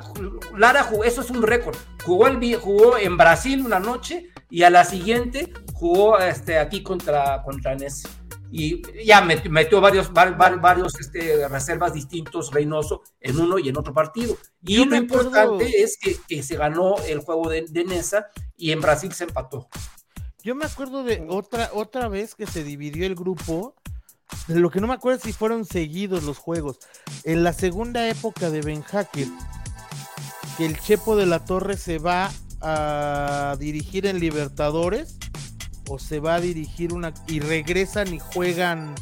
Lara 0.57 0.83
jugó, 0.83 1.03
eso 1.03 1.21
es 1.21 1.29
un 1.29 1.41
récord. 1.41 1.75
Jugó, 2.05 2.27
el, 2.27 2.55
jugó 2.57 2.97
en 2.97 3.17
Brasil 3.17 3.65
una 3.65 3.79
noche 3.79 4.29
y 4.55 4.63
a 4.63 4.69
la 4.69 4.85
siguiente 4.85 5.51
jugó 5.73 6.17
este, 6.17 6.59
aquí 6.59 6.81
contra, 6.81 7.43
contra 7.43 7.75
Nes. 7.75 8.03
Y 8.53 8.81
ya 9.05 9.19
metió 9.21 9.81
varios, 9.81 10.13
varios 10.13 10.97
este, 10.97 11.45
reservas 11.49 11.93
distintos, 11.93 12.53
Reynoso, 12.53 13.01
en 13.19 13.37
uno 13.37 13.59
y 13.59 13.67
en 13.67 13.77
otro 13.77 13.93
partido. 13.93 14.37
Y 14.63 14.85
lo 14.85 14.95
importante 14.95 15.83
es 15.83 15.97
que, 15.97 16.41
se 16.41 16.55
ganó 16.55 16.95
el 17.05 17.19
juego 17.19 17.49
de, 17.49 17.65
de 17.69 17.83
Nesa 17.83 18.27
y 18.55 18.71
en 18.71 18.79
Brasil 18.79 19.11
se 19.11 19.25
empató. 19.25 19.67
Yo 20.41 20.55
me 20.55 20.63
acuerdo 20.63 21.03
de 21.03 21.25
otra, 21.27 21.71
otra 21.73 22.07
vez 22.07 22.33
que 22.33 22.47
se 22.47 22.63
dividió 22.63 23.05
el 23.05 23.15
grupo 23.15 23.75
lo 24.47 24.69
que 24.69 24.79
no 24.79 24.87
me 24.87 24.93
acuerdo 24.93 25.19
si 25.19 25.33
fueron 25.33 25.65
seguidos 25.65 26.23
los 26.23 26.37
juegos. 26.37 26.79
En 27.25 27.43
la 27.43 27.51
segunda 27.51 28.07
época 28.07 28.49
de 28.49 28.61
Ben 28.61 28.83
Hacker, 28.83 29.27
que 30.57 30.65
el 30.65 30.79
Chepo 30.79 31.17
de 31.17 31.25
la 31.25 31.43
Torre 31.43 31.75
se 31.75 31.99
va 31.99 32.31
a 32.61 33.55
dirigir 33.59 34.05
en 34.05 34.19
Libertadores 34.19 35.17
o 35.87 35.99
se 35.99 36.19
va 36.19 36.35
a 36.35 36.39
dirigir 36.39 36.93
una 36.93 37.13
y 37.27 37.39
regresan 37.39 38.13
y 38.13 38.19
juegan 38.19 38.95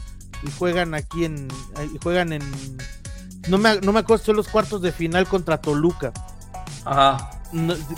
y 0.45 0.51
juegan 0.51 0.93
aquí 0.93 1.25
en 1.25 1.47
y 1.93 1.97
juegan 2.01 2.33
en 2.33 2.41
no 3.47 3.57
me, 3.57 3.79
no 3.81 3.91
me 3.93 3.99
acuerdo 3.99 4.23
son 4.23 4.35
los 4.35 4.47
cuartos 4.47 4.81
de 4.81 4.91
final 4.91 5.27
contra 5.27 5.59
Toluca. 5.59 6.13
Ajá. 6.85 7.41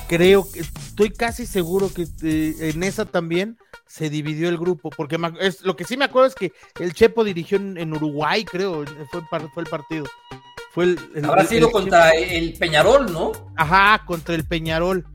creo 0.08 0.50
que 0.52 0.60
estoy 0.62 1.12
casi 1.12 1.46
seguro 1.46 1.92
que 1.94 2.08
eh, 2.24 2.72
en 2.74 2.84
esa 2.84 3.06
también 3.06 3.58
se 3.88 4.10
dividió 4.10 4.50
el 4.50 4.58
grupo, 4.58 4.90
porque 4.90 5.18
es, 5.40 5.62
lo 5.62 5.76
que 5.76 5.86
sí 5.86 5.96
me 5.98 6.06
acuerdo 6.06 6.28
es 6.28 6.36
que 6.36 6.52
el 6.80 6.94
Chepo 6.94 7.24
dirigió 7.24 7.58
en, 7.58 7.94
Uruguay, 7.94 8.44
creo, 8.44 8.84
fue, 9.10 9.22
fue, 9.30 9.64
el 9.64 9.70
partido. 9.70 10.06
Fue 10.72 10.84
el, 10.84 11.26
Habrá 11.26 11.46
sido 11.46 11.72
contra 11.72 12.12
el 12.12 12.54
Peñarol, 12.54 13.12
¿no? 13.12 13.32
Ajá, 13.56 14.04
contra 14.06 14.36
el 14.36 14.44
Peñarol. 14.46 15.06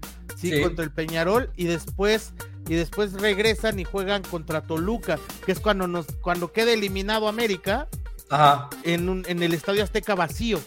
Sí, 0.40 0.62
contra 0.62 0.84
el 0.84 0.90
Peñarol 0.90 1.50
y 1.56 1.64
después 1.64 2.32
y 2.68 2.74
después 2.74 3.12
regresan 3.14 3.78
y 3.78 3.84
juegan 3.84 4.22
contra 4.22 4.62
Toluca, 4.62 5.18
que 5.44 5.52
es 5.52 5.60
cuando 5.60 5.86
nos 5.86 6.06
cuando 6.22 6.52
queda 6.52 6.72
eliminado 6.72 7.28
América 7.28 7.88
Ajá. 8.28 8.70
En, 8.84 9.08
un, 9.08 9.24
en 9.28 9.42
el 9.42 9.54
Estadio 9.54 9.82
Azteca 9.82 10.14
vacío. 10.14 10.60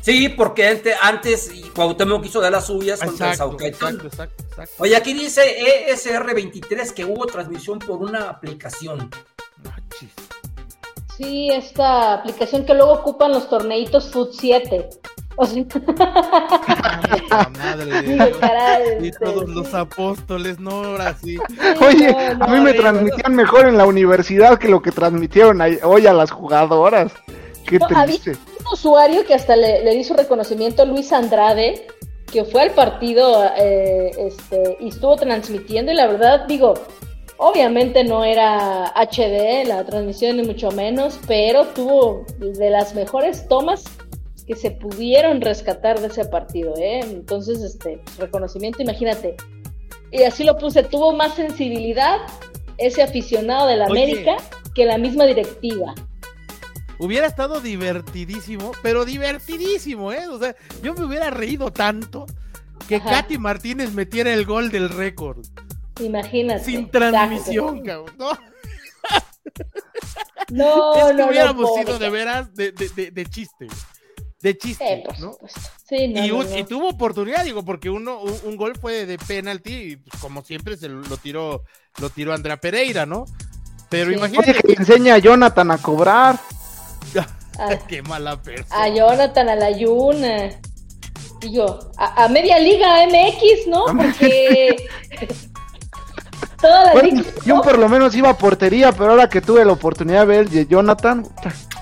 Sí, 0.00 0.28
porque 0.28 0.68
antes, 0.68 0.96
antes 1.00 1.50
Cuauhtémoc 1.74 2.24
quiso 2.24 2.40
dar 2.40 2.52
las 2.52 2.66
suyas 2.66 3.00
contra 3.00 3.32
el 3.32 3.32
Exacto, 3.64 4.06
exacto, 4.06 4.44
Oye, 4.78 4.94
aquí 4.96 5.14
dice 5.14 5.40
ESR23 5.88 6.92
que 6.92 7.06
hubo 7.06 7.24
transmisión 7.24 7.78
por 7.78 8.02
una 8.02 8.28
aplicación. 8.28 9.10
Sí, 11.16 11.48
esta 11.50 12.14
aplicación 12.14 12.66
que 12.66 12.74
luego 12.74 12.92
ocupan 12.92 13.32
los 13.32 13.48
torneitos 13.48 14.10
Food 14.10 14.30
7. 14.32 14.90
O 15.36 15.46
sea... 15.46 15.64
madre 17.58 18.98
y 19.00 19.10
todos 19.10 19.48
los 19.48 19.74
apóstoles, 19.74 20.58
no, 20.60 20.70
ahora 20.70 21.14
sí. 21.14 21.38
Oye, 21.80 22.14
a 22.40 22.46
mí 22.46 22.60
me 22.60 22.74
transmitían 22.74 23.34
mejor 23.34 23.66
en 23.66 23.76
la 23.76 23.86
universidad 23.86 24.58
que 24.58 24.68
lo 24.68 24.82
que 24.82 24.92
transmitieron 24.92 25.60
hoy 25.82 26.06
a 26.06 26.12
las 26.12 26.30
jugadoras. 26.30 27.12
Qué 27.66 27.78
triste 27.78 28.36
un 28.64 28.72
usuario 28.72 29.24
que 29.24 29.34
hasta 29.34 29.56
le, 29.56 29.82
le 29.84 30.04
su 30.04 30.14
reconocimiento, 30.14 30.84
Luis 30.84 31.12
Andrade, 31.12 31.86
que 32.32 32.44
fue 32.44 32.62
al 32.62 32.70
partido 32.70 33.44
eh, 33.56 34.10
este, 34.18 34.76
y 34.80 34.88
estuvo 34.88 35.16
transmitiendo 35.16 35.92
y 35.92 35.94
la 35.94 36.06
verdad 36.06 36.46
digo, 36.46 36.74
obviamente 37.36 38.04
no 38.04 38.24
era 38.24 38.92
HD 38.96 39.66
la 39.66 39.84
transmisión 39.84 40.36
ni 40.36 40.42
mucho 40.44 40.70
menos, 40.70 41.18
pero 41.26 41.66
tuvo 41.68 42.24
de 42.38 42.70
las 42.70 42.94
mejores 42.94 43.46
tomas 43.48 43.84
que 44.46 44.54
se 44.54 44.70
pudieron 44.70 45.40
rescatar 45.40 46.00
de 46.00 46.08
ese 46.08 46.24
partido, 46.26 46.74
¿eh? 46.76 47.00
Entonces, 47.00 47.60
este, 47.62 48.00
reconocimiento, 48.18 48.82
imagínate. 48.82 49.36
Y 50.10 50.22
así 50.22 50.44
lo 50.44 50.58
puse, 50.58 50.82
tuvo 50.82 51.14
más 51.14 51.34
sensibilidad 51.34 52.18
ese 52.78 53.02
aficionado 53.02 53.66
de 53.66 53.76
la 53.76 53.86
América 53.86 54.36
que 54.74 54.84
la 54.84 54.98
misma 54.98 55.24
directiva. 55.24 55.94
Hubiera 56.98 57.26
estado 57.26 57.60
divertidísimo, 57.60 58.72
pero 58.82 59.04
divertidísimo, 59.04 60.12
¿eh? 60.12 60.28
O 60.28 60.38
sea, 60.38 60.54
yo 60.82 60.94
me 60.94 61.04
hubiera 61.04 61.30
reído 61.30 61.72
tanto 61.72 62.26
que 62.88 63.00
Katy 63.00 63.38
Martínez 63.38 63.92
metiera 63.92 64.32
el 64.32 64.44
gol 64.44 64.70
del 64.70 64.90
récord. 64.90 65.44
Imagínate. 66.00 66.64
Sin 66.64 66.90
transmisión, 66.90 67.82
cabrón. 67.82 68.14
No, 68.18 68.32
no, 70.50 70.94
es 70.96 71.04
que 71.06 71.14
no, 71.14 71.28
hubiéramos 71.28 71.74
sido 71.74 71.98
de 71.98 72.10
veras 72.10 72.54
de, 72.54 72.72
de, 72.72 73.10
de, 73.10 73.26
chiste. 73.26 73.68
De 74.44 74.58
chiste, 74.58 75.02
¿no? 75.20 75.38
Sí, 75.88 76.06
no, 76.06 76.22
y, 76.22 76.58
y, 76.58 76.64
tuvo 76.64 76.90
oportunidad, 76.90 77.44
digo, 77.44 77.64
porque 77.64 77.88
uno, 77.88 78.20
un, 78.20 78.56
gol 78.58 78.76
fue 78.78 79.06
de 79.06 79.16
penalti 79.16 79.72
y 79.72 79.96
pues, 79.96 80.20
como 80.20 80.42
siempre 80.42 80.76
se 80.76 80.90
lo 80.90 81.16
tiró, 81.16 81.64
lo 81.98 82.10
tiró 82.10 82.34
Andrea 82.34 82.58
Pereira, 82.58 83.06
¿no? 83.06 83.24
Pero 83.88 84.12
imagínate. 84.12 84.52
que 84.52 84.68
le 84.68 84.74
enseña 84.74 85.14
a 85.14 85.18
Jonathan 85.18 85.70
a 85.70 85.78
cobrar. 85.78 86.38
a, 87.58 87.78
Qué 87.88 88.02
mala 88.02 88.36
persona. 88.42 88.82
a 88.82 88.88
Jonathan, 88.90 89.48
a 89.48 89.56
la 89.56 89.70
Yuna. 89.70 90.50
Y 91.40 91.52
yo, 91.54 91.78
a, 91.96 92.24
a 92.24 92.28
media 92.28 92.58
liga 92.58 93.06
MX, 93.06 93.66
¿no? 93.68 93.86
Porque 93.96 94.76
toda 96.60 96.84
la 96.84 96.92
Bueno, 96.92 97.22
liga. 97.22 97.30
yo 97.46 97.62
por 97.62 97.78
lo 97.78 97.88
menos 97.88 98.14
iba 98.14 98.28
a 98.28 98.36
portería, 98.36 98.92
pero 98.92 99.12
ahora 99.12 99.26
que 99.30 99.40
tuve 99.40 99.64
la 99.64 99.72
oportunidad 99.72 100.20
de 100.20 100.26
ver 100.26 100.50
de 100.50 100.66
Jonathan, 100.66 101.26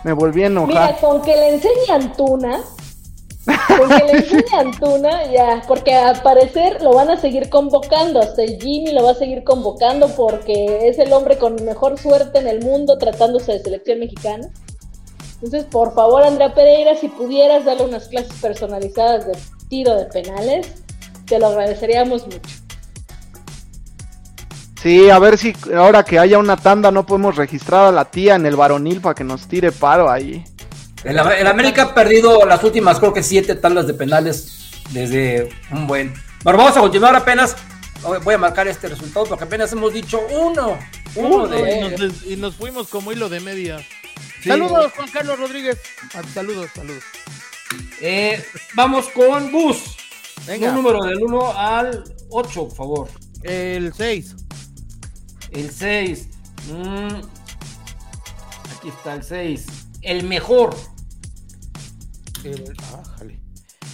me 0.05 0.13
volví 0.13 0.45
a 0.45 0.49
Mira, 0.49 0.63
enojar. 0.63 1.01
con 1.01 1.23
que 1.23 1.37
le 1.37 1.55
enseñe 1.55 1.91
Antuna, 1.91 2.61
con 3.79 3.89
que 3.89 4.05
le 4.05 4.13
enseñe 4.19 4.55
Antuna, 4.59 5.31
ya, 5.33 5.63
porque 5.67 5.95
al 5.95 6.21
parecer 6.23 6.83
lo 6.83 6.95
van 6.95 7.11
a 7.11 7.17
seguir 7.17 7.49
convocando, 7.49 8.21
hasta 8.21 8.43
el 8.43 8.61
Jimmy 8.61 8.93
lo 8.93 9.05
va 9.05 9.13
a 9.13 9.15
seguir 9.15 9.45
convocando 9.45 10.09
porque 10.09 10.89
es 10.89 10.99
el 10.99 11.13
hombre 11.13 11.39
con 11.39 11.55
mejor 11.65 11.99
suerte 11.99 12.39
en 12.39 12.49
el 12.49 12.63
mundo 12.65 12.99
tratándose 12.99 13.53
de 13.53 13.63
selección 13.63 14.01
mexicana. 14.01 14.49
Entonces, 15.35 15.65
por 15.65 15.93
favor, 15.95 16.23
Andrea 16.23 16.55
Pereira, 16.55 16.95
si 16.95 17.09
pudieras 17.09 17.65
darle 17.65 17.85
unas 17.85 18.07
clases 18.09 18.33
personalizadas 18.41 19.27
de 19.27 19.33
tiro 19.69 19.95
de 19.97 20.05
penales, 20.05 20.69
te 21.27 21.39
lo 21.41 21.47
agradeceríamos 21.49 22.27
mucho. 22.27 22.62
Sí, 24.83 25.09
a 25.11 25.19
ver 25.21 25.39
si 25.39 25.55
ahora 25.77 26.05
que 26.05 26.19
haya 26.19 26.39
una 26.39 26.57
tanda 26.57 26.91
no 26.91 27.07
podemos 27.07 27.37
registrar 27.37 27.87
a 27.87 27.93
la 27.93 28.05
tía 28.11 28.35
en 28.35 28.47
el 28.47 28.57
varonil 28.57 29.01
para 29.01 29.15
que 29.15 29.23
nos 29.23 29.47
tire 29.47 29.71
paro 29.71 30.11
ahí. 30.11 30.45
El, 31.05 31.19
el 31.19 31.47
América 31.47 31.83
ha 31.83 31.95
perdido 31.95 32.45
las 32.47 32.65
últimas, 32.65 32.99
creo 32.99 33.13
que 33.13 33.23
siete 33.23 33.55
tandas 33.55 33.87
de 33.87 33.95
penales 33.95 34.71
desde 34.91 35.49
un 35.71 35.87
buen. 35.87 36.13
Bueno, 36.43 36.59
vamos 36.59 36.77
a 36.77 36.81
continuar 36.81 37.15
apenas. 37.15 37.55
Voy 38.25 38.35
a 38.35 38.39
marcar 38.39 38.67
este 38.67 38.89
resultado 38.89 39.27
porque 39.27 39.45
apenas 39.45 39.71
hemos 39.73 39.93
dicho 39.93 40.21
uno. 40.31 40.77
Uno 41.15 41.29
Uno, 41.45 41.47
de. 41.49 41.77
y, 41.77 41.81
nos, 42.01 42.27
y 42.27 42.37
nos 42.37 42.57
fuimos 42.57 42.89
como 42.89 43.13
hilo 43.13 43.29
de 43.29 43.39
media. 43.39 43.79
Sí. 44.43 44.49
Saludos, 44.49 44.91
Juan 44.97 45.09
Carlos 45.13 45.39
Rodríguez. 45.39 45.79
Ah, 46.15 46.23
Saludos, 46.35 46.69
saludos. 46.75 47.05
Eh, 48.01 48.45
vamos 48.75 49.09
con 49.11 49.53
Gus. 49.53 49.97
Venga. 50.47 50.71
Un 50.71 50.75
número 50.75 51.01
del 51.05 51.23
1 51.23 51.53
al 51.57 52.03
8, 52.31 52.69
por 52.69 52.75
favor. 52.77 53.09
El 53.45 53.93
6. 53.95 54.35
El 55.53 55.71
6. 55.71 56.29
aquí 58.77 58.89
está 58.89 59.15
el 59.15 59.23
6. 59.23 59.67
El 60.03 60.25
mejor. 60.25 60.75
El, 62.45 62.73
ájale. 62.99 63.41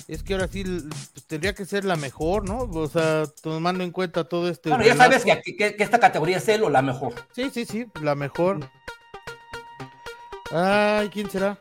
Es 0.06 0.22
que 0.22 0.32
ahora 0.34 0.48
sí 0.48 0.64
pues, 0.64 1.26
tendría 1.26 1.54
que 1.54 1.66
ser 1.66 1.84
la 1.84 1.96
mejor, 1.96 2.48
¿no? 2.48 2.60
O 2.60 2.88
sea, 2.88 3.24
tomando 3.42 3.84
en 3.84 3.90
cuenta 3.90 4.24
todo 4.24 4.48
este. 4.48 4.70
Bueno, 4.70 4.84
ya 4.84 4.96
sabes 4.96 5.24
que, 5.24 5.32
aquí- 5.32 5.54
que- 5.56 5.76
que 5.76 5.82
esta 5.82 5.98
categoría 6.00 6.38
es 6.38 6.48
el 6.48 6.62
o 6.62 6.70
la 6.70 6.80
mejor. 6.80 7.12
Sí, 7.34 7.50
sí, 7.52 7.66
sí, 7.66 7.86
la 8.02 8.14
mejor. 8.14 8.70
Ay, 10.50 11.10
¿quién 11.10 11.28
será? 11.28 11.58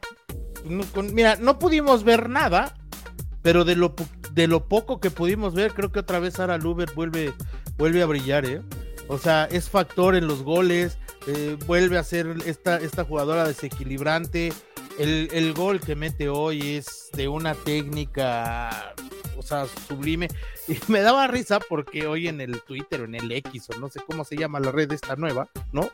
No, 0.63 0.85
con- 0.93 1.13
mira, 1.13 1.35
no 1.35 1.59
pudimos 1.59 2.05
ver 2.05 2.29
nada, 2.29 2.73
pero 3.41 3.65
de 3.65 3.75
lo, 3.75 3.93
de 4.31 4.47
lo 4.47 4.69
poco 4.69 5.01
que 5.01 5.11
pudimos 5.11 5.53
ver, 5.53 5.73
creo 5.73 5.91
que 5.91 5.99
otra 5.99 6.19
vez 6.19 6.35
Sara 6.35 6.57
Luber 6.57 6.91
vuelve, 6.95 7.33
vuelve 7.77 8.01
a 8.01 8.05
brillar, 8.05 8.45
¿eh? 8.45 8.61
O 9.07 9.17
sea, 9.17 9.45
es 9.45 9.69
factor 9.69 10.15
en 10.15 10.27
los 10.27 10.43
goles, 10.43 10.97
eh, 11.27 11.57
vuelve 11.65 11.97
a 11.97 12.03
ser 12.03 12.35
esta, 12.45 12.77
esta 12.77 13.05
jugadora 13.05 13.47
desequilibrante. 13.47 14.53
El, 14.99 15.29
el 15.31 15.53
gol 15.53 15.79
que 15.79 15.95
mete 15.95 16.29
hoy 16.29 16.75
es 16.75 17.09
de 17.13 17.27
una 17.27 17.53
técnica, 17.53 18.93
o 19.37 19.41
sea, 19.41 19.65
sublime. 19.87 20.27
Y 20.87 20.91
me 20.91 21.01
daba 21.01 21.27
risa 21.27 21.59
porque 21.59 22.07
hoy 22.07 22.27
en 22.27 22.41
el 22.41 22.61
Twitter 22.61 23.01
o 23.01 23.05
en 23.05 23.15
el 23.15 23.31
X 23.31 23.69
o 23.69 23.79
no 23.79 23.89
sé 23.89 24.01
cómo 24.05 24.25
se 24.25 24.35
llama 24.35 24.59
la 24.59 24.71
red 24.71 24.91
esta 24.91 25.15
nueva, 25.15 25.49
¿no? 25.71 25.89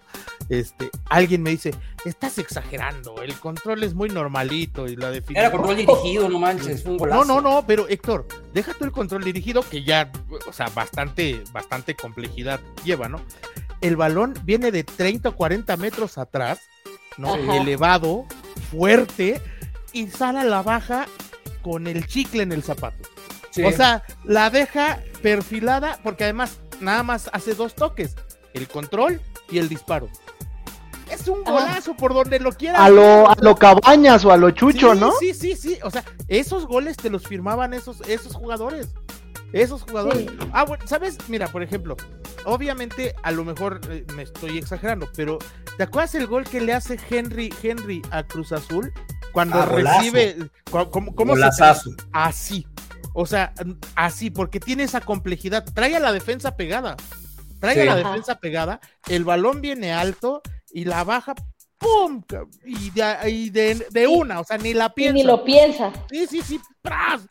Este, 0.50 0.90
alguien 1.10 1.44
me 1.44 1.52
dice, 1.52 1.74
estás 2.06 2.38
exagerando, 2.40 3.22
el 3.22 3.36
control 3.36 3.84
es 3.84 3.94
muy 3.94 4.10
normalito 4.10 4.88
y 4.88 4.96
la 4.96 5.12
definición. 5.12 5.46
Era 5.46 5.52
control 5.52 5.78
dirigido, 5.78 6.28
no 6.28 6.40
manches, 6.40 6.84
fue 6.84 6.94
un 6.94 6.98
golazo. 6.98 7.26
No, 7.26 7.42
no, 7.42 7.50
no, 7.50 7.66
pero 7.66 7.88
Héctor, 7.88 8.28
deja 8.54 8.74
tú 8.74 8.86
el 8.86 8.92
control 8.92 9.24
dirigido 9.24 9.62
que 9.62 9.84
ya, 9.84 10.12
o 10.48 10.54
sea, 10.54 10.70
bastante, 10.70 11.44
bastante 11.52 11.96
complejidad 11.96 12.60
lleva, 12.84 13.08
¿no? 13.08 13.22
El 13.82 13.96
balón 13.96 14.34
viene 14.44 14.72
de 14.72 14.84
30 14.84 15.30
o 15.30 15.36
40 15.36 15.78
metros 15.78 16.18
atrás, 16.18 16.62
¿no? 17.18 17.36
Ajá. 17.36 17.58
Elevado, 17.58 18.26
fuerte, 18.72 19.42
y 19.92 20.08
Sara 20.08 20.44
la 20.44 20.64
baja 20.64 21.06
con 21.62 21.88
el 21.88 22.08
chicle 22.08 22.44
en 22.44 22.52
el 22.52 22.64
zapato. 22.64 23.12
Sí. 23.54 23.64
O 23.64 23.72
sea, 23.72 24.04
la 24.24 24.49
deja 24.49 24.99
perfilada 25.22 25.99
porque 26.04 26.24
además 26.24 26.58
nada 26.82 27.04
más 27.04 27.30
hace 27.34 27.54
dos 27.54 27.76
toques, 27.76 28.16
el 28.54 28.68
control 28.68 29.22
y 29.49 29.60
el 29.60 29.70
disparo. 29.70 30.10
Es 31.12 31.28
un 31.28 31.41
Ajá. 31.45 31.51
golazo 31.51 31.95
por 31.95 32.16
donde 32.16 32.39
lo 32.39 32.51
quieras. 32.51 32.82
A 32.82 32.89
lo, 32.89 33.30
a 33.30 33.36
lo 33.39 33.56
cabañas 33.56 34.26
o 34.26 34.32
a 34.32 34.38
lo 34.38 34.49
chucho, 34.49 34.93
Sí, 34.93 34.99
¿no? 34.99 35.12
Sí, 35.20 35.34
sí, 35.36 35.56
sí. 35.56 35.78
O 35.84 35.91
sea, 35.91 36.04
esos 36.28 36.66
goles 36.66 36.97
te 36.97 37.12
los 37.12 37.28
firmaban 37.28 37.74
esos, 37.76 38.01
esos 38.08 38.34
jugadores. 38.34 38.88
Esos 39.51 39.84
jugadores. 39.84 40.22
Sí. 40.28 40.38
Ah, 40.51 40.66
bueno, 40.66 40.84
¿sabes? 40.88 41.18
Mira, 41.28 41.47
por 41.47 41.62
ejemplo, 41.62 41.95
obviamente, 42.45 43.14
a 43.22 43.32
lo 43.32 43.45
mejor 43.45 43.82
eh, 43.89 44.04
me 44.16 44.24
estoy 44.24 44.58
exagerando, 44.58 45.08
pero 45.16 45.38
¿te 45.78 45.84
acuerdas 45.84 46.16
el 46.16 46.26
gol 46.26 46.45
que 46.45 46.60
le 46.60 46.74
hace 46.74 46.97
Henry, 47.08 47.54
Henry 47.62 48.01
a 48.10 48.24
Cruz 48.24 48.51
Azul? 48.51 48.91
Cuando 49.32 49.62
Ah, 49.62 49.66
recibe. 49.68 50.38
¿Cómo, 50.72 51.14
cómo 51.14 51.36
se 51.36 51.43
así. 52.14 52.66
O 53.14 53.26
sea, 53.26 53.53
así, 53.95 54.30
porque 54.32 54.59
tiene 54.59 54.84
esa 54.84 55.01
complejidad. 55.01 55.64
Trae 55.74 55.95
a 55.95 55.99
la 55.99 56.11
defensa 56.11 56.55
pegada. 56.55 56.97
Trae 57.59 57.82
a 57.82 57.86
la 57.86 57.95
defensa 57.95 58.39
pegada. 58.39 58.80
El 59.07 59.24
balón 59.24 59.61
viene 59.61 59.93
alto 59.93 60.41
y 60.72 60.86
la 60.86 61.03
baja. 61.03 61.34
¡Pum! 61.78 62.24
Y 62.66 62.89
de, 62.91 63.30
y 63.30 63.49
de, 63.49 63.86
de 63.91 64.03
Y- 64.03 64.05
una, 64.05 64.39
o 64.39 64.43
sea, 64.43 64.57
ni 64.57 64.74
la 64.74 64.86
Y 64.88 64.89
piensa. 64.95 65.14
ni 65.14 65.24
lo 65.24 65.43
piensa. 65.43 65.91
Sí, 66.09 66.26
sí, 66.28 66.41
sí. 66.41 66.59
¡pras! 66.82 67.22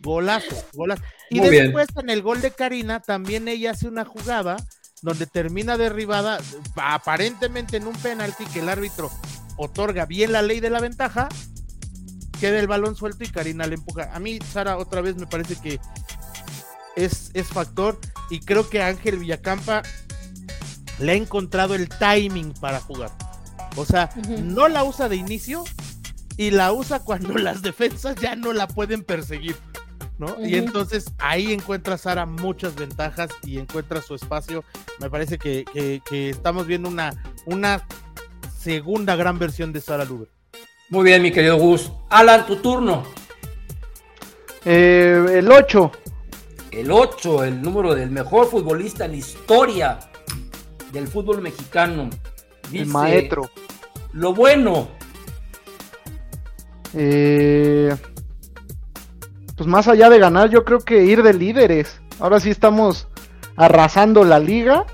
Golazo, 0.00 0.54
golazo. 0.74 1.02
Y 1.30 1.40
Muy 1.40 1.50
bien. 1.50 1.64
después 1.64 1.88
en 2.00 2.08
el 2.10 2.22
gol 2.22 2.40
de 2.40 2.52
Karina, 2.52 3.00
también 3.00 3.48
ella 3.48 3.72
hace 3.72 3.88
una 3.88 4.04
jugada 4.04 4.56
donde 5.02 5.26
termina 5.26 5.76
derribada, 5.76 6.38
aparentemente 6.76 7.76
en 7.76 7.86
un 7.86 7.94
penalti 7.96 8.44
que 8.46 8.60
el 8.60 8.68
árbitro 8.68 9.10
otorga 9.56 10.06
bien 10.06 10.32
la 10.32 10.42
ley 10.42 10.60
de 10.60 10.70
la 10.70 10.80
ventaja, 10.80 11.28
queda 12.40 12.58
el 12.58 12.66
balón 12.66 12.96
suelto 12.96 13.24
y 13.24 13.28
Karina 13.28 13.66
le 13.66 13.74
empuja. 13.76 14.10
A 14.14 14.18
mí, 14.18 14.38
Sara, 14.52 14.76
otra 14.78 15.00
vez 15.00 15.16
me 15.16 15.26
parece 15.26 15.56
que 15.56 15.80
es, 16.96 17.30
es 17.34 17.46
factor 17.48 17.98
y 18.30 18.40
creo 18.40 18.68
que 18.68 18.82
Ángel 18.82 19.18
Villacampa 19.18 19.82
le 20.98 21.12
ha 21.12 21.14
encontrado 21.14 21.74
el 21.74 21.88
timing 21.88 22.52
para 22.54 22.80
jugar. 22.80 23.10
O 23.76 23.84
sea, 23.84 24.10
no 24.42 24.68
la 24.68 24.82
usa 24.84 25.08
de 25.08 25.16
inicio 25.16 25.64
y 26.36 26.50
la 26.50 26.72
usa 26.72 27.00
cuando 27.00 27.34
las 27.38 27.62
defensas 27.62 28.16
ya 28.16 28.34
no 28.36 28.52
la 28.52 28.66
pueden 28.66 29.04
perseguir. 29.04 29.56
¿no? 30.18 30.34
Y 30.44 30.56
entonces 30.56 31.12
ahí 31.18 31.52
encuentra 31.52 31.96
Sara 31.96 32.26
muchas 32.26 32.74
ventajas 32.74 33.30
y 33.44 33.58
encuentra 33.58 34.02
su 34.02 34.16
espacio. 34.16 34.64
Me 34.98 35.08
parece 35.08 35.38
que, 35.38 35.64
que- 35.72 36.02
que 36.04 36.30
estamos 36.30 36.66
viendo 36.66 36.88
una, 36.88 37.22
una 37.46 37.84
segunda 38.58 39.14
gran 39.14 39.38
versión 39.38 39.72
de 39.72 39.80
Sara 39.80 40.04
Luber. 40.04 40.28
Muy 40.90 41.04
bien, 41.04 41.22
mi 41.22 41.30
querido 41.30 41.58
Gus. 41.58 41.92
Alan, 42.08 42.46
tu 42.46 42.56
turno. 42.56 43.02
Eh, 44.64 45.22
el 45.34 45.52
8. 45.52 45.92
El 46.70 46.90
8, 46.90 47.44
el 47.44 47.60
número 47.60 47.94
del 47.94 48.10
mejor 48.10 48.46
futbolista 48.46 49.04
en 49.04 49.10
la 49.12 49.16
historia 49.18 49.98
del 50.90 51.06
fútbol 51.06 51.42
mexicano. 51.42 52.08
Dice, 52.70 52.84
El 52.84 52.88
maestro. 52.88 53.50
Lo 54.12 54.32
bueno. 54.32 54.88
Eh, 56.94 57.94
pues 59.56 59.68
más 59.68 59.88
allá 59.88 60.08
de 60.08 60.18
ganar, 60.18 60.48
yo 60.48 60.64
creo 60.64 60.78
que 60.80 61.04
ir 61.04 61.22
de 61.22 61.34
líderes. 61.34 62.00
Ahora 62.18 62.40
sí 62.40 62.48
estamos 62.48 63.08
arrasando 63.56 64.24
la 64.24 64.38
liga 64.38 64.86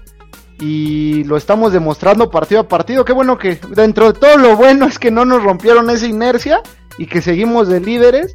y 0.61 1.25
lo 1.25 1.37
estamos 1.37 1.73
demostrando 1.73 2.31
partido 2.31 2.61
a 2.63 2.69
partido. 2.69 3.05
Qué 3.05 3.13
bueno 3.13 3.39
que 3.39 3.59
dentro 3.71 4.13
de 4.13 4.19
todo 4.19 4.37
lo 4.39 4.57
bueno 4.57 4.87
es 4.87 4.99
que 4.99 5.11
no 5.11 5.25
nos 5.25 5.43
rompieron 5.43 5.91
esa 5.91 6.07
inercia 6.07 6.61
y 6.99 7.07
que 7.07 7.21
seguimos 7.21 7.69
de 7.69 7.81
líderes 7.81 8.35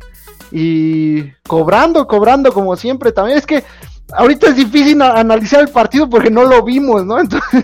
y 0.52 1.32
cobrando, 1.48 2.08
cobrando 2.08 2.52
como 2.54 2.76
siempre. 2.76 3.12
También 3.12 3.38
es 3.38 3.46
que 3.46 3.64
ahorita 4.14 4.48
es 4.50 4.56
difícil 4.56 5.02
analizar 5.02 5.62
el 5.62 5.70
partido 5.70 6.10
porque 6.10 6.30
no 6.30 6.44
lo 6.44 6.64
vimos, 6.64 7.06
¿no? 7.06 7.20
Entonces, 7.22 7.64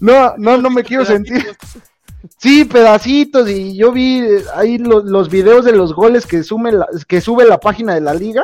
no, 0.00 0.34
no, 0.36 0.56
no 0.58 0.70
me 0.70 0.82
quiero 0.84 1.04
sentir. 1.04 1.46
Sí, 2.38 2.64
pedacitos 2.64 3.48
y 3.48 3.76
yo 3.76 3.92
vi 3.92 4.18
eh, 4.18 4.42
ahí 4.54 4.78
lo- 4.78 5.02
los 5.04 5.30
videos 5.30 5.64
de 5.64 5.72
los 5.72 5.94
goles 5.94 6.26
que, 6.26 6.42
sume 6.42 6.72
la- 6.72 6.88
que 7.06 7.20
sube 7.20 7.44
la 7.44 7.58
página 7.58 7.94
de 7.94 8.00
la 8.00 8.14
liga. 8.14 8.42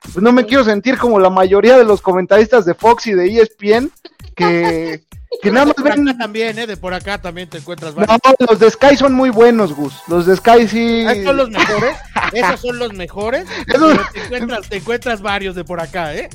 Pues 0.00 0.22
no 0.22 0.32
me 0.32 0.44
quiero 0.46 0.64
sentir 0.64 0.98
como 0.98 1.18
la 1.18 1.30
mayoría 1.30 1.76
de 1.76 1.84
los 1.84 2.00
comentaristas 2.00 2.64
de 2.64 2.74
Fox 2.74 3.06
y 3.08 3.12
de 3.14 3.26
ESPN 3.40 3.90
que, 4.34 5.02
que 5.42 5.50
nada 5.50 5.66
más 5.66 5.76
ven... 5.82 6.18
también, 6.18 6.58
¿eh? 6.58 6.66
De 6.66 6.76
por 6.76 6.94
acá 6.94 7.18
también 7.20 7.48
te 7.48 7.58
encuentras 7.58 7.94
No, 7.94 8.06
varios. 8.06 8.20
los 8.48 8.58
de 8.58 8.70
Sky 8.70 8.96
son 8.96 9.12
muy 9.14 9.30
buenos, 9.30 9.72
Gus. 9.72 9.94
Los 10.08 10.26
de 10.26 10.36
Sky 10.36 10.68
sí... 10.68 11.04
Ah, 11.08 11.14
son 11.24 11.36
los 11.36 11.50
mejores. 11.50 11.96
Esos 12.32 12.60
son 12.60 12.78
los 12.78 12.92
mejores. 12.92 13.46
Esos- 13.66 13.98
te, 14.12 14.20
encuentras, 14.24 14.68
te 14.68 14.76
encuentras 14.76 15.22
varios 15.22 15.54
de 15.54 15.64
por 15.64 15.80
acá, 15.80 16.14
¿eh? 16.14 16.28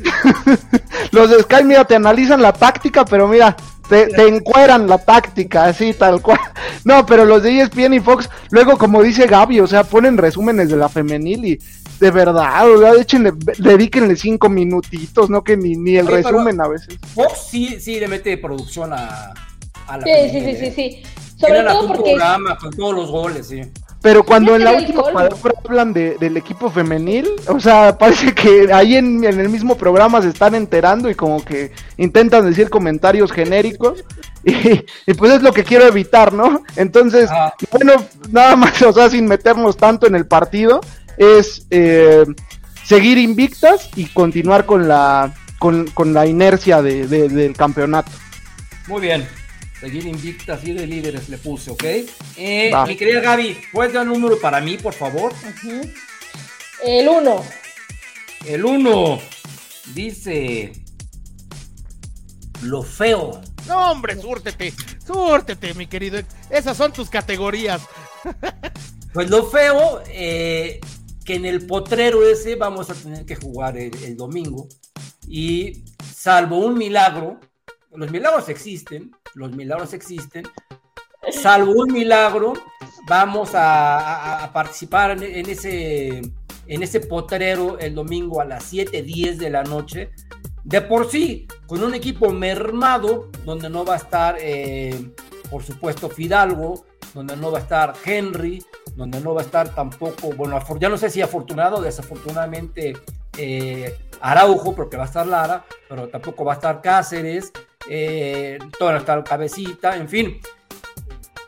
Los 1.11 1.29
de 1.29 1.41
Sky, 1.41 1.63
mira, 1.63 1.85
te 1.85 1.95
analizan 1.95 2.41
la 2.41 2.53
táctica, 2.53 3.03
pero 3.03 3.27
mira, 3.27 3.55
te, 3.89 4.07
te 4.07 4.27
encueran 4.27 4.87
la 4.87 4.99
táctica, 4.99 5.65
así 5.65 5.93
tal 5.93 6.21
cual. 6.21 6.39
No, 6.83 7.05
pero 7.05 7.25
los 7.25 7.41
de 7.41 7.61
ESPN 7.61 7.95
y 7.95 7.99
Fox, 7.99 8.29
luego 8.51 8.77
como 8.77 9.01
dice 9.01 9.25
Gaby, 9.25 9.59
o 9.61 9.67
sea, 9.67 9.83
ponen 9.83 10.17
resúmenes 10.17 10.69
de 10.69 10.77
la 10.77 10.87
femenil 10.87 11.45
y 11.45 11.59
de 11.99 12.11
verdad, 12.11 12.69
o 12.71 12.79
sea, 12.79 12.93
échenle, 12.93 13.33
dedíquenle 13.57 14.15
cinco 14.15 14.49
minutitos, 14.49 15.29
no 15.29 15.43
que 15.43 15.57
ni, 15.57 15.75
ni 15.75 15.97
el 15.97 16.07
Oye, 16.07 16.17
resumen 16.23 16.59
a 16.61 16.67
veces. 16.67 16.97
Fox 17.13 17.47
sí, 17.49 17.79
sí 17.79 17.99
le 17.99 18.07
mete 18.07 18.37
producción 18.37 18.93
a, 18.93 19.33
a 19.87 19.97
la 19.97 20.03
Sí, 20.03 20.11
sí, 20.31 20.39
sí, 20.41 20.55
sí, 20.55 20.65
¿eh? 20.65 20.73
sí. 20.75 21.03
Sobre 21.39 21.63
todo 21.63 21.87
porque 21.87 22.11
programa 22.11 22.57
con 22.57 22.71
todos 22.71 22.95
los 22.95 23.09
goles, 23.09 23.47
sí. 23.47 23.61
Pero 24.01 24.23
cuando 24.23 24.55
en 24.55 24.63
la 24.63 24.71
última 24.73 25.03
palabra 25.03 25.35
hablan 25.65 25.91
de, 25.91 26.15
del 26.17 26.37
equipo 26.37 26.69
femenil, 26.69 27.27
o 27.47 27.59
sea, 27.59 27.97
parece 27.99 28.33
que 28.33 28.71
ahí 28.71 28.95
en, 28.95 29.23
en 29.25 29.39
el 29.39 29.49
mismo 29.49 29.75
programa 29.75 30.21
se 30.21 30.29
están 30.29 30.55
enterando 30.55 31.09
y 31.09 31.15
como 31.15 31.43
que 31.43 31.71
intentan 31.97 32.45
decir 32.45 32.69
comentarios 32.69 33.31
genéricos 33.31 34.05
y, 34.45 34.85
y 35.05 35.13
pues 35.15 35.33
es 35.33 35.41
lo 35.41 35.51
que 35.51 35.65
quiero 35.65 35.85
evitar, 35.85 36.31
¿no? 36.31 36.63
Entonces, 36.77 37.29
Ah. 37.31 37.53
bueno, 37.71 37.93
nada 38.31 38.55
más, 38.55 38.81
o 38.83 38.93
sea, 38.93 39.09
sin 39.09 39.27
meternos 39.27 39.75
tanto 39.75 40.07
en 40.07 40.15
el 40.15 40.25
partido, 40.27 40.79
es 41.19 41.67
eh, 41.69 42.25
seguir 42.83 43.17
invictas 43.19 43.89
y 43.95 44.05
continuar 44.07 44.65
con 44.65 44.87
la, 44.87 45.35
con, 45.59 45.85
con 45.91 46.13
la 46.13 46.25
inercia 46.25 46.81
de- 46.81 47.05
de- 47.07 47.29
del 47.29 47.55
campeonato. 47.55 48.09
Muy 48.87 49.01
bien. 49.01 49.27
Seguir 49.79 50.05
invicta, 50.07 50.53
así 50.55 50.73
de 50.73 50.87
líderes 50.87 51.29
le 51.29 51.37
puse, 51.37 51.71
¿ok? 51.71 51.83
Eh, 52.37 52.71
mi 52.87 52.95
querida 52.97 53.21
Gaby, 53.21 53.57
¿puedes 53.71 53.93
dar 53.93 54.05
un 54.07 54.13
número 54.19 54.39
para 54.39 54.59
mí, 54.59 54.77
por 54.77 54.93
favor? 54.93 55.31
El 56.83 57.07
uno. 57.07 57.43
El 58.45 58.65
1 58.65 59.19
dice 59.93 60.71
lo 62.63 62.83
feo. 62.83 63.41
No, 63.67 63.91
hombre, 63.91 64.19
súrtete, 64.19 64.73
súrtete, 65.05 65.73
mi 65.75 65.87
querido. 65.87 66.19
Esas 66.49 66.75
son 66.75 66.91
tus 66.93 67.09
categorías. 67.09 67.81
Pues 69.11 69.27
lo 69.31 69.49
feo, 69.49 70.03
eh, 70.05 70.79
que 71.29 71.35
en 71.35 71.45
el 71.45 71.67
potrero 71.67 72.27
ese 72.27 72.55
vamos 72.55 72.89
a 72.89 72.95
tener 72.95 73.23
que 73.23 73.35
jugar 73.35 73.77
el, 73.77 74.17
domingo. 74.17 74.67
Y 75.27 75.85
salvo 76.03 76.57
un 76.57 76.75
milagro, 76.75 77.39
los 77.93 78.09
milagros 78.09 78.49
existen, 78.49 79.11
los 79.35 79.55
milagros 79.55 79.93
existen. 79.93 80.47
Salvo 81.29 81.83
un 81.83 81.93
milagro, 81.93 82.53
vamos 83.05 83.51
a, 83.53 84.49
participar 84.51 85.11
en, 85.11 85.21
en 85.21 85.47
ese, 85.47 86.19
en 86.65 86.81
ese 86.81 86.99
potrero 86.99 87.77
el 87.77 87.93
domingo 87.93 88.41
a 88.41 88.45
las 88.45 88.73
7:10 88.73 89.35
de 89.35 89.51
la 89.51 89.61
noche. 89.61 90.09
De 90.63 90.81
por 90.81 91.11
sí, 91.11 91.47
con 91.67 91.83
un 91.83 91.93
equipo 91.93 92.31
mermado, 92.31 93.29
donde 93.45 93.69
no 93.69 93.85
va 93.85 93.93
a 93.93 93.97
estar, 93.97 94.35
eh, 94.39 95.13
por 95.51 95.61
supuesto, 95.61 96.09
Fidalgo, 96.09 96.87
donde 97.13 97.37
no 97.37 97.51
va 97.51 97.59
a 97.59 97.61
estar 97.61 97.93
Henry, 98.03 98.65
donde 98.95 99.19
no 99.21 99.33
va 99.33 99.41
a 99.41 99.45
estar 99.45 99.73
tampoco, 99.73 100.31
bueno, 100.35 100.59
ya 100.79 100.89
no 100.89 100.97
sé 100.97 101.09
si 101.09 101.21
afortunado 101.21 101.77
o 101.77 101.81
desafortunadamente 101.81 102.93
eh, 103.37 103.97
Araujo, 104.21 104.75
porque 104.75 104.97
va 104.97 105.03
a 105.03 105.07
estar 105.07 105.25
Lara, 105.25 105.65
pero 105.87 106.09
tampoco 106.09 106.43
va 106.43 106.53
a 106.53 106.55
estar 106.55 106.81
Cáceres, 106.81 107.51
eh, 107.89 108.59
está 108.61 109.13
el 109.13 109.23
Cabecita, 109.23 109.95
en 109.95 110.09
fin. 110.09 110.39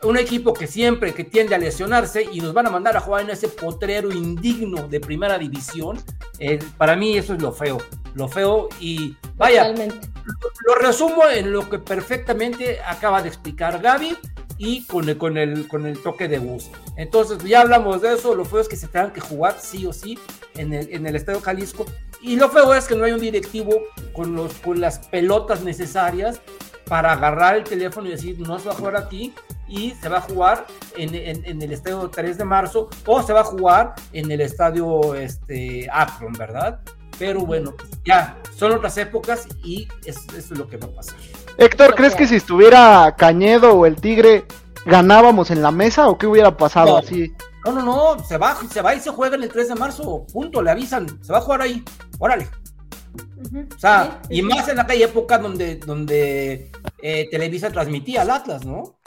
Un 0.02 0.16
equipo 0.16 0.52
que 0.52 0.66
siempre 0.66 1.14
que 1.14 1.22
tiende 1.22 1.54
a 1.54 1.58
lesionarse 1.58 2.26
y 2.32 2.40
nos 2.40 2.52
van 2.52 2.66
a 2.66 2.70
mandar 2.70 2.96
a 2.96 3.00
jugar 3.00 3.22
en 3.22 3.30
ese 3.30 3.48
potrero 3.48 4.10
indigno 4.10 4.88
de 4.88 4.98
primera 4.98 5.38
división, 5.38 6.00
eh, 6.38 6.58
para 6.76 6.96
mí 6.96 7.16
eso 7.16 7.34
es 7.34 7.42
lo 7.42 7.52
feo, 7.52 7.78
lo 8.14 8.26
feo 8.26 8.68
y 8.80 9.16
vaya, 9.36 9.68
Totalmente. 9.68 10.08
lo 10.66 10.74
resumo 10.74 11.28
en 11.28 11.52
lo 11.52 11.70
que 11.70 11.78
perfectamente 11.78 12.80
acaba 12.84 13.22
de 13.22 13.28
explicar 13.28 13.80
Gaby 13.80 14.16
y 14.64 14.84
con 14.84 15.08
el, 15.08 15.18
con 15.18 15.36
el, 15.36 15.66
con 15.66 15.86
el 15.86 15.98
toque 16.00 16.28
de 16.28 16.38
bus. 16.38 16.70
Entonces, 16.96 17.42
ya 17.42 17.62
hablamos 17.62 18.00
de 18.00 18.14
eso. 18.14 18.32
Lo 18.36 18.44
feo 18.44 18.60
es 18.60 18.68
que 18.68 18.76
se 18.76 18.86
tengan 18.86 19.12
que 19.12 19.20
jugar 19.20 19.56
sí 19.60 19.86
o 19.86 19.92
sí 19.92 20.16
en 20.54 20.72
el, 20.72 20.88
en 20.94 21.04
el 21.04 21.16
Estadio 21.16 21.40
Jalisco. 21.40 21.84
Y 22.20 22.36
lo 22.36 22.48
feo 22.48 22.72
es 22.72 22.86
que 22.86 22.94
no 22.94 23.04
hay 23.04 23.10
un 23.10 23.18
directivo 23.20 23.72
con, 24.12 24.36
los, 24.36 24.52
con 24.54 24.80
las 24.80 25.00
pelotas 25.08 25.62
necesarias 25.64 26.40
para 26.84 27.10
agarrar 27.12 27.56
el 27.56 27.64
teléfono 27.64 28.06
y 28.06 28.12
decir, 28.12 28.38
no 28.38 28.56
se 28.60 28.68
va 28.68 28.74
a 28.74 28.76
jugar 28.76 28.96
aquí 28.96 29.34
y 29.66 29.90
se 30.00 30.08
va 30.08 30.18
a 30.18 30.20
jugar 30.20 30.64
en, 30.96 31.12
en- 31.14 31.44
en 31.44 31.60
el 31.62 31.72
estadio 31.72 32.08
3 32.08 32.38
de 32.38 32.44
marzo 32.44 32.88
o 33.06 33.20
se 33.22 33.32
va 33.32 33.40
a 33.40 33.44
jugar 33.44 33.94
en 34.12 34.30
el 34.30 34.40
estadio 34.42 35.14
este, 35.16 35.88
Akron, 35.90 36.34
¿verdad? 36.34 36.80
Pero 37.18 37.40
bueno, 37.46 37.74
ya 38.04 38.38
son 38.56 38.70
otras 38.72 38.96
épocas 38.98 39.48
y 39.64 39.88
es- 40.04 40.18
eso 40.36 40.54
es 40.54 40.58
lo 40.58 40.68
que 40.68 40.76
va 40.76 40.86
a 40.86 40.90
pasar. 40.94 41.16
Héctor, 41.58 41.94
¿crees 41.94 42.14
que 42.14 42.26
si 42.26 42.36
estuviera 42.36 43.14
Cañedo 43.16 43.74
o 43.74 43.86
el 43.86 43.96
Tigre 43.96 44.44
ganábamos 44.86 45.50
en 45.50 45.62
la 45.62 45.70
mesa 45.70 46.08
o 46.08 46.18
qué 46.18 46.26
hubiera 46.26 46.56
pasado 46.56 46.92
No. 46.92 46.96
así? 46.98 47.32
No, 47.64 47.72
no, 47.72 47.82
no, 47.82 48.24
se 48.24 48.36
va, 48.38 48.56
se 48.68 48.82
va 48.82 48.94
y 48.94 49.00
se 49.00 49.10
juega 49.10 49.36
en 49.36 49.44
el 49.44 49.48
3 49.48 49.68
de 49.68 49.74
marzo, 49.76 50.26
punto, 50.32 50.60
le 50.62 50.70
avisan, 50.72 51.06
se 51.22 51.32
va 51.32 51.38
a 51.38 51.42
jugar 51.42 51.62
ahí, 51.62 51.84
órale. 52.18 52.48
O 53.76 53.78
sea, 53.78 54.20
Sí, 54.28 54.38
y 54.38 54.42
más 54.42 54.66
en 54.68 54.80
aquella 54.80 55.04
época 55.06 55.38
donde, 55.38 55.76
donde 55.76 56.72
eh, 57.02 57.28
Televisa 57.30 57.70
transmitía 57.70 58.22
al 58.22 58.30
Atlas, 58.30 58.64
¿no? 58.64 58.98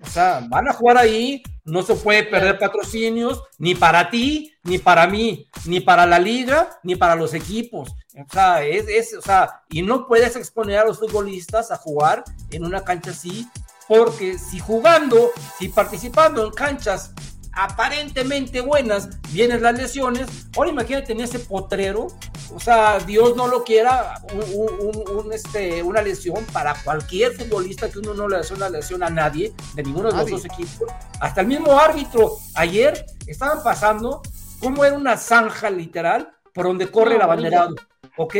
O 0.00 0.06
sea, 0.10 0.46
van 0.48 0.68
a 0.68 0.72
jugar 0.72 0.96
ahí, 0.96 1.42
no 1.64 1.82
se 1.82 1.94
puede 1.94 2.22
perder 2.22 2.58
patrocinios, 2.58 3.42
ni 3.58 3.74
para 3.74 4.08
ti, 4.10 4.52
ni 4.62 4.78
para 4.78 5.06
mí, 5.06 5.46
ni 5.66 5.80
para 5.80 6.06
la 6.06 6.18
liga, 6.18 6.70
ni 6.84 6.94
para 6.94 7.16
los 7.16 7.34
equipos. 7.34 7.92
O 8.26 8.32
sea, 8.32 8.62
es, 8.64 8.86
es, 8.88 9.14
o 9.14 9.22
sea, 9.22 9.62
y 9.68 9.82
no 9.82 10.06
puedes 10.06 10.34
exponer 10.36 10.78
a 10.78 10.84
los 10.84 10.98
futbolistas 10.98 11.70
a 11.70 11.76
jugar 11.76 12.24
en 12.50 12.64
una 12.64 12.82
cancha 12.82 13.10
así, 13.12 13.48
porque 13.86 14.38
si 14.38 14.58
jugando, 14.58 15.30
si 15.58 15.68
participando 15.68 16.44
en 16.44 16.52
canchas 16.52 17.12
aparentemente 17.52 18.60
buenas, 18.60 19.08
vienen 19.32 19.62
las 19.62 19.76
lesiones, 19.76 20.28
ahora 20.56 20.70
imagínate 20.70 21.12
en 21.12 21.20
ese 21.20 21.38
potrero, 21.38 22.06
o 22.54 22.60
sea, 22.60 22.98
Dios 23.00 23.36
no 23.36 23.46
lo 23.48 23.64
quiera, 23.64 24.20
un, 24.32 24.42
un- 24.54 24.86
un- 24.96 25.26
un, 25.26 25.32
este, 25.32 25.82
una 25.82 26.00
lesión 26.02 26.44
para 26.52 26.74
cualquier 26.84 27.32
futbolista 27.34 27.90
que 27.90 27.98
uno 27.98 28.14
no 28.14 28.28
le 28.28 28.36
hace 28.38 28.54
una 28.54 28.68
lesión 28.68 29.02
a 29.02 29.10
nadie, 29.10 29.52
de 29.74 29.82
ninguno 29.82 30.08
de 30.10 30.14
los 30.18 30.30
dos 30.30 30.44
equipos, 30.44 30.88
hasta 31.20 31.40
el 31.40 31.46
mismo 31.46 31.78
árbitro, 31.78 32.36
ayer 32.54 33.06
estaban 33.26 33.62
pasando 33.62 34.22
como 34.60 34.84
era 34.84 34.96
una 34.96 35.16
zanja 35.16 35.68
literal 35.70 36.32
por 36.54 36.66
donde 36.66 36.90
corre 36.90 37.14
el 37.16 37.22
abanderado, 37.22 37.74
¿ok? 38.18 38.36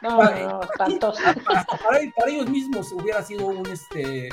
No, 0.00 0.22
no, 0.22 0.30
no, 0.48 0.60
para, 0.78 1.66
para 2.16 2.30
ellos 2.30 2.48
mismos 2.48 2.92
hubiera 2.92 3.22
sido 3.22 3.46
un, 3.46 3.66
este, 3.68 4.28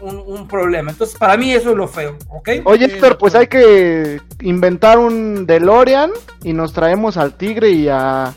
un, 0.00 0.16
un 0.26 0.48
problema. 0.48 0.90
Entonces, 0.92 1.18
para 1.18 1.36
mí 1.36 1.52
eso 1.52 1.70
es 1.70 1.76
lo 1.76 1.86
feo, 1.88 2.16
¿ok? 2.30 2.48
Oye 2.64 2.86
Héctor, 2.86 3.18
pues 3.18 3.34
hay 3.34 3.48
que 3.48 4.20
inventar 4.40 4.98
un 4.98 5.46
DeLorean 5.46 6.12
y 6.42 6.52
nos 6.52 6.72
traemos 6.72 7.16
al 7.16 7.34
Tigre 7.36 7.70
y 7.70 7.88
a 7.88 8.32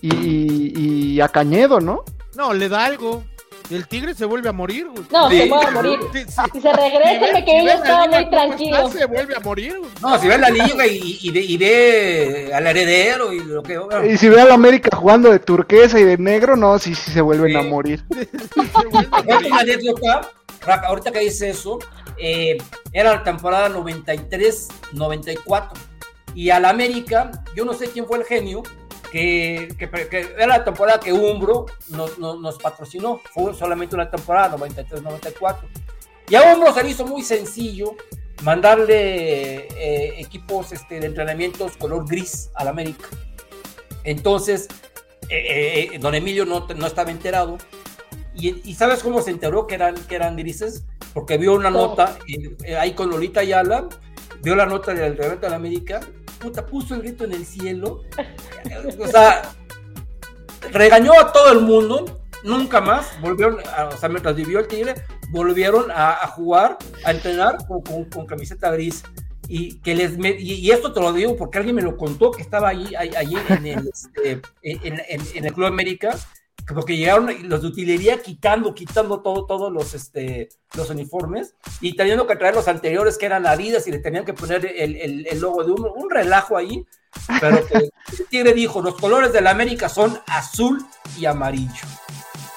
y, 0.00 0.14
y- 0.14 1.12
y 1.14 1.20
a 1.20 1.28
Cañedo, 1.28 1.80
¿no? 1.80 2.04
No, 2.36 2.52
le 2.52 2.68
da 2.68 2.84
algo. 2.84 3.24
El 3.70 3.88
tigre 3.88 4.14
se 4.14 4.24
vuelve 4.26 4.48
a 4.50 4.52
morir, 4.52 4.86
güey. 4.88 5.04
No, 5.10 5.30
Sí. 5.30 5.38
se 5.38 5.48
va 5.48 5.60
a 5.66 5.70
morir. 5.70 5.98
Sí, 6.12 6.18
sí. 6.28 6.40
Y 6.54 6.60
se 6.60 6.72
regresa, 6.72 7.36
Si 7.36 7.44
que 7.44 7.52
ves 7.52 7.62
yo 7.62 7.64
la 7.64 7.74
estaba 7.74 8.06
muy 8.08 8.30
tranquilo. 8.30 8.76
está, 8.88 8.98
se 8.98 9.04
vuelve 9.06 9.34
a 9.36 9.40
morir, 9.40 9.78
güey. 9.78 9.90
No, 10.02 10.18
si 10.18 10.28
ve 10.28 10.38
la 10.38 10.50
liga 10.50 10.86
y, 10.86 11.18
y 11.22 11.30
ve, 11.30 11.40
y 11.40 11.56
ve 11.56 12.50
al 12.54 12.66
heredero 12.66 13.32
y 13.32 13.40
lo 13.40 13.62
que... 13.62 13.78
bueno, 13.78 14.04
Y 14.06 14.18
si 14.18 14.28
ve 14.28 14.40
al 14.40 14.50
América 14.52 14.94
jugando 14.96 15.30
de 15.30 15.38
turquesa 15.38 15.98
y 15.98 16.04
de 16.04 16.18
negro, 16.18 16.56
no, 16.56 16.78
sí, 16.78 16.94
sí 16.94 17.10
se 17.10 17.20
vuelven 17.22 17.52
Sí. 17.52 17.56
a 17.58 17.62
morir. 17.62 18.04
Vuelve 19.24 19.48
a 19.50 20.20
ahorita 20.88 21.10
que 21.10 21.20
dice 21.20 21.50
eso, 21.50 21.78
eh, 22.18 22.56
era 22.92 23.12
la 23.16 23.22
temporada 23.22 23.68
93-94 23.70 25.68
y 26.34 26.50
al 26.50 26.64
América, 26.64 27.30
yo 27.54 27.64
no 27.64 27.74
sé 27.74 27.88
quién 27.90 28.06
fue 28.06 28.18
el 28.18 28.24
genio, 28.24 28.62
que, 29.14 29.88
que- 29.88 30.08
que 30.08 30.20
era 30.36 30.46
la 30.48 30.64
temporada 30.64 30.98
que 30.98 31.12
Umbro 31.12 31.66
nos, 31.90 32.18
nos- 32.18 32.40
nos 32.40 32.58
patrocinó, 32.58 33.20
fue 33.32 33.54
solamente 33.54 33.94
una 33.94 34.10
temporada, 34.10 34.56
93-94. 34.56 35.58
Y 36.28 36.34
a 36.34 36.52
Umbro 36.54 36.72
se 36.74 36.82
le 36.82 36.90
hizo 36.90 37.06
muy 37.06 37.22
sencillo 37.22 37.94
mandarle 38.42 39.68
eh, 39.68 40.14
equipos 40.20 40.72
este, 40.72 40.98
de 40.98 41.06
entrenamientos 41.06 41.76
color 41.76 42.08
gris 42.08 42.50
al 42.54 42.68
América. 42.68 43.06
Entonces, 44.02 44.68
eh, 45.28 45.90
eh, 45.94 45.98
don 46.00 46.14
Emilio 46.14 46.44
no, 46.44 46.66
no 46.76 46.86
estaba 46.86 47.10
enterado. 47.10 47.58
Y, 48.34 48.68
y 48.68 48.74
¿sabes 48.74 49.02
cómo 49.02 49.22
se 49.22 49.30
enteró 49.30 49.66
que 49.66 49.76
eran, 49.76 49.94
que 49.94 50.16
eran 50.16 50.36
grises? 50.36 50.82
Porque 51.12 51.38
vio 51.38 51.54
una 51.54 51.70
nota 51.70 52.18
eh, 52.28 52.56
eh, 52.64 52.76
ahí 52.76 52.92
con 52.94 53.10
Lolita 53.10 53.40
Ayala, 53.40 53.88
vio 54.42 54.56
la 54.56 54.66
nota 54.66 54.92
del 54.92 55.12
reglamento 55.16 55.46
de 55.46 55.50
la 55.50 55.56
América, 55.56 56.00
puta, 56.38 56.66
puso 56.66 56.94
el 56.94 57.02
grito 57.02 57.24
en 57.24 57.32
el 57.32 57.46
cielo. 57.46 58.02
O 58.98 59.06
sea, 59.06 59.42
regañó 60.72 61.12
a 61.18 61.32
todo 61.32 61.52
el 61.52 61.60
mundo. 61.60 62.20
Nunca 62.42 62.80
más 62.80 63.18
volvieron, 63.20 63.58
o 63.58 63.96
sea, 63.96 64.08
mientras 64.08 64.34
vivió 64.34 64.58
el 64.58 64.66
Tigre, 64.66 64.94
volvieron 65.30 65.90
a, 65.90 66.26
jugar, 66.28 66.76
a 67.04 67.10
entrenar 67.10 67.58
con, 67.66 67.82
con- 68.04 68.26
camiseta 68.26 68.70
gris. 68.70 69.02
Y, 69.48 69.78
que 69.80 69.94
les 69.94 70.12
y, 70.18 70.70
esto 70.70 70.92
te 70.92 71.00
lo 71.00 71.12
digo 71.12 71.36
porque 71.36 71.58
alguien 71.58 71.76
me 71.76 71.82
lo 71.82 71.96
contó 71.96 72.30
que 72.30 72.42
estaba 72.42 72.70
ahí, 72.70 72.94
allí 72.96 73.36
en, 73.50 73.66
el, 73.66 73.88
este, 73.88 74.40
en 74.62 75.44
el 75.44 75.52
Club 75.52 75.66
América 75.66 76.16
porque 76.72 76.96
llegaron 76.96 77.30
los 77.48 77.62
de 77.62 77.68
utilería 77.68 78.22
quitando, 78.22 78.74
quitando 78.74 79.20
todo, 79.20 79.44
todos 79.44 79.72
los, 79.72 79.92
este, 79.94 80.48
los 80.74 80.88
uniformes 80.88 81.54
y 81.80 81.94
teniendo 81.94 82.26
que 82.26 82.36
traer 82.36 82.54
los 82.54 82.68
anteriores 82.68 83.18
que 83.18 83.26
eran 83.26 83.46
Adidas 83.46 83.86
y 83.86 83.90
le 83.90 83.98
tenían 83.98 84.24
que 84.24 84.32
poner 84.32 84.64
el, 84.64 85.26
el, 85.26 85.40
logo 85.40 85.64
de 85.64 85.72
un, 85.72 85.86
un, 85.94 86.10
relajo 86.10 86.56
ahí, 86.56 86.86
pero 87.40 87.66
que 87.66 87.74
el 88.18 88.26
Tigre 88.30 88.54
dijo, 88.54 88.80
los 88.80 88.94
colores 88.94 89.32
de 89.32 89.42
la 89.42 89.50
América 89.50 89.88
son 89.88 90.18
azul 90.26 90.82
y 91.18 91.26
amarillo. 91.26 91.84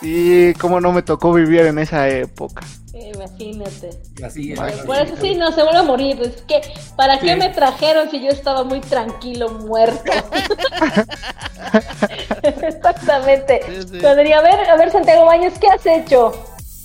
Y 0.01 0.53
cómo 0.55 0.79
no 0.79 0.91
me 0.91 1.01
tocó 1.01 1.33
vivir 1.33 1.61
en 1.61 1.79
esa 1.79 2.07
época. 2.07 2.63
Imagínate. 2.93 3.89
Así 4.23 4.53
es. 4.53 4.59
Por 4.59 4.97
eso 4.97 5.15
sí, 5.21 5.35
no, 5.35 5.51
se 5.51 5.63
vuelve 5.63 5.79
a 5.79 5.83
morir. 5.83 6.21
Es 6.21 6.41
que, 6.43 6.61
¿para 6.95 7.19
qué 7.19 7.35
me 7.35 7.49
trajeron 7.49 8.09
si 8.09 8.21
yo 8.21 8.29
estaba 8.29 8.63
muy 8.63 8.79
tranquilo, 8.81 9.49
muerto? 9.49 10.11
Exactamente. 12.43 13.61
Podría 14.01 14.41
ver, 14.41 14.69
a 14.69 14.75
ver, 14.77 14.91
Santiago 14.91 15.25
Baños, 15.25 15.53
¿qué 15.59 15.67
has 15.67 15.85
hecho? 15.85 16.33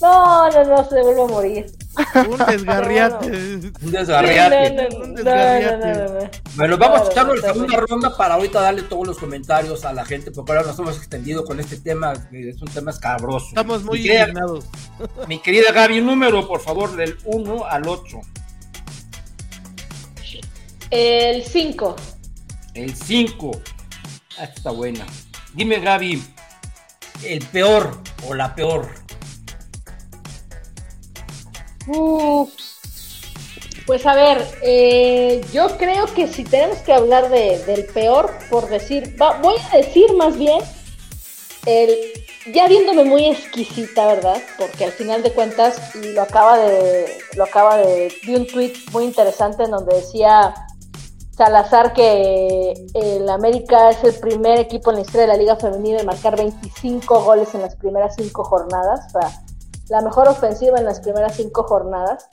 No, 0.01 0.51
no, 0.51 0.65
no, 0.65 0.89
se 0.89 1.01
vuelve 1.03 1.23
a 1.23 1.27
morir. 1.27 1.82
Un 2.15 2.39
desgarriate. 2.39 3.27
un 3.27 3.91
desgarriate. 3.91 4.97
un 4.97 5.15
desgarriate. 5.15 6.43
Bueno, 6.55 6.79
vamos 6.79 7.03
a 7.03 7.13
echarnos 7.13 7.41
la 7.41 7.53
segunda 7.53 7.77
ronda 7.77 8.17
para 8.17 8.35
ahorita 8.35 8.61
darle 8.61 8.83
todos 8.83 9.07
los 9.07 9.19
comentarios 9.19 9.85
a 9.85 9.93
la 9.93 10.05
gente, 10.05 10.31
porque 10.31 10.53
ahora 10.53 10.65
nos 10.65 10.79
hemos 10.79 10.97
extendido 10.97 11.45
con 11.45 11.61
este 11.61 11.77
tema, 11.77 12.15
que 12.31 12.51
es 12.51 12.63
un 12.63 12.69
tema 12.69 12.91
escabroso. 12.91 13.49
Estamos 13.49 13.85
muy 13.85 13.99
indignados. 13.99 14.65
Mi 15.29 15.39
querida 15.39 15.73
Gaby, 15.73 16.01
un 16.01 16.07
número, 16.07 16.47
por 16.49 16.61
favor, 16.61 16.97
del 16.97 17.17
1 17.25 17.65
al 17.67 17.87
8. 17.87 18.21
El 20.91 21.43
5. 21.43 21.97
El 22.75 22.95
5. 22.95 23.63
Ah, 24.39 24.45
está 24.45 24.71
buena. 24.71 25.07
Dime, 25.55 25.81
Gaby, 25.81 26.23
el 27.25 27.45
peor 27.47 27.99
o 28.27 28.35
la 28.35 28.55
peor 28.55 29.02
pues 33.87 34.07
a 34.07 34.15
ver, 34.15 34.47
eh, 34.63 35.41
yo 35.53 35.77
creo 35.77 36.07
que 36.07 36.29
si 36.29 36.45
tenemos 36.45 36.79
que 36.79 36.93
hablar 36.93 37.29
de, 37.31 37.59
del 37.65 37.87
peor, 37.87 38.31
por 38.51 38.69
decir, 38.69 39.17
voy 39.43 39.57
a 39.73 39.77
decir 39.77 40.13
más 40.15 40.39
bien, 40.39 40.61
el, 41.67 41.91
ya 42.53 42.67
viéndome 42.69 43.05
muy 43.05 43.27
exquisita, 43.27 44.07
¿verdad? 44.07 44.41
Porque 44.59 44.85
al 44.85 44.93
final 44.93 45.23
de 45.23 45.33
cuentas, 45.33 45.95
lo 45.95 46.23
acaba 46.23 46.59
de, 46.59 47.19
lo 47.37 47.45
acaba 47.45 47.77
de, 47.77 48.13
vi 48.27 48.35
un 48.35 48.47
tweet 48.47 48.75
muy 48.93 49.05
interesante 49.05 49.65
en 49.65 49.71
donde 49.71 49.97
decía 49.97 50.55
Salazar 51.37 51.93
que 51.95 52.75
el 52.95 53.29
América 53.29 53.91
es 53.91 54.05
el 54.05 54.15
primer 54.15 54.59
equipo 54.59 54.91
en 54.91 54.97
la 54.97 55.03
historia 55.03 55.23
de 55.23 55.29
la 55.29 55.37
Liga 55.37 55.57
Femenina 55.57 56.01
en 56.01 56.07
marcar 56.07 56.37
25 56.37 57.23
goles 57.25 57.55
en 57.55 57.63
las 57.63 57.75
primeras 57.77 58.15
cinco 58.17 58.45
jornadas. 58.45 59.07
O 59.15 59.21
la 59.89 60.01
mejor 60.01 60.29
ofensiva 60.29 60.79
en 60.79 60.85
las 60.85 61.01
primeras 61.01 61.37
cinco 61.37 61.65
jornadas. 61.65 62.29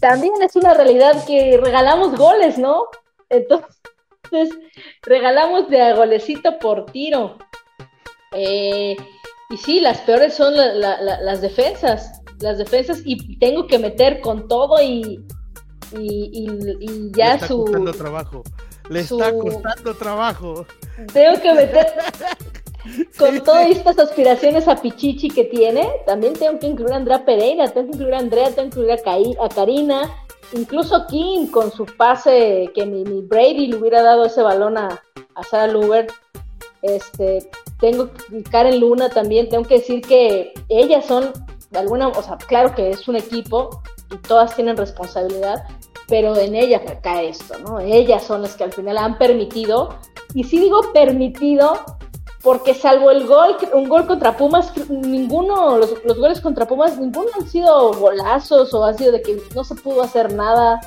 También 0.00 0.34
es 0.42 0.56
una 0.56 0.74
realidad 0.74 1.24
que 1.26 1.58
regalamos 1.62 2.16
goles, 2.16 2.58
¿no? 2.58 2.86
Entonces, 3.28 3.68
regalamos 5.02 5.68
de 5.68 5.82
a 5.82 5.94
golecito 5.94 6.58
por 6.58 6.86
tiro. 6.86 7.38
Eh, 8.32 8.96
y 9.50 9.56
sí, 9.56 9.80
las 9.80 10.00
peores 10.00 10.34
son 10.34 10.54
las 10.56 11.40
defensas. 11.40 12.20
Las 12.40 12.58
defensas, 12.58 13.00
y 13.04 13.38
tengo 13.38 13.66
que 13.66 13.78
meter 13.78 14.20
con 14.20 14.46
todo 14.46 14.82
y, 14.82 15.24
y, 15.92 17.10
ya 17.16 17.28
Le 17.28 17.34
está 17.34 17.46
su. 17.46 17.64
Costando 17.64 17.92
trabajo. 17.92 18.42
Le 18.90 19.00
está 19.00 19.32
costando 19.32 19.94
trabajo. 19.94 20.66
Tengo 21.12 21.40
que 21.40 21.54
meter 21.54 21.86
con 23.18 23.40
todas 23.42 23.70
estas 23.70 23.98
aspiraciones 23.98 24.68
a 24.68 24.76
Pichichi 24.76 25.28
que 25.28 25.44
tiene, 25.44 25.88
también 26.06 26.34
tengo 26.34 26.58
que 26.58 26.66
incluir 26.66 26.92
a 26.92 26.96
Andrea 26.96 27.24
Pereira, 27.24 27.68
tengo 27.68 27.88
que 27.88 27.96
incluir 27.96 28.14
a 28.14 28.18
Andrea, 28.18 28.50
tengo 28.50 28.70
que 28.70 28.80
incluir 28.80 28.92
a, 29.40 29.48
Karina, 29.48 30.10
incluso 30.52 31.06
Kim 31.06 31.50
con 31.50 31.70
su 31.70 31.86
pase 31.86 32.70
que 32.74 32.86
mi, 32.86 33.04
Brady 33.22 33.68
le 33.68 33.76
hubiera 33.76 34.02
dado 34.02 34.24
ese 34.24 34.42
balón 34.42 34.78
a, 34.78 35.02
a 35.34 35.42
Sarah 35.44 35.72
Luber. 35.72 36.06
Este, 36.82 37.50
tengo 37.80 38.10
Karen 38.50 38.80
Luna 38.80 39.08
también, 39.08 39.48
tengo 39.48 39.64
que 39.64 39.78
decir 39.78 40.02
que 40.02 40.52
ellas 40.68 41.04
son, 41.06 41.32
de 41.70 41.78
alguna, 41.78 42.08
o 42.08 42.22
sea, 42.22 42.36
claro 42.36 42.74
que 42.74 42.90
es 42.90 43.08
un 43.08 43.16
equipo 43.16 43.82
y 44.12 44.16
todas 44.18 44.54
tienen 44.54 44.76
responsabilidad, 44.76 45.64
pero 46.06 46.36
en 46.36 46.54
ellas 46.54 46.82
cae 47.02 47.30
esto, 47.30 47.58
¿no? 47.58 47.80
Ellas 47.80 48.22
son 48.22 48.42
las 48.42 48.54
que 48.54 48.64
al 48.64 48.72
final 48.72 48.98
han 48.98 49.18
permitido, 49.18 49.98
y 50.34 50.44
si 50.44 50.60
digo 50.60 50.80
permitido, 50.92 51.84
porque 52.46 52.74
salvo 52.74 53.10
el 53.10 53.26
gol, 53.26 53.56
un 53.74 53.88
gol 53.88 54.06
contra 54.06 54.36
Pumas, 54.36 54.72
ninguno, 54.88 55.78
los, 55.78 56.00
goles 56.16 56.40
contra 56.40 56.64
Pumas, 56.64 56.96
ninguno 56.96 57.28
han 57.34 57.48
sido 57.48 57.92
golazos 57.94 58.72
o 58.72 58.84
ha 58.84 58.94
sido 58.94 59.10
de 59.10 59.20
que 59.20 59.42
no 59.52 59.64
se 59.64 59.74
pudo 59.74 60.00
hacer 60.02 60.32
nada. 60.32 60.78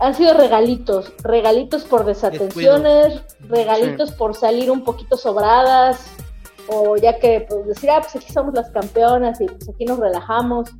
Han 0.00 0.14
sido 0.14 0.32
regalitos, 0.32 1.12
regalitos 1.24 1.84
por 1.84 2.06
desatenciones, 2.06 3.20
regalitos 3.50 4.12
por 4.12 4.34
salir 4.34 4.70
un 4.70 4.82
poquito 4.82 5.18
sobradas, 5.18 6.06
o 6.68 6.96
ya 6.96 7.18
que 7.18 7.44
pues, 7.46 7.66
decir, 7.66 7.90
ah, 7.90 8.00
pues 8.00 8.16
aquí 8.16 8.32
somos 8.32 8.54
las 8.54 8.70
campeonas 8.70 9.42
y 9.42 9.48
pues 9.48 9.68
aquí 9.68 9.84
nos 9.84 9.98
relajamos. 9.98 10.70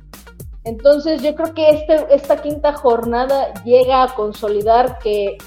Entonces 0.63 1.21
yo 1.21 1.35
creo 1.35 1.53
que 1.53 1.69
este, 1.69 2.07
esta 2.09 2.41
quinta 2.41 2.73
jornada 2.73 3.53
llega 3.63 4.01
a 4.01 4.15
consolidar 4.15 4.97
que 4.97 5.37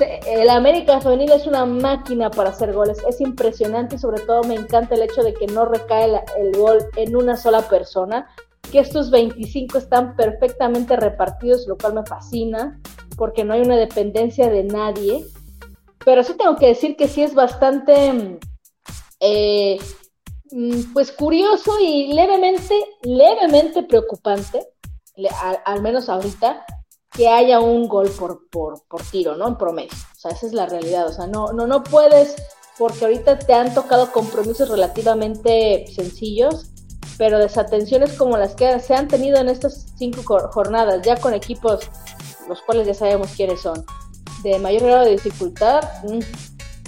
el 0.00 0.48
América 0.50 1.00
Femenil 1.00 1.32
es 1.32 1.46
una 1.46 1.64
máquina 1.64 2.30
para 2.30 2.50
hacer 2.50 2.72
goles, 2.72 2.98
es 3.08 3.20
impresionante 3.20 3.96
y 3.96 3.98
sobre 3.98 4.20
todo 4.22 4.42
me 4.44 4.54
encanta 4.54 4.94
el 4.94 5.02
hecho 5.02 5.22
de 5.22 5.34
que 5.34 5.46
no 5.46 5.64
recae 5.64 6.22
el, 6.38 6.56
gol 6.56 6.78
en 6.96 7.16
una 7.16 7.36
sola 7.36 7.62
persona, 7.62 8.28
que 8.70 8.80
estos 8.80 9.10
25 9.10 9.78
están 9.78 10.16
perfectamente 10.16 10.96
repartidos, 10.96 11.66
lo 11.66 11.76
cual 11.76 11.94
me 11.94 12.06
fascina, 12.06 12.80
porque 13.16 13.44
no 13.44 13.54
hay 13.54 13.62
una 13.62 13.76
dependencia 13.76 14.48
de 14.48 14.64
nadie. 14.64 15.24
Pero 16.04 16.22
sí 16.22 16.34
tengo 16.34 16.56
que 16.56 16.68
decir 16.68 16.96
que 16.96 17.08
sí 17.08 17.22
es 17.22 17.34
bastante, 17.34 18.38
eh, 19.20 19.78
mm, 20.50 20.92
pues 20.92 21.12
curioso 21.12 21.78
y 21.80 22.12
levemente, 22.12 22.74
levemente 23.02 23.82
preocupante, 23.82 24.66
al 25.64 25.82
menos 25.82 26.08
ahorita, 26.08 26.64
que 27.20 27.28
haya 27.28 27.60
un 27.60 27.86
gol 27.86 28.08
por, 28.18 28.48
por, 28.48 28.82
por 28.88 29.02
tiro, 29.02 29.36
¿no? 29.36 29.46
En 29.46 29.58
promedio. 29.58 29.90
O 29.92 30.18
sea, 30.18 30.30
esa 30.30 30.46
es 30.46 30.54
la 30.54 30.64
realidad. 30.64 31.06
O 31.06 31.12
sea, 31.12 31.26
no, 31.26 31.52
no, 31.52 31.66
no 31.66 31.84
puedes, 31.84 32.34
porque 32.78 33.04
ahorita 33.04 33.38
te 33.38 33.52
han 33.52 33.74
tocado 33.74 34.10
compromisos 34.10 34.70
relativamente 34.70 35.84
sencillos, 35.94 36.70
pero 37.18 37.38
desatenciones 37.38 38.14
como 38.14 38.38
las 38.38 38.54
que 38.54 38.80
se 38.80 38.94
han 38.94 39.06
tenido 39.06 39.36
en 39.36 39.50
estas 39.50 39.88
cinco 39.98 40.22
jornadas, 40.50 41.02
ya 41.04 41.18
con 41.18 41.34
equipos, 41.34 41.80
los 42.48 42.62
cuales 42.62 42.86
ya 42.86 42.94
sabemos 42.94 43.28
quiénes 43.36 43.60
son, 43.60 43.84
de 44.42 44.58
mayor 44.58 44.84
grado 44.84 45.04
de 45.04 45.10
dificultad, 45.10 45.82
mm, 46.04 46.20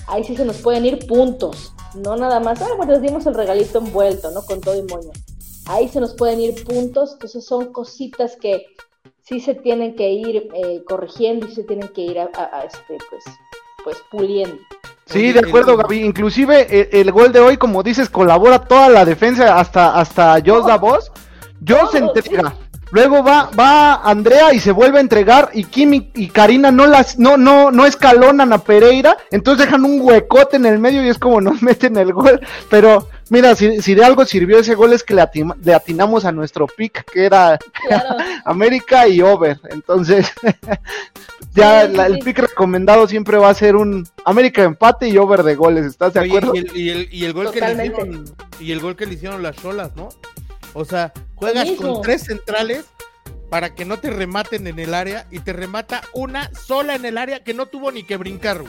ahí 0.06 0.24
sí 0.24 0.34
se 0.34 0.46
nos 0.46 0.56
pueden 0.62 0.86
ir 0.86 1.06
puntos. 1.06 1.74
No 1.94 2.16
nada 2.16 2.40
más, 2.40 2.62
ah, 2.62 2.68
bueno, 2.78 2.92
les 2.92 3.02
dimos 3.02 3.26
el 3.26 3.34
regalito 3.34 3.80
envuelto, 3.80 4.30
¿no? 4.30 4.40
Con 4.46 4.62
todo 4.62 4.76
y 4.78 4.82
moño. 4.84 5.10
Ahí 5.66 5.90
se 5.90 6.00
nos 6.00 6.14
pueden 6.14 6.40
ir 6.40 6.64
puntos, 6.64 7.12
entonces 7.12 7.44
son 7.44 7.70
cositas 7.70 8.36
que 8.36 8.64
sí 9.22 9.40
se 9.40 9.54
tienen 9.54 9.94
que 9.96 10.10
ir 10.10 10.48
eh, 10.54 10.82
corrigiendo 10.86 11.46
y 11.46 11.54
se 11.54 11.64
tienen 11.64 11.88
que 11.88 12.02
ir 12.02 12.18
a, 12.18 12.28
este, 12.64 12.98
pues, 13.10 13.24
pues 13.84 13.96
puliendo. 14.10 14.58
Sí, 15.06 15.32
de 15.32 15.40
acuerdo, 15.40 15.76
Gaby. 15.76 16.04
Inclusive 16.04 16.66
eh, 16.70 16.88
el, 16.92 17.12
gol 17.12 17.32
de 17.32 17.40
hoy, 17.40 17.56
como 17.56 17.82
dices, 17.82 18.08
colabora 18.08 18.60
toda 18.60 18.88
la 18.88 19.04
defensa, 19.04 19.58
hasta 19.58 19.98
hasta 19.98 20.38
Jos 20.44 20.80
voz 20.80 21.12
Jos 21.66 21.90
se 21.90 21.98
entrega. 21.98 22.54
Luego 22.92 23.24
va, 23.24 23.48
va 23.58 23.94
Andrea 23.94 24.52
y 24.52 24.60
se 24.60 24.70
vuelve 24.70 24.98
a 24.98 25.00
entregar 25.00 25.48
y 25.54 25.64
Kim 25.64 25.94
y, 25.94 26.28
Karina 26.28 26.70
no 26.70 26.86
las, 26.86 27.18
no, 27.18 27.38
no, 27.38 27.70
no 27.70 27.86
escalonan 27.86 28.52
a 28.52 28.58
Pereira, 28.58 29.16
entonces 29.30 29.64
dejan 29.64 29.86
un 29.86 29.98
huecote 30.02 30.56
en 30.56 30.66
el 30.66 30.78
medio 30.78 31.02
y 31.02 31.08
es 31.08 31.18
como 31.18 31.40
nos 31.40 31.62
meten 31.62 31.96
el 31.96 32.12
gol. 32.12 32.40
Pero 32.68 33.08
mira, 33.30 33.54
si, 33.54 33.80
si 33.80 33.94
de 33.94 34.04
algo 34.04 34.26
sirvió 34.26 34.58
ese 34.58 34.74
gol 34.74 34.92
es 34.92 35.02
que 35.02 35.14
le, 35.14 35.74
atinamos 35.74 36.26
a 36.26 36.32
nuestro 36.32 36.66
pick, 36.66 37.10
que 37.10 37.24
era 37.24 37.58
América 38.44 39.08
y 39.08 39.22
over. 39.22 39.58
Entonces, 39.70 40.30
ya 41.54 41.84
el 41.84 42.18
pick 42.18 42.40
recomendado 42.40 43.08
siempre 43.08 43.38
va 43.38 43.48
a 43.48 43.54
ser 43.54 43.74
un 43.74 44.06
América 44.26 44.62
empate 44.64 45.08
y 45.08 45.16
over 45.16 45.44
de 45.44 45.54
goles, 45.54 45.86
¿estás 45.86 46.12
de 46.12 46.20
acuerdo? 46.20 46.52
Y 46.54 46.58
el, 46.90 47.08
y 47.10 47.24
el, 47.24 47.32
gol 47.32 47.50
que 47.52 47.60
le 47.62 47.72
hicieron, 47.72 48.24
y 48.60 48.72
el 48.72 48.80
gol 48.80 48.96
que 48.96 49.06
le 49.06 49.14
hicieron 49.14 49.42
las 49.42 49.56
solas, 49.56 49.96
¿no? 49.96 50.10
O 50.74 50.84
sea, 50.84 51.12
juegas 51.34 51.70
con 51.72 52.02
tres 52.02 52.22
centrales 52.22 52.86
para 53.50 53.74
que 53.74 53.84
no 53.84 53.98
te 53.98 54.10
rematen 54.10 54.66
en 54.66 54.78
el 54.78 54.94
área 54.94 55.26
y 55.30 55.40
te 55.40 55.52
remata 55.52 56.02
una 56.14 56.50
sola 56.54 56.94
en 56.94 57.04
el 57.04 57.18
área 57.18 57.44
que 57.44 57.52
no 57.52 57.66
tuvo 57.66 57.92
ni 57.92 58.02
que 58.02 58.16
brincar. 58.16 58.64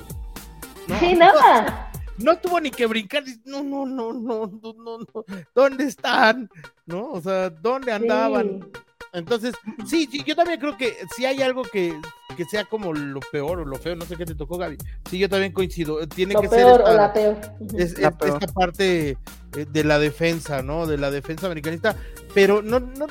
¿no? 0.88 0.99
Sí, 0.99 1.14
nada. 1.16 1.89
No 2.16 2.38
tuvo 2.38 2.60
ni 2.60 2.70
que 2.70 2.86
brincar. 2.86 3.24
No, 3.43 3.64
no, 3.64 3.88
no, 3.88 4.14
no, 4.14 4.45
no, 4.45 4.74
no, 4.76 5.26
¿Dónde 5.56 5.86
están? 5.86 6.47
¿No? 6.86 7.10
O 7.10 7.20
sea, 7.20 7.49
¿dónde 7.49 7.91
andaban? 7.91 8.70
Entonces, 9.14 9.53
sí, 9.88 10.07
sí, 10.11 10.24
yo 10.26 10.36
también 10.36 10.59
creo 10.59 10.76
que 10.76 10.97
si 11.16 11.26
hay 11.26 11.41
algo 11.43 11.61
que, 11.64 11.95
que 12.36 12.45
sea 12.45 12.66
como 12.66 12.93
lo 12.93 13.20
peor 13.32 13.59
o 13.59 13.66
lo 13.66 13.76
feo, 13.78 13.95
no 13.95 14.05
sé 14.05 14.16
qué 14.18 14.26
te 14.26 14.34
tocó, 14.36 14.57
Gaby. 14.57 14.78
Sí, 15.09 15.20
yo 15.20 15.30
también 15.30 15.51
coincido. 15.51 16.07
Tiene 16.07 16.34
Lo 16.34 16.41
que 16.41 16.49
peor 16.49 16.72
ser 16.78 16.82
o 16.82 16.88
esta, 16.89 16.93
la 16.93 17.14
peor. 17.14 17.38
Es- 17.78 17.99
La 17.99 18.07
es- 18.09 18.16
peor. 18.16 18.39
esta 18.41 18.53
parte 18.53 19.09
eh, 19.55 19.66
de 19.72 19.84
la 19.84 19.99
defensa, 19.99 20.64
¿no? 20.64 20.88
De 20.88 20.97
la 20.97 21.11
defensa 21.11 21.45
americanista, 21.45 21.95
pero 22.34 22.64
no, 22.64 22.80
no, 22.80 23.05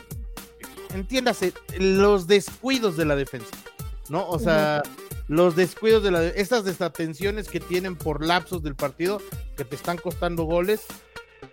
entiéndase, 0.94 1.53
los 1.78 2.26
descuidos 2.26 2.96
de 2.96 3.05
la 3.05 3.16
defensa, 3.16 3.55
¿no? 4.09 4.26
O 4.28 4.38
sea, 4.38 4.82
los 5.28 5.55
descuidos 5.57 6.03
de 6.03 6.11
la, 6.11 6.20
de- 6.20 6.32
estas 6.40 6.64
desatenciones 6.64 7.48
que 7.48 7.61
tienen 7.61 7.94
por 7.96 8.24
lapsos 8.26 8.62
del 8.62 8.74
partido 8.74 9.20
que 9.57 9.64
te 9.64 9.76
están 9.76 9.96
costando 9.98 10.44
goles. 10.44 10.80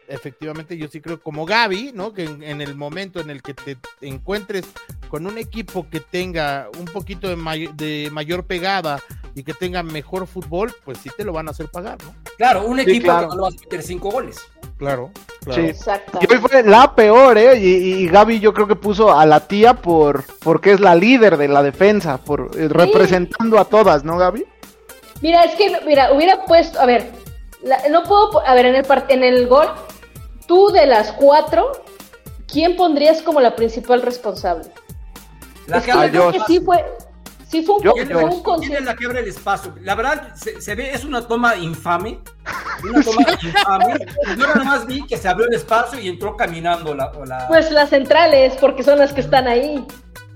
Efectivamente, 0.07 0.75
yo 0.77 0.87
sí 0.87 1.01
creo 1.01 1.19
como 1.21 1.45
Gaby, 1.45 1.91
¿no? 1.93 2.13
Que 2.13 2.23
en, 2.23 2.41
en 2.43 2.61
el 2.61 2.75
momento 2.75 3.19
en 3.19 3.29
el 3.29 3.41
que 3.41 3.53
te 3.53 3.77
encuentres 4.01 4.65
con 5.07 5.25
un 5.27 5.37
equipo 5.37 5.87
que 5.89 5.99
tenga 5.99 6.67
un 6.79 6.85
poquito 6.85 7.27
de, 7.29 7.35
may- 7.35 7.69
de 7.75 8.09
mayor 8.11 8.43
pegada 8.45 8.99
y 9.35 9.43
que 9.43 9.53
tenga 9.53 9.83
mejor 9.83 10.25
fútbol, 10.27 10.73
pues 10.83 10.97
sí 10.99 11.09
te 11.15 11.23
lo 11.23 11.31
van 11.33 11.47
a 11.47 11.51
hacer 11.51 11.67
pagar, 11.67 11.97
¿no? 12.03 12.13
Claro, 12.37 12.65
un 12.65 12.77
Sí, 12.77 12.83
equipo 12.89 13.05
claro. 13.05 13.29
que 13.29 13.35
no 13.35 13.35
le 13.35 13.41
vas 13.41 13.53
a 13.55 13.59
meter 13.63 13.83
cinco 13.83 14.09
goles. 14.11 14.37
Claro, 14.77 15.11
claro. 15.43 15.61
Sí. 15.61 15.67
Exacto. 15.67 16.19
Y 16.21 16.33
hoy 16.33 16.39
fue 16.39 16.63
la 16.63 16.95
peor, 16.95 17.37
¿eh? 17.37 17.59
Y, 17.59 17.67
y 18.03 18.07
Gaby 18.07 18.39
yo 18.39 18.53
creo 18.53 18.65
que 18.67 18.75
puso 18.75 19.17
a 19.17 19.25
la 19.25 19.41
tía 19.47 19.73
por 19.75 20.23
porque 20.39 20.71
es 20.71 20.79
la 20.79 20.95
líder 20.95 21.37
de 21.37 21.47
la 21.49 21.61
defensa, 21.61 22.17
por 22.17 22.51
eh, 22.57 22.67
representando 22.69 23.59
a 23.59 23.65
todas, 23.65 24.03
¿no, 24.03 24.17
Gaby? 24.17 24.45
Mira, 25.21 25.43
es 25.43 25.55
que, 25.55 25.79
mira, 25.85 26.13
hubiera 26.13 26.45
puesto, 26.45 26.79
a 26.79 26.85
ver, 26.85 27.11
la- 27.63 27.81
no 27.89 28.03
puedo, 28.03 28.45
a 28.45 28.53
ver, 28.53 28.65
en 28.67 28.75
el, 28.75 28.85
en 29.09 29.23
el 29.23 29.47
gol, 29.47 29.67
tú 30.47 30.69
de 30.71 30.85
las 30.85 31.11
cuatro, 31.13 31.71
¿quién 32.47 32.75
pondrías 32.75 33.21
como 33.21 33.41
la 33.41 33.55
principal 33.55 34.01
responsable? 34.01 34.65
La 35.67 35.77
es 35.77 35.83
que 35.85 35.91
yo 35.91 35.99
creo 36.09 36.27
el 36.29 36.33
que 36.33 36.39
sí 36.47 36.59
fue, 36.61 36.83
sí 37.47 37.63
fue 37.63 37.75
un, 37.75 37.83
Yo- 37.83 37.91
fue 37.93 38.05
¿Quién, 38.59 38.77
un 38.79 38.85
la 38.85 38.95
que 38.95 39.05
abre 39.05 39.19
el 39.19 39.27
espacio? 39.27 39.75
La 39.81 39.93
verdad, 39.95 40.33
se, 40.35 40.59
se 40.61 40.73
ve, 40.75 40.91
es 40.93 41.03
una 41.05 41.21
toma 41.27 41.55
infame. 41.57 42.19
Una 42.83 43.03
toma 43.03 43.21
infame. 43.43 44.05
Yo 44.37 44.47
nada 44.47 44.63
más 44.63 44.85
vi 44.87 45.05
que 45.05 45.17
se 45.17 45.27
abrió 45.27 45.47
el 45.47 45.53
espacio 45.53 45.99
y 45.99 46.07
entró 46.07 46.35
caminando 46.35 46.95
la. 46.95 47.11
o 47.11 47.25
la- 47.25 47.47
Pues 47.47 47.69
las 47.71 47.89
centrales, 47.89 48.53
porque 48.59 48.81
son 48.83 48.97
las 48.97 49.13
que 49.13 49.21
están 49.21 49.47
ahí. 49.47 49.85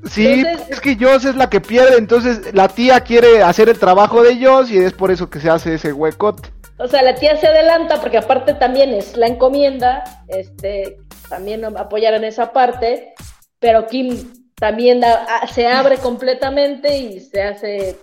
Sí, 0.06 0.28
Entonces- 0.28 0.70
es 0.70 0.82
que 0.82 0.98
Joss 1.00 1.24
es 1.26 1.36
la 1.38 1.50
que 1.50 1.62
pierde, 1.62 1.98
entonces 1.98 2.54
la 2.54 2.68
tía 2.68 3.00
quiere 3.02 3.42
hacer 3.42 3.70
el 3.70 3.80
trabajo 3.80 4.22
de 4.22 4.46
Joss 4.46 4.70
y 4.70 4.78
es 4.78 4.92
por 4.94 5.10
eso 5.12 5.30
que 5.30 5.40
se 5.40 5.50
hace 5.50 5.76
ese 5.76 5.94
huecote. 5.94 6.52
O 6.80 6.88
sea, 6.88 7.04
la 7.04 7.16
tía 7.16 7.38
se 7.38 7.48
adelanta 7.48 8.02
porque 8.02 8.18
aparte 8.18 8.54
también 8.56 8.94
es 8.94 9.16
la 9.16 9.28
encomienda, 9.28 10.04
este, 10.28 10.98
también 11.30 11.64
apoyar 11.66 12.14
en 12.16 12.24
esa 12.24 12.52
parte, 12.52 13.14
pero 13.60 13.86
Kim 13.88 14.34
también 14.56 15.00
da- 15.00 15.24
a- 15.24 15.48
se 15.48 15.68
abre 15.68 15.98
completamente 15.98 16.98
y 16.98 17.20
se 17.20 17.42
hace 17.44 17.98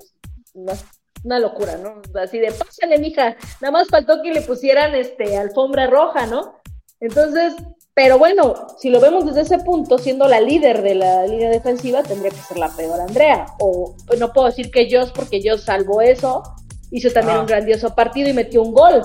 una, 0.55 0.73
una 1.25 1.39
locura, 1.39 1.77
¿no? 1.79 2.01
Así 2.21 2.39
de, 2.39 2.53
pásale, 2.53 2.99
mija, 2.99 3.37
nada 3.61 3.73
más 3.73 3.89
faltó 3.89 4.23
que 4.23 4.33
le 4.33 4.43
pusieran 4.43 4.95
este 4.95 5.37
alfombra 5.37 5.87
roja, 5.89 6.27
¿no? 6.27 6.55
Entonces, 7.01 7.55
pero 7.95 8.19
bueno, 8.19 8.55
si 8.79 8.89
lo 8.89 9.01
vemos 9.01 9.27
desde 9.27 9.41
ese 9.43 9.59
punto, 9.65 9.99
siendo 9.99 10.29
la 10.29 10.41
líder 10.41 10.83
de 10.83 10.95
la 10.95 11.27
línea 11.27 11.51
defensiva, 11.51 12.03
tendría 12.03 12.31
que 12.31 12.37
ser 12.37 12.57
la 12.57 12.69
peor 12.69 13.01
Andrea. 13.01 13.47
O 13.59 13.97
pues, 14.07 14.19
no 14.21 14.33
puedo 14.33 14.47
decir 14.47 14.71
que 14.71 14.89
Joss, 14.91 15.11
porque 15.13 15.41
Joss 15.45 15.65
salvó 15.65 16.01
eso, 16.01 16.43
hizo 16.91 17.11
también 17.11 17.39
Ah. 17.39 17.41
un 17.41 17.47
grandioso 17.47 17.95
partido 17.95 18.29
y 18.29 18.33
metió 18.33 18.63
un 18.63 18.73
gol, 18.73 19.03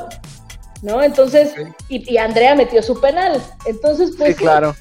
¿no? 0.81 1.01
Entonces, 1.03 1.53
y, 1.89 2.11
y 2.13 2.17
Andrea 2.17 2.55
metió 2.55 2.81
su 2.83 2.99
penal. 2.99 3.41
Entonces, 3.65 4.11
pues 4.17 4.35
Sí, 4.35 4.43
claro. 4.43 4.75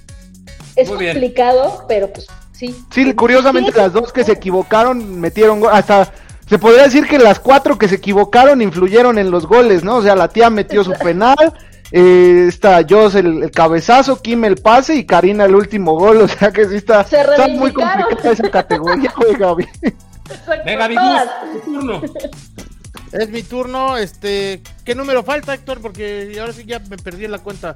es 0.76 0.88
Muy 0.88 0.98
bien. 0.98 1.12
complicado, 1.12 1.84
pero 1.88 2.12
pues 2.12 2.26
sí. 2.52 2.74
Sí, 2.92 3.12
curiosamente 3.14 3.72
Sí, 3.72 3.78
las 3.78 3.92
dos 3.92 4.12
que 4.12 4.24
se 4.24 4.32
equivocaron 4.32 5.20
metieron 5.20 5.60
gol. 5.60 5.70
Hasta 5.72 6.12
se 6.48 6.58
podría 6.58 6.84
decir 6.84 7.06
que 7.06 7.18
las 7.18 7.40
cuatro 7.40 7.78
que 7.78 7.88
se 7.88 7.94
equivocaron 7.96 8.60
influyeron 8.62 9.18
en 9.18 9.30
los 9.30 9.46
goles, 9.46 9.82
¿no? 9.84 9.96
O 9.96 10.02
sea, 10.02 10.14
la 10.14 10.28
tía 10.28 10.50
metió 10.50 10.84
su 10.84 10.92
penal, 10.92 11.36
eh, 11.90 12.46
está 12.48 12.80
Joss 12.88 13.14
el, 13.14 13.44
el 13.44 13.50
cabezazo, 13.50 14.20
Kim 14.20 14.44
el 14.44 14.56
pase 14.56 14.94
y 14.94 15.06
Karina 15.06 15.44
el 15.46 15.54
último 15.54 15.94
gol. 15.98 16.18
O 16.22 16.28
sea 16.28 16.50
que 16.50 16.66
sí 16.68 16.76
está, 16.76 17.02
Se 17.04 17.20
está 17.20 17.48
muy 17.48 17.72
complicada 17.72 18.32
esa 18.32 18.50
categoría, 18.50 19.12
güey, 19.16 19.34
Gaby. 19.36 19.68
Venga, 20.64 20.88
tu 21.54 21.70
turno. 21.72 22.02
Es 23.14 23.28
mi 23.30 23.44
turno, 23.44 23.96
este, 23.96 24.60
¿qué 24.84 24.94
número 24.96 25.22
falta, 25.22 25.54
Héctor? 25.54 25.80
Porque 25.80 26.36
ahora 26.40 26.52
sí 26.52 26.64
ya 26.66 26.80
me 26.80 26.96
perdí 26.96 27.24
en 27.26 27.30
la 27.30 27.38
cuenta. 27.38 27.74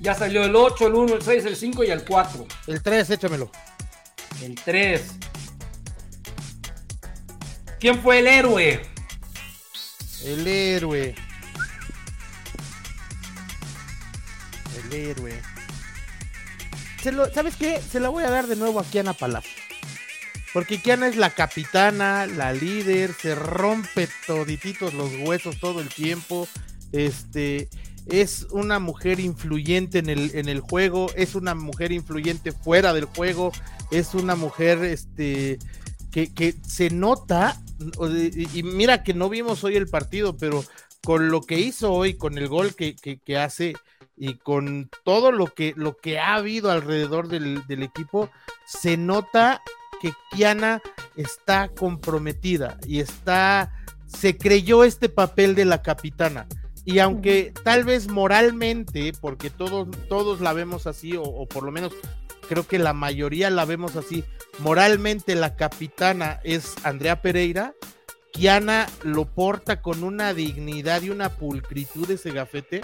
Ya 0.00 0.14
salió 0.14 0.44
el 0.44 0.54
8, 0.54 0.86
el 0.86 0.94
1, 0.94 1.14
el 1.16 1.22
6, 1.22 1.44
el 1.46 1.56
5 1.56 1.82
y 1.82 1.90
el 1.90 2.04
4. 2.04 2.46
El 2.68 2.80
3, 2.80 3.10
échamelo. 3.10 3.50
El 4.40 4.54
3. 4.54 5.02
¿Quién 7.80 8.00
fue 8.00 8.20
el 8.20 8.28
héroe? 8.28 8.80
El 10.24 10.46
héroe. 10.46 11.16
El 14.84 14.92
héroe. 14.92 15.42
Se 17.02 17.10
lo- 17.10 17.28
¿Sabes 17.34 17.56
qué? 17.56 17.80
Se 17.82 17.98
la 17.98 18.10
voy 18.10 18.22
a 18.22 18.30
dar 18.30 18.46
de 18.46 18.54
nuevo 18.54 18.78
a 18.78 18.84
Kiana 18.84 19.12
Palacio. 19.12 19.57
Porque 20.52 20.80
Kiana 20.80 21.08
es 21.08 21.16
la 21.16 21.30
capitana, 21.30 22.26
la 22.26 22.52
líder, 22.52 23.12
se 23.12 23.34
rompe 23.34 24.08
todititos 24.26 24.94
los 24.94 25.10
huesos 25.26 25.58
todo 25.60 25.80
el 25.80 25.88
tiempo. 25.88 26.48
Este 26.92 27.68
es 28.06 28.46
una 28.50 28.78
mujer 28.78 29.20
influyente 29.20 29.98
en 29.98 30.08
el, 30.08 30.30
en 30.34 30.48
el 30.48 30.60
juego, 30.60 31.12
es 31.14 31.34
una 31.34 31.54
mujer 31.54 31.92
influyente 31.92 32.52
fuera 32.52 32.94
del 32.94 33.04
juego, 33.04 33.52
es 33.90 34.14
una 34.14 34.34
mujer 34.34 34.82
este 34.84 35.58
que, 36.10 36.32
que 36.32 36.54
se 36.66 36.88
nota, 36.88 37.60
y 38.34 38.62
mira 38.62 39.02
que 39.02 39.12
no 39.12 39.28
vimos 39.28 39.62
hoy 39.62 39.76
el 39.76 39.88
partido, 39.88 40.38
pero 40.38 40.64
con 41.04 41.28
lo 41.28 41.42
que 41.42 41.60
hizo 41.60 41.92
hoy, 41.92 42.14
con 42.14 42.38
el 42.38 42.48
gol 42.48 42.74
que, 42.74 42.96
que- 42.96 43.18
que 43.18 43.36
hace 43.36 43.74
y 44.16 44.38
con 44.38 44.88
todo 45.04 45.30
lo 45.30 45.46
que, 45.46 45.74
lo 45.76 45.96
que 45.98 46.18
ha 46.18 46.34
habido 46.36 46.70
alrededor 46.70 47.28
del, 47.28 47.66
del 47.66 47.82
equipo, 47.82 48.30
se 48.66 48.96
nota 48.96 49.60
que 50.00 50.12
Kiana 50.30 50.80
está 51.16 51.68
comprometida 51.68 52.78
y 52.86 53.00
está, 53.00 53.72
se 54.06 54.36
creyó 54.36 54.84
este 54.84 55.08
papel 55.08 55.54
de 55.54 55.64
la 55.64 55.82
capitana. 55.82 56.46
Y 56.84 57.00
aunque 57.00 57.52
tal 57.64 57.84
vez 57.84 58.08
moralmente, 58.08 59.12
porque 59.20 59.50
todos, 59.50 59.88
todos 60.08 60.40
la 60.40 60.52
vemos 60.52 60.86
así, 60.86 61.16
o, 61.16 61.22
o 61.22 61.46
por 61.46 61.62
lo 61.64 61.70
menos 61.70 61.92
creo 62.48 62.66
que 62.66 62.78
la 62.78 62.94
mayoría 62.94 63.50
la 63.50 63.64
vemos 63.66 63.96
así, 63.96 64.24
moralmente 64.58 65.34
la 65.34 65.54
capitana 65.54 66.40
es 66.44 66.74
Andrea 66.84 67.20
Pereira, 67.20 67.74
Kiana 68.32 68.86
lo 69.02 69.26
porta 69.26 69.82
con 69.82 70.04
una 70.04 70.32
dignidad 70.32 71.02
y 71.02 71.10
una 71.10 71.30
pulcritud 71.30 72.10
ese 72.10 72.30
gafete, 72.30 72.82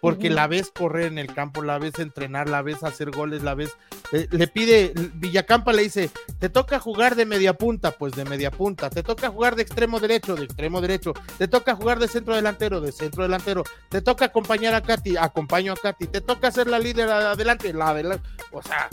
porque 0.00 0.30
la 0.30 0.46
ves 0.46 0.72
correr 0.76 1.06
en 1.06 1.18
el 1.18 1.32
campo, 1.32 1.62
la 1.62 1.78
ves 1.78 1.98
entrenar, 1.98 2.48
la 2.48 2.62
ves 2.62 2.82
hacer 2.82 3.10
goles, 3.10 3.42
la 3.42 3.54
ves, 3.54 3.76
eh, 4.12 4.26
le 4.30 4.46
pide, 4.48 4.92
Villacampa 5.14 5.72
le 5.72 5.82
dice, 5.82 6.10
te 6.38 6.48
toca 6.48 6.78
jugar 6.80 7.16
de 7.16 7.26
media 7.26 7.54
punta, 7.54 7.92
pues 7.92 8.14
de 8.14 8.24
media 8.24 8.50
punta, 8.50 8.90
te 8.90 9.02
toca 9.02 9.30
jugar 9.30 9.56
de 9.56 9.62
extremo 9.62 10.00
derecho, 10.00 10.36
de 10.36 10.44
extremo 10.44 10.80
derecho, 10.80 11.12
te 11.38 11.48
toca 11.48 11.74
jugar 11.74 11.98
de 11.98 12.08
centro 12.08 12.34
delantero, 12.34 12.80
de 12.80 12.92
centro 12.92 13.22
delantero, 13.22 13.64
te 13.88 14.00
toca 14.00 14.26
acompañar 14.26 14.74
a 14.74 14.82
Katy, 14.82 15.16
acompaño 15.16 15.72
a 15.72 15.76
Katy, 15.76 16.06
te 16.06 16.20
toca 16.20 16.50
ser 16.50 16.68
la 16.68 16.78
líder 16.78 17.08
adelante, 17.10 17.72
la 17.72 17.88
adelante, 17.88 18.28
o 18.52 18.62
sea, 18.62 18.88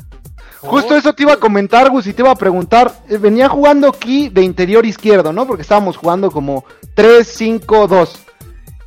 Justo 0.61 0.95
oh, 0.95 0.97
eso 0.97 1.13
te 1.13 1.23
iba 1.23 1.33
a 1.33 1.39
comentar, 1.39 1.89
Gus, 1.89 2.07
y 2.07 2.13
te 2.13 2.21
iba 2.21 2.31
a 2.31 2.35
preguntar. 2.35 2.91
eh, 3.09 3.17
venía 3.17 3.47
jugando 3.47 3.89
aquí 3.89 4.29
de 4.29 4.41
interior 4.41 4.85
izquierdo, 4.85 5.31
¿no? 5.31 5.45
Porque 5.45 5.61
estábamos 5.61 5.97
jugando 5.97 6.31
como 6.31 6.65
3-5-2. 6.95 8.09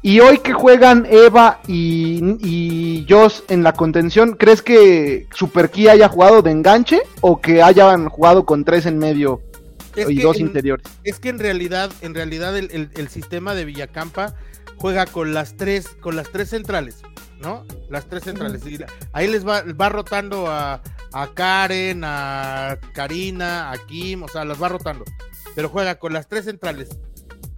Y 0.02 0.20
hoy 0.20 0.38
que 0.38 0.54
juegan 0.54 1.06
Eva 1.10 1.60
y, 1.66 2.20
y 2.40 3.06
Joss 3.08 3.44
en 3.48 3.62
la 3.62 3.74
contención, 3.74 4.32
¿crees 4.34 4.62
que 4.62 5.26
Super 5.34 5.70
Key 5.70 5.88
haya 5.88 6.08
jugado 6.08 6.40
de 6.40 6.50
enganche 6.52 7.02
o 7.20 7.40
que 7.40 7.62
hayan 7.62 8.08
jugado 8.08 8.46
con 8.46 8.64
tres 8.64 8.86
en 8.86 8.96
medio 8.98 9.42
es 9.96 10.08
y 10.08 10.16
dos 10.16 10.36
en- 10.38 10.46
interiores? 10.46 10.86
Es 11.04 11.20
que 11.20 11.28
en 11.28 11.38
realidad, 11.38 11.90
en 12.00 12.14
realidad 12.14 12.56
el, 12.56 12.70
el- 12.72 12.90
el 12.94 13.08
sistema 13.08 13.54
de 13.54 13.66
Villacampa 13.66 14.34
juega 14.76 15.04
con 15.04 15.34
las 15.34 15.56
tres, 15.58 15.88
con 16.00 16.16
las 16.16 16.30
tres 16.30 16.48
centrales, 16.48 17.02
¿no? 17.38 17.66
Las 17.90 18.06
tres 18.08 18.24
centrales. 18.24 18.66
Y 18.66 18.78
ahí 19.12 19.28
les 19.28 19.46
va, 19.46 19.62
va 19.78 19.90
rotando 19.90 20.46
a, 20.46 20.80
a 21.12 21.34
Karen, 21.34 22.02
a 22.04 22.78
Karina, 22.94 23.70
a 23.70 23.76
Kim, 23.86 24.22
o 24.22 24.28
sea, 24.28 24.46
las 24.46 24.62
va 24.62 24.70
rotando. 24.70 25.04
Pero 25.54 25.68
juega 25.68 25.96
con 25.96 26.14
las 26.14 26.26
tres 26.26 26.46
centrales. 26.46 26.88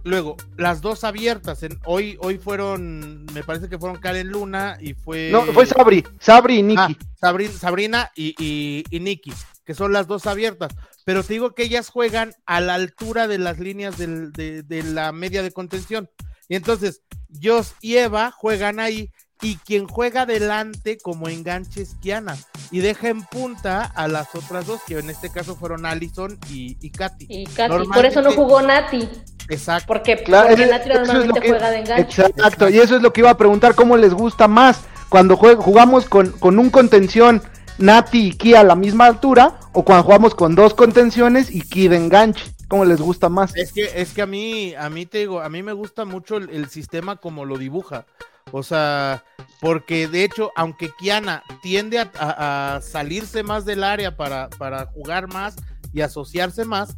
Luego, 0.03 0.35
las 0.57 0.81
dos 0.81 1.03
abiertas. 1.03 1.63
En, 1.63 1.79
hoy, 1.85 2.17
hoy 2.19 2.37
fueron, 2.37 3.25
me 3.33 3.43
parece 3.43 3.69
que 3.69 3.79
fueron 3.79 3.99
Karen 4.01 4.27
Luna 4.29 4.77
y 4.81 4.93
fue. 4.93 5.29
No, 5.31 5.43
fue 5.45 5.65
Sabri, 5.65 6.03
Sabri 6.19 6.55
y 6.59 6.75
Ah, 6.77 6.87
Nikki. 6.87 7.05
Sabri- 7.21 7.49
Sabrina 7.51 8.11
y, 8.15 8.35
y, 8.37 8.83
y 8.89 8.99
Nikki, 8.99 9.31
que 9.65 9.73
son 9.73 9.93
las 9.93 10.07
dos 10.07 10.27
abiertas. 10.27 10.73
Pero 11.05 11.23
te 11.23 11.33
digo 11.33 11.53
que 11.55 11.63
ellas 11.63 11.89
juegan 11.89 12.33
a 12.45 12.59
la 12.59 12.73
altura 12.75 13.27
de 13.27 13.37
las 13.37 13.59
líneas 13.59 13.97
del- 13.97 14.31
de, 14.33 14.63
de 14.63 14.83
la 14.83 15.11
media 15.13 15.41
de 15.41 15.51
contención. 15.51 16.09
Y 16.49 16.55
entonces, 16.55 17.01
Joss 17.41 17.73
y 17.81 17.95
Eva 17.95 18.31
juegan 18.31 18.79
ahí 18.79 19.09
y 19.41 19.55
quien 19.57 19.87
juega 19.87 20.21
adelante 20.21 20.97
como 21.01 21.27
enganche 21.27 21.81
es 21.81 21.95
Kiana 21.95 22.37
y 22.71 22.79
deja 22.79 23.09
en 23.09 23.23
punta 23.23 23.83
a 23.83 24.07
las 24.07 24.33
otras 24.35 24.65
dos, 24.67 24.79
que 24.87 24.97
en 24.99 25.09
este 25.09 25.29
caso 25.31 25.55
fueron 25.57 25.85
Allison 25.85 26.37
y, 26.49 26.77
y 26.79 26.91
Katy. 26.91 27.25
Y 27.29 27.45
Katy, 27.45 27.87
por 27.93 28.05
eso 28.05 28.21
no 28.21 28.31
jugó 28.31 28.61
Nati. 28.61 29.09
Exacto. 29.49 29.87
Porque, 29.87 30.17
porque 30.17 30.65
Nati 30.65 30.89
normalmente 30.89 31.41
juega 31.47 31.69
de 31.69 31.79
enganche. 31.79 32.21
Exacto, 32.21 32.69
y 32.69 32.79
eso 32.79 32.95
es 32.95 33.01
lo 33.01 33.11
que 33.13 33.21
iba 33.21 33.29
a 33.29 33.37
preguntar, 33.37 33.75
¿cómo 33.75 33.97
les 33.97 34.13
gusta 34.13 34.47
más? 34.47 34.81
Cuando 35.09 35.37
jugamos 35.37 36.05
con, 36.05 36.31
con 36.31 36.57
un 36.57 36.69
contención 36.69 37.41
Nati 37.77 38.27
y 38.27 38.31
Ki 38.33 38.55
a 38.55 38.63
la 38.63 38.75
misma 38.75 39.05
altura, 39.05 39.59
o 39.73 39.83
cuando 39.83 40.03
jugamos 40.03 40.35
con 40.35 40.55
dos 40.55 40.73
contenciones 40.73 41.53
y 41.53 41.61
Ki 41.61 41.87
de 41.87 41.97
enganche. 41.97 42.43
¿Cómo 42.67 42.85
les 42.85 43.01
gusta 43.01 43.29
más? 43.29 43.55
Es 43.55 43.71
que, 43.71 43.91
es 43.95 44.13
que 44.13 44.23
a 44.23 44.25
mí, 44.25 44.73
a 44.73 44.89
mí 44.89 45.05
te 45.05 45.19
digo, 45.19 45.41
a 45.41 45.49
mí 45.49 45.61
me 45.61 45.73
gusta 45.73 46.05
mucho 46.05 46.37
el, 46.37 46.49
el 46.49 46.69
sistema 46.69 47.17
como 47.17 47.45
lo 47.45 47.57
dibuja. 47.57 48.05
O 48.51 48.63
sea, 48.63 49.23
porque 49.61 50.07
de 50.07 50.23
hecho, 50.23 50.51
aunque 50.55 50.91
Kiana 50.91 51.43
tiende 51.61 51.99
a, 51.99 52.11
a, 52.15 52.81
salirse 52.81 53.43
más 53.43 53.65
del 53.65 53.83
área 53.83 54.15
para, 54.15 54.49
para, 54.49 54.85
jugar 54.87 55.27
más 55.27 55.55
y 55.93 56.01
asociarse 56.01 56.65
más, 56.65 56.95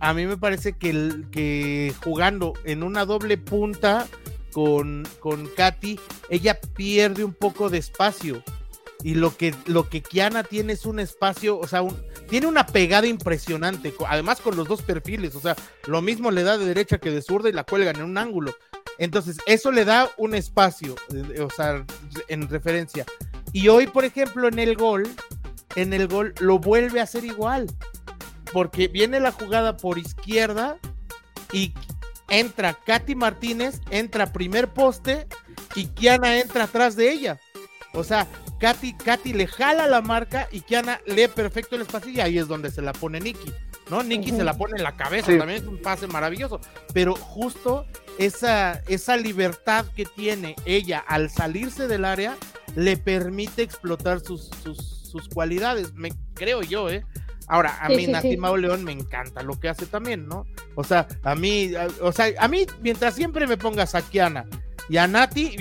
a 0.00 0.14
mí 0.14 0.26
me 0.26 0.36
parece 0.36 0.72
que, 0.72 1.94
jugando 2.02 2.54
en 2.64 2.82
una 2.82 3.04
doble 3.04 3.36
punta 3.36 4.08
con, 4.52 5.06
con 5.20 5.46
Katy, 5.46 6.00
ella 6.30 6.58
pierde 6.74 7.22
un 7.22 7.34
poco 7.34 7.68
de 7.68 7.78
espacio. 7.78 8.42
Y 9.02 9.14
lo 9.14 9.36
que, 9.36 9.54
lo 9.66 9.88
que 9.88 10.02
Kiana 10.02 10.42
tiene 10.42 10.74
es 10.74 10.84
un 10.84 11.00
espacio, 11.00 11.58
o 11.58 11.66
sea, 11.66 11.82
un, 11.82 11.96
tiene 12.28 12.46
una 12.46 12.66
pegada 12.66 13.06
impresionante, 13.06 13.94
además 14.06 14.40
con 14.40 14.56
los 14.56 14.68
dos 14.68 14.82
perfiles, 14.82 15.34
o 15.34 15.40
sea, 15.40 15.56
lo 15.86 16.02
mismo 16.02 16.30
le 16.30 16.42
da 16.42 16.58
de 16.58 16.66
derecha 16.66 16.98
que 16.98 17.10
de 17.10 17.22
zurda 17.22 17.48
y 17.48 17.52
la 17.52 17.64
cuelgan 17.64 17.96
en 17.96 18.04
un 18.04 18.18
ángulo. 18.18 18.54
Entonces, 18.98 19.38
eso 19.46 19.72
le 19.72 19.86
da 19.86 20.10
un 20.18 20.34
espacio, 20.34 20.94
eh, 21.14 21.40
o 21.40 21.50
sea, 21.50 21.84
en 22.28 22.48
referencia. 22.48 23.06
Y 23.52 23.68
hoy, 23.68 23.86
por 23.86 24.04
ejemplo, 24.04 24.48
en 24.48 24.58
el 24.58 24.76
gol, 24.76 25.08
en 25.74 25.92
el 25.92 26.06
gol 26.06 26.34
lo 26.40 26.58
vuelve 26.58 27.00
a 27.00 27.04
hacer 27.04 27.24
igual. 27.24 27.66
Porque 28.52 28.88
viene 28.88 29.20
la 29.20 29.32
jugada 29.32 29.76
por 29.76 29.98
izquierda 29.98 30.78
y 31.52 31.72
entra 32.28 32.74
Katy 32.74 33.14
Martínez, 33.14 33.80
entra 33.90 34.32
primer 34.32 34.68
poste 34.68 35.26
y 35.74 35.86
Kiana 35.86 36.38
entra 36.38 36.64
atrás 36.64 36.96
de 36.96 37.10
ella. 37.10 37.38
O 37.92 38.04
sea, 38.04 38.26
Katy, 38.60 38.94
Katy 38.94 39.32
le 39.32 39.46
jala 39.46 39.88
la 39.88 40.00
marca 40.00 40.48
y 40.52 40.60
Kiana 40.60 41.00
lee 41.06 41.28
perfecto 41.28 41.76
el 41.76 41.82
espacio 41.82 42.10
y 42.10 42.20
ahí 42.20 42.38
es 42.38 42.48
donde 42.48 42.70
se 42.70 42.82
la 42.82 42.92
pone 42.92 43.20
Nicky. 43.20 43.52
¿no? 43.90 44.02
Nicky 44.02 44.30
uh 44.30 44.34
-huh. 44.34 44.38
se 44.38 44.44
la 44.44 44.56
pone 44.56 44.76
en 44.76 44.84
la 44.84 44.96
cabeza, 44.96 45.32
sí. 45.32 45.38
también 45.38 45.62
es 45.62 45.68
un 45.68 45.78
pase 45.78 46.06
maravilloso. 46.06 46.60
Pero 46.94 47.14
justo 47.14 47.86
esa, 48.18 48.80
esa 48.86 49.16
libertad 49.16 49.86
que 49.94 50.04
tiene 50.04 50.54
ella 50.64 50.98
al 51.00 51.30
salirse 51.30 51.88
del 51.88 52.04
área 52.04 52.36
le 52.76 52.96
permite 52.96 53.62
explotar 53.62 54.20
sus, 54.20 54.48
sus, 54.62 54.78
sus 54.78 55.28
cualidades, 55.28 55.92
me 55.94 56.12
creo 56.34 56.62
yo, 56.62 56.88
¿eh? 56.88 57.04
Ahora, 57.50 57.76
a 57.80 57.88
sí, 57.88 57.96
mí 57.96 58.06
sí, 58.06 58.12
Nati 58.12 58.30
sí. 58.30 58.36
Mauleón 58.36 58.84
me 58.84 58.92
encanta 58.92 59.42
lo 59.42 59.58
que 59.58 59.68
hace 59.68 59.84
también, 59.84 60.28
¿no? 60.28 60.46
O 60.76 60.84
sea, 60.84 61.08
a 61.24 61.34
mí, 61.34 61.74
a, 61.74 61.88
o 62.00 62.12
sea, 62.12 62.26
a 62.38 62.46
mí, 62.46 62.64
mientras 62.80 63.14
siempre 63.14 63.48
me 63.48 63.56
pongas 63.56 63.96
a 63.96 64.02
Kiana 64.02 64.46
y 64.88 64.98
a 64.98 65.08
Nati, 65.08 65.56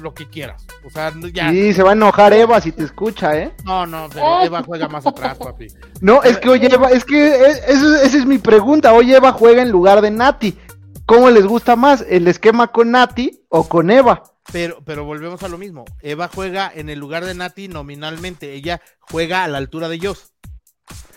lo 0.00 0.12
que 0.12 0.28
quieras. 0.28 0.66
O 0.84 0.90
sea, 0.90 1.12
ya. 1.32 1.50
Sí, 1.50 1.72
se 1.72 1.84
va 1.84 1.90
a 1.90 1.92
enojar 1.92 2.32
Eva 2.32 2.60
si 2.60 2.72
te 2.72 2.82
escucha, 2.82 3.38
¿eh? 3.38 3.54
No, 3.64 3.86
no, 3.86 4.08
pero 4.12 4.42
Eva 4.42 4.64
juega 4.64 4.88
más 4.88 5.06
atrás, 5.06 5.38
papi. 5.38 5.68
No, 6.00 6.20
es 6.24 6.38
que 6.38 6.48
oye, 6.48 6.66
Eva, 6.74 6.90
es 6.90 7.04
que 7.04 7.32
esa 7.36 8.02
es 8.02 8.26
mi 8.26 8.38
pregunta. 8.38 8.92
Hoy 8.92 9.14
Eva 9.14 9.30
juega 9.30 9.62
en 9.62 9.70
lugar 9.70 10.00
de 10.00 10.10
Nati. 10.10 10.58
¿Cómo 11.06 11.30
les 11.30 11.46
gusta 11.46 11.76
más? 11.76 12.04
¿El 12.08 12.26
esquema 12.26 12.72
con 12.72 12.90
Nati 12.90 13.44
o 13.48 13.68
con 13.68 13.92
Eva? 13.92 14.24
Pero, 14.52 14.82
pero 14.84 15.04
volvemos 15.04 15.44
a 15.44 15.48
lo 15.48 15.58
mismo. 15.58 15.84
Eva 16.02 16.28
juega 16.32 16.72
en 16.74 16.90
el 16.90 16.98
lugar 16.98 17.24
de 17.24 17.34
Nati 17.34 17.68
nominalmente. 17.68 18.52
Ella 18.52 18.80
juega 18.98 19.44
a 19.44 19.48
la 19.48 19.58
altura 19.58 19.88
de 19.88 19.94
ellos. 19.94 20.32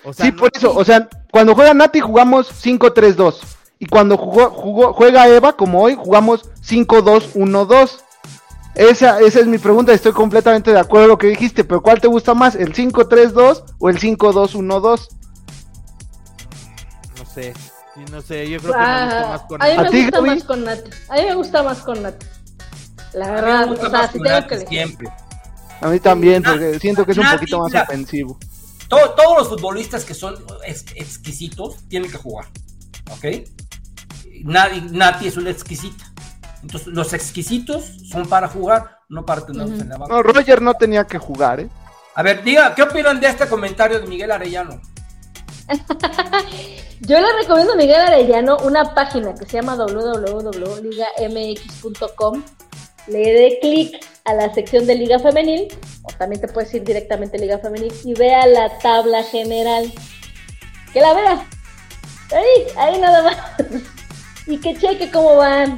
O 0.03 0.13
sea, 0.13 0.25
sí, 0.25 0.31
no... 0.31 0.37
por 0.37 0.51
eso. 0.53 0.73
O 0.75 0.83
sea, 0.83 1.07
cuando 1.31 1.55
juega 1.55 1.73
Nati 1.73 1.99
jugamos 1.99 2.49
5-3-2. 2.63 3.35
Y 3.79 3.85
cuando 3.85 4.17
jugó, 4.17 4.49
jugó, 4.49 4.93
juega 4.93 5.27
Eva, 5.27 5.57
como 5.57 5.81
hoy, 5.81 5.95
jugamos 5.95 6.49
5-2-1-2. 6.61 7.99
Esa, 8.75 9.19
esa 9.19 9.39
es 9.39 9.45
mi 9.45 9.59
pregunta, 9.59 9.93
estoy 9.93 10.13
completamente 10.13 10.71
de 10.71 10.79
acuerdo 10.79 11.05
con 11.05 11.09
lo 11.09 11.17
que 11.19 11.27
dijiste, 11.27 11.63
pero 11.63 11.81
¿cuál 11.81 12.01
te 12.01 12.07
gusta 12.07 12.33
más, 12.33 12.55
el 12.55 12.73
5-3-2 12.73 13.63
o 13.77 13.89
el 13.89 13.99
5-2-1-2? 13.99 15.07
No 17.19 17.25
sé, 17.25 17.53
no 18.09 18.21
sé, 18.21 18.49
yo 18.49 18.59
creo 18.59 18.73
que 18.73 18.79
me 18.79 19.03
gusta 19.03 19.27
más 19.27 19.41
con 19.43 19.61
A 19.61 19.65
mí 19.67 19.75
me 19.77 19.85
gusta 19.85 20.21
más 20.21 20.43
con 20.43 20.63
Nati, 20.63 20.91
a 21.09 21.15
mí 21.15 21.21
me 21.21 21.35
gusta 21.35 21.63
más 21.63 21.77
con 21.81 22.01
Nati. 22.01 22.25
La 23.13 23.29
verdad, 23.29 23.71
o 23.71 23.89
sea, 23.89 24.11
si 24.11 24.19
tengo 24.19 24.47
que 24.47 24.65
siempre. 24.65 25.07
A 25.81 25.87
mí 25.89 25.99
también, 25.99 26.41
porque 26.41 26.79
siento 26.79 27.05
que 27.05 27.11
es 27.11 27.17
un 27.19 27.29
poquito 27.29 27.59
más 27.59 27.75
ofensivo. 27.75 28.39
Todo, 28.93 29.09
todos 29.11 29.37
los 29.39 29.47
futbolistas 29.49 30.05
que 30.05 30.13
son 30.13 30.35
ex, 30.65 30.85
exquisitos 30.95 31.77
tienen 31.89 32.11
que 32.11 32.17
jugar, 32.17 32.45
¿ok? 33.11 33.25
Nati, 34.43 34.81
Nati 34.91 35.27
es 35.27 35.37
una 35.37 35.49
exquisita. 35.49 36.13
Entonces, 36.61 36.89
los 36.89 37.11
exquisitos 37.13 37.97
son 38.09 38.27
para 38.27 38.47
jugar, 38.47 38.99
no 39.09 39.25
para 39.25 39.43
tenerlos 39.45 39.71
uh 39.71 39.77
-huh. 39.79 39.81
en 39.81 39.89
la 39.89 39.97
banca. 39.97 40.13
No, 40.13 40.21
Roger 40.21 40.61
no 40.61 40.75
tenía 40.75 41.05
que 41.05 41.17
jugar, 41.17 41.61
¿eh? 41.61 41.69
A 42.13 42.21
ver, 42.21 42.43
diga, 42.43 42.75
¿qué 42.75 42.83
opinan 42.83 43.19
de 43.19 43.25
este 43.27 43.47
comentario 43.47 43.99
de 43.99 44.05
Miguel 44.05 44.29
Arellano? 44.31 44.79
Yo 47.01 47.19
le 47.19 47.33
recomiendo 47.41 47.73
a 47.73 47.75
Miguel 47.75 47.99
Arellano 47.99 48.57
una 48.57 48.93
página 48.93 49.33
que 49.33 49.45
se 49.45 49.53
llama 49.57 49.75
www.ligamx.com. 49.75 52.43
Le 53.07 53.19
dé 53.19 53.59
clic 53.61 54.05
a 54.25 54.33
la 54.33 54.53
sección 54.53 54.85
de 54.87 54.95
Liga 54.95 55.19
Femenil, 55.19 55.67
o 56.03 56.07
también 56.17 56.41
te 56.41 56.47
puedes 56.47 56.73
ir 56.73 56.83
directamente 56.83 57.37
a 57.37 57.39
Liga 57.39 57.59
Femenil 57.59 57.93
y 58.03 58.13
vea 58.13 58.47
la 58.47 58.77
tabla 58.79 59.23
general. 59.23 59.91
Que 60.93 61.01
la 61.01 61.13
vea. 61.13 61.47
Ahí, 62.31 62.65
ahí 62.77 62.99
nada 62.99 63.23
más. 63.23 63.37
y 64.47 64.57
que 64.57 64.75
cheque 64.75 65.09
cómo 65.11 65.37
van 65.37 65.77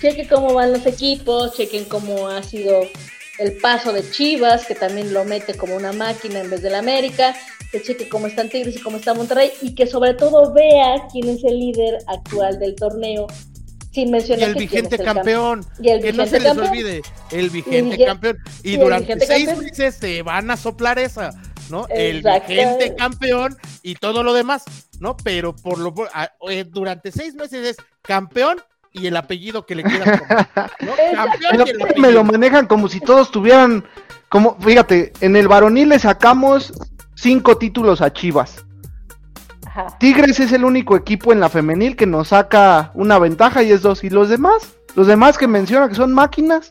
cheque 0.00 0.26
cómo 0.26 0.54
van 0.54 0.72
los 0.72 0.86
equipos, 0.86 1.54
chequen 1.54 1.84
cómo 1.84 2.28
ha 2.28 2.42
sido 2.42 2.80
el 3.38 3.56
paso 3.58 3.92
de 3.92 4.08
Chivas, 4.10 4.64
que 4.64 4.74
también 4.74 5.12
lo 5.12 5.24
mete 5.24 5.54
como 5.54 5.76
una 5.76 5.92
máquina 5.92 6.40
en 6.40 6.50
vez 6.50 6.62
del 6.62 6.74
América, 6.74 7.34
que 7.70 7.82
cheque 7.82 8.08
cómo 8.08 8.26
están 8.26 8.48
Tigres 8.48 8.76
y 8.76 8.80
cómo 8.80 8.96
está 8.96 9.14
Monterrey, 9.14 9.52
y 9.60 9.74
que 9.74 9.86
sobre 9.86 10.14
todo 10.14 10.52
vea 10.52 11.06
quién 11.12 11.28
es 11.28 11.44
el 11.44 11.58
líder 11.58 11.98
actual 12.06 12.58
del 12.58 12.74
torneo, 12.76 13.26
sin 13.92 14.10
mencionar 14.10 14.48
y 14.48 14.52
el 14.52 14.54
vigente 14.54 14.96
el 14.96 15.04
campeón, 15.04 15.66
y 15.80 15.88
el 15.88 16.02
que 16.02 16.12
no 16.12 16.26
se 16.26 16.38
les 16.38 16.48
campeón. 16.48 16.68
olvide, 16.68 17.02
el 17.30 17.50
vigente 17.50 17.96
y 17.96 18.04
campeón, 18.04 18.38
y, 18.62 18.74
y 18.74 18.76
durante 18.76 19.18
seis 19.20 19.46
campeón. 19.46 19.64
meses 19.64 19.94
se 19.96 20.22
van 20.22 20.50
a 20.50 20.56
soplar 20.56 20.98
esa, 20.98 21.30
¿no? 21.70 21.86
El 21.88 22.22
vigente 22.22 22.94
campeón 22.94 23.56
y 23.82 23.94
todo 23.94 24.22
lo 24.22 24.32
demás, 24.32 24.64
¿no? 25.00 25.16
Pero 25.16 25.54
por 25.54 25.78
lo 25.78 25.94
eh, 26.48 26.64
durante 26.64 27.10
seis 27.10 27.34
meses 27.34 27.66
es 27.66 27.76
campeón 28.02 28.60
y 28.92 29.06
el 29.06 29.16
apellido 29.16 29.66
que 29.66 29.74
le 29.74 29.84
quieras 29.84 30.20
poner. 30.20 30.48
¿no? 31.56 32.00
me 32.00 32.10
lo 32.12 32.24
manejan 32.24 32.66
como 32.66 32.88
si 32.88 33.00
todos 33.00 33.30
tuvieran, 33.30 33.84
como, 34.28 34.56
fíjate, 34.60 35.12
en 35.20 35.36
el 35.36 35.48
varonil 35.48 35.90
le 35.90 35.98
sacamos 35.98 36.72
cinco 37.14 37.56
títulos 37.56 38.00
a 38.00 38.12
Chivas. 38.12 38.64
Ajá. 39.86 39.98
Tigres 39.98 40.40
es 40.40 40.52
el 40.52 40.64
único 40.64 40.96
equipo 40.96 41.32
en 41.32 41.40
la 41.40 41.48
femenil 41.48 41.96
que 41.96 42.06
nos 42.06 42.28
saca 42.28 42.90
una 42.94 43.18
ventaja 43.18 43.62
y 43.62 43.72
es 43.72 43.82
dos. 43.82 44.04
¿Y 44.04 44.10
los 44.10 44.28
demás? 44.28 44.76
Los 44.94 45.06
demás 45.06 45.38
que 45.38 45.46
menciona 45.46 45.88
que 45.88 45.94
son 45.94 46.12
máquinas. 46.12 46.70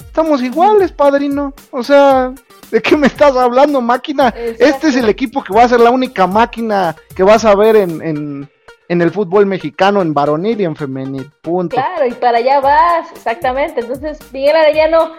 Estamos 0.00 0.42
iguales, 0.42 0.92
padrino. 0.92 1.52
O 1.72 1.82
sea, 1.82 2.32
¿de 2.70 2.80
qué 2.80 2.96
me 2.96 3.08
estás 3.08 3.36
hablando, 3.36 3.80
máquina? 3.80 4.28
Exacto. 4.28 4.64
Este 4.64 4.88
es 4.88 4.96
el 4.96 5.08
equipo 5.08 5.42
que 5.42 5.52
va 5.52 5.64
a 5.64 5.68
ser 5.68 5.80
la 5.80 5.90
única 5.90 6.26
máquina 6.26 6.94
que 7.16 7.24
vas 7.24 7.44
a 7.44 7.56
ver 7.56 7.74
en, 7.74 8.00
en, 8.00 8.50
en 8.88 9.02
el 9.02 9.10
fútbol 9.10 9.46
mexicano, 9.46 10.02
en 10.02 10.14
varonil 10.14 10.60
y 10.60 10.64
en 10.64 10.76
femenil, 10.76 11.30
punto. 11.42 11.74
Claro, 11.74 12.06
y 12.06 12.12
para 12.12 12.38
allá 12.38 12.60
vas, 12.60 13.10
exactamente. 13.12 13.80
Entonces, 13.80 14.18
Miguel 14.32 14.54
Arellano, 14.54 15.12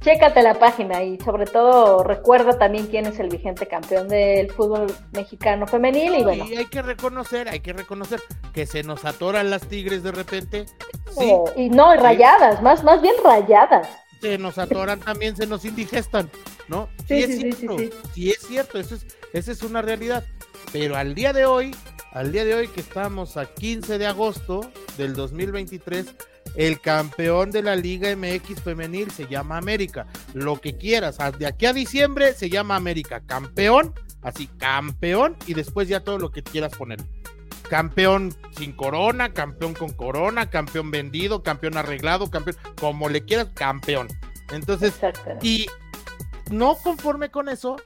chécate 0.00 0.42
la 0.42 0.58
página 0.58 1.02
y 1.02 1.18
sobre 1.18 1.46
todo 1.46 2.02
recuerda 2.02 2.58
también 2.58 2.86
quién 2.86 3.06
es 3.06 3.18
el 3.18 3.28
vigente 3.28 3.66
campeón 3.66 4.08
del 4.08 4.50
fútbol 4.50 4.86
mexicano 5.12 5.66
femenil. 5.66 6.14
Y 6.16 6.22
bueno. 6.22 6.46
Y 6.46 6.56
hay 6.56 6.66
que 6.66 6.82
reconocer, 6.82 7.48
hay 7.48 7.60
que 7.60 7.72
reconocer 7.72 8.20
que 8.52 8.66
se 8.66 8.82
nos 8.82 9.04
atoran 9.04 9.50
las 9.50 9.66
tigres 9.66 10.02
de 10.02 10.12
repente. 10.12 10.66
Sí. 11.10 11.30
Oh, 11.30 11.50
y 11.56 11.68
no, 11.68 11.94
rayadas, 11.96 12.58
sí. 12.58 12.64
más, 12.64 12.82
más 12.82 13.02
bien 13.02 13.14
rayadas. 13.22 13.88
Se 14.20 14.38
nos 14.38 14.58
atoran 14.58 15.00
también, 15.00 15.36
se 15.36 15.46
nos 15.46 15.64
indigestan, 15.64 16.30
¿no? 16.68 16.88
Sí, 17.08 17.22
es 17.22 17.26
sí, 17.26 17.52
cierto, 17.52 17.78
sí, 17.78 17.90
sí, 18.12 18.30
es 18.30 18.38
cierto, 18.40 18.78
eso 18.78 18.94
es, 18.94 19.06
esa 19.32 19.52
es 19.52 19.62
una 19.62 19.80
realidad. 19.80 20.24
Pero 20.72 20.96
al 20.96 21.14
día 21.14 21.32
de 21.32 21.46
hoy, 21.46 21.74
al 22.12 22.30
día 22.30 22.44
de 22.44 22.54
hoy 22.54 22.68
que 22.68 22.80
estamos 22.80 23.36
a 23.36 23.46
15 23.46 23.98
de 23.98 24.06
agosto 24.06 24.60
del 24.98 25.14
2023, 25.14 26.14
el 26.54 26.80
campeón 26.80 27.50
de 27.50 27.62
la 27.62 27.76
Liga 27.76 28.14
MX 28.14 28.62
femenil 28.62 29.10
se 29.10 29.26
llama 29.26 29.56
América. 29.56 30.06
Lo 30.34 30.60
que 30.60 30.76
quieras, 30.76 31.18
de 31.38 31.46
aquí 31.46 31.66
a 31.66 31.72
diciembre 31.72 32.34
se 32.34 32.50
llama 32.50 32.76
América. 32.76 33.20
Campeón, 33.26 33.94
así, 34.22 34.46
campeón, 34.46 35.36
y 35.46 35.54
después 35.54 35.88
ya 35.88 36.00
todo 36.00 36.18
lo 36.18 36.30
que 36.30 36.42
quieras 36.42 36.74
poner. 36.76 37.00
Campeón 37.68 38.34
sin 38.56 38.72
corona, 38.72 39.32
campeón 39.32 39.74
con 39.74 39.92
corona, 39.92 40.50
campeón 40.50 40.90
vendido, 40.90 41.42
campeón 41.42 41.76
arreglado, 41.76 42.30
campeón, 42.30 42.56
como 42.80 43.08
le 43.08 43.24
quieras, 43.24 43.48
campeón. 43.54 44.08
Entonces, 44.50 44.94
y 45.40 45.66
no 46.50 46.76
conforme 46.76 47.30
con 47.30 47.48
eso, 47.48 47.76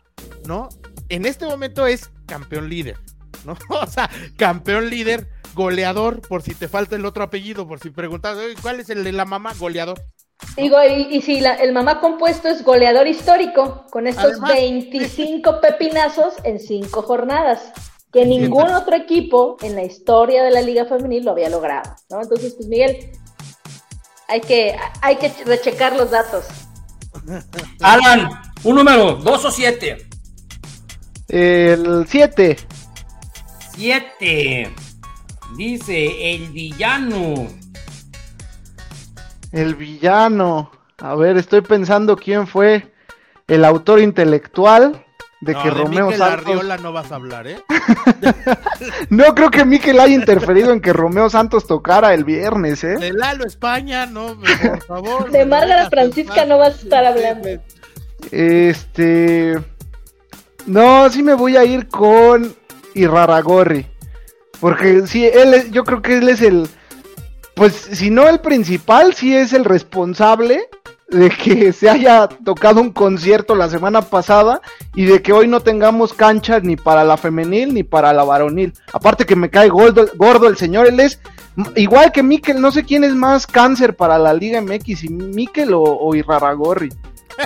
¿no? 0.47 0.70
En 1.11 1.27
este 1.27 1.45
momento 1.45 1.86
es 1.86 2.11
campeón 2.27 2.70
líder, 2.70 2.99
¿no? 3.45 3.57
O 3.69 3.86
sea, 3.86 4.09
campeón 4.36 4.89
líder, 4.89 5.28
goleador, 5.55 6.21
por 6.21 6.43
si 6.43 6.55
te 6.55 6.69
falta 6.69 6.97
el 6.97 7.05
otro 7.07 7.23
apellido, 7.25 7.67
por 7.67 7.81
si 7.81 7.91
preguntas, 7.91 8.37
"Oye, 8.37 8.55
¿cuál 8.61 8.81
es 8.81 8.91
el 8.91 9.05
de 9.05 9.13
la 9.13 9.25
mamá? 9.25 9.53
Goleador. 9.59 10.01
Digo, 10.57 10.77
y, 10.85 11.17
y 11.17 11.23
si 11.23 11.41
la- 11.41 11.55
el 11.55 11.73
mamá 11.73 12.01
compuesto 12.01 12.49
es 12.49 12.63
goleador 12.65 13.07
histórico, 13.07 13.87
con 13.91 14.07
estos 14.07 14.25
Además- 14.33 14.53
25 14.53 15.61
pepinazos 15.61 16.35
en 16.45 16.59
5 16.61 17.03
jornadas, 17.03 17.61
que 18.13 18.25
ningún 18.27 18.69
otro 18.73 18.95
equipo 18.95 19.57
en 19.63 19.75
la 19.75 19.83
historia 19.85 20.43
de 20.43 20.51
la 20.51 20.61
Liga 20.61 20.85
Femenil 20.85 21.25
lo 21.25 21.31
había 21.33 21.49
logrado, 21.49 21.95
¿no? 22.11 22.21
Entonces, 22.23 22.55
pues 22.55 22.69
Miguel, 22.69 23.11
hay 24.29 24.41
que, 24.41 24.77
hay 25.01 25.17
que 25.17 25.33
rechecar 25.45 25.97
los 25.97 26.11
datos. 26.11 26.47
Alan, 27.81 28.29
un 28.65 28.77
número, 28.77 29.15
dos 29.15 29.45
o 29.45 29.51
siete. 29.51 30.07
El 31.29 32.07
7. 32.09 32.57
Siete. 33.75 34.73
Dice 35.57 36.35
el 36.35 36.49
villano. 36.49 37.49
El 39.53 39.75
villano. 39.77 40.73
A 40.99 41.15
ver, 41.15 41.37
estoy 41.37 41.61
pensando 41.61 42.17
quién 42.17 42.47
fue 42.47 42.93
el 43.47 43.65
autor 43.65 44.01
intelectual 44.01 45.05
de 45.41 45.53
No, 45.53 45.63
que 45.63 45.69
de 45.69 45.75
Romeo 45.75 46.07
Mikel 46.07 46.19
Santos. 46.19 46.47
Arriola 46.47 46.77
no 46.79 46.93
vas 46.93 47.13
a 47.13 47.15
hablar, 47.17 47.47
¿eh? 47.47 47.63
No 49.11 49.35
creo 49.35 49.51
que 49.51 49.65
Mikel 49.65 50.01
haya 50.01 50.15
interferido 50.15 50.73
en 50.73 50.81
que 50.81 50.93
Romeo 50.93 51.31
Santos 51.31 51.67
tocara 51.67 52.15
el 52.15 52.25
viernes, 52.25 52.83
¿eh? 52.83 52.97
De 52.99 53.13
Lalo 53.13 53.45
España, 53.45 54.07
no, 54.07 54.37
por 54.39 54.83
favor. 54.85 55.31
De 55.31 55.45
digas 55.45 55.89
Francisca 55.91 56.47
no 56.47 56.59
vas 56.59 56.75
a 56.75 56.83
estar 56.83 57.05
hablando. 57.05 57.49
Este. 58.31 59.59
No, 60.67 61.09
sí 61.11 61.23
me 61.23 61.35
voy 61.35 61.57
a 61.57 61.65
ir 61.65 61.89
con 61.89 62.57
Irraragorri. 62.95 63.94
Porque 64.61 65.07
sí, 65.07 65.25
él 65.27 65.55
es- 65.55 65.71
yo 65.71 65.85
creo 65.85 66.03
que 66.03 66.19
él 66.19 66.29
es 66.29 66.41
el. 66.43 66.69
Pues 67.55 67.73
si 67.75 68.11
no 68.11 68.29
el 68.29 68.41
principal, 68.41 69.15
sí 69.15 69.35
es 69.37 69.53
el 69.53 69.65
responsable 69.65 70.69
de 71.09 71.31
que 71.31 71.73
se 71.73 71.89
haya 71.89 72.27
tocado 72.45 72.81
un 72.81 72.91
concierto 72.91 73.55
la 73.55 73.69
semana 73.69 74.03
pasada 74.03 74.61
y 74.97 75.05
de 75.05 75.23
que 75.23 75.33
hoy 75.33 75.47
no 75.47 75.61
tengamos 75.61 76.15
cancha 76.15 76.59
ni 76.61 76.77
para 76.77 77.05
la 77.05 77.17
femenil 77.17 77.73
ni 77.75 77.83
para 77.85 78.13
la 78.13 78.25
varonil. 78.25 78.73
Aparte 78.93 79.25
que 79.27 79.37
me 79.37 79.51
cae 79.51 79.69
gordo, 79.69 80.07
gordo 80.17 80.49
el 80.49 80.57
señor, 80.57 80.87
él 80.89 80.99
es 80.99 81.21
igual 81.77 82.11
que 82.11 82.25
Mikel, 82.25 82.61
no 82.61 82.73
sé 82.73 82.83
quién 82.83 83.05
es 83.05 83.15
más 83.15 83.47
cáncer 83.47 83.95
para 83.95 84.19
la 84.19 84.33
Liga 84.35 84.61
MX, 84.61 84.99
si 84.99 85.09
Mikel 85.09 85.73
o, 85.75 85.83
o 85.83 86.15
Irraragorri. 86.17 86.89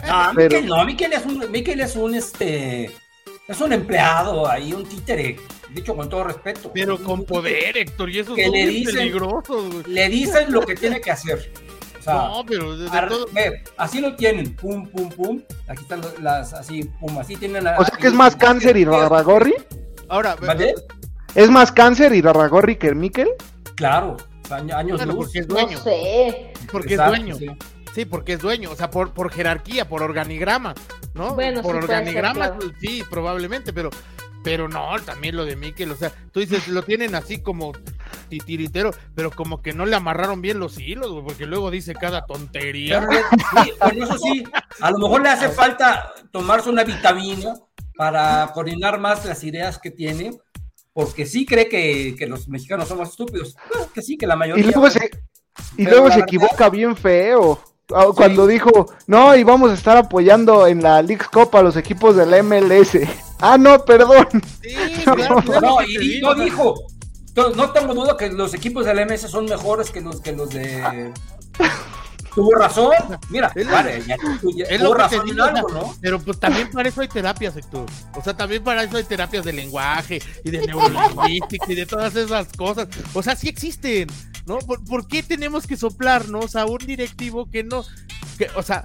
No, 0.07 0.31
Pero- 0.35 0.61
no, 0.63 0.85
Miquel 0.87 1.13
es 1.13 1.27
un, 1.27 1.51
Miquel 1.51 1.81
es 1.81 1.97
un 1.97 2.15
este. 2.15 2.91
Es 3.47 3.61
un 3.61 3.73
empleado 3.73 4.49
ahí, 4.49 4.73
un 4.73 4.85
títere. 4.85 5.39
Dicho 5.75 5.95
con 5.95 6.09
todo 6.09 6.25
respeto. 6.25 6.71
Pero 6.73 7.03
con 7.03 7.25
poder, 7.25 7.77
Héctor, 7.77 8.09
y 8.11 8.19
eso 8.21 8.35
Que 8.35 8.45
es 8.47 8.51
le 8.51 8.65
muy 8.65 8.75
dicen- 8.75 8.95
peligroso. 8.97 9.71
Le 9.87 10.09
dicen 10.09 10.51
lo 10.53 10.61
que 10.63 10.75
tiene 10.75 11.01
que 11.01 11.11
hacer. 11.11 11.53
O 11.99 12.03
sea, 12.03 12.15
No, 12.15 12.45
pero 12.47 12.77
de, 12.77 12.89
de 12.91 12.97
ar- 12.97 13.09
todo. 13.09 13.27
ve, 13.33 13.63
así 13.77 14.01
lo 14.01 14.15
tienen. 14.17 14.55
Pum, 14.57 14.89
pum, 14.89 15.11
pum. 15.11 15.43
Aquí 15.67 15.83
están 15.83 16.01
los- 16.01 16.19
las 16.21 16.55
así, 16.55 16.85
pum, 17.01 17.19
así 17.19 17.37
tienen 17.37 17.65
la- 17.65 17.77
O 17.79 17.85
sea 17.85 17.97
que 17.99 18.07
es 18.07 18.15
más 18.15 18.35
cáncer 18.37 18.77
Irraragorri. 18.77 19.55
Ahora, 20.09 20.37
¿Vale? 20.37 20.75
¿Es 21.35 21.51
más 21.51 21.71
cáncer 21.71 22.15
Irraragorri 22.15 22.77
que 22.77 22.95
Mikel? 22.95 23.29
Claro, 23.75 24.17
año- 24.51 24.75
años 24.77 25.05
luz. 25.05 25.17
porque 25.17 25.39
es 25.41 25.49
No 25.49 25.55
dueño. 25.57 25.79
sé. 25.83 26.53
Porque 26.73 26.95
Exacto, 26.95 27.15
es 27.15 27.21
dueño. 27.21 27.35
sí. 27.37 27.49
Sí, 27.95 28.05
porque 28.05 28.35
es 28.35 28.41
dueño, 28.41 28.71
o 28.71 28.77
sea, 28.77 28.91
por, 28.91 29.13
por 29.13 29.31
jerarquía, 29.33 29.89
por 29.89 30.03
organigrama, 30.03 30.73
¿no? 31.15 31.35
Bueno, 31.35 31.63
por 31.63 31.73
sí 31.73 31.79
organigrama, 31.79 32.47
ser, 32.49 32.57
claro. 32.59 32.73
sí, 32.81 33.03
probablemente, 33.11 33.73
pero, 33.73 33.91
pero 34.49 34.69
no, 34.69 34.99
también 35.05 35.37
lo 35.37 35.45
de 35.45 35.57
Mikel, 35.57 35.91
o 35.93 35.97
sea, 35.97 36.11
tú 36.33 36.41
dices, 36.41 36.69
lo 36.69 36.83
tienen 36.83 37.15
así 37.15 37.43
como 37.43 37.73
titiritero, 38.29 38.91
pero 39.15 39.31
como 39.31 39.61
que 39.63 39.73
no 39.73 39.85
le 39.87 39.95
amarraron 39.97 40.41
bien 40.41 40.59
los 40.59 40.79
hilos, 40.79 41.11
güey, 41.13 41.25
porque 41.25 41.47
luego 41.47 41.71
dice 41.71 41.95
cada 41.95 42.25
tontería. 42.27 43.07
Sí, 43.65 43.73
pero 43.81 44.05
eso 44.05 44.19
sí, 44.19 44.45
a 44.81 44.91
lo 44.91 44.99
mejor 44.99 45.23
le 45.23 45.29
hace 45.31 45.49
falta 45.49 46.13
tomarse 46.31 46.71
una 46.71 46.85
vitamina 46.85 47.55
para 47.97 48.51
coordinar 48.55 48.99
más 48.99 49.25
las 49.25 49.43
ideas 49.45 49.79
que 49.79 49.91
tiene, 49.91 50.39
porque 50.93 51.27
sí 51.27 51.45
cree 51.47 51.69
que, 51.69 52.15
que 52.19 52.27
los 52.27 52.49
mexicanos 52.49 52.89
somos 52.89 53.11
estúpidos. 53.11 53.55
Bueno, 53.73 53.89
que 53.93 54.03
sí, 54.03 54.17
que 54.17 54.27
la 54.27 54.35
Y 54.35 54.39
mayoría. 54.39 54.65
luego 54.67 54.91
se, 54.91 55.11
y 55.77 55.83
luego 55.85 56.07
se 56.09 56.17
verdad- 56.17 56.23
equivoca 56.23 56.69
bien 56.71 56.97
feo. 56.97 57.63
Ah, 57.95 58.07
Cuando 58.15 58.47
dijo, 58.47 58.93
no, 59.07 59.35
y 59.35 59.45
vamos 59.45 59.71
a 59.71 59.75
estar 59.75 59.97
apoyando 59.97 60.67
en 60.67 60.83
la 60.83 61.01
League 61.03 61.25
Cup 61.33 61.57
a 61.57 61.63
los 61.63 61.75
equipos 61.77 62.17
de 62.17 62.27
la 62.27 62.43
MLS. 62.43 62.99
Ah, 63.41 63.57
no, 63.59 63.85
perdón. 63.85 64.27
Sí, 64.63 64.75
claro, 65.05 65.37
claro 65.45 65.61
No, 65.61 65.77
que 65.79 65.93
y 65.93 65.99
digo, 65.99 66.35
no 66.35 66.45
dijo. 66.45 66.75
No 67.55 67.71
tengo 67.71 67.95
duda 67.95 68.17
que 68.17 68.31
los 68.31 68.53
equipos 68.55 68.85
de 68.85 68.95
la 68.95 69.07
MS 69.07 69.31
son 69.31 69.45
mejores 69.45 69.91
que 69.91 70.01
los 70.01 70.21
que 70.21 70.33
los 70.33 70.51
de. 70.51 71.13
Tuvo 72.35 72.53
razón. 72.55 72.93
Mira, 73.31 73.51
Es 73.55 73.67
lo- 73.67 73.73
vale, 73.73 74.03
ya, 74.07 74.15
Es 74.15 74.41
tuvo 74.81 74.89
lo 74.91 74.93
que 74.97 75.03
razón 75.03 75.27
digo, 75.27 75.43
algo, 75.45 75.69
¿no? 75.71 75.95
pero 76.01 76.21
pues 76.21 76.39
también 76.39 76.71
para 76.71 76.89
eso 76.89 77.01
hay 77.01 77.09
terapias, 77.09 77.57
Héctor. 77.57 77.87
O 78.15 78.23
sea, 78.23 78.37
también 78.37 78.63
para 78.63 78.83
eso 78.85 78.97
hay 78.97 79.05
terapias 79.05 79.45
de 79.45 79.53
lenguaje 79.53 80.21
y 80.45 80.51
de 80.51 80.67
neurolingüística 80.67 81.73
y 81.73 81.75
de 81.75 81.87
todas 81.87 82.15
esas 82.17 82.49
cosas. 82.57 82.89
O 83.15 83.23
sea, 83.23 83.35
sí 83.35 83.49
existen, 83.49 84.09
¿no? 84.47 84.59
¿Por, 84.59 84.85
por 84.85 85.07
qué 85.09 85.23
tenemos 85.23 85.67
que 85.67 85.77
soplarnos 85.77 86.55
a 86.55 86.67
un 86.67 86.79
directivo 86.79 87.49
que 87.51 87.65
no, 87.65 87.85
que, 88.37 88.49
o 88.55 88.63
sea, 88.63 88.85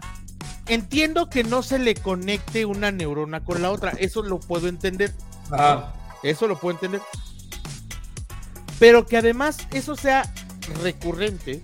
entiendo 0.67 1.29
que 1.29 1.43
no 1.43 1.63
se 1.63 1.79
le 1.79 1.95
conecte 1.95 2.65
una 2.65 2.91
neurona 2.91 3.43
con 3.43 3.61
la 3.61 3.71
otra, 3.71 3.91
eso 3.91 4.23
lo 4.23 4.39
puedo 4.39 4.67
entender, 4.67 5.13
eso 6.23 6.47
lo 6.47 6.59
puedo 6.59 6.75
entender. 6.75 7.01
Pero 8.79 9.05
que 9.05 9.17
además 9.17 9.57
eso 9.71 9.95
sea 9.95 10.31
recurrente, 10.81 11.61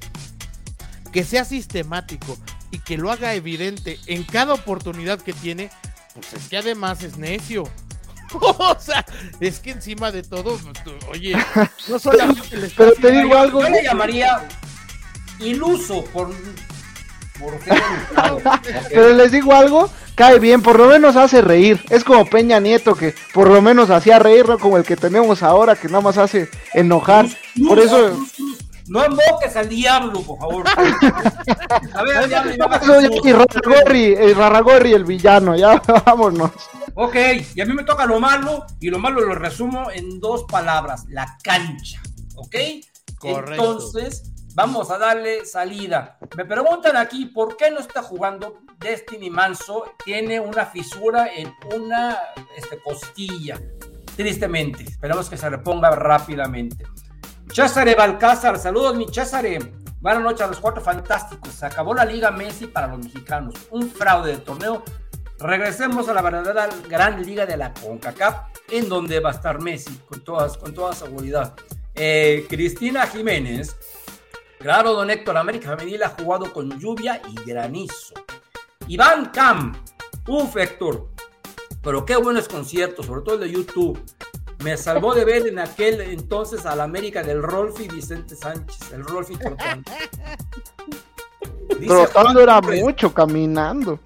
que 1.11 1.23
sea 1.23 1.45
sistemático 1.45 2.37
y 2.71 2.79
que 2.79 2.97
lo 2.97 3.11
haga 3.11 3.33
evidente 3.33 3.99
en 4.05 4.23
cada 4.23 4.53
oportunidad 4.53 5.19
que 5.19 5.33
tiene, 5.33 5.69
pues 6.13 6.33
es 6.33 6.49
que 6.49 6.57
además 6.57 7.03
es 7.03 7.17
necio. 7.17 7.63
o 8.33 8.77
sea, 8.79 9.05
es 9.39 9.59
que 9.59 9.71
encima 9.71 10.11
de 10.11 10.23
todo, 10.23 10.59
oye, 11.09 11.35
no 11.87 11.97
solamente 11.97 12.57
le 12.57 12.67
está 12.67 12.83
Pero 12.83 12.93
te 12.93 13.11
digo 13.11 13.35
algo. 13.35 13.61
Yo 13.61 13.69
le 13.69 13.83
llamaría 13.83 14.47
iluso 15.39 16.03
por. 16.05 16.29
Pero 18.89 19.13
les 19.13 19.31
digo 19.31 19.53
algo, 19.53 19.89
cae 20.15 20.39
bien, 20.39 20.61
por 20.61 20.77
lo 20.77 20.87
menos 20.87 21.15
hace 21.15 21.41
reír. 21.41 21.83
Es 21.89 22.03
como 22.03 22.25
Peña 22.25 22.59
Nieto 22.59 22.95
que 22.95 23.13
por 23.33 23.49
lo 23.49 23.61
menos 23.61 23.89
hacía 23.89 24.19
reír, 24.19 24.47
no 24.47 24.57
como 24.59 24.77
el 24.77 24.83
que 24.83 24.95
tenemos 24.95 25.43
ahora 25.43 25.75
que 25.75 25.87
nada 25.87 26.01
más 26.01 26.17
hace 26.17 26.49
enojar. 26.73 27.27
Por 27.67 27.79
eso, 27.79 28.17
No 28.87 29.05
invoques 29.05 29.55
al 29.55 29.69
diablo, 29.69 30.21
por 30.21 30.39
favor. 30.39 30.65
A 31.93 32.03
ver, 32.03 32.27
ya- 32.27 32.43
y 33.23 33.31
Raragorri, 33.31 34.15
Raragorri 34.33 34.93
el 34.93 35.05
villano, 35.05 35.55
ya 35.55 35.79
vámonos. 36.05 36.51
Ok, 36.95 37.15
y 37.55 37.61
a 37.61 37.65
mí 37.65 37.73
me 37.73 37.83
toca 37.83 38.05
lo 38.07 38.19
malo, 38.19 38.65
y 38.79 38.89
lo 38.89 38.97
malo 38.97 39.21
lo 39.21 39.35
resumo 39.35 39.91
en 39.91 40.19
dos 40.19 40.45
palabras: 40.45 41.05
la 41.09 41.37
cancha. 41.43 42.01
¿Ok? 42.35 42.55
Correcto. 43.19 43.53
Entonces, 43.53 44.23
vamos 44.53 44.89
a 44.91 44.97
darle 44.97 45.45
salida. 45.45 46.17
Me 46.35 46.45
preguntan 46.45 46.97
aquí 46.97 47.25
por 47.25 47.57
qué 47.57 47.71
no 47.71 47.79
está 47.79 48.01
jugando 48.01 48.61
Destiny 48.77 49.29
Manso. 49.29 49.95
Tiene 50.03 50.39
una 50.39 50.65
fisura 50.65 51.27
en 51.33 51.53
una 51.75 52.17
este, 52.55 52.79
costilla. 52.81 53.59
Tristemente. 54.15 54.83
Esperamos 54.83 55.29
que 55.29 55.37
se 55.37 55.49
reponga 55.49 55.91
rápidamente. 55.91 56.85
César 57.53 57.93
Balcázar, 57.95 58.59
saludos 58.59 58.95
mi 58.95 59.07
César. 59.07 59.45
Buenas 60.01 60.23
noches 60.23 60.41
a 60.41 60.47
los 60.47 60.59
cuatro 60.59 60.81
fantásticos. 60.81 61.53
Se 61.53 61.65
acabó 61.65 61.93
la 61.93 62.05
Liga 62.05 62.31
Messi 62.31 62.67
para 62.67 62.87
los 62.87 62.99
mexicanos. 62.99 63.55
Un 63.71 63.89
fraude 63.89 64.31
de 64.31 64.37
torneo. 64.37 64.83
Regresemos 65.39 66.07
a 66.09 66.13
la 66.13 66.21
verdadera 66.21 66.69
gran 66.89 67.25
liga 67.25 67.45
de 67.45 67.55
la 67.55 67.73
CONCACAF, 67.73 68.35
en 68.69 68.89
donde 68.89 69.21
va 69.21 69.29
a 69.29 69.33
estar 69.33 69.61
Messi, 69.61 69.97
con, 70.09 70.21
todas, 70.21 70.57
con 70.57 70.73
toda 70.73 70.93
seguridad. 70.93 71.55
Eh, 71.95 72.45
Cristina 72.49 73.07
Jiménez, 73.07 73.75
claro, 74.59 74.93
don 74.93 75.09
Héctor, 75.09 75.37
América 75.37 75.75
Femenil 75.75 76.03
ha 76.03 76.09
jugado 76.09 76.51
con 76.53 76.79
lluvia 76.79 77.21
y 77.27 77.35
granizo. 77.49 78.13
Iván 78.87 79.27
Cam, 79.27 79.73
uf, 80.27 80.55
Héctor, 80.55 81.09
pero 81.81 82.05
qué 82.05 82.15
buenos 82.17 82.47
conciertos, 82.47 83.05
sobre 83.05 83.21
todo 83.21 83.35
el 83.35 83.41
de 83.41 83.51
YouTube. 83.51 83.99
Me 84.63 84.75
salvó 84.75 85.13
de 85.13 85.23
ver 85.23 85.47
en 85.47 85.59
aquel 85.59 86.01
entonces 86.01 86.65
al 86.65 86.81
América 86.81 87.23
del 87.23 87.41
Rolfi 87.41 87.87
Vicente 87.87 88.35
Sánchez, 88.35 88.91
el 88.91 89.05
Rolfi 89.05 89.35
Trotando 91.87 92.11
Juan 92.11 92.37
era 92.37 92.61
mucho 92.61 93.13
caminando. 93.13 93.99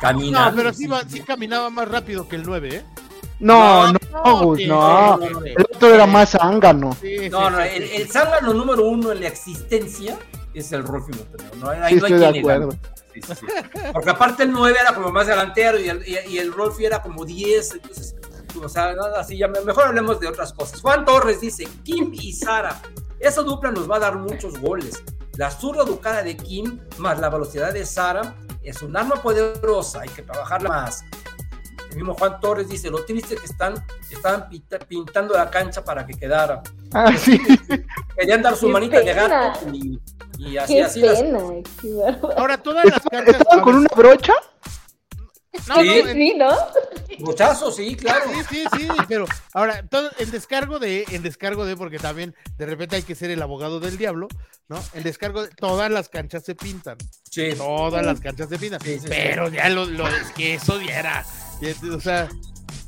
Caminando. 0.00 0.50
No, 0.50 0.56
pero 0.56 0.72
sí, 0.72 0.88
sí 1.08 1.20
caminaba 1.22 1.70
más 1.70 1.88
rápido 1.88 2.28
que 2.28 2.36
el 2.36 2.44
9, 2.44 2.68
¿eh? 2.76 2.84
No, 3.38 3.92
no, 3.92 3.98
no, 4.12 4.44
Gus, 4.44 4.58
sí, 4.58 4.66
no. 4.66 5.18
sí, 5.20 5.28
sí. 5.28 5.50
El 5.56 5.66
otro 5.74 5.94
era 5.94 6.06
más 6.06 6.30
zángano. 6.30 6.96
Sí, 7.00 7.18
sí, 7.18 7.28
No, 7.30 7.50
no, 7.50 7.60
el, 7.60 7.82
el 7.82 8.10
zángano 8.10 8.54
número 8.54 8.86
uno 8.86 9.12
en 9.12 9.20
la 9.20 9.28
existencia 9.28 10.18
es 10.54 10.72
el 10.72 10.82
Rolfi 10.84 11.12
Montenegro. 11.12 11.56
No, 11.58 11.68
ahí 11.70 11.76
Sí, 11.76 11.80
no 11.80 11.84
hay 11.84 11.94
estoy 11.94 12.12
de 12.12 12.32
quien 12.32 12.38
acuerdo. 12.38 12.70
Sí, 13.12 13.20
sí, 13.22 13.34
sí. 13.34 13.46
Porque 13.92 14.10
aparte 14.10 14.42
el 14.42 14.52
9 14.52 14.78
era 14.80 14.94
como 14.94 15.10
más 15.10 15.26
delantero 15.26 15.78
y 15.78 15.88
el, 15.88 16.06
y, 16.06 16.18
y 16.34 16.38
el 16.38 16.52
Rolfi 16.52 16.84
era 16.86 17.02
como 17.02 17.24
10, 17.24 17.74
entonces, 17.74 18.14
o 18.62 18.68
sea, 18.68 18.94
no, 18.94 19.04
así 19.04 19.36
ya 19.36 19.48
mejor 19.48 19.84
hablemos 19.84 20.18
de 20.20 20.28
otras 20.28 20.52
cosas. 20.52 20.80
Juan 20.80 21.04
Torres 21.04 21.40
dice, 21.40 21.68
Kim 21.84 22.10
y 22.14 22.32
Sara, 22.32 22.80
esa 23.20 23.42
dupla 23.42 23.70
nos 23.70 23.90
va 23.90 23.96
a 23.96 24.00
dar 24.00 24.16
muchos 24.16 24.58
goles. 24.60 25.02
La 25.36 25.50
zurda 25.50 25.82
educada 25.82 26.22
de 26.22 26.36
Kim 26.36 26.80
más 26.98 27.20
la 27.20 27.28
velocidad 27.28 27.72
de 27.74 27.84
Sara 27.84 28.34
es 28.62 28.80
un 28.82 28.96
arma 28.96 29.16
poderosa, 29.22 30.00
hay 30.00 30.08
que 30.08 30.22
trabajarla 30.22 30.68
más. 30.70 31.04
El 31.96 32.02
mismo 32.02 32.14
Juan 32.14 32.38
Torres 32.40 32.68
dice, 32.68 32.90
lo 32.90 33.02
triste 33.06 33.36
es 33.36 33.40
que 33.40 33.46
están, 33.46 33.72
estaban 34.10 34.50
pinta- 34.50 34.78
pintando 34.80 35.32
la 35.34 35.48
cancha 35.50 35.82
para 35.82 36.04
que 36.06 36.12
quedara. 36.12 36.62
Ah, 36.92 37.10
sí. 37.16 37.40
Querían 38.14 38.42
dar 38.42 38.54
su 38.54 38.66
Qué 38.66 38.72
manita 38.72 39.00
de 39.00 39.14
gato 39.14 39.60
y, 39.72 39.98
y 40.36 40.58
así, 40.58 40.74
Qué 40.74 40.82
así. 40.82 41.00
pena. 41.00 41.38
bárbaro. 41.38 42.38
Ahora, 42.38 42.62
todas 42.62 42.84
las 42.84 42.96
¿Estaban 42.98 43.24
canchas. 43.24 43.40
estaban 43.40 43.64
con 43.64 43.74
una 43.76 43.88
brocha? 43.96 44.34
No, 45.68 45.76
Sí. 45.76 45.86
no, 45.88 45.92
Sí, 45.94 45.98
en- 46.00 46.12
sí, 46.12 46.34
¿no? 46.36 46.50
Sí, 47.72 47.96
claro. 47.96 48.24
Sí, 48.30 48.44
sí, 48.50 48.64
sí, 48.78 48.88
pero 49.08 49.24
ahora, 49.54 49.82
todo, 49.88 50.10
en 50.18 50.30
descargo 50.30 50.78
de, 50.78 51.06
en 51.10 51.22
descargo 51.22 51.64
de, 51.64 51.76
porque 51.78 51.98
también 51.98 52.34
de 52.58 52.66
repente 52.66 52.96
hay 52.96 53.02
que 53.02 53.14
ser 53.14 53.30
el 53.30 53.40
abogado 53.40 53.80
del 53.80 53.96
diablo, 53.96 54.28
¿no? 54.68 54.78
En 54.92 55.02
descargo 55.02 55.42
de, 55.44 55.48
todas 55.48 55.90
las 55.90 56.10
canchas 56.10 56.44
se 56.44 56.54
pintan, 56.54 56.98
Sí. 57.30 57.54
todas 57.56 58.04
las 58.04 58.20
canchas 58.20 58.50
se 58.50 58.58
pintan, 58.58 58.80
Sí, 58.82 58.94
sí, 58.94 59.00
sí. 59.00 59.06
pero 59.08 59.48
ya 59.48 59.70
lo, 59.70 59.86
lo, 59.86 60.06
es 60.08 60.30
que 60.32 60.54
eso 60.54 60.78
ya 60.82 60.98
era, 60.98 61.24
ya, 61.24 61.45
o 61.92 62.00
sea, 62.00 62.28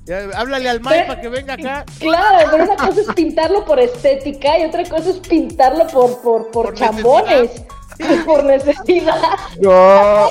ya, 0.04 0.28
háblale 0.34 0.68
al 0.68 0.80
Mike 0.80 1.04
para 1.06 1.20
que 1.20 1.28
venga 1.28 1.54
acá. 1.54 1.84
Claro, 1.98 2.48
pero 2.50 2.64
una 2.64 2.76
cosa 2.76 3.00
es 3.00 3.06
pintarlo 3.14 3.64
por 3.64 3.78
estética 3.78 4.58
y 4.58 4.64
otra 4.64 4.84
cosa 4.84 5.10
es 5.10 5.18
pintarlo 5.18 5.86
por, 5.88 6.20
por, 6.22 6.50
por, 6.50 6.66
Por 6.66 6.74
chambones. 6.74 7.62
Por 8.24 8.44
necesidad. 8.44 9.20
No, 9.60 9.72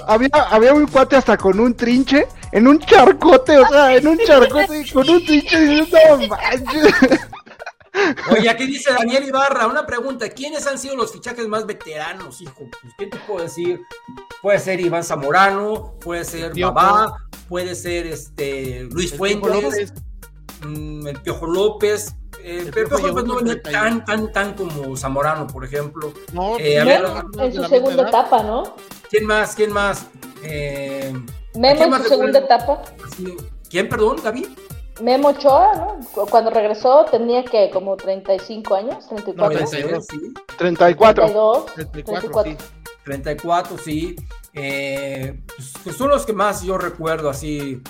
había, 0.08 0.30
había 0.50 0.74
un 0.74 0.88
cuate 0.88 1.18
hasta 1.18 1.36
con 1.38 1.60
un 1.60 1.76
trinche, 1.76 2.26
en 2.54 2.66
un 2.66 2.80
charcote, 2.80 3.58
o 3.58 3.68
sea, 3.68 3.94
en 3.94 4.08
un 4.08 4.18
charcote 4.20 4.86
con 4.94 5.10
un 5.10 5.26
trinche 5.26 5.86
no 5.92 6.18
manches. 6.28 6.94
Oye, 8.32 8.50
aquí 8.50 8.66
dice 8.68 8.94
Daniel 8.94 9.26
Ibarra, 9.26 9.68
una 9.68 9.86
pregunta, 9.86 10.30
¿quiénes 10.30 10.66
han 10.68 10.78
sido 10.78 10.96
los 10.96 11.12
fichajes 11.12 11.48
más 11.48 11.66
veteranos, 11.66 12.42
hijo? 12.42 12.70
Pues, 12.82 12.94
¿qué 12.98 13.08
te 13.08 13.18
puedo 13.18 13.44
decir? 13.44 13.82
Puede 14.42 14.60
ser 14.60 14.80
Iván 14.80 15.04
Zamorano, 15.04 15.94
puede 16.00 16.24
ser. 16.24 16.54
Babá, 16.60 17.18
puede 17.48 17.76
ser 17.76 18.08
este 18.08 18.88
Luis 18.92 19.12
El 19.14 19.18
Fuentes, 19.18 19.42
Piojo 19.52 19.62
López. 19.62 19.94
mm, 20.62 21.08
el 21.08 21.22
Piojo 21.22 21.48
López. 21.48 22.16
eh, 22.44 22.64
El 22.66 22.72
Piojo 22.74 22.90
Piojo 22.98 23.08
López 23.08 23.24
no 23.26 23.36
venía 23.38 23.62
31. 23.62 23.82
tan, 23.82 24.06
tan, 24.06 24.32
tan 24.32 24.54
como 24.54 24.96
Zamorano, 24.98 25.48
por 25.48 25.66
ejemplo. 25.66 26.14
No, 26.34 26.58
Eh, 26.60 26.80
a 26.80 26.84
ver, 26.86 27.02
menos 27.04 27.24
en 27.40 27.54
su 27.54 27.64
segunda 27.66 28.08
etapa, 28.08 28.44
¿no? 28.44 28.76
¿Quién 29.10 29.26
más? 29.26 29.56
¿Quién 29.56 29.72
más? 29.72 30.08
Eh, 30.44 31.14
Memo 31.56 31.76
¿quién 31.80 31.94
en 31.94 32.04
su 32.04 32.10
segunda 32.10 32.40
etapa. 32.40 32.82
¿Quién, 33.70 33.90
perdón, 33.90 34.18
David? 34.24 34.48
Memo 35.02 35.30
Ochoa, 35.30 35.76
¿no? 35.76 36.00
Cu- 36.14 36.26
Cuando 36.28 36.50
regresó 36.52 37.06
tenía 37.12 37.44
que 37.46 37.70
como 37.70 37.96
35 37.98 38.76
años, 38.76 39.08
34, 39.08 39.60
Puede 39.60 39.70
32. 39.70 40.06
ser, 40.06 40.20
sí. 40.20 40.34
34. 40.58 41.24
32, 41.26 41.66
34, 41.76 42.04
34. 42.30 42.52
sí. 42.52 42.58
34, 43.06 43.78
sí. 43.78 44.16
Eh, 44.58 45.40
pues, 45.56 45.74
pues 45.84 45.96
son 45.96 46.10
los 46.10 46.26
que 46.26 46.34
más 46.34 46.64
yo 46.64 46.78
recuerdo 46.78 47.30
así, 47.30 47.82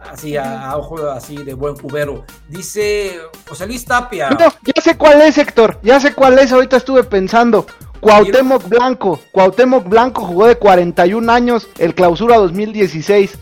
así 0.00 0.36
a, 0.36 0.70
a 0.70 0.76
ojo 0.76 1.10
así 1.10 1.36
de 1.36 1.54
buen 1.54 1.76
cubero. 1.76 2.24
Dice 2.48 3.20
José 3.46 3.66
Luis 3.66 3.84
Tapia. 3.84 4.30
No, 4.30 4.38
ya 4.38 4.82
sé 4.82 4.96
cuál 4.96 5.20
es, 5.22 5.36
Héctor, 5.38 5.78
ya 5.82 6.00
sé 6.00 6.14
cuál 6.14 6.38
es, 6.38 6.52
ahorita 6.52 6.78
estuve 6.78 7.04
pensando. 7.04 7.66
Cuauhtémoc 8.00 8.68
Blanco, 8.68 9.20
Cuauhtémoc 9.32 9.88
Blanco 9.88 10.24
jugó 10.24 10.46
de 10.46 10.56
41 10.56 11.32
años, 11.32 11.68
el 11.78 11.94
clausura 11.94 12.36
2016. 12.36 13.38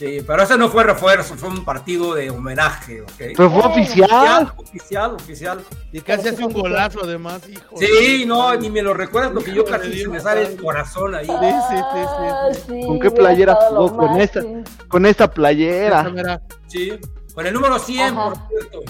Sí, 0.00 0.24
pero 0.26 0.42
ese 0.42 0.56
no 0.56 0.70
fue 0.70 0.82
refuerzo, 0.82 1.34
fue 1.36 1.50
un 1.50 1.62
partido 1.62 2.14
de 2.14 2.30
homenaje, 2.30 3.02
¿ok? 3.02 3.10
Pero 3.18 3.50
fue 3.50 3.60
oficial. 3.66 4.50
Oficial, 4.56 5.12
oficial. 5.12 5.60
Y 5.92 6.00
casi 6.00 6.28
hace 6.28 6.42
un 6.42 6.54
golazo 6.54 7.00
además, 7.04 7.42
hijo. 7.46 7.76
Sí, 7.76 8.24
no, 8.26 8.54
ni 8.56 8.70
me 8.70 8.80
lo 8.80 8.94
recuerdas 8.94 9.30
porque 9.34 9.52
yo 9.52 9.62
casi 9.62 9.92
se 10.00 10.08
me 10.08 10.18
sale 10.18 10.46
el 10.46 10.56
corazón 10.56 11.14
ahí. 11.14 11.26
Sí, 11.26 11.32
sí, 11.32 11.76
sí, 11.76 11.82
Ah, 11.82 12.48
sí. 12.50 12.60
sí, 12.66 12.86
¿Con 12.86 12.98
qué 12.98 13.10
playera 13.10 13.54
jugó? 13.54 13.94
Con 13.94 14.18
esta. 14.18 14.40
Con 14.88 15.04
esta 15.04 15.30
playera. 15.30 16.40
Sí, 16.66 16.98
con 17.34 17.46
el 17.46 17.52
número 17.52 17.78
100, 17.78 18.16
Ajá. 18.16 18.24
por 18.30 18.48
cierto. 18.48 18.80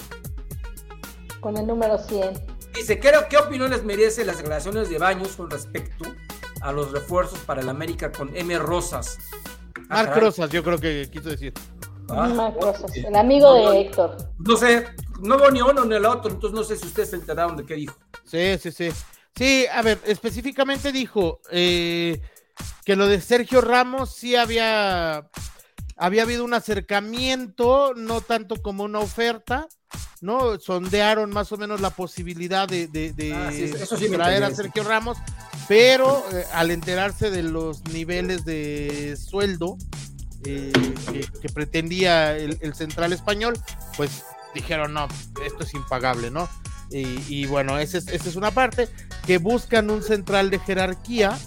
Con 1.41 1.57
el 1.57 1.67
número 1.67 1.97
100. 1.97 2.31
Dice, 2.73 3.01
¿qué, 3.01 3.11
¿qué 3.29 3.35
opiniones 3.35 3.83
merece 3.83 4.23
las 4.23 4.37
declaraciones 4.37 4.89
de 4.89 4.97
Baños 4.97 5.35
con 5.35 5.49
respecto 5.51 6.05
a 6.61 6.71
los 6.71 6.93
refuerzos 6.93 7.39
para 7.39 7.59
el 7.59 7.67
América 7.67 8.13
con 8.13 8.33
M. 8.33 8.57
Rosas? 8.59 9.17
Ah, 9.89 9.95
Marc 9.95 10.09
caray. 10.09 10.21
Rosas, 10.21 10.49
yo 10.51 10.63
creo 10.63 10.79
que 10.79 11.09
quiso 11.11 11.29
decir. 11.29 11.53
Ah, 12.09 12.27
Marc 12.27 12.55
Rosas, 12.61 12.83
ok. 12.83 12.97
el 13.07 13.15
amigo 13.15 13.47
No, 13.47 13.53
de 13.55 13.63
no, 13.63 13.73
Héctor. 13.73 14.17
No 14.39 14.57
sé, 14.57 14.87
no 15.21 15.37
veo 15.37 15.51
ni 15.51 15.61
uno 15.61 15.85
ni 15.85 15.95
el 15.95 16.05
otro, 16.05 16.31
entonces 16.31 16.57
no 16.57 16.63
sé 16.63 16.75
si 16.77 16.85
ustedes 16.87 17.09
se 17.11 17.15
enteraron 17.15 17.55
de 17.57 17.65
qué 17.65 17.75
dijo. 17.75 17.95
Sí, 18.25 18.57
sí, 18.59 18.71
sí. 18.71 18.89
Sí, 19.35 19.65
a 19.71 19.81
ver, 19.81 19.99
específicamente 20.05 20.91
dijo 20.91 21.39
eh, 21.51 22.21
que 22.85 22.95
lo 22.97 23.07
de 23.07 23.21
Sergio 23.21 23.61
Ramos 23.61 24.13
sí 24.13 24.35
había, 24.35 25.29
había 25.95 26.23
habido 26.23 26.43
un 26.43 26.53
acercamiento, 26.53 27.93
no 27.95 28.19
tanto 28.21 28.61
como 28.61 28.83
una 28.83 28.99
oferta, 28.99 29.67
¿no? 30.21 30.59
Sondearon 30.59 31.29
más 31.31 31.51
o 31.51 31.57
menos 31.57 31.81
la 31.81 31.89
posibilidad 31.89 32.67
de, 32.67 32.87
de- 32.87 33.13
de 33.13 33.33
Ah, 33.33 33.49
sí, 33.51 33.67
sí 33.97 34.09
traer 34.09 34.43
a. 34.43 34.51
Sergio 34.55 34.83
Ramos, 34.83 35.17
pero 35.67 36.23
eh, 36.33 36.45
al 36.53 36.71
enterarse 36.71 37.31
de 37.31 37.43
los 37.43 37.83
niveles 37.85 38.45
de 38.45 39.17
sueldo 39.17 39.77
eh, 40.45 40.71
que, 41.11 41.21
que 41.41 41.49
pretendía 41.49 42.35
el, 42.37 42.57
el 42.61 42.73
central 42.73 43.13
español, 43.13 43.57
pues 43.97 44.23
dijeron, 44.53 44.93
no, 44.93 45.07
esto 45.45 45.63
es 45.63 45.73
impagable, 45.73 46.31
¿no? 46.31 46.49
Y, 46.89 47.05
y 47.29 47.45
bueno, 47.45 47.77
esa 47.77 47.97
es, 47.99 48.07
esa 48.09 48.27
es 48.29 48.35
una 48.35 48.51
parte, 48.51 48.89
que 49.25 49.37
buscan 49.37 49.89
un 49.89 50.03
central 50.03 50.49
de 50.49 50.59
jerarquía, 50.59 51.37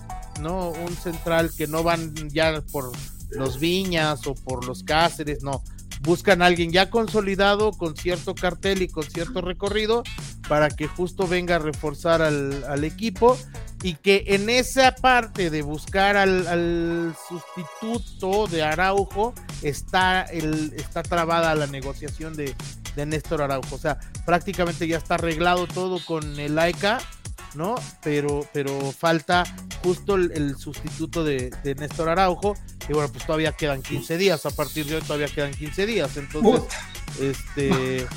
¿no? 0.40 0.70
Un 0.70 0.96
central 0.96 1.50
que 1.54 1.66
no 1.66 1.82
van 1.82 2.14
ya 2.30 2.62
por 2.72 2.92
los 3.30 3.58
Viñas 3.60 4.26
o 4.26 4.34
por 4.34 4.64
los 4.64 4.82
Cáceres, 4.84 5.42
no. 5.42 5.62
Buscan 6.04 6.42
a 6.42 6.46
alguien 6.46 6.70
ya 6.70 6.90
consolidado, 6.90 7.72
con 7.72 7.96
cierto 7.96 8.34
cartel 8.34 8.82
y 8.82 8.88
con 8.88 9.04
cierto 9.04 9.40
recorrido, 9.40 10.02
para 10.48 10.68
que 10.68 10.86
justo 10.86 11.26
venga 11.26 11.56
a 11.56 11.58
reforzar 11.58 12.20
al, 12.20 12.84
equipo 12.84 13.38
y 13.82 13.94
que 13.94 14.24
en 14.28 14.50
esa 14.50 14.94
parte 14.94 15.48
de 15.50 15.62
buscar 15.62 16.16
al, 16.16 17.16
sustituto 17.28 18.46
de 18.46 18.62
Araujo 18.62 19.34
está, 19.62 20.22
el, 20.22 20.74
está 20.76 21.02
trabada 21.02 21.54
la 21.54 21.66
negociación 21.66 22.34
de, 22.34 22.54
de 22.96 23.06
Néstor 23.06 23.42
Araujo. 23.42 23.74
O 23.74 23.78
sea, 23.78 23.98
prácticamente 24.26 24.86
ya 24.86 24.98
está 24.98 25.14
arreglado 25.14 25.66
todo 25.66 25.98
con 26.04 26.38
el 26.38 26.58
AECA, 26.58 26.98
¿no? 27.54 27.74
Pero, 28.02 28.46
pero 28.52 28.92
falta 28.92 29.44
justo 29.82 30.16
el, 30.16 30.32
el 30.32 30.56
sustituto 30.56 31.24
de, 31.24 31.50
de 31.62 31.74
Néstor 31.74 32.08
Araujo. 32.08 32.54
Y 32.88 32.92
bueno, 32.92 33.08
pues 33.10 33.26
todavía 33.26 33.52
quedan 33.52 33.82
15 33.82 34.16
días. 34.18 34.44
A 34.46 34.50
partir 34.50 34.86
de 34.86 34.96
hoy 34.96 35.02
todavía 35.02 35.28
quedan 35.28 35.52
15 35.52 35.86
días. 35.86 36.16
Entonces, 36.16 36.62
este. 37.20 38.06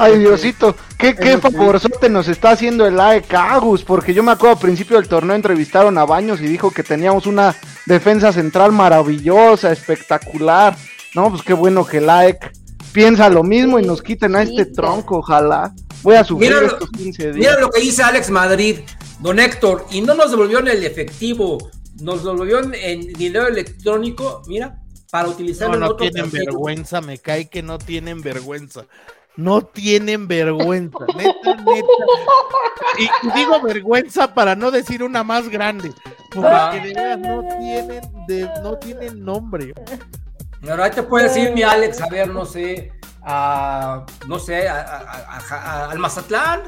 Ay, 0.00 0.16
Diosito, 0.20 0.76
qué, 0.96 1.16
qué 1.16 1.38
favorzote 1.38 2.08
nos 2.08 2.28
está 2.28 2.52
haciendo 2.52 2.86
el 2.86 3.00
AEK 3.00 3.34
Agus, 3.34 3.82
porque 3.82 4.14
yo 4.14 4.22
me 4.22 4.30
acuerdo 4.30 4.54
al 4.54 4.62
principio 4.62 4.96
del 4.96 5.08
torneo 5.08 5.34
entrevistaron 5.34 5.98
a 5.98 6.04
Baños 6.04 6.40
y 6.40 6.44
dijo 6.44 6.70
que 6.70 6.84
teníamos 6.84 7.26
una 7.26 7.56
defensa 7.84 8.32
central 8.32 8.70
maravillosa, 8.70 9.72
espectacular. 9.72 10.76
No, 11.16 11.30
pues 11.30 11.42
qué 11.42 11.52
bueno 11.52 11.84
que 11.84 11.96
el 11.98 12.08
AEK 12.08 12.52
piensa 12.92 13.28
lo 13.28 13.42
mismo 13.42 13.80
y 13.80 13.82
nos 13.82 14.00
quiten 14.00 14.36
a 14.36 14.42
este 14.42 14.66
tronco, 14.66 15.18
ojalá. 15.18 15.74
Voy 16.02 16.14
a 16.16 16.24
sufrir 16.24 16.50
Mira 16.50 16.60
lo- 16.62 16.68
estos 16.68 16.90
15 16.90 17.22
días. 17.32 17.36
Mira 17.36 17.60
lo 17.60 17.70
que 17.70 17.80
dice 17.80 18.02
Alex 18.02 18.30
Madrid, 18.30 18.80
don 19.20 19.38
Héctor, 19.38 19.86
y 19.90 20.00
no 20.00 20.14
nos 20.14 20.30
devolvió 20.30 20.58
en 20.60 20.68
el 20.68 20.84
efectivo, 20.84 21.58
nos 22.00 22.22
devolvió 22.24 22.60
en, 22.60 22.74
en 22.74 23.12
dinero 23.14 23.48
electrónico, 23.48 24.42
mira, 24.46 24.78
para 25.10 25.28
utilizarlo 25.28 25.70
No, 25.72 25.76
en 25.76 25.80
no 25.80 25.86
otro 25.88 26.08
tienen 26.10 26.30
vergüenza, 26.30 27.00
me 27.00 27.18
cae 27.18 27.48
que 27.48 27.62
no 27.62 27.78
tienen 27.78 28.20
vergüenza. 28.22 28.84
No 29.36 29.62
tienen 29.62 30.26
vergüenza, 30.26 30.98
neta, 31.16 31.54
neta. 31.64 31.86
Y, 32.98 33.38
digo 33.38 33.60
vergüenza 33.62 34.34
para 34.34 34.56
no 34.56 34.70
decir 34.72 35.02
una 35.02 35.22
más 35.22 35.48
grande, 35.48 35.92
porque 36.34 36.80
de 36.94 37.16
no 37.16 37.44
tienen, 37.60 38.00
de- 38.26 38.50
no 38.62 38.76
tienen 38.78 39.24
nombre. 39.24 39.72
Ahora 40.68 40.86
ahí 40.86 40.90
te 40.90 41.04
puede 41.04 41.28
decir 41.28 41.52
mi 41.52 41.62
Alex, 41.62 42.00
a 42.00 42.08
ver, 42.08 42.28
no 42.28 42.44
sé, 42.44 42.90
a, 43.30 44.06
no 44.26 44.38
sé, 44.38 44.66
a- 44.68 45.88
al 45.90 45.98
Mazatlán. 45.98 46.62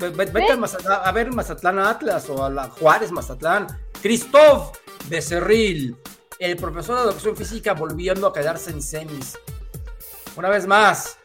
Ve- 0.00 0.10
ve- 0.10 0.26
Vete 0.26 0.52
al 0.52 0.58
Mazatlán, 0.58 1.00
a 1.04 1.12
ver 1.12 1.32
Mazatlán 1.32 1.78
Atlas 1.78 2.28
o 2.28 2.44
a 2.44 2.50
la 2.50 2.64
Juárez 2.68 3.12
Mazatlán. 3.12 3.66
Christoph 4.02 4.76
Becerril, 5.08 5.96
el 6.40 6.56
profesor 6.56 6.96
de 6.96 7.02
educación 7.04 7.36
física 7.36 7.74
volviendo 7.74 8.26
a 8.26 8.32
quedarse 8.32 8.70
en 8.70 8.82
semis. 8.82 9.38
Una 10.36 10.48
vez 10.48 10.66
más, 10.66 11.16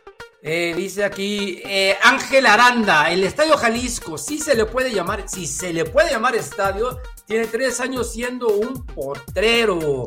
eh, 0.41 0.73
dice 0.75 1.03
aquí 1.03 1.61
eh, 1.65 1.97
Ángel 2.03 2.45
Aranda, 2.45 3.09
el 3.11 3.23
Estadio 3.23 3.57
Jalisco, 3.57 4.17
sí 4.17 4.39
se 4.39 4.55
le 4.55 4.65
puede 4.65 4.91
llamar, 4.91 5.23
si 5.29 5.45
se 5.47 5.71
le 5.73 5.85
puede 5.85 6.11
llamar 6.11 6.35
estadio, 6.35 6.99
tiene 7.25 7.47
tres 7.47 7.79
años 7.79 8.11
siendo 8.11 8.47
un 8.49 8.85
potrero. 8.85 10.05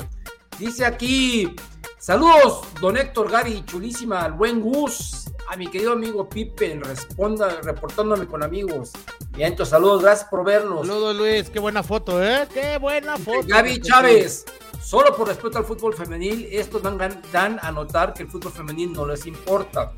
Dice 0.59 0.85
aquí, 0.86 1.55
saludos, 1.98 2.62
don 2.81 2.97
Héctor 2.97 3.31
Gary, 3.31 3.64
chulísima, 3.64 4.23
al 4.23 4.32
buen 4.32 4.60
Gus, 4.60 5.27
a 5.48 5.56
mi 5.56 5.68
querido 5.68 5.93
amigo 5.93 6.28
Pipe, 6.28 6.81
responda, 6.82 7.60
reportándome 7.62 8.27
con 8.27 8.43
amigos. 8.43 8.93
Bien, 9.31 9.48
entonces, 9.48 9.70
saludos, 9.70 10.02
gracias 10.02 10.28
por 10.28 10.44
vernos. 10.44 10.86
Saludos, 10.86 11.16
Luis, 11.16 11.51
qué 11.51 11.59
buena 11.59 11.82
foto, 11.82 12.23
¿eh? 12.23 12.47
Qué 12.52 12.78
buena 12.78 13.16
foto. 13.16 13.47
Gaby 13.47 13.81
Chávez, 13.81 14.44
solo 14.82 15.14
por 15.14 15.28
respeto 15.28 15.59
al 15.59 15.64
fútbol 15.64 15.94
femenil, 15.94 16.48
estos 16.51 16.82
dan, 16.82 17.20
dan 17.32 17.59
a 17.62 17.70
notar 17.70 18.14
que 18.14 18.23
el 18.23 18.31
fútbol 18.31 18.52
femenil 18.52 18.93
no 18.93 19.06
les 19.06 19.27
importa. 19.27 19.93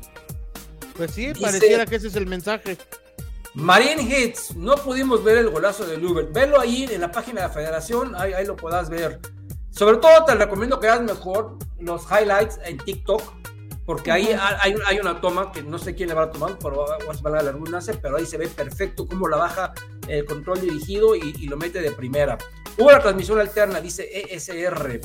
Pues 0.95 1.11
sí, 1.11 1.27
Dice, 1.27 1.41
pareciera 1.41 1.85
que 1.85 1.95
ese 1.95 2.07
es 2.07 2.15
el 2.15 2.25
mensaje. 2.25 2.77
Marine 3.53 4.01
Hits, 4.01 4.55
no 4.55 4.75
pudimos 4.75 5.23
ver 5.23 5.37
el 5.37 5.49
golazo 5.49 5.85
de 5.85 5.97
Luber. 5.97 6.27
Velo 6.27 6.59
ahí 6.59 6.87
en 6.91 7.01
la 7.01 7.11
página 7.11 7.41
de 7.41 7.47
la 7.47 7.53
federación, 7.53 8.15
ahí, 8.15 8.33
ahí 8.33 8.45
lo 8.45 8.55
podás 8.55 8.89
ver. 8.89 9.19
Sobre 9.79 9.95
todo 9.95 10.25
te 10.25 10.35
recomiendo 10.35 10.77
que 10.77 10.89
hagas 10.89 11.03
mejor 11.03 11.57
los 11.79 12.03
highlights 12.11 12.59
en 12.65 12.77
TikTok, 12.79 13.21
porque 13.85 14.11
ahí 14.11 14.27
hay, 14.61 14.75
hay, 14.85 14.99
una 14.99 15.21
toma 15.21 15.53
que 15.53 15.63
no 15.63 15.79
sé 15.79 15.95
quién 15.95 16.09
le 16.09 16.15
va 16.15 16.23
a 16.23 16.31
tomar, 16.31 16.57
pero 16.61 16.85
vamos 16.85 17.25
a 17.25 17.29
la 17.29 17.53
redundancia, 17.53 17.97
pero 18.01 18.17
ahí 18.17 18.25
se 18.25 18.37
ve 18.37 18.49
perfecto 18.49 19.07
cómo 19.07 19.29
la 19.29 19.37
baja 19.37 19.73
el 20.09 20.25
control 20.25 20.59
dirigido 20.59 21.15
y, 21.15 21.33
y 21.39 21.47
lo 21.47 21.55
mete 21.55 21.79
de 21.79 21.91
primera. 21.93 22.37
Hubo 22.77 22.91
la 22.91 22.99
transmisión 22.99 23.39
alterna, 23.39 23.79
dice 23.79 24.09
ESR. 24.13 24.99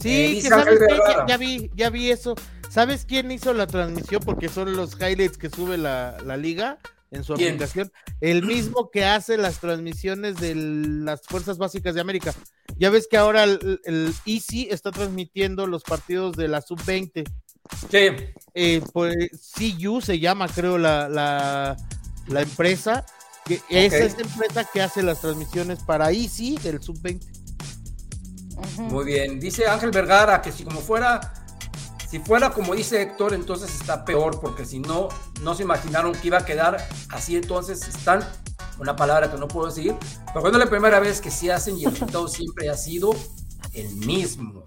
Sí, 0.00 0.24
eh, 0.24 0.28
dice 0.28 0.48
sabes 0.48 0.78
que 0.78 0.96
ya, 0.96 1.26
ya, 1.26 1.36
vi, 1.36 1.70
ya 1.74 1.90
vi 1.90 2.10
eso. 2.10 2.34
¿Sabes 2.70 3.04
quién 3.04 3.30
hizo 3.30 3.52
la 3.52 3.66
transmisión? 3.66 4.22
Porque 4.24 4.48
son 4.48 4.74
los 4.74 4.94
highlights 4.98 5.36
que 5.36 5.50
sube 5.50 5.76
la, 5.76 6.16
la 6.24 6.38
liga 6.38 6.78
en 7.14 7.24
su 7.24 7.34
¿Quién? 7.34 7.54
aplicación. 7.54 7.92
El 8.20 8.44
mismo 8.44 8.90
que 8.90 9.04
hace 9.04 9.36
las 9.36 9.60
transmisiones 9.60 10.36
de 10.36 10.54
las 10.54 11.22
Fuerzas 11.22 11.58
Básicas 11.58 11.94
de 11.94 12.00
América. 12.00 12.34
Ya 12.76 12.90
ves 12.90 13.06
que 13.08 13.16
ahora 13.16 13.44
el, 13.44 13.80
el 13.84 14.12
Easy 14.26 14.68
está 14.70 14.90
transmitiendo 14.90 15.66
los 15.66 15.82
partidos 15.82 16.36
de 16.36 16.48
la 16.48 16.60
Sub-20. 16.60 17.24
Sí. 17.90 17.98
Eh, 18.54 18.82
pues 18.92 19.16
CU 19.54 20.00
se 20.00 20.18
llama, 20.18 20.48
creo, 20.48 20.76
la, 20.76 21.08
la, 21.08 21.76
la 22.26 22.42
empresa. 22.42 23.06
Que 23.44 23.56
okay. 23.56 23.86
Esa 23.86 23.98
es 23.98 24.16
la 24.16 24.22
empresa 24.22 24.68
que 24.72 24.82
hace 24.82 25.02
las 25.02 25.20
transmisiones 25.20 25.82
para 25.82 26.10
Easy 26.10 26.56
del 26.62 26.82
Sub-20. 26.82 27.20
Uh 28.56 28.62
-huh. 28.62 28.80
Muy 28.90 29.04
bien. 29.04 29.38
Dice 29.38 29.66
Ángel 29.66 29.90
Vergara 29.90 30.40
que 30.40 30.50
si 30.50 30.64
como 30.64 30.80
fuera 30.80 31.43
si 32.14 32.20
fuera 32.20 32.50
como 32.50 32.76
dice 32.76 33.02
Héctor, 33.02 33.34
entonces 33.34 33.74
está 33.74 34.04
peor, 34.04 34.38
porque 34.40 34.64
si 34.64 34.78
no, 34.78 35.08
no 35.42 35.56
se 35.56 35.64
imaginaron 35.64 36.12
que 36.12 36.28
iba 36.28 36.38
a 36.38 36.44
quedar 36.44 36.76
así, 37.10 37.34
entonces 37.34 37.88
están, 37.88 38.20
una 38.78 38.94
palabra 38.94 39.32
que 39.32 39.36
no 39.36 39.48
puedo 39.48 39.66
decir, 39.66 39.96
pero 40.32 40.46
es 40.46 40.56
la 40.56 40.70
primera 40.70 41.00
vez 41.00 41.20
que 41.20 41.32
sí 41.32 41.50
hacen 41.50 41.76
y 41.76 41.86
el 41.86 41.90
resultado 41.90 42.28
siempre 42.28 42.70
ha 42.70 42.76
sido 42.76 43.16
el 43.72 43.92
mismo. 43.96 44.62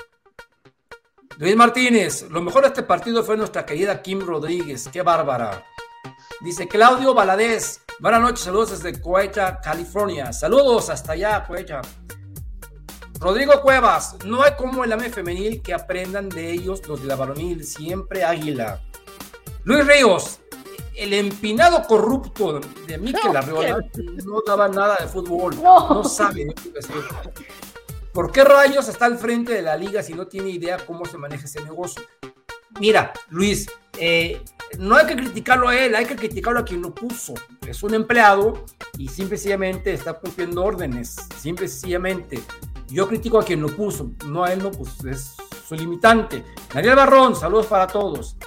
Luis 1.37 1.55
Martínez, 1.55 2.25
lo 2.29 2.41
mejor 2.41 2.63
de 2.63 2.67
este 2.67 2.83
partido 2.83 3.23
fue 3.23 3.37
nuestra 3.37 3.65
querida 3.65 4.01
Kim 4.01 4.19
Rodríguez, 4.19 4.89
qué 4.91 5.01
bárbara. 5.01 5.63
Dice 6.41 6.67
Claudio 6.67 7.13
Valadez, 7.13 7.79
buenas 7.99 8.19
noches, 8.19 8.41
saludos 8.41 8.71
desde 8.71 9.01
Coecha, 9.01 9.61
California. 9.61 10.33
Saludos 10.33 10.89
hasta 10.89 11.13
allá, 11.13 11.45
Coecha. 11.47 11.79
Rodrigo 13.19 13.61
Cuevas, 13.61 14.15
no 14.25 14.43
hay 14.43 14.53
como 14.57 14.83
el 14.83 14.91
AME 14.93 15.09
femenil 15.09 15.61
que 15.61 15.73
aprendan 15.73 16.29
de 16.29 16.51
ellos 16.51 16.87
los 16.87 17.01
de 17.01 17.07
la 17.07 17.15
varonil, 17.15 17.63
siempre 17.63 18.23
águila. 18.23 18.81
Luis 19.63 19.85
Ríos, 19.87 20.39
el 20.95 21.13
empinado 21.13 21.83
corrupto 21.83 22.59
de 22.85 22.97
Miquel 22.97 23.35
Arriola 23.35 23.79
no 24.25 24.41
daba 24.45 24.67
nada 24.67 24.97
de 24.99 25.07
fútbol, 25.07 25.55
no, 25.61 25.95
no 25.95 26.03
sabe. 26.03 26.53
¿Por 28.13 28.31
qué 28.31 28.43
rayos 28.43 28.87
está 28.87 29.05
al 29.05 29.17
frente 29.17 29.53
de 29.53 29.61
la 29.61 29.75
liga 29.77 30.03
si 30.03 30.13
no 30.13 30.27
tiene 30.27 30.49
idea 30.49 30.77
cómo 30.85 31.05
se 31.05 31.17
maneja 31.17 31.45
ese 31.45 31.63
negocio? 31.63 32.03
Mira, 32.79 33.13
Luis, 33.29 33.67
eh, 33.97 34.41
no 34.77 34.95
hay 34.95 35.07
que 35.07 35.15
criticarlo 35.15 35.67
a 35.67 35.77
él, 35.77 35.95
hay 35.95 36.05
que 36.05 36.15
criticarlo 36.15 36.59
a 36.59 36.65
quien 36.65 36.81
lo 36.81 36.93
puso. 36.93 37.33
Es 37.67 37.81
un 37.83 37.93
empleado 37.93 38.65
y 38.97 39.07
simple 39.07 39.35
y 39.35 39.39
sencillamente 39.39 39.93
está 39.93 40.13
cumpliendo 40.13 40.63
órdenes, 40.63 41.15
simple 41.39 41.65
y 41.65 41.69
sencillamente. 41.69 42.41
Yo 42.89 43.07
critico 43.07 43.39
a 43.39 43.43
quien 43.43 43.61
lo 43.61 43.67
puso, 43.67 44.11
no 44.25 44.43
a 44.43 44.53
él, 44.53 44.63
no, 44.63 44.71
pues 44.71 45.03
es 45.05 45.35
su 45.67 45.75
limitante. 45.75 46.43
Daniel 46.73 46.95
Barrón, 46.95 47.35
saludos 47.35 47.65
para 47.65 47.87
todos. 47.87 48.37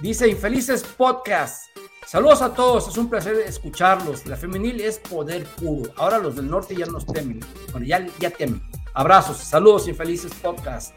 Dice 0.00 0.28
Infelices 0.28 0.84
Podcast. 0.84 1.64
Saludos 2.06 2.40
a 2.40 2.54
todos, 2.54 2.88
es 2.88 2.96
un 2.96 3.10
placer 3.10 3.36
escucharlos. 3.44 4.24
La 4.26 4.36
femenil 4.36 4.80
es 4.80 4.98
poder 4.98 5.44
puro. 5.44 5.92
Ahora 5.96 6.18
los 6.18 6.36
del 6.36 6.48
norte 6.48 6.74
ya 6.76 6.86
nos 6.86 7.04
temen. 7.04 7.40
Bueno, 7.72 7.86
ya, 7.86 8.06
ya 8.20 8.30
temen. 8.30 8.62
Abrazos, 8.94 9.38
saludos, 9.38 9.88
Infelices 9.88 10.32
Podcast. 10.34 10.96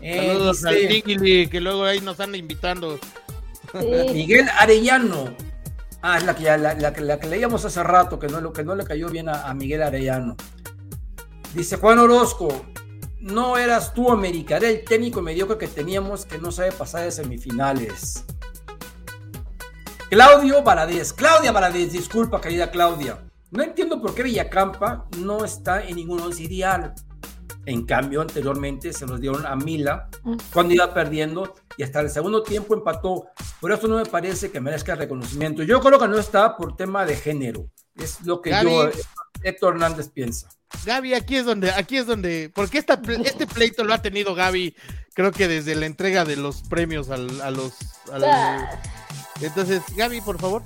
Eh, 0.00 0.26
saludos 0.28 0.62
dice, 0.62 0.68
al 0.68 0.88
Tigili, 0.88 1.48
que 1.48 1.60
luego 1.60 1.84
ahí 1.84 2.00
nos 2.00 2.18
anda 2.18 2.38
invitando. 2.38 2.98
Miguel 4.12 4.48
Arellano. 4.58 5.34
Ah, 6.00 6.18
es 6.18 6.24
la 6.24 6.34
que, 6.34 6.44
ya, 6.44 6.56
la, 6.56 6.74
la, 6.74 6.90
la, 6.90 7.20
que 7.20 7.26
leíamos 7.26 7.64
hace 7.64 7.82
rato, 7.82 8.18
que 8.18 8.28
no, 8.28 8.52
que 8.52 8.64
no 8.64 8.74
le 8.74 8.84
cayó 8.84 9.08
bien 9.08 9.28
a, 9.28 9.48
a 9.48 9.54
Miguel 9.54 9.82
Arellano. 9.82 10.36
Dice 11.54 11.76
Juan 11.76 11.98
Orozco, 11.98 12.48
no 13.20 13.56
eras 13.56 13.94
tú, 13.94 14.10
América, 14.10 14.58
era 14.58 14.68
el 14.68 14.84
técnico 14.84 15.22
mediocre 15.22 15.58
que 15.58 15.66
teníamos 15.66 16.24
que 16.26 16.38
no 16.38 16.52
sabe 16.52 16.72
pasar 16.72 17.04
de 17.04 17.10
semifinales. 17.10 18.24
Claudio 20.10 20.62
Valadez, 20.62 21.12
Claudia 21.12 21.52
Valadez, 21.52 21.92
disculpa, 21.92 22.40
querida 22.40 22.70
Claudia. 22.70 23.18
No 23.50 23.62
entiendo 23.62 24.00
por 24.00 24.14
qué 24.14 24.22
Villacampa 24.22 25.06
no 25.18 25.44
está 25.44 25.82
en 25.82 25.96
ningún 25.96 26.20
once 26.20 26.42
ideal. 26.42 26.94
En 27.64 27.84
cambio, 27.84 28.22
anteriormente 28.22 28.92
se 28.92 29.06
los 29.06 29.20
dieron 29.20 29.44
a 29.44 29.54
Mila 29.56 30.08
cuando 30.52 30.72
iba 30.72 30.92
perdiendo 30.94 31.54
y 31.76 31.82
hasta 31.82 32.00
el 32.00 32.08
segundo 32.08 32.42
tiempo 32.42 32.74
empató. 32.74 33.26
Por 33.60 33.72
eso 33.72 33.88
no 33.88 33.96
me 33.96 34.06
parece 34.06 34.50
que 34.50 34.60
merezca 34.60 34.94
reconocimiento. 34.94 35.62
Yo 35.62 35.80
creo 35.80 35.98
que 35.98 36.08
no 36.08 36.18
está 36.18 36.56
por 36.56 36.76
tema 36.76 37.04
de 37.04 37.16
género. 37.16 37.70
Es 37.94 38.22
lo 38.24 38.40
que 38.40 38.50
yo, 38.62 38.90
Héctor 39.42 39.74
Hernández, 39.74 40.08
piensa. 40.08 40.48
Gaby, 40.84 41.14
aquí 41.14 41.36
es 41.36 41.46
donde, 41.46 41.70
aquí 41.70 41.96
es 41.96 42.06
donde, 42.06 42.50
porque 42.54 42.78
esta, 42.78 43.00
este 43.24 43.46
pleito 43.46 43.84
lo 43.84 43.94
ha 43.94 44.02
tenido 44.02 44.34
Gaby, 44.34 44.74
creo 45.14 45.32
que 45.32 45.48
desde 45.48 45.74
la 45.74 45.86
entrega 45.86 46.24
de 46.24 46.36
los 46.36 46.62
premios 46.62 47.10
al, 47.10 47.40
a 47.40 47.50
los, 47.50 47.72
ah. 48.12 48.80
entonces, 49.40 49.82
Gaby, 49.96 50.20
por 50.20 50.38
favor. 50.38 50.62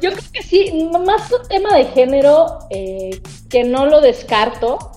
Yo 0.00 0.12
creo 0.12 0.24
que 0.32 0.42
sí, 0.42 0.88
más 1.04 1.32
un 1.32 1.48
tema 1.48 1.74
de 1.74 1.84
género 1.86 2.60
eh, 2.70 3.20
que 3.48 3.64
no 3.64 3.86
lo 3.86 4.00
descarto. 4.00 4.92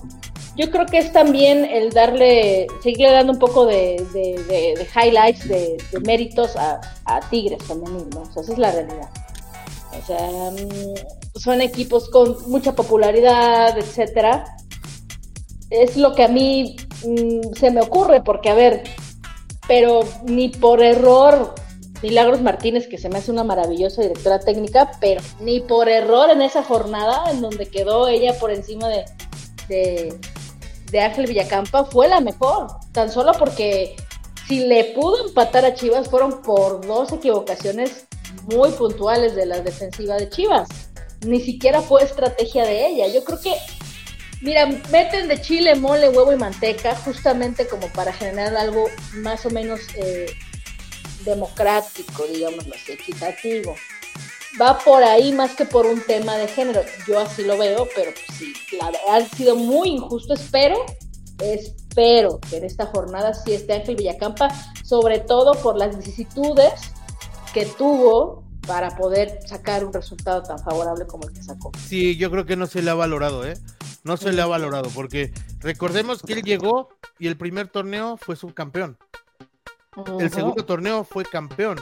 Yo 0.56 0.70
creo 0.70 0.86
que 0.86 0.98
es 0.98 1.12
también 1.12 1.64
el 1.64 1.90
darle, 1.90 2.68
seguirle 2.80 3.12
dando 3.12 3.32
un 3.32 3.40
poco 3.40 3.66
de, 3.66 4.06
de, 4.12 4.40
de, 4.44 4.74
de 4.76 4.88
highlights, 4.94 5.48
de, 5.48 5.78
méritos 6.04 6.54
a, 6.54 6.80
a 7.06 7.20
Tigres 7.28 7.60
femenil, 7.64 8.08
¿no? 8.10 8.20
O 8.20 8.32
sea, 8.32 8.42
esa 8.42 8.52
es 8.52 8.58
la 8.58 8.70
realidad. 8.70 9.10
O 10.02 10.06
sea, 10.06 10.50
son 11.36 11.60
equipos 11.60 12.08
con 12.10 12.36
mucha 12.50 12.74
popularidad, 12.74 13.76
etcétera. 13.78 14.44
Es 15.70 15.96
lo 15.96 16.14
que 16.14 16.24
a 16.24 16.28
mí 16.28 16.76
mmm, 17.04 17.54
se 17.54 17.70
me 17.70 17.80
ocurre, 17.80 18.22
porque 18.22 18.50
a 18.50 18.54
ver, 18.54 18.84
pero 19.66 20.00
ni 20.24 20.48
por 20.48 20.82
error, 20.82 21.54
Milagros 22.02 22.42
Martínez, 22.42 22.86
que 22.86 22.98
se 22.98 23.08
me 23.08 23.18
hace 23.18 23.30
una 23.30 23.44
maravillosa 23.44 24.02
directora 24.02 24.38
técnica, 24.38 24.92
pero 25.00 25.22
ni 25.40 25.60
por 25.60 25.88
error 25.88 26.30
en 26.30 26.42
esa 26.42 26.62
jornada 26.62 27.30
en 27.30 27.40
donde 27.40 27.66
quedó 27.66 28.08
ella 28.08 28.38
por 28.38 28.50
encima 28.50 28.88
de, 28.88 29.04
de, 29.68 30.18
de 30.90 31.00
Ángel 31.00 31.26
Villacampa, 31.26 31.84
fue 31.84 32.08
la 32.08 32.20
mejor, 32.20 32.68
tan 32.92 33.10
solo 33.10 33.32
porque 33.38 33.96
si 34.46 34.66
le 34.66 34.84
pudo 34.92 35.26
empatar 35.26 35.64
a 35.64 35.74
Chivas 35.74 36.08
fueron 36.08 36.42
por 36.42 36.86
dos 36.86 37.10
equivocaciones 37.12 38.06
muy 38.46 38.70
puntuales 38.72 39.34
de 39.34 39.46
la 39.46 39.60
defensiva 39.60 40.16
de 40.16 40.28
Chivas. 40.28 40.68
Ni 41.26 41.40
siquiera 41.40 41.80
fue 41.80 42.02
estrategia 42.02 42.64
de 42.64 42.86
ella. 42.86 43.08
Yo 43.08 43.24
creo 43.24 43.40
que, 43.40 43.54
mira, 44.42 44.66
meten 44.90 45.28
de 45.28 45.40
chile, 45.40 45.74
mole, 45.74 46.08
huevo 46.08 46.32
y 46.32 46.36
manteca 46.36 46.94
justamente 46.96 47.66
como 47.66 47.88
para 47.88 48.12
generar 48.12 48.56
algo 48.56 48.86
más 49.14 49.46
o 49.46 49.50
menos 49.50 49.80
eh, 49.96 50.26
democrático, 51.24 52.24
digámoslo 52.26 52.74
así, 52.74 52.92
equitativo. 52.92 53.74
Va 54.60 54.78
por 54.78 55.02
ahí 55.02 55.32
más 55.32 55.56
que 55.56 55.64
por 55.64 55.86
un 55.86 56.00
tema 56.02 56.36
de 56.36 56.46
género. 56.46 56.82
Yo 57.08 57.18
así 57.18 57.42
lo 57.42 57.58
veo, 57.58 57.88
pero 57.96 58.12
sí, 58.38 58.52
claro, 58.68 58.96
ha 59.10 59.20
sido 59.22 59.56
muy 59.56 59.88
injusto. 59.90 60.34
Espero, 60.34 60.76
espero 61.40 62.38
que 62.48 62.58
en 62.58 62.64
esta 62.64 62.86
jornada 62.86 63.34
sí 63.34 63.54
esté 63.54 63.72
Ángel 63.72 63.96
Villacampa, 63.96 64.48
sobre 64.84 65.18
todo 65.18 65.54
por 65.54 65.76
las 65.76 65.96
vicisitudes 65.96 66.93
que 67.54 67.64
tuvo 67.66 68.44
para 68.66 68.96
poder 68.96 69.38
sacar 69.46 69.84
un 69.84 69.92
resultado 69.92 70.42
tan 70.42 70.58
favorable 70.58 71.06
como 71.06 71.28
el 71.28 71.32
que 71.32 71.42
sacó. 71.42 71.70
Sí, 71.78 72.16
yo 72.16 72.30
creo 72.30 72.44
que 72.44 72.56
no 72.56 72.66
se 72.66 72.82
le 72.82 72.90
ha 72.90 72.94
valorado, 72.94 73.46
¿eh? 73.46 73.54
No 74.02 74.16
se 74.16 74.32
le 74.32 74.42
ha 74.42 74.46
valorado, 74.46 74.90
porque 74.90 75.32
recordemos 75.60 76.22
que 76.22 76.34
él 76.34 76.42
llegó 76.42 76.88
y 77.18 77.28
el 77.28 77.36
primer 77.36 77.68
torneo 77.68 78.16
fue 78.16 78.36
subcampeón. 78.36 78.98
Uh 79.96 80.02
-huh. 80.02 80.20
El 80.22 80.30
segundo 80.30 80.64
torneo 80.64 81.04
fue 81.04 81.24
campeón, 81.24 81.78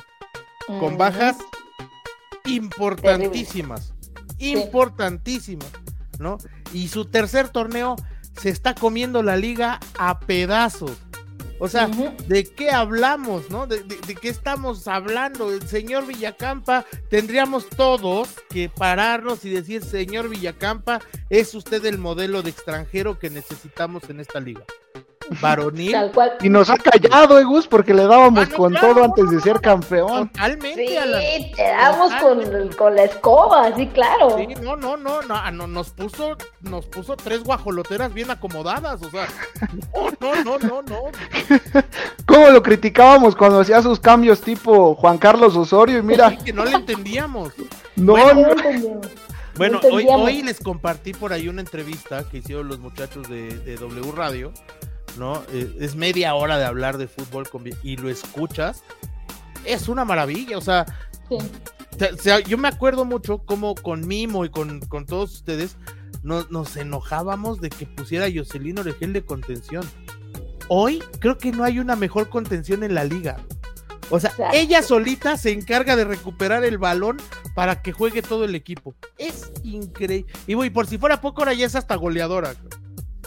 uh 0.68 0.72
-huh. 0.72 0.80
con 0.80 0.98
bajas 0.98 1.38
importantísimas, 2.44 3.94
Terrible. 4.38 4.62
importantísimas, 4.62 5.70
¿no? 6.18 6.36
Y 6.74 6.88
su 6.88 7.06
tercer 7.06 7.48
torneo 7.48 7.96
se 8.38 8.50
está 8.50 8.74
comiendo 8.74 9.22
la 9.22 9.36
liga 9.36 9.80
a 9.98 10.20
pedazos. 10.20 10.98
O 11.64 11.68
sea, 11.68 11.88
¿de 12.26 12.42
qué 12.42 12.70
hablamos, 12.70 13.48
no? 13.48 13.68
¿De, 13.68 13.84
qué 14.20 14.28
estamos 14.28 14.88
hablando? 14.88 15.52
El 15.52 15.68
señor 15.68 16.08
Villacampa, 16.08 16.84
tendríamos 17.08 17.68
todos 17.68 18.30
que 18.50 18.68
pararnos 18.68 19.44
y 19.44 19.50
decir, 19.50 19.84
señor 19.84 20.28
Villacampa, 20.28 21.00
es 21.30 21.54
usted 21.54 21.86
el 21.86 21.98
modelo 21.98 22.42
de 22.42 22.50
extranjero 22.50 23.20
que 23.20 23.30
necesitamos 23.30 24.10
en 24.10 24.18
esta 24.18 24.40
liga 24.40 24.64
varonil. 25.40 25.96
Y 26.40 26.48
nos 26.48 26.70
ha 26.70 26.76
callado, 26.76 27.38
eh, 27.38 27.44
Gus, 27.44 27.66
porque 27.66 27.94
le 27.94 28.04
dábamos 28.04 28.48
ah, 28.50 28.54
con 28.56 28.74
todo 28.74 29.04
antes 29.04 29.30
de 29.30 29.40
ser 29.40 29.60
campeón. 29.60 30.28
Totalmente. 30.28 30.86
Sí, 30.86 31.52
te 31.56 31.62
damos 31.62 32.12
con, 32.76 32.96
la 32.96 33.04
escoba, 33.04 33.74
sí, 33.76 33.86
claro. 33.88 34.36
Sí, 34.36 34.48
no, 34.62 34.76
no, 34.76 34.96
no, 34.96 35.20
ah, 35.30 35.50
no, 35.50 35.66
nos 35.66 35.90
puso, 35.90 36.36
nos 36.60 36.86
puso 36.86 37.16
tres 37.16 37.42
guajoloteras 37.42 38.12
bien 38.12 38.30
acomodadas, 38.30 39.02
o 39.02 39.10
sea, 39.10 39.26
no, 40.20 40.34
no, 40.44 40.58
no, 40.58 40.82
no, 40.82 41.02
¿Cómo 42.26 42.50
lo 42.50 42.62
criticábamos 42.62 43.36
cuando 43.36 43.60
hacía 43.60 43.82
sus 43.82 44.00
cambios 44.00 44.40
tipo 44.40 44.94
Juan 44.94 45.18
Carlos 45.18 45.56
Osorio? 45.56 45.98
Y 45.98 46.02
mira. 46.02 46.36
que 46.36 46.52
no 46.52 46.64
le 46.64 46.72
entendíamos. 46.72 47.52
No, 47.94 48.14
bueno, 48.14 48.54
no. 48.54 49.00
Bueno, 49.56 49.80
hoy, 49.92 50.06
hoy 50.08 50.42
les 50.42 50.60
compartí 50.60 51.12
por 51.12 51.32
ahí 51.32 51.48
una 51.48 51.60
entrevista 51.60 52.24
que 52.28 52.38
hicieron 52.38 52.68
los 52.68 52.78
muchachos 52.78 53.28
de, 53.28 53.58
de 53.58 53.76
W 53.76 54.12
Radio 54.12 54.50
¿no? 55.18 55.42
Eh, 55.52 55.76
es 55.80 55.94
media 55.94 56.34
hora 56.34 56.58
de 56.58 56.64
hablar 56.64 56.98
de 56.98 57.08
fútbol 57.08 57.46
y 57.82 57.96
lo 57.96 58.08
escuchas, 58.08 58.82
es 59.64 59.88
una 59.88 60.04
maravilla, 60.04 60.58
o 60.58 60.60
sea, 60.60 60.86
yo 62.46 62.58
me 62.58 62.68
acuerdo 62.68 63.04
mucho 63.04 63.38
como 63.38 63.74
con 63.74 64.06
Mimo 64.06 64.44
y 64.44 64.50
con, 64.50 64.80
todos 65.06 65.34
ustedes 65.34 65.76
nos 66.22 66.76
enojábamos 66.76 67.60
de 67.60 67.70
que 67.70 67.86
pusiera 67.86 68.26
Jocelyn 68.32 68.78
Oregel 68.78 69.12
de 69.12 69.24
contención. 69.24 69.84
Hoy 70.68 71.02
creo 71.18 71.38
que 71.38 71.52
no 71.52 71.64
hay 71.64 71.78
una 71.78 71.96
mejor 71.96 72.28
contención 72.28 72.82
en 72.82 72.94
la 72.94 73.04
liga. 73.04 73.36
O 74.10 74.20
sea, 74.20 74.32
ella 74.52 74.82
solita 74.82 75.36
se 75.36 75.52
encarga 75.52 75.96
de 75.96 76.04
recuperar 76.04 76.64
el 76.64 76.78
balón 76.78 77.16
para 77.54 77.82
que 77.82 77.92
juegue 77.92 78.22
todo 78.22 78.44
el 78.44 78.54
equipo. 78.54 78.94
Es 79.18 79.50
increíble. 79.62 80.30
Y 80.46 80.54
voy, 80.54 80.70
por 80.70 80.86
si 80.86 80.98
fuera 80.98 81.20
poco, 81.20 81.40
ahora 81.40 81.54
ya 81.54 81.66
es 81.66 81.74
hasta 81.74 81.94
goleadora. 81.96 82.54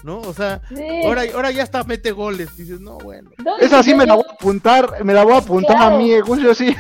¿No? 0.06 0.20
O 0.20 0.34
sea, 0.34 0.62
ahora, 1.04 1.24
ahora 1.34 1.52
ya 1.52 1.64
está 1.64 1.84
mete 1.84 2.12
goles. 2.12 2.56
Dices, 2.56 2.80
no, 2.80 2.98
bueno. 3.00 3.32
Esa 3.60 3.82
sí 3.82 3.96
me 3.96 4.06
la 4.06 4.14
voy 4.14 4.26
a 4.30 4.34
apuntar, 4.34 5.04
me 5.04 5.14
la 5.14 5.24
voy 5.24 5.34
a 5.34 5.38
apuntar 5.38 5.78
a 5.78 5.90
mí, 5.98 6.12
yo 6.12 6.56
sí. 6.56 6.74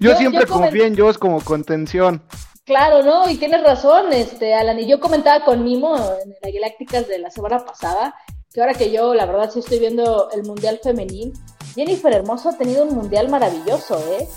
Yo, 0.00 0.16
siempre 0.16 0.46
confío 0.46 0.84
en 0.84 0.98
Joss 0.98 1.16
como 1.16 1.40
contención. 1.40 2.22
Claro, 2.64 3.04
¿no? 3.04 3.30
Y 3.30 3.36
tienes 3.36 3.62
razón, 3.62 4.12
este, 4.12 4.52
Alan. 4.54 4.80
Y 4.80 4.88
yo 4.88 4.98
comentaba 4.98 5.44
con 5.44 5.62
Mimo 5.62 5.96
en 5.96 6.34
las 6.42 6.52
Galácticas 6.52 7.06
de 7.06 7.20
la 7.20 7.30
semana 7.30 7.64
pasada, 7.64 8.14
que 8.52 8.60
ahora 8.60 8.74
que 8.74 8.90
yo, 8.90 9.14
la 9.14 9.26
verdad, 9.26 9.50
sí 9.52 9.60
estoy 9.60 9.78
viendo 9.78 10.28
el 10.32 10.42
Mundial 10.42 10.80
Femenil, 10.82 11.32
Jennifer 11.76 12.12
Hermoso 12.12 12.48
ha 12.48 12.58
tenido 12.58 12.84
un 12.84 12.96
Mundial 12.96 13.28
maravilloso, 13.28 13.98
¿eh? 14.10 14.28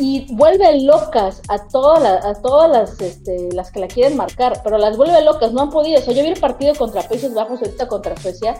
Y 0.00 0.26
vuelve 0.34 0.80
locas 0.80 1.42
a 1.48 1.68
todas 1.68 2.24
a 2.24 2.40
todas 2.40 2.70
las 2.70 3.00
este, 3.00 3.52
las 3.52 3.70
que 3.70 3.80
la 3.80 3.86
quieren 3.86 4.16
marcar, 4.16 4.62
pero 4.64 4.78
las 4.78 4.96
vuelve 4.96 5.22
locas, 5.22 5.52
no 5.52 5.60
han 5.60 5.70
podido. 5.70 6.00
O 6.00 6.02
sea, 6.02 6.14
yo 6.14 6.22
vi 6.22 6.30
el 6.30 6.40
partido 6.40 6.74
contra 6.74 7.02
Países 7.02 7.34
Bajos 7.34 7.60
ahorita 7.60 7.86
contra 7.86 8.16
Suecia, 8.16 8.54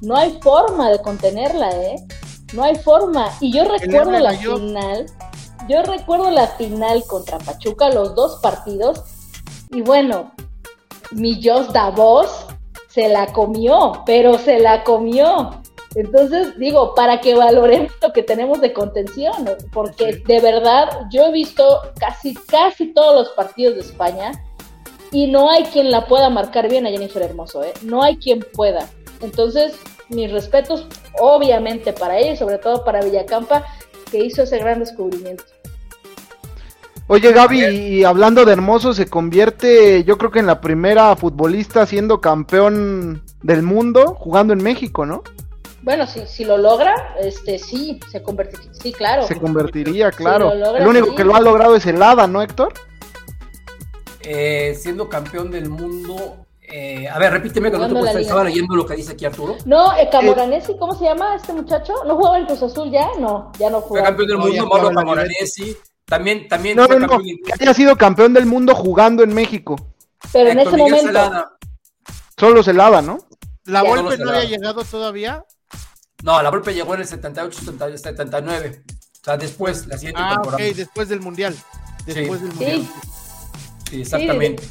no 0.00 0.16
hay 0.16 0.38
forma 0.40 0.90
de 0.90 1.00
contenerla, 1.00 1.70
¿eh? 1.70 1.96
No 2.54 2.62
hay 2.62 2.76
forma. 2.76 3.30
Y 3.40 3.52
yo 3.52 3.64
recuerdo 3.64 4.12
la 4.12 4.32
final, 4.32 5.06
yo 5.68 5.82
recuerdo 5.82 6.30
la 6.30 6.46
final 6.46 7.04
contra 7.06 7.38
Pachuca, 7.38 7.90
los 7.90 8.14
dos 8.14 8.40
partidos, 8.40 9.02
y 9.72 9.82
bueno, 9.82 10.32
mi 11.10 11.42
Jos 11.42 11.72
Davos 11.74 12.46
se 12.88 13.08
la 13.08 13.26
comió, 13.34 14.02
pero 14.06 14.38
se 14.38 14.58
la 14.60 14.82
comió. 14.82 15.62
Entonces, 15.94 16.58
digo, 16.58 16.94
para 16.94 17.20
que 17.20 17.34
valoremos 17.34 17.92
lo 18.02 18.12
que 18.12 18.22
tenemos 18.22 18.60
de 18.60 18.72
contención, 18.72 19.32
porque 19.72 20.22
de 20.26 20.40
verdad 20.40 20.88
yo 21.10 21.26
he 21.26 21.32
visto 21.32 21.80
casi, 21.98 22.34
casi 22.34 22.92
todos 22.92 23.14
los 23.14 23.28
partidos 23.30 23.76
de 23.76 23.80
España 23.80 24.32
y 25.10 25.28
no 25.28 25.50
hay 25.50 25.64
quien 25.64 25.90
la 25.90 26.06
pueda 26.06 26.28
marcar 26.28 26.68
bien 26.68 26.86
a 26.86 26.90
Jennifer 26.90 27.22
Hermoso, 27.22 27.62
¿eh? 27.62 27.72
No 27.82 28.02
hay 28.02 28.16
quien 28.16 28.44
pueda. 28.52 28.90
Entonces, 29.22 29.74
mis 30.08 30.30
respetos, 30.30 30.86
obviamente, 31.18 31.92
para 31.92 32.18
ella 32.18 32.32
y 32.32 32.36
sobre 32.36 32.58
todo 32.58 32.84
para 32.84 33.02
Villacampa, 33.02 33.64
que 34.10 34.18
hizo 34.18 34.42
ese 34.42 34.58
gran 34.58 34.80
descubrimiento. 34.80 35.44
Oye 37.08 37.32
Gaby, 37.32 37.64
y 37.66 38.04
hablando 38.04 38.44
de 38.44 38.52
Hermoso, 38.52 38.92
se 38.92 39.06
convierte 39.06 40.02
yo 40.02 40.18
creo 40.18 40.32
que 40.32 40.40
en 40.40 40.46
la 40.46 40.60
primera 40.60 41.14
futbolista 41.14 41.86
siendo 41.86 42.20
campeón 42.20 43.22
del 43.42 43.62
mundo 43.62 44.16
jugando 44.18 44.52
en 44.52 44.60
México, 44.60 45.06
¿no? 45.06 45.22
Bueno, 45.86 46.04
si, 46.08 46.26
si 46.26 46.44
lo 46.44 46.58
logra, 46.58 47.14
este 47.16 47.60
sí, 47.60 48.00
se 48.10 48.20
convertiría, 48.20 48.74
sí, 48.74 48.92
claro. 48.92 49.24
Se 49.24 49.38
convertiría, 49.38 50.10
claro. 50.10 50.52
el 50.52 50.84
único 50.84 51.14
que 51.14 51.22
lo 51.22 51.36
ha 51.36 51.40
logrado 51.40 51.76
es 51.76 51.86
el 51.86 52.02
Hada, 52.02 52.26
¿no, 52.26 52.42
Héctor? 52.42 52.74
Eh, 54.20 54.76
siendo 54.76 55.08
campeón 55.08 55.48
del 55.48 55.68
mundo. 55.70 56.38
Eh, 56.60 57.06
a 57.08 57.16
ver, 57.20 57.34
repíteme 57.34 57.70
que 57.70 57.78
no 57.78 58.02
te 58.02 58.20
estaba 58.20 58.42
leyendo 58.42 58.74
lo 58.74 58.84
que 58.84 58.96
dice 58.96 59.12
aquí 59.12 59.26
Arturo. 59.26 59.58
No, 59.64 59.96
eh, 59.96 60.08
Camoranesi, 60.10 60.76
¿cómo 60.76 60.92
se 60.98 61.04
llama 61.04 61.36
este 61.36 61.52
muchacho? 61.52 61.94
¿No 62.04 62.16
jugaba 62.16 62.38
en 62.40 62.46
Cruz 62.46 62.64
Azul 62.64 62.90
ya? 62.90 63.06
No, 63.20 63.52
ya 63.56 63.70
no 63.70 63.80
jugó. 63.80 63.94
Fue 63.94 64.02
campeón 64.02 64.26
del 64.26 64.38
mundo, 64.38 64.66
Mauro 64.66 64.90
Camoranesi. 64.90 65.76
También, 66.04 66.48
también 66.48 66.78
no, 66.78 66.86
fue 66.88 66.98
no, 66.98 67.06
campeón. 67.06 67.36
No, 67.46 67.46
que 67.46 67.62
haya 67.62 67.74
sido 67.74 67.94
campeón 67.94 68.34
del 68.34 68.46
mundo 68.46 68.74
jugando 68.74 69.22
en 69.22 69.32
México. 69.32 69.76
Pero 70.32 70.50
en 70.50 70.58
ese 70.58 70.76
momento. 70.76 71.06
Celada. 71.06 71.56
Solo 72.36 72.64
Celada, 72.64 73.02
¿no? 73.02 73.18
¿La 73.66 73.84
Volpe 73.84 74.18
no 74.18 74.30
había 74.30 74.46
llegado 74.46 74.82
todavía? 74.82 75.44
No, 76.22 76.42
la 76.42 76.50
golpe 76.50 76.74
llegó 76.74 76.94
en 76.94 77.00
el 77.02 77.06
78, 77.06 77.60
79. 77.96 78.82
O 78.86 79.24
sea, 79.24 79.36
después, 79.36 79.86
la 79.86 79.98
siguiente 79.98 80.20
ah, 80.22 80.34
temporada. 80.34 80.68
Ok, 80.68 80.76
después 80.76 81.08
del 81.08 81.20
Mundial. 81.20 81.56
Después 82.06 82.40
del 82.40 82.50
Mundial. 82.50 82.88
Sí, 83.90 84.00
exactamente. 84.00 84.62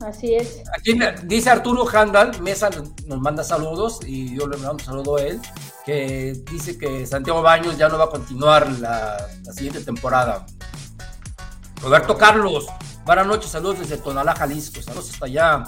así 0.00 0.34
es. 0.34 0.62
Aquí 0.76 0.98
dice 1.24 1.50
Arturo 1.50 1.86
Handal, 1.88 2.40
Mesa 2.40 2.70
nos 3.06 3.20
manda 3.20 3.42
saludos 3.44 4.00
y 4.06 4.36
yo 4.36 4.46
le 4.46 4.56
mando 4.56 4.74
un 4.74 4.80
saludo 4.80 5.16
a 5.16 5.22
él, 5.22 5.40
que 5.84 6.34
dice 6.50 6.78
que 6.78 7.06
Santiago 7.06 7.42
Baños 7.42 7.76
ya 7.76 7.88
no 7.88 7.98
va 7.98 8.04
a 8.04 8.10
continuar 8.10 8.70
la, 8.78 9.28
la 9.44 9.52
siguiente 9.52 9.80
temporada. 9.80 10.46
Roberto 11.82 12.16
Carlos, 12.16 12.66
buenas 13.04 13.26
noches, 13.26 13.50
saludos 13.50 13.80
desde 13.80 13.98
Tonalá, 13.98 14.34
Jalisco, 14.34 14.80
saludos 14.80 15.10
hasta 15.12 15.26
allá. 15.26 15.64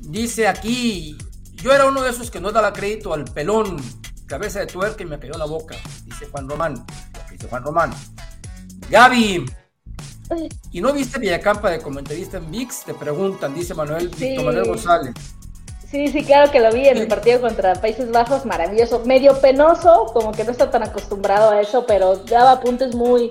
Dice 0.00 0.46
aquí 0.46 1.16
yo 1.64 1.72
era 1.72 1.86
uno 1.86 2.02
de 2.02 2.10
esos 2.10 2.30
que 2.30 2.42
no 2.42 2.52
daba 2.52 2.74
crédito 2.74 3.14
al 3.14 3.24
pelón, 3.24 3.78
cabeza 4.26 4.60
de 4.60 4.66
tuerca 4.66 5.02
y 5.02 5.06
me 5.06 5.18
cayó 5.18 5.32
la 5.38 5.46
boca, 5.46 5.74
dice 6.04 6.26
Juan 6.30 6.46
Román. 6.46 6.84
Dice 7.32 7.48
Juan 7.48 7.64
Román. 7.64 7.90
Gaby, 8.90 9.46
¿y 10.72 10.80
no 10.82 10.92
viste 10.92 11.18
Villacampa 11.18 11.70
de 11.70 11.80
comentarista 11.80 12.36
en 12.36 12.50
VIX? 12.50 12.84
Te 12.84 12.92
preguntan, 12.92 13.54
dice 13.54 13.72
Manuel, 13.72 14.10
Manuel 14.36 14.64
González. 14.66 15.14
Sí, 15.90 16.08
sí, 16.08 16.22
claro 16.22 16.52
que 16.52 16.60
lo 16.60 16.70
vi 16.70 16.86
en 16.86 16.98
el 16.98 17.08
partido 17.08 17.40
contra 17.40 17.72
Países 17.76 18.10
Bajos, 18.10 18.44
maravilloso. 18.44 19.02
Medio 19.06 19.40
penoso, 19.40 20.10
como 20.12 20.32
que 20.32 20.44
no 20.44 20.50
está 20.50 20.70
tan 20.70 20.82
acostumbrado 20.82 21.48
a 21.48 21.62
eso, 21.62 21.86
pero 21.86 22.16
daba 22.16 22.52
apuntes 22.52 22.94
muy, 22.94 23.30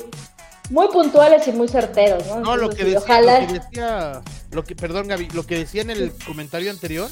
muy 0.72 0.88
puntuales 0.88 1.47
y 1.47 1.51
muy 1.51 1.68
certeros, 1.68 2.26
¿no? 2.26 2.39
No, 2.39 2.57
lo 2.57 2.69
que, 2.69 2.84
decía, 2.84 3.22
lo 3.22 3.47
que 3.47 3.53
decía, 3.60 4.22
lo 4.54 4.64
que, 4.64 4.76
perdón 4.76 5.08
Gaby, 5.08 5.30
lo 5.34 5.46
que 5.46 5.58
decía 5.58 5.82
en 5.82 5.90
el 5.90 6.12
comentario 6.26 6.72
anterior 6.72 7.10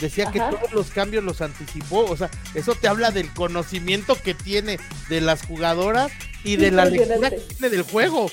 decía 0.00 0.30
que 0.32 0.40
todos 0.40 0.72
los 0.72 0.90
cambios 0.90 1.22
los 1.22 1.40
anticipó, 1.40 2.04
o 2.04 2.16
sea, 2.16 2.30
eso 2.54 2.74
te 2.74 2.88
habla 2.88 3.10
del 3.10 3.32
conocimiento 3.32 4.14
que 4.14 4.34
tiene 4.34 4.78
de 5.08 5.20
las 5.20 5.44
jugadoras 5.46 6.10
y 6.42 6.56
de 6.56 6.70
la 6.70 6.86
lectura 6.86 7.30
que 7.30 7.36
tiene 7.36 7.68
del 7.68 7.82
juego. 7.82 8.30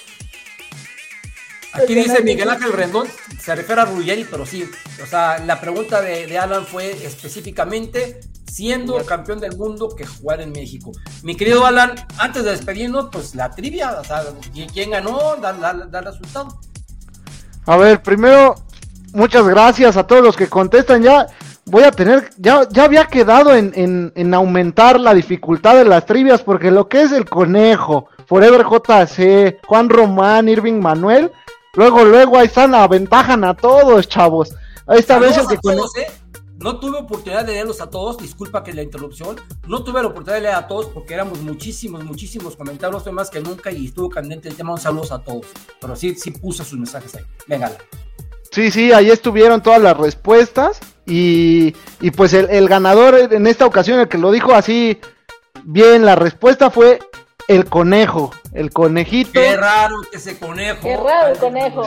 Aquí 1.74 1.94
dice 1.94 2.24
Miguel 2.24 2.50
Ángel 2.50 2.74
Rendón, 2.74 3.08
se 3.40 3.56
refiere 3.56 3.82
a 3.82 3.86
Ruggeri, 3.86 4.26
pero 4.26 4.46
sí, 4.46 4.68
o 5.02 5.06
sea, 5.06 5.38
la 5.40 5.60
pregunta 5.60 6.02
de, 6.02 6.38
Alan 6.38 6.66
fue 6.66 6.92
específicamente 7.06 8.20
siendo 8.52 9.06
campeón 9.06 9.40
del 9.40 9.56
mundo 9.58 9.94
que 9.96 10.06
jugar 10.06 10.42
en 10.42 10.52
México. 10.52 10.92
Mi 11.22 11.36
querido 11.36 11.66
Alan, 11.66 11.94
antes 12.18 12.44
de 12.44 12.52
despedirnos, 12.52 13.10
pues 13.12 13.36
la 13.36 13.52
trivia, 13.52 14.00
o 14.00 14.04
sea, 14.04 14.24
¿quién 14.74 14.90
ganó? 14.90 15.36
Da, 15.36 15.72
el 15.72 16.06
resultado. 16.06 16.60
A 17.68 17.78
ver, 17.78 18.02
primero, 18.02 18.56
muchas 19.14 19.46
gracias 19.46 19.98
a 19.98 20.08
todos 20.08 20.24
los 20.24 20.36
que 20.36 20.48
contestan 20.48 21.04
ya 21.04 21.28
voy 21.66 21.84
a 21.84 21.92
tener, 21.92 22.30
ya, 22.38 22.68
ya 22.70 22.86
había 22.86 23.06
quedado 23.06 23.54
en, 23.54 24.12
en, 24.16 24.34
aumentar 24.34 25.00
la 25.00 25.14
dificultad 25.14 25.76
de 25.76 25.86
las 25.86 26.06
trivias, 26.06 26.42
porque 26.42 26.72
lo 26.72 26.88
que 26.88 27.02
es 27.02 27.12
el 27.12 27.30
conejo, 27.30 28.08
Forever 28.26 28.66
JC, 28.66 29.60
Juan 29.66 29.90
Román, 29.90 30.48
Irving 30.48 30.80
Manuel, 30.80 31.32
luego, 31.74 32.06
luego 32.06 32.38
ahí 32.38 32.48
están, 32.48 32.74
aventajan 32.74 33.44
a 33.44 33.54
todos, 33.54 34.08
chavos. 34.08 34.56
Esta 34.88 35.20
vez 35.20 35.38
el 35.38 35.48
que 35.48 35.56
¿eh? 35.56 36.08
No 36.60 36.80
tuve 36.80 36.98
oportunidad 36.98 37.46
de 37.46 37.54
leerlos 37.54 37.82
a 37.82 37.90
todos, 37.90 38.18
disculpa 38.18 38.64
que 38.64 38.74
la 38.74 38.82
interrupción. 38.82 39.36
No 39.68 39.84
tuve 39.84 40.02
la 40.02 40.08
oportunidad 40.08 40.36
de 40.36 40.42
leer 40.42 40.56
a 40.56 40.68
todos 40.68 40.88
porque 40.88 41.14
éramos 41.14 41.40
muchísimos, 41.42 42.04
muchísimos 42.04 42.56
comentarios, 42.56 43.04
fue 43.04 43.12
más 43.12 43.30
que 43.30 43.40
nunca 43.40 43.72
y 43.72 43.86
estuvo 43.86 44.10
candente 44.10 44.50
el 44.50 44.56
tema. 44.56 44.72
Un 44.74 44.80
saludo 44.80 45.14
a 45.14 45.24
todos. 45.24 45.46
Pero 45.80 45.96
sí, 45.96 46.16
sí 46.16 46.32
puse 46.32 46.64
sus 46.64 46.80
mensajes 46.80 47.14
ahí. 47.16 47.24
Venga. 47.46 47.72
Sí, 48.52 48.72
sí, 48.72 48.92
ahí 48.92 49.12
estuvieron 49.12 49.62
todas 49.62 49.82
las 49.82 49.96
respuestas. 49.96 50.80
Y, 51.06 51.76
y 52.02 52.12
pues 52.12 52.34
el, 52.34 52.50
el 52.50 52.68
ganador 52.68 53.16
en 53.32 53.46
esta 53.46 53.66
ocasión, 53.66 54.00
el 54.00 54.08
que 54.08 54.18
lo 54.18 54.32
dijo 54.32 54.54
así 54.54 55.00
bien, 55.64 56.06
la 56.06 56.16
respuesta 56.16 56.72
fue 56.72 57.00
el 57.48 57.66
conejo, 57.66 58.32
el 58.54 58.72
conejito. 58.72 59.32
Qué 59.34 59.56
raro 59.56 59.96
que 60.12 60.18
ese 60.18 60.38
conejo. 60.38 60.82
Qué 60.82 60.98
raro 60.98 61.30
el 61.30 61.38
conejo. 61.38 61.84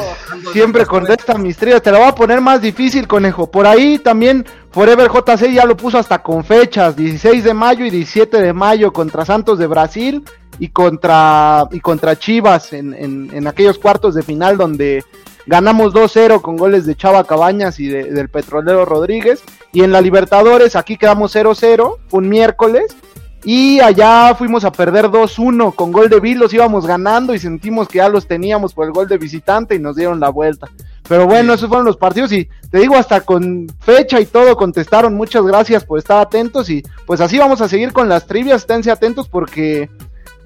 Siempre 0.52 0.86
contesta 0.86 1.36
mis 1.36 1.56
trías. 1.56 1.82
Te 1.82 1.92
la 1.92 1.98
voy 1.98 2.08
a 2.08 2.14
poner 2.14 2.40
más 2.40 2.62
difícil, 2.62 3.06
conejo. 3.06 3.50
Por 3.50 3.66
ahí 3.66 3.98
también 3.98 4.46
Forever 4.70 5.10
JC 5.10 5.52
ya 5.52 5.64
lo 5.64 5.76
puso 5.76 5.98
hasta 5.98 6.22
con 6.22 6.44
fechas: 6.44 6.96
16 6.96 7.44
de 7.44 7.54
mayo 7.54 7.84
y 7.84 7.90
17 7.90 8.40
de 8.40 8.52
mayo 8.52 8.92
contra 8.92 9.24
Santos 9.24 9.58
de 9.58 9.66
Brasil 9.66 10.24
y 10.58 10.68
contra, 10.68 11.68
y 11.72 11.80
contra 11.80 12.18
Chivas 12.18 12.72
en, 12.72 12.94
en, 12.94 13.30
en 13.32 13.46
aquellos 13.46 13.78
cuartos 13.78 14.14
de 14.14 14.22
final 14.22 14.56
donde 14.56 15.04
ganamos 15.46 15.92
2-0 15.92 16.40
con 16.42 16.56
goles 16.56 16.86
de 16.86 16.94
Chava 16.94 17.24
Cabañas 17.24 17.80
y 17.80 17.88
de, 17.88 18.04
del 18.04 18.28
Petrolero 18.28 18.84
Rodríguez. 18.84 19.42
Y 19.72 19.82
en 19.82 19.92
la 19.92 20.00
Libertadores 20.00 20.76
aquí 20.76 20.96
quedamos 20.96 21.34
0-0, 21.34 21.96
un 22.12 22.28
miércoles. 22.28 22.96
Y 23.42 23.80
allá 23.80 24.34
fuimos 24.34 24.64
a 24.64 24.72
perder 24.72 25.06
2-1 25.06 25.74
con 25.74 25.92
gol 25.92 26.10
de 26.10 26.20
Bill, 26.20 26.38
los 26.38 26.52
íbamos 26.52 26.86
ganando 26.86 27.34
y 27.34 27.38
sentimos 27.38 27.88
que 27.88 27.96
ya 27.96 28.08
los 28.10 28.26
teníamos 28.26 28.74
por 28.74 28.86
el 28.86 28.92
gol 28.92 29.08
de 29.08 29.16
visitante 29.16 29.74
y 29.74 29.78
nos 29.78 29.96
dieron 29.96 30.20
la 30.20 30.28
vuelta. 30.28 30.68
Pero 31.10 31.26
bueno, 31.26 31.54
esos 31.54 31.68
fueron 31.68 31.84
los 31.84 31.96
partidos 31.96 32.30
y 32.30 32.48
te 32.70 32.78
digo, 32.78 32.94
hasta 32.94 33.22
con 33.22 33.66
fecha 33.80 34.20
y 34.20 34.26
todo 34.26 34.56
contestaron. 34.56 35.16
Muchas 35.16 35.42
gracias 35.42 35.82
por 35.82 35.98
estar 35.98 36.20
atentos 36.20 36.70
y 36.70 36.84
pues 37.04 37.20
así 37.20 37.36
vamos 37.36 37.60
a 37.60 37.68
seguir 37.68 37.92
con 37.92 38.08
las 38.08 38.28
trivias. 38.28 38.60
Esténse 38.60 38.92
atentos 38.92 39.28
porque 39.28 39.90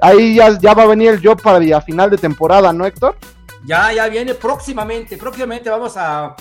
ahí 0.00 0.36
ya, 0.36 0.58
ya 0.58 0.72
va 0.72 0.84
a 0.84 0.86
venir 0.86 1.10
el 1.10 1.22
job 1.22 1.42
para 1.42 1.58
a 1.76 1.80
final 1.82 2.08
de 2.08 2.16
temporada, 2.16 2.72
¿no, 2.72 2.86
Héctor? 2.86 3.14
Ya, 3.66 3.92
ya 3.92 4.08
viene 4.08 4.32
próximamente. 4.32 5.18
Próximamente 5.18 5.68
vamos 5.68 5.98
a, 5.98 6.34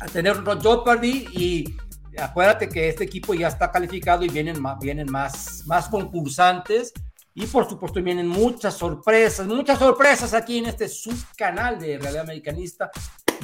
a 0.00 0.06
tener 0.10 0.38
un 0.38 0.46
job 0.62 0.82
party 0.82 1.28
y 1.30 1.76
acuérdate 2.18 2.66
que 2.66 2.88
este 2.88 3.04
equipo 3.04 3.34
ya 3.34 3.48
está 3.48 3.70
calificado 3.70 4.24
y 4.24 4.30
vienen 4.30 4.58
más, 4.58 4.78
vienen 4.78 5.12
más, 5.12 5.64
más 5.66 5.90
concursantes. 5.90 6.94
Y 7.40 7.46
por 7.46 7.68
supuesto 7.68 8.02
vienen 8.02 8.26
muchas 8.26 8.74
sorpresas, 8.74 9.46
muchas 9.46 9.78
sorpresas 9.78 10.34
aquí 10.34 10.58
en 10.58 10.66
este 10.66 10.88
subcanal 10.88 11.78
de 11.78 11.96
Realidad 11.96 12.24
Americanista. 12.24 12.90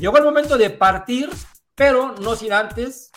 Llegó 0.01 0.19
el 0.19 0.25
momento 0.25 0.59
de 0.59 0.71
partir, 0.71 1.31
pero 1.77 2.13
no 2.17 2.35
sin 2.35 2.53
antes, 2.53 3.13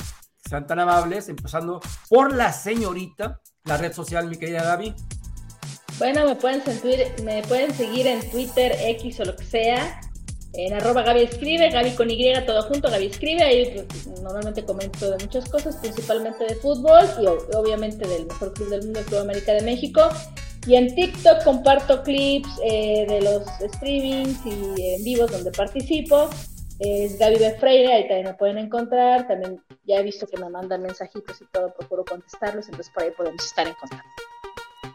sean 0.47 0.67
tan 0.67 0.77
amables, 0.77 1.29
empezando 1.29 1.81
por 2.07 2.31
la 2.31 2.53
señorita, 2.53 3.41
la 3.63 3.77
red 3.77 3.91
social, 3.91 4.27
mi 4.27 4.37
querida 4.37 4.61
Gaby. 4.61 4.93
Bueno, 5.97 6.25
me 6.25 6.35
pueden, 6.35 6.63
sentir, 6.63 7.07
me 7.23 7.41
pueden 7.41 7.73
seguir 7.73 8.05
en 8.05 8.29
Twitter, 8.29 8.77
X 8.79 9.19
o 9.21 9.25
lo 9.25 9.35
que 9.35 9.45
sea, 9.45 9.99
en 10.53 10.75
arroba 10.75 11.01
Gaby 11.01 11.23
Escribe, 11.23 11.71
Gaby 11.71 11.95
con 11.95 12.11
Y, 12.11 12.33
todo 12.45 12.61
junto, 12.67 12.91
Gaby 12.91 13.07
Escribe, 13.07 13.43
ahí 13.43 13.83
pues, 13.87 14.05
normalmente 14.21 14.63
comento 14.63 15.09
de 15.09 15.23
muchas 15.25 15.49
cosas, 15.49 15.77
principalmente 15.77 16.45
de 16.45 16.53
fútbol 16.57 17.03
y 17.19 17.25
obviamente 17.55 18.07
del 18.07 18.27
mejor 18.27 18.53
club 18.53 18.69
del 18.69 18.83
mundo, 18.83 18.99
el 18.99 19.05
Club 19.07 19.21
América 19.21 19.53
de 19.53 19.63
México. 19.63 20.07
Y 20.65 20.75
en 20.75 20.93
TikTok 20.93 21.43
comparto 21.43 22.03
clips 22.03 22.49
eh, 22.63 23.05
de 23.07 23.21
los 23.21 23.43
streamings 23.75 24.45
y 24.45 24.95
en 24.95 25.03
vivos 25.03 25.31
donde 25.31 25.51
participo. 25.51 26.29
Es 26.79 27.17
Gaby 27.17 27.37
B. 27.37 27.55
Freire, 27.59 27.93
ahí 27.93 28.07
también 28.07 28.27
me 28.27 28.33
pueden 28.35 28.57
encontrar. 28.57 29.27
También 29.27 29.61
ya 29.85 29.97
he 29.97 30.03
visto 30.03 30.27
que 30.27 30.37
me 30.37 30.49
mandan 30.49 30.83
mensajitos 30.83 31.41
y 31.41 31.45
todo, 31.51 31.73
procuro 31.73 32.05
contestarlos, 32.05 32.65
entonces 32.65 32.91
por 32.93 33.03
ahí 33.03 33.11
podemos 33.17 33.43
estar 33.43 33.67
en 33.67 33.73
contacto. 33.75 34.07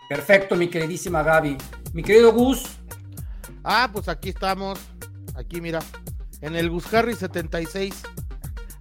Perfecto, 0.09 0.55
mi 0.55 0.68
queridísima 0.68 1.22
Gaby. 1.22 1.56
Mi 1.93 2.02
querido 2.02 2.32
Gus. 2.32 2.64
Ah, 3.64 3.89
pues 3.93 4.09
aquí 4.09 4.28
estamos. 4.28 4.78
Aquí, 5.34 5.60
mira. 5.60 5.80
En 6.40 6.55
el 6.55 6.70
Guscarri 6.70 7.14
76. 7.14 8.02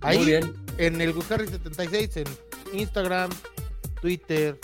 Ahí, 0.01 0.17
Muy 0.17 0.25
bien. 0.27 0.55
en 0.77 0.99
el 0.99 1.13
Guscarri 1.13 1.47
76, 1.47 2.17
en 2.17 2.25
Instagram, 2.73 3.29
Twitter 4.01 4.59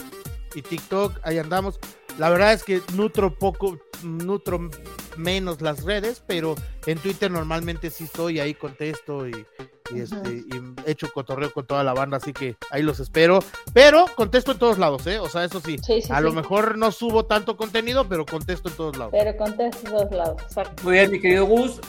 y 0.56 0.62
TikTok, 0.64 1.20
ahí 1.24 1.38
andamos. 1.38 1.80
La 2.18 2.30
verdad 2.30 2.54
es 2.54 2.64
que 2.64 2.82
nutro 2.96 3.34
poco, 3.34 3.78
nutro 4.04 4.70
menos 5.18 5.62
las 5.62 5.84
redes, 5.84 6.24
pero 6.26 6.56
en 6.86 6.98
Twitter 7.00 7.30
normalmente 7.30 7.90
sí 7.90 8.06
estoy, 8.06 8.40
ahí 8.40 8.54
contesto 8.54 9.28
y, 9.28 9.46
y 9.94 10.00
este, 10.00 10.30
y 10.30 10.50
echo 10.86 11.12
cotorreo 11.14 11.52
con 11.54 11.66
toda 11.68 11.84
la 11.84 11.94
banda, 11.94 12.18
así 12.18 12.34
que 12.34 12.56
ahí 12.72 12.82
los 12.82 13.00
espero. 13.00 13.40
Pero 13.74 14.06
contesto 14.16 14.52
en 14.54 14.60
todos 14.60 14.78
lados, 14.80 15.06
¿eh? 15.08 15.20
O 15.20 15.30
sea, 15.30 15.44
eso 15.44 15.60
sí, 15.60 15.78
Sí, 15.84 16.02
sí, 16.02 16.12
a 16.12 16.18
sí. 16.18 16.24
lo 16.24 16.34
mejor 16.34 16.78
no 16.78 16.92
subo 16.92 17.26
tanto 17.26 17.56
contenido, 17.56 18.08
pero 18.08 18.26
contesto 18.26 18.70
en 18.70 18.76
todos 18.76 18.98
lados. 18.98 19.14
Pero 19.16 19.38
contesto 19.38 19.88
en 19.88 19.94
todos 19.94 20.12
lados, 20.12 20.42
exacto. 20.42 20.84
Muy 20.84 20.94
bien, 20.94 21.12
mi 21.12 21.20
querido 21.20 21.46
Gus. 21.46 21.80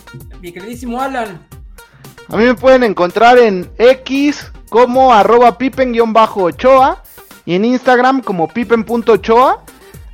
Mi 0.40 0.52
queridísimo 0.52 1.00
Alan. 1.00 1.46
A 2.28 2.36
mí 2.36 2.44
me 2.44 2.55
pueden 2.55 2.84
encontrar 2.84 3.38
en 3.38 3.70
X 3.78 4.52
como 4.68 5.14
arroba 5.14 5.56
pipen-ochoa 5.56 7.02
y 7.46 7.55
en 7.55 7.64
Instagram 7.64 8.20
como 8.20 8.46
pipen.ochoa. 8.48 9.64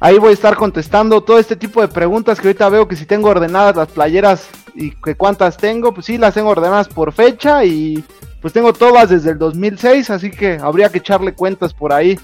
Ahí 0.05 0.19
voy 0.19 0.33
a 0.33 0.35
estar 0.35 0.55
contestando 0.55 1.23
todo 1.23 1.39
este 1.39 1.57
tipo 1.57 1.81
de 1.81 1.89
preguntas 1.89 2.39
que 2.39 2.49
ahorita 2.49 2.69
veo 2.69 2.87
que 2.87 2.95
si 2.95 3.07
tengo 3.07 3.31
ordenadas 3.31 3.75
las 3.75 3.89
playeras 3.89 4.47
y 4.75 4.91
que 4.91 5.15
cuántas 5.15 5.57
tengo, 5.57 5.95
pues 5.95 6.05
sí, 6.05 6.19
las 6.19 6.35
tengo 6.35 6.51
ordenadas 6.51 6.89
por 6.89 7.11
fecha 7.11 7.65
y 7.65 8.05
pues 8.43 8.53
tengo 8.53 8.75
todas 8.75 9.09
desde 9.09 9.31
el 9.31 9.39
2006, 9.39 10.11
así 10.11 10.31
que 10.31 10.59
habría 10.61 10.91
que 10.91 10.99
echarle 10.99 11.33
cuentas 11.33 11.73
por 11.73 11.91
ahí. 11.91 12.21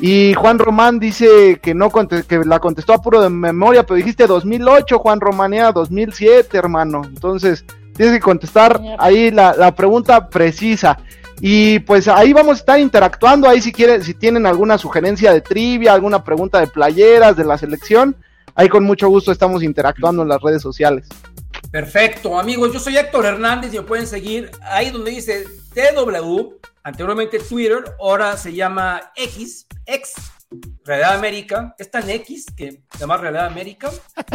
Y 0.00 0.34
Juan 0.34 0.58
Román 0.58 0.98
dice 0.98 1.60
que 1.62 1.72
no 1.72 1.88
que 1.88 2.40
la 2.44 2.58
contestó 2.58 2.94
a 2.94 3.00
puro 3.00 3.20
de 3.20 3.30
memoria, 3.30 3.86
pero 3.86 3.94
dijiste 3.94 4.26
2008, 4.26 4.98
Juan 4.98 5.20
Román 5.20 5.54
era 5.54 5.70
2007, 5.70 6.58
hermano. 6.58 7.02
Entonces, 7.04 7.64
tienes 7.96 8.14
que 8.14 8.20
contestar 8.20 8.80
ahí 8.98 9.30
la, 9.30 9.54
la 9.54 9.74
pregunta 9.74 10.28
precisa. 10.28 10.98
Y 11.40 11.80
pues 11.80 12.08
ahí 12.08 12.32
vamos 12.32 12.56
a 12.56 12.60
estar 12.60 12.78
interactuando, 12.78 13.48
ahí 13.48 13.60
si 13.60 13.72
quieren, 13.72 14.02
si 14.02 14.14
tienen 14.14 14.46
alguna 14.46 14.78
sugerencia 14.78 15.32
de 15.32 15.40
trivia, 15.40 15.92
alguna 15.92 16.22
pregunta 16.22 16.60
de 16.60 16.68
playeras, 16.68 17.36
de 17.36 17.44
la 17.44 17.58
selección, 17.58 18.16
ahí 18.54 18.68
con 18.68 18.84
mucho 18.84 19.08
gusto 19.08 19.32
estamos 19.32 19.62
interactuando 19.62 20.22
en 20.22 20.28
las 20.28 20.40
redes 20.40 20.62
sociales. 20.62 21.08
Perfecto, 21.70 22.38
amigos. 22.38 22.72
Yo 22.72 22.78
soy 22.78 22.96
Héctor 22.96 23.26
Hernández 23.26 23.74
y 23.74 23.78
me 23.78 23.82
pueden 23.82 24.06
seguir 24.06 24.50
ahí 24.62 24.90
donde 24.90 25.10
dice 25.10 25.44
TW, 25.74 26.54
anteriormente 26.84 27.40
Twitter, 27.40 27.84
ahora 27.98 28.36
se 28.36 28.54
llama 28.54 29.10
X, 29.16 29.66
X, 29.86 30.14
Realidad 30.84 31.14
América. 31.14 31.74
Es 31.78 31.90
tan 31.90 32.08
X 32.08 32.46
que 32.56 32.82
se 32.92 32.98
llama 32.98 33.16
Realidad 33.16 33.46
América. 33.46 33.90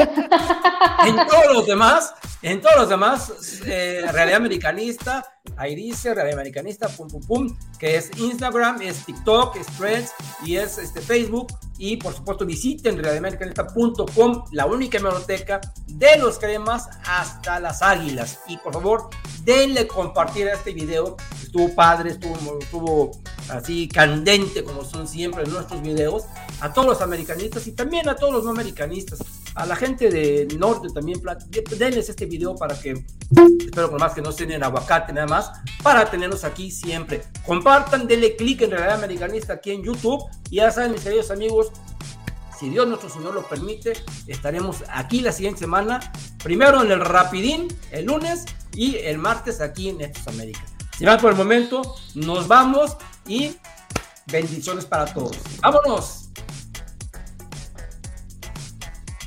en 1.05 1.15
todos 1.27 1.53
los 1.53 1.67
demás, 1.67 2.13
en 2.41 2.61
todos 2.61 2.75
los 2.77 2.89
demás, 2.89 3.31
eh, 3.65 4.03
Realidad 4.11 4.37
Americanista, 4.37 5.25
ahí 5.57 5.75
dice 5.75 6.13
Realidad 6.13 6.39
Americanista, 6.39 6.87
pum, 6.87 7.07
pum, 7.07 7.21
pum, 7.21 7.57
que 7.77 7.97
es 7.97 8.09
Instagram, 8.17 8.81
es 8.81 9.05
TikTok, 9.05 9.57
es 9.57 9.67
Threads 9.77 10.11
y 10.43 10.55
es 10.55 10.77
este, 10.77 11.01
Facebook. 11.01 11.53
Y 11.77 11.95
por 11.95 12.13
supuesto 12.13 12.45
visiten 12.45 12.97
realidadamericanista.com, 12.97 14.43
la 14.51 14.65
única 14.65 14.97
biblioteca 14.97 15.61
de 15.87 16.17
los 16.17 16.37
cremas 16.37 16.89
hasta 17.05 17.59
las 17.59 17.81
águilas. 17.81 18.39
Y 18.47 18.57
por 18.57 18.73
favor, 18.73 19.09
denle 19.43 19.87
compartir 19.87 20.49
a 20.49 20.53
este 20.53 20.73
video. 20.73 21.15
Estuvo 21.41 21.73
padre, 21.73 22.11
estuvo 22.11 23.11
así 23.49 23.87
candente 23.87 24.63
como 24.63 24.83
son 24.83 25.07
siempre 25.07 25.45
nuestros 25.45 25.81
videos. 25.81 26.25
A 26.61 26.73
todos 26.73 26.87
los 26.87 27.01
americanistas 27.01 27.65
y 27.67 27.71
también 27.71 28.07
a 28.09 28.15
todos 28.15 28.33
los 28.33 28.43
no 28.43 28.51
americanistas. 28.51 29.19
A 29.55 29.65
la 29.65 29.75
gente 29.75 30.09
del 30.09 30.59
norte 30.59 30.89
también, 30.93 31.21
denles 31.77 32.09
este 32.09 32.25
video 32.25 32.55
para 32.55 32.79
que, 32.79 33.05
espero 33.59 33.89
con 33.89 33.99
más 33.99 34.13
que 34.13 34.21
no 34.21 34.29
estén 34.29 34.51
en 34.51 34.63
aguacate 34.63 35.13
nada 35.13 35.27
más, 35.27 35.51
para 35.83 36.09
tenernos 36.09 36.43
aquí 36.43 36.71
siempre. 36.71 37.23
Compartan, 37.45 38.07
denle 38.07 38.35
clic 38.35 38.61
en 38.61 38.71
Realidad 38.71 38.95
Americanista 38.95 39.53
aquí 39.53 39.71
en 39.71 39.83
YouTube. 39.83 40.23
Y 40.49 40.57
ya 40.57 40.71
saben, 40.71 40.91
mis 40.91 41.01
queridos 41.01 41.31
amigos, 41.31 41.71
si 42.59 42.69
Dios 42.69 42.87
nuestro 42.87 43.09
Señor 43.09 43.33
lo 43.33 43.47
permite, 43.47 43.93
estaremos 44.27 44.83
aquí 44.89 45.21
la 45.21 45.31
siguiente 45.31 45.61
semana. 45.61 45.99
Primero 46.43 46.81
en 46.83 46.91
el 46.91 46.99
Rapidín, 46.99 47.67
el 47.91 48.05
lunes, 48.05 48.45
y 48.73 48.97
el 48.97 49.17
martes 49.17 49.61
aquí 49.61 49.89
en 49.89 50.01
Estos 50.01 50.27
América. 50.27 50.61
Sin 50.97 51.07
más 51.07 51.21
por 51.21 51.31
el 51.31 51.37
momento, 51.37 51.95
nos 52.15 52.47
vamos 52.47 52.97
y 53.27 53.55
bendiciones 54.31 54.85
para 54.85 55.05
todos. 55.13 55.37
¡Vámonos! 55.61 56.29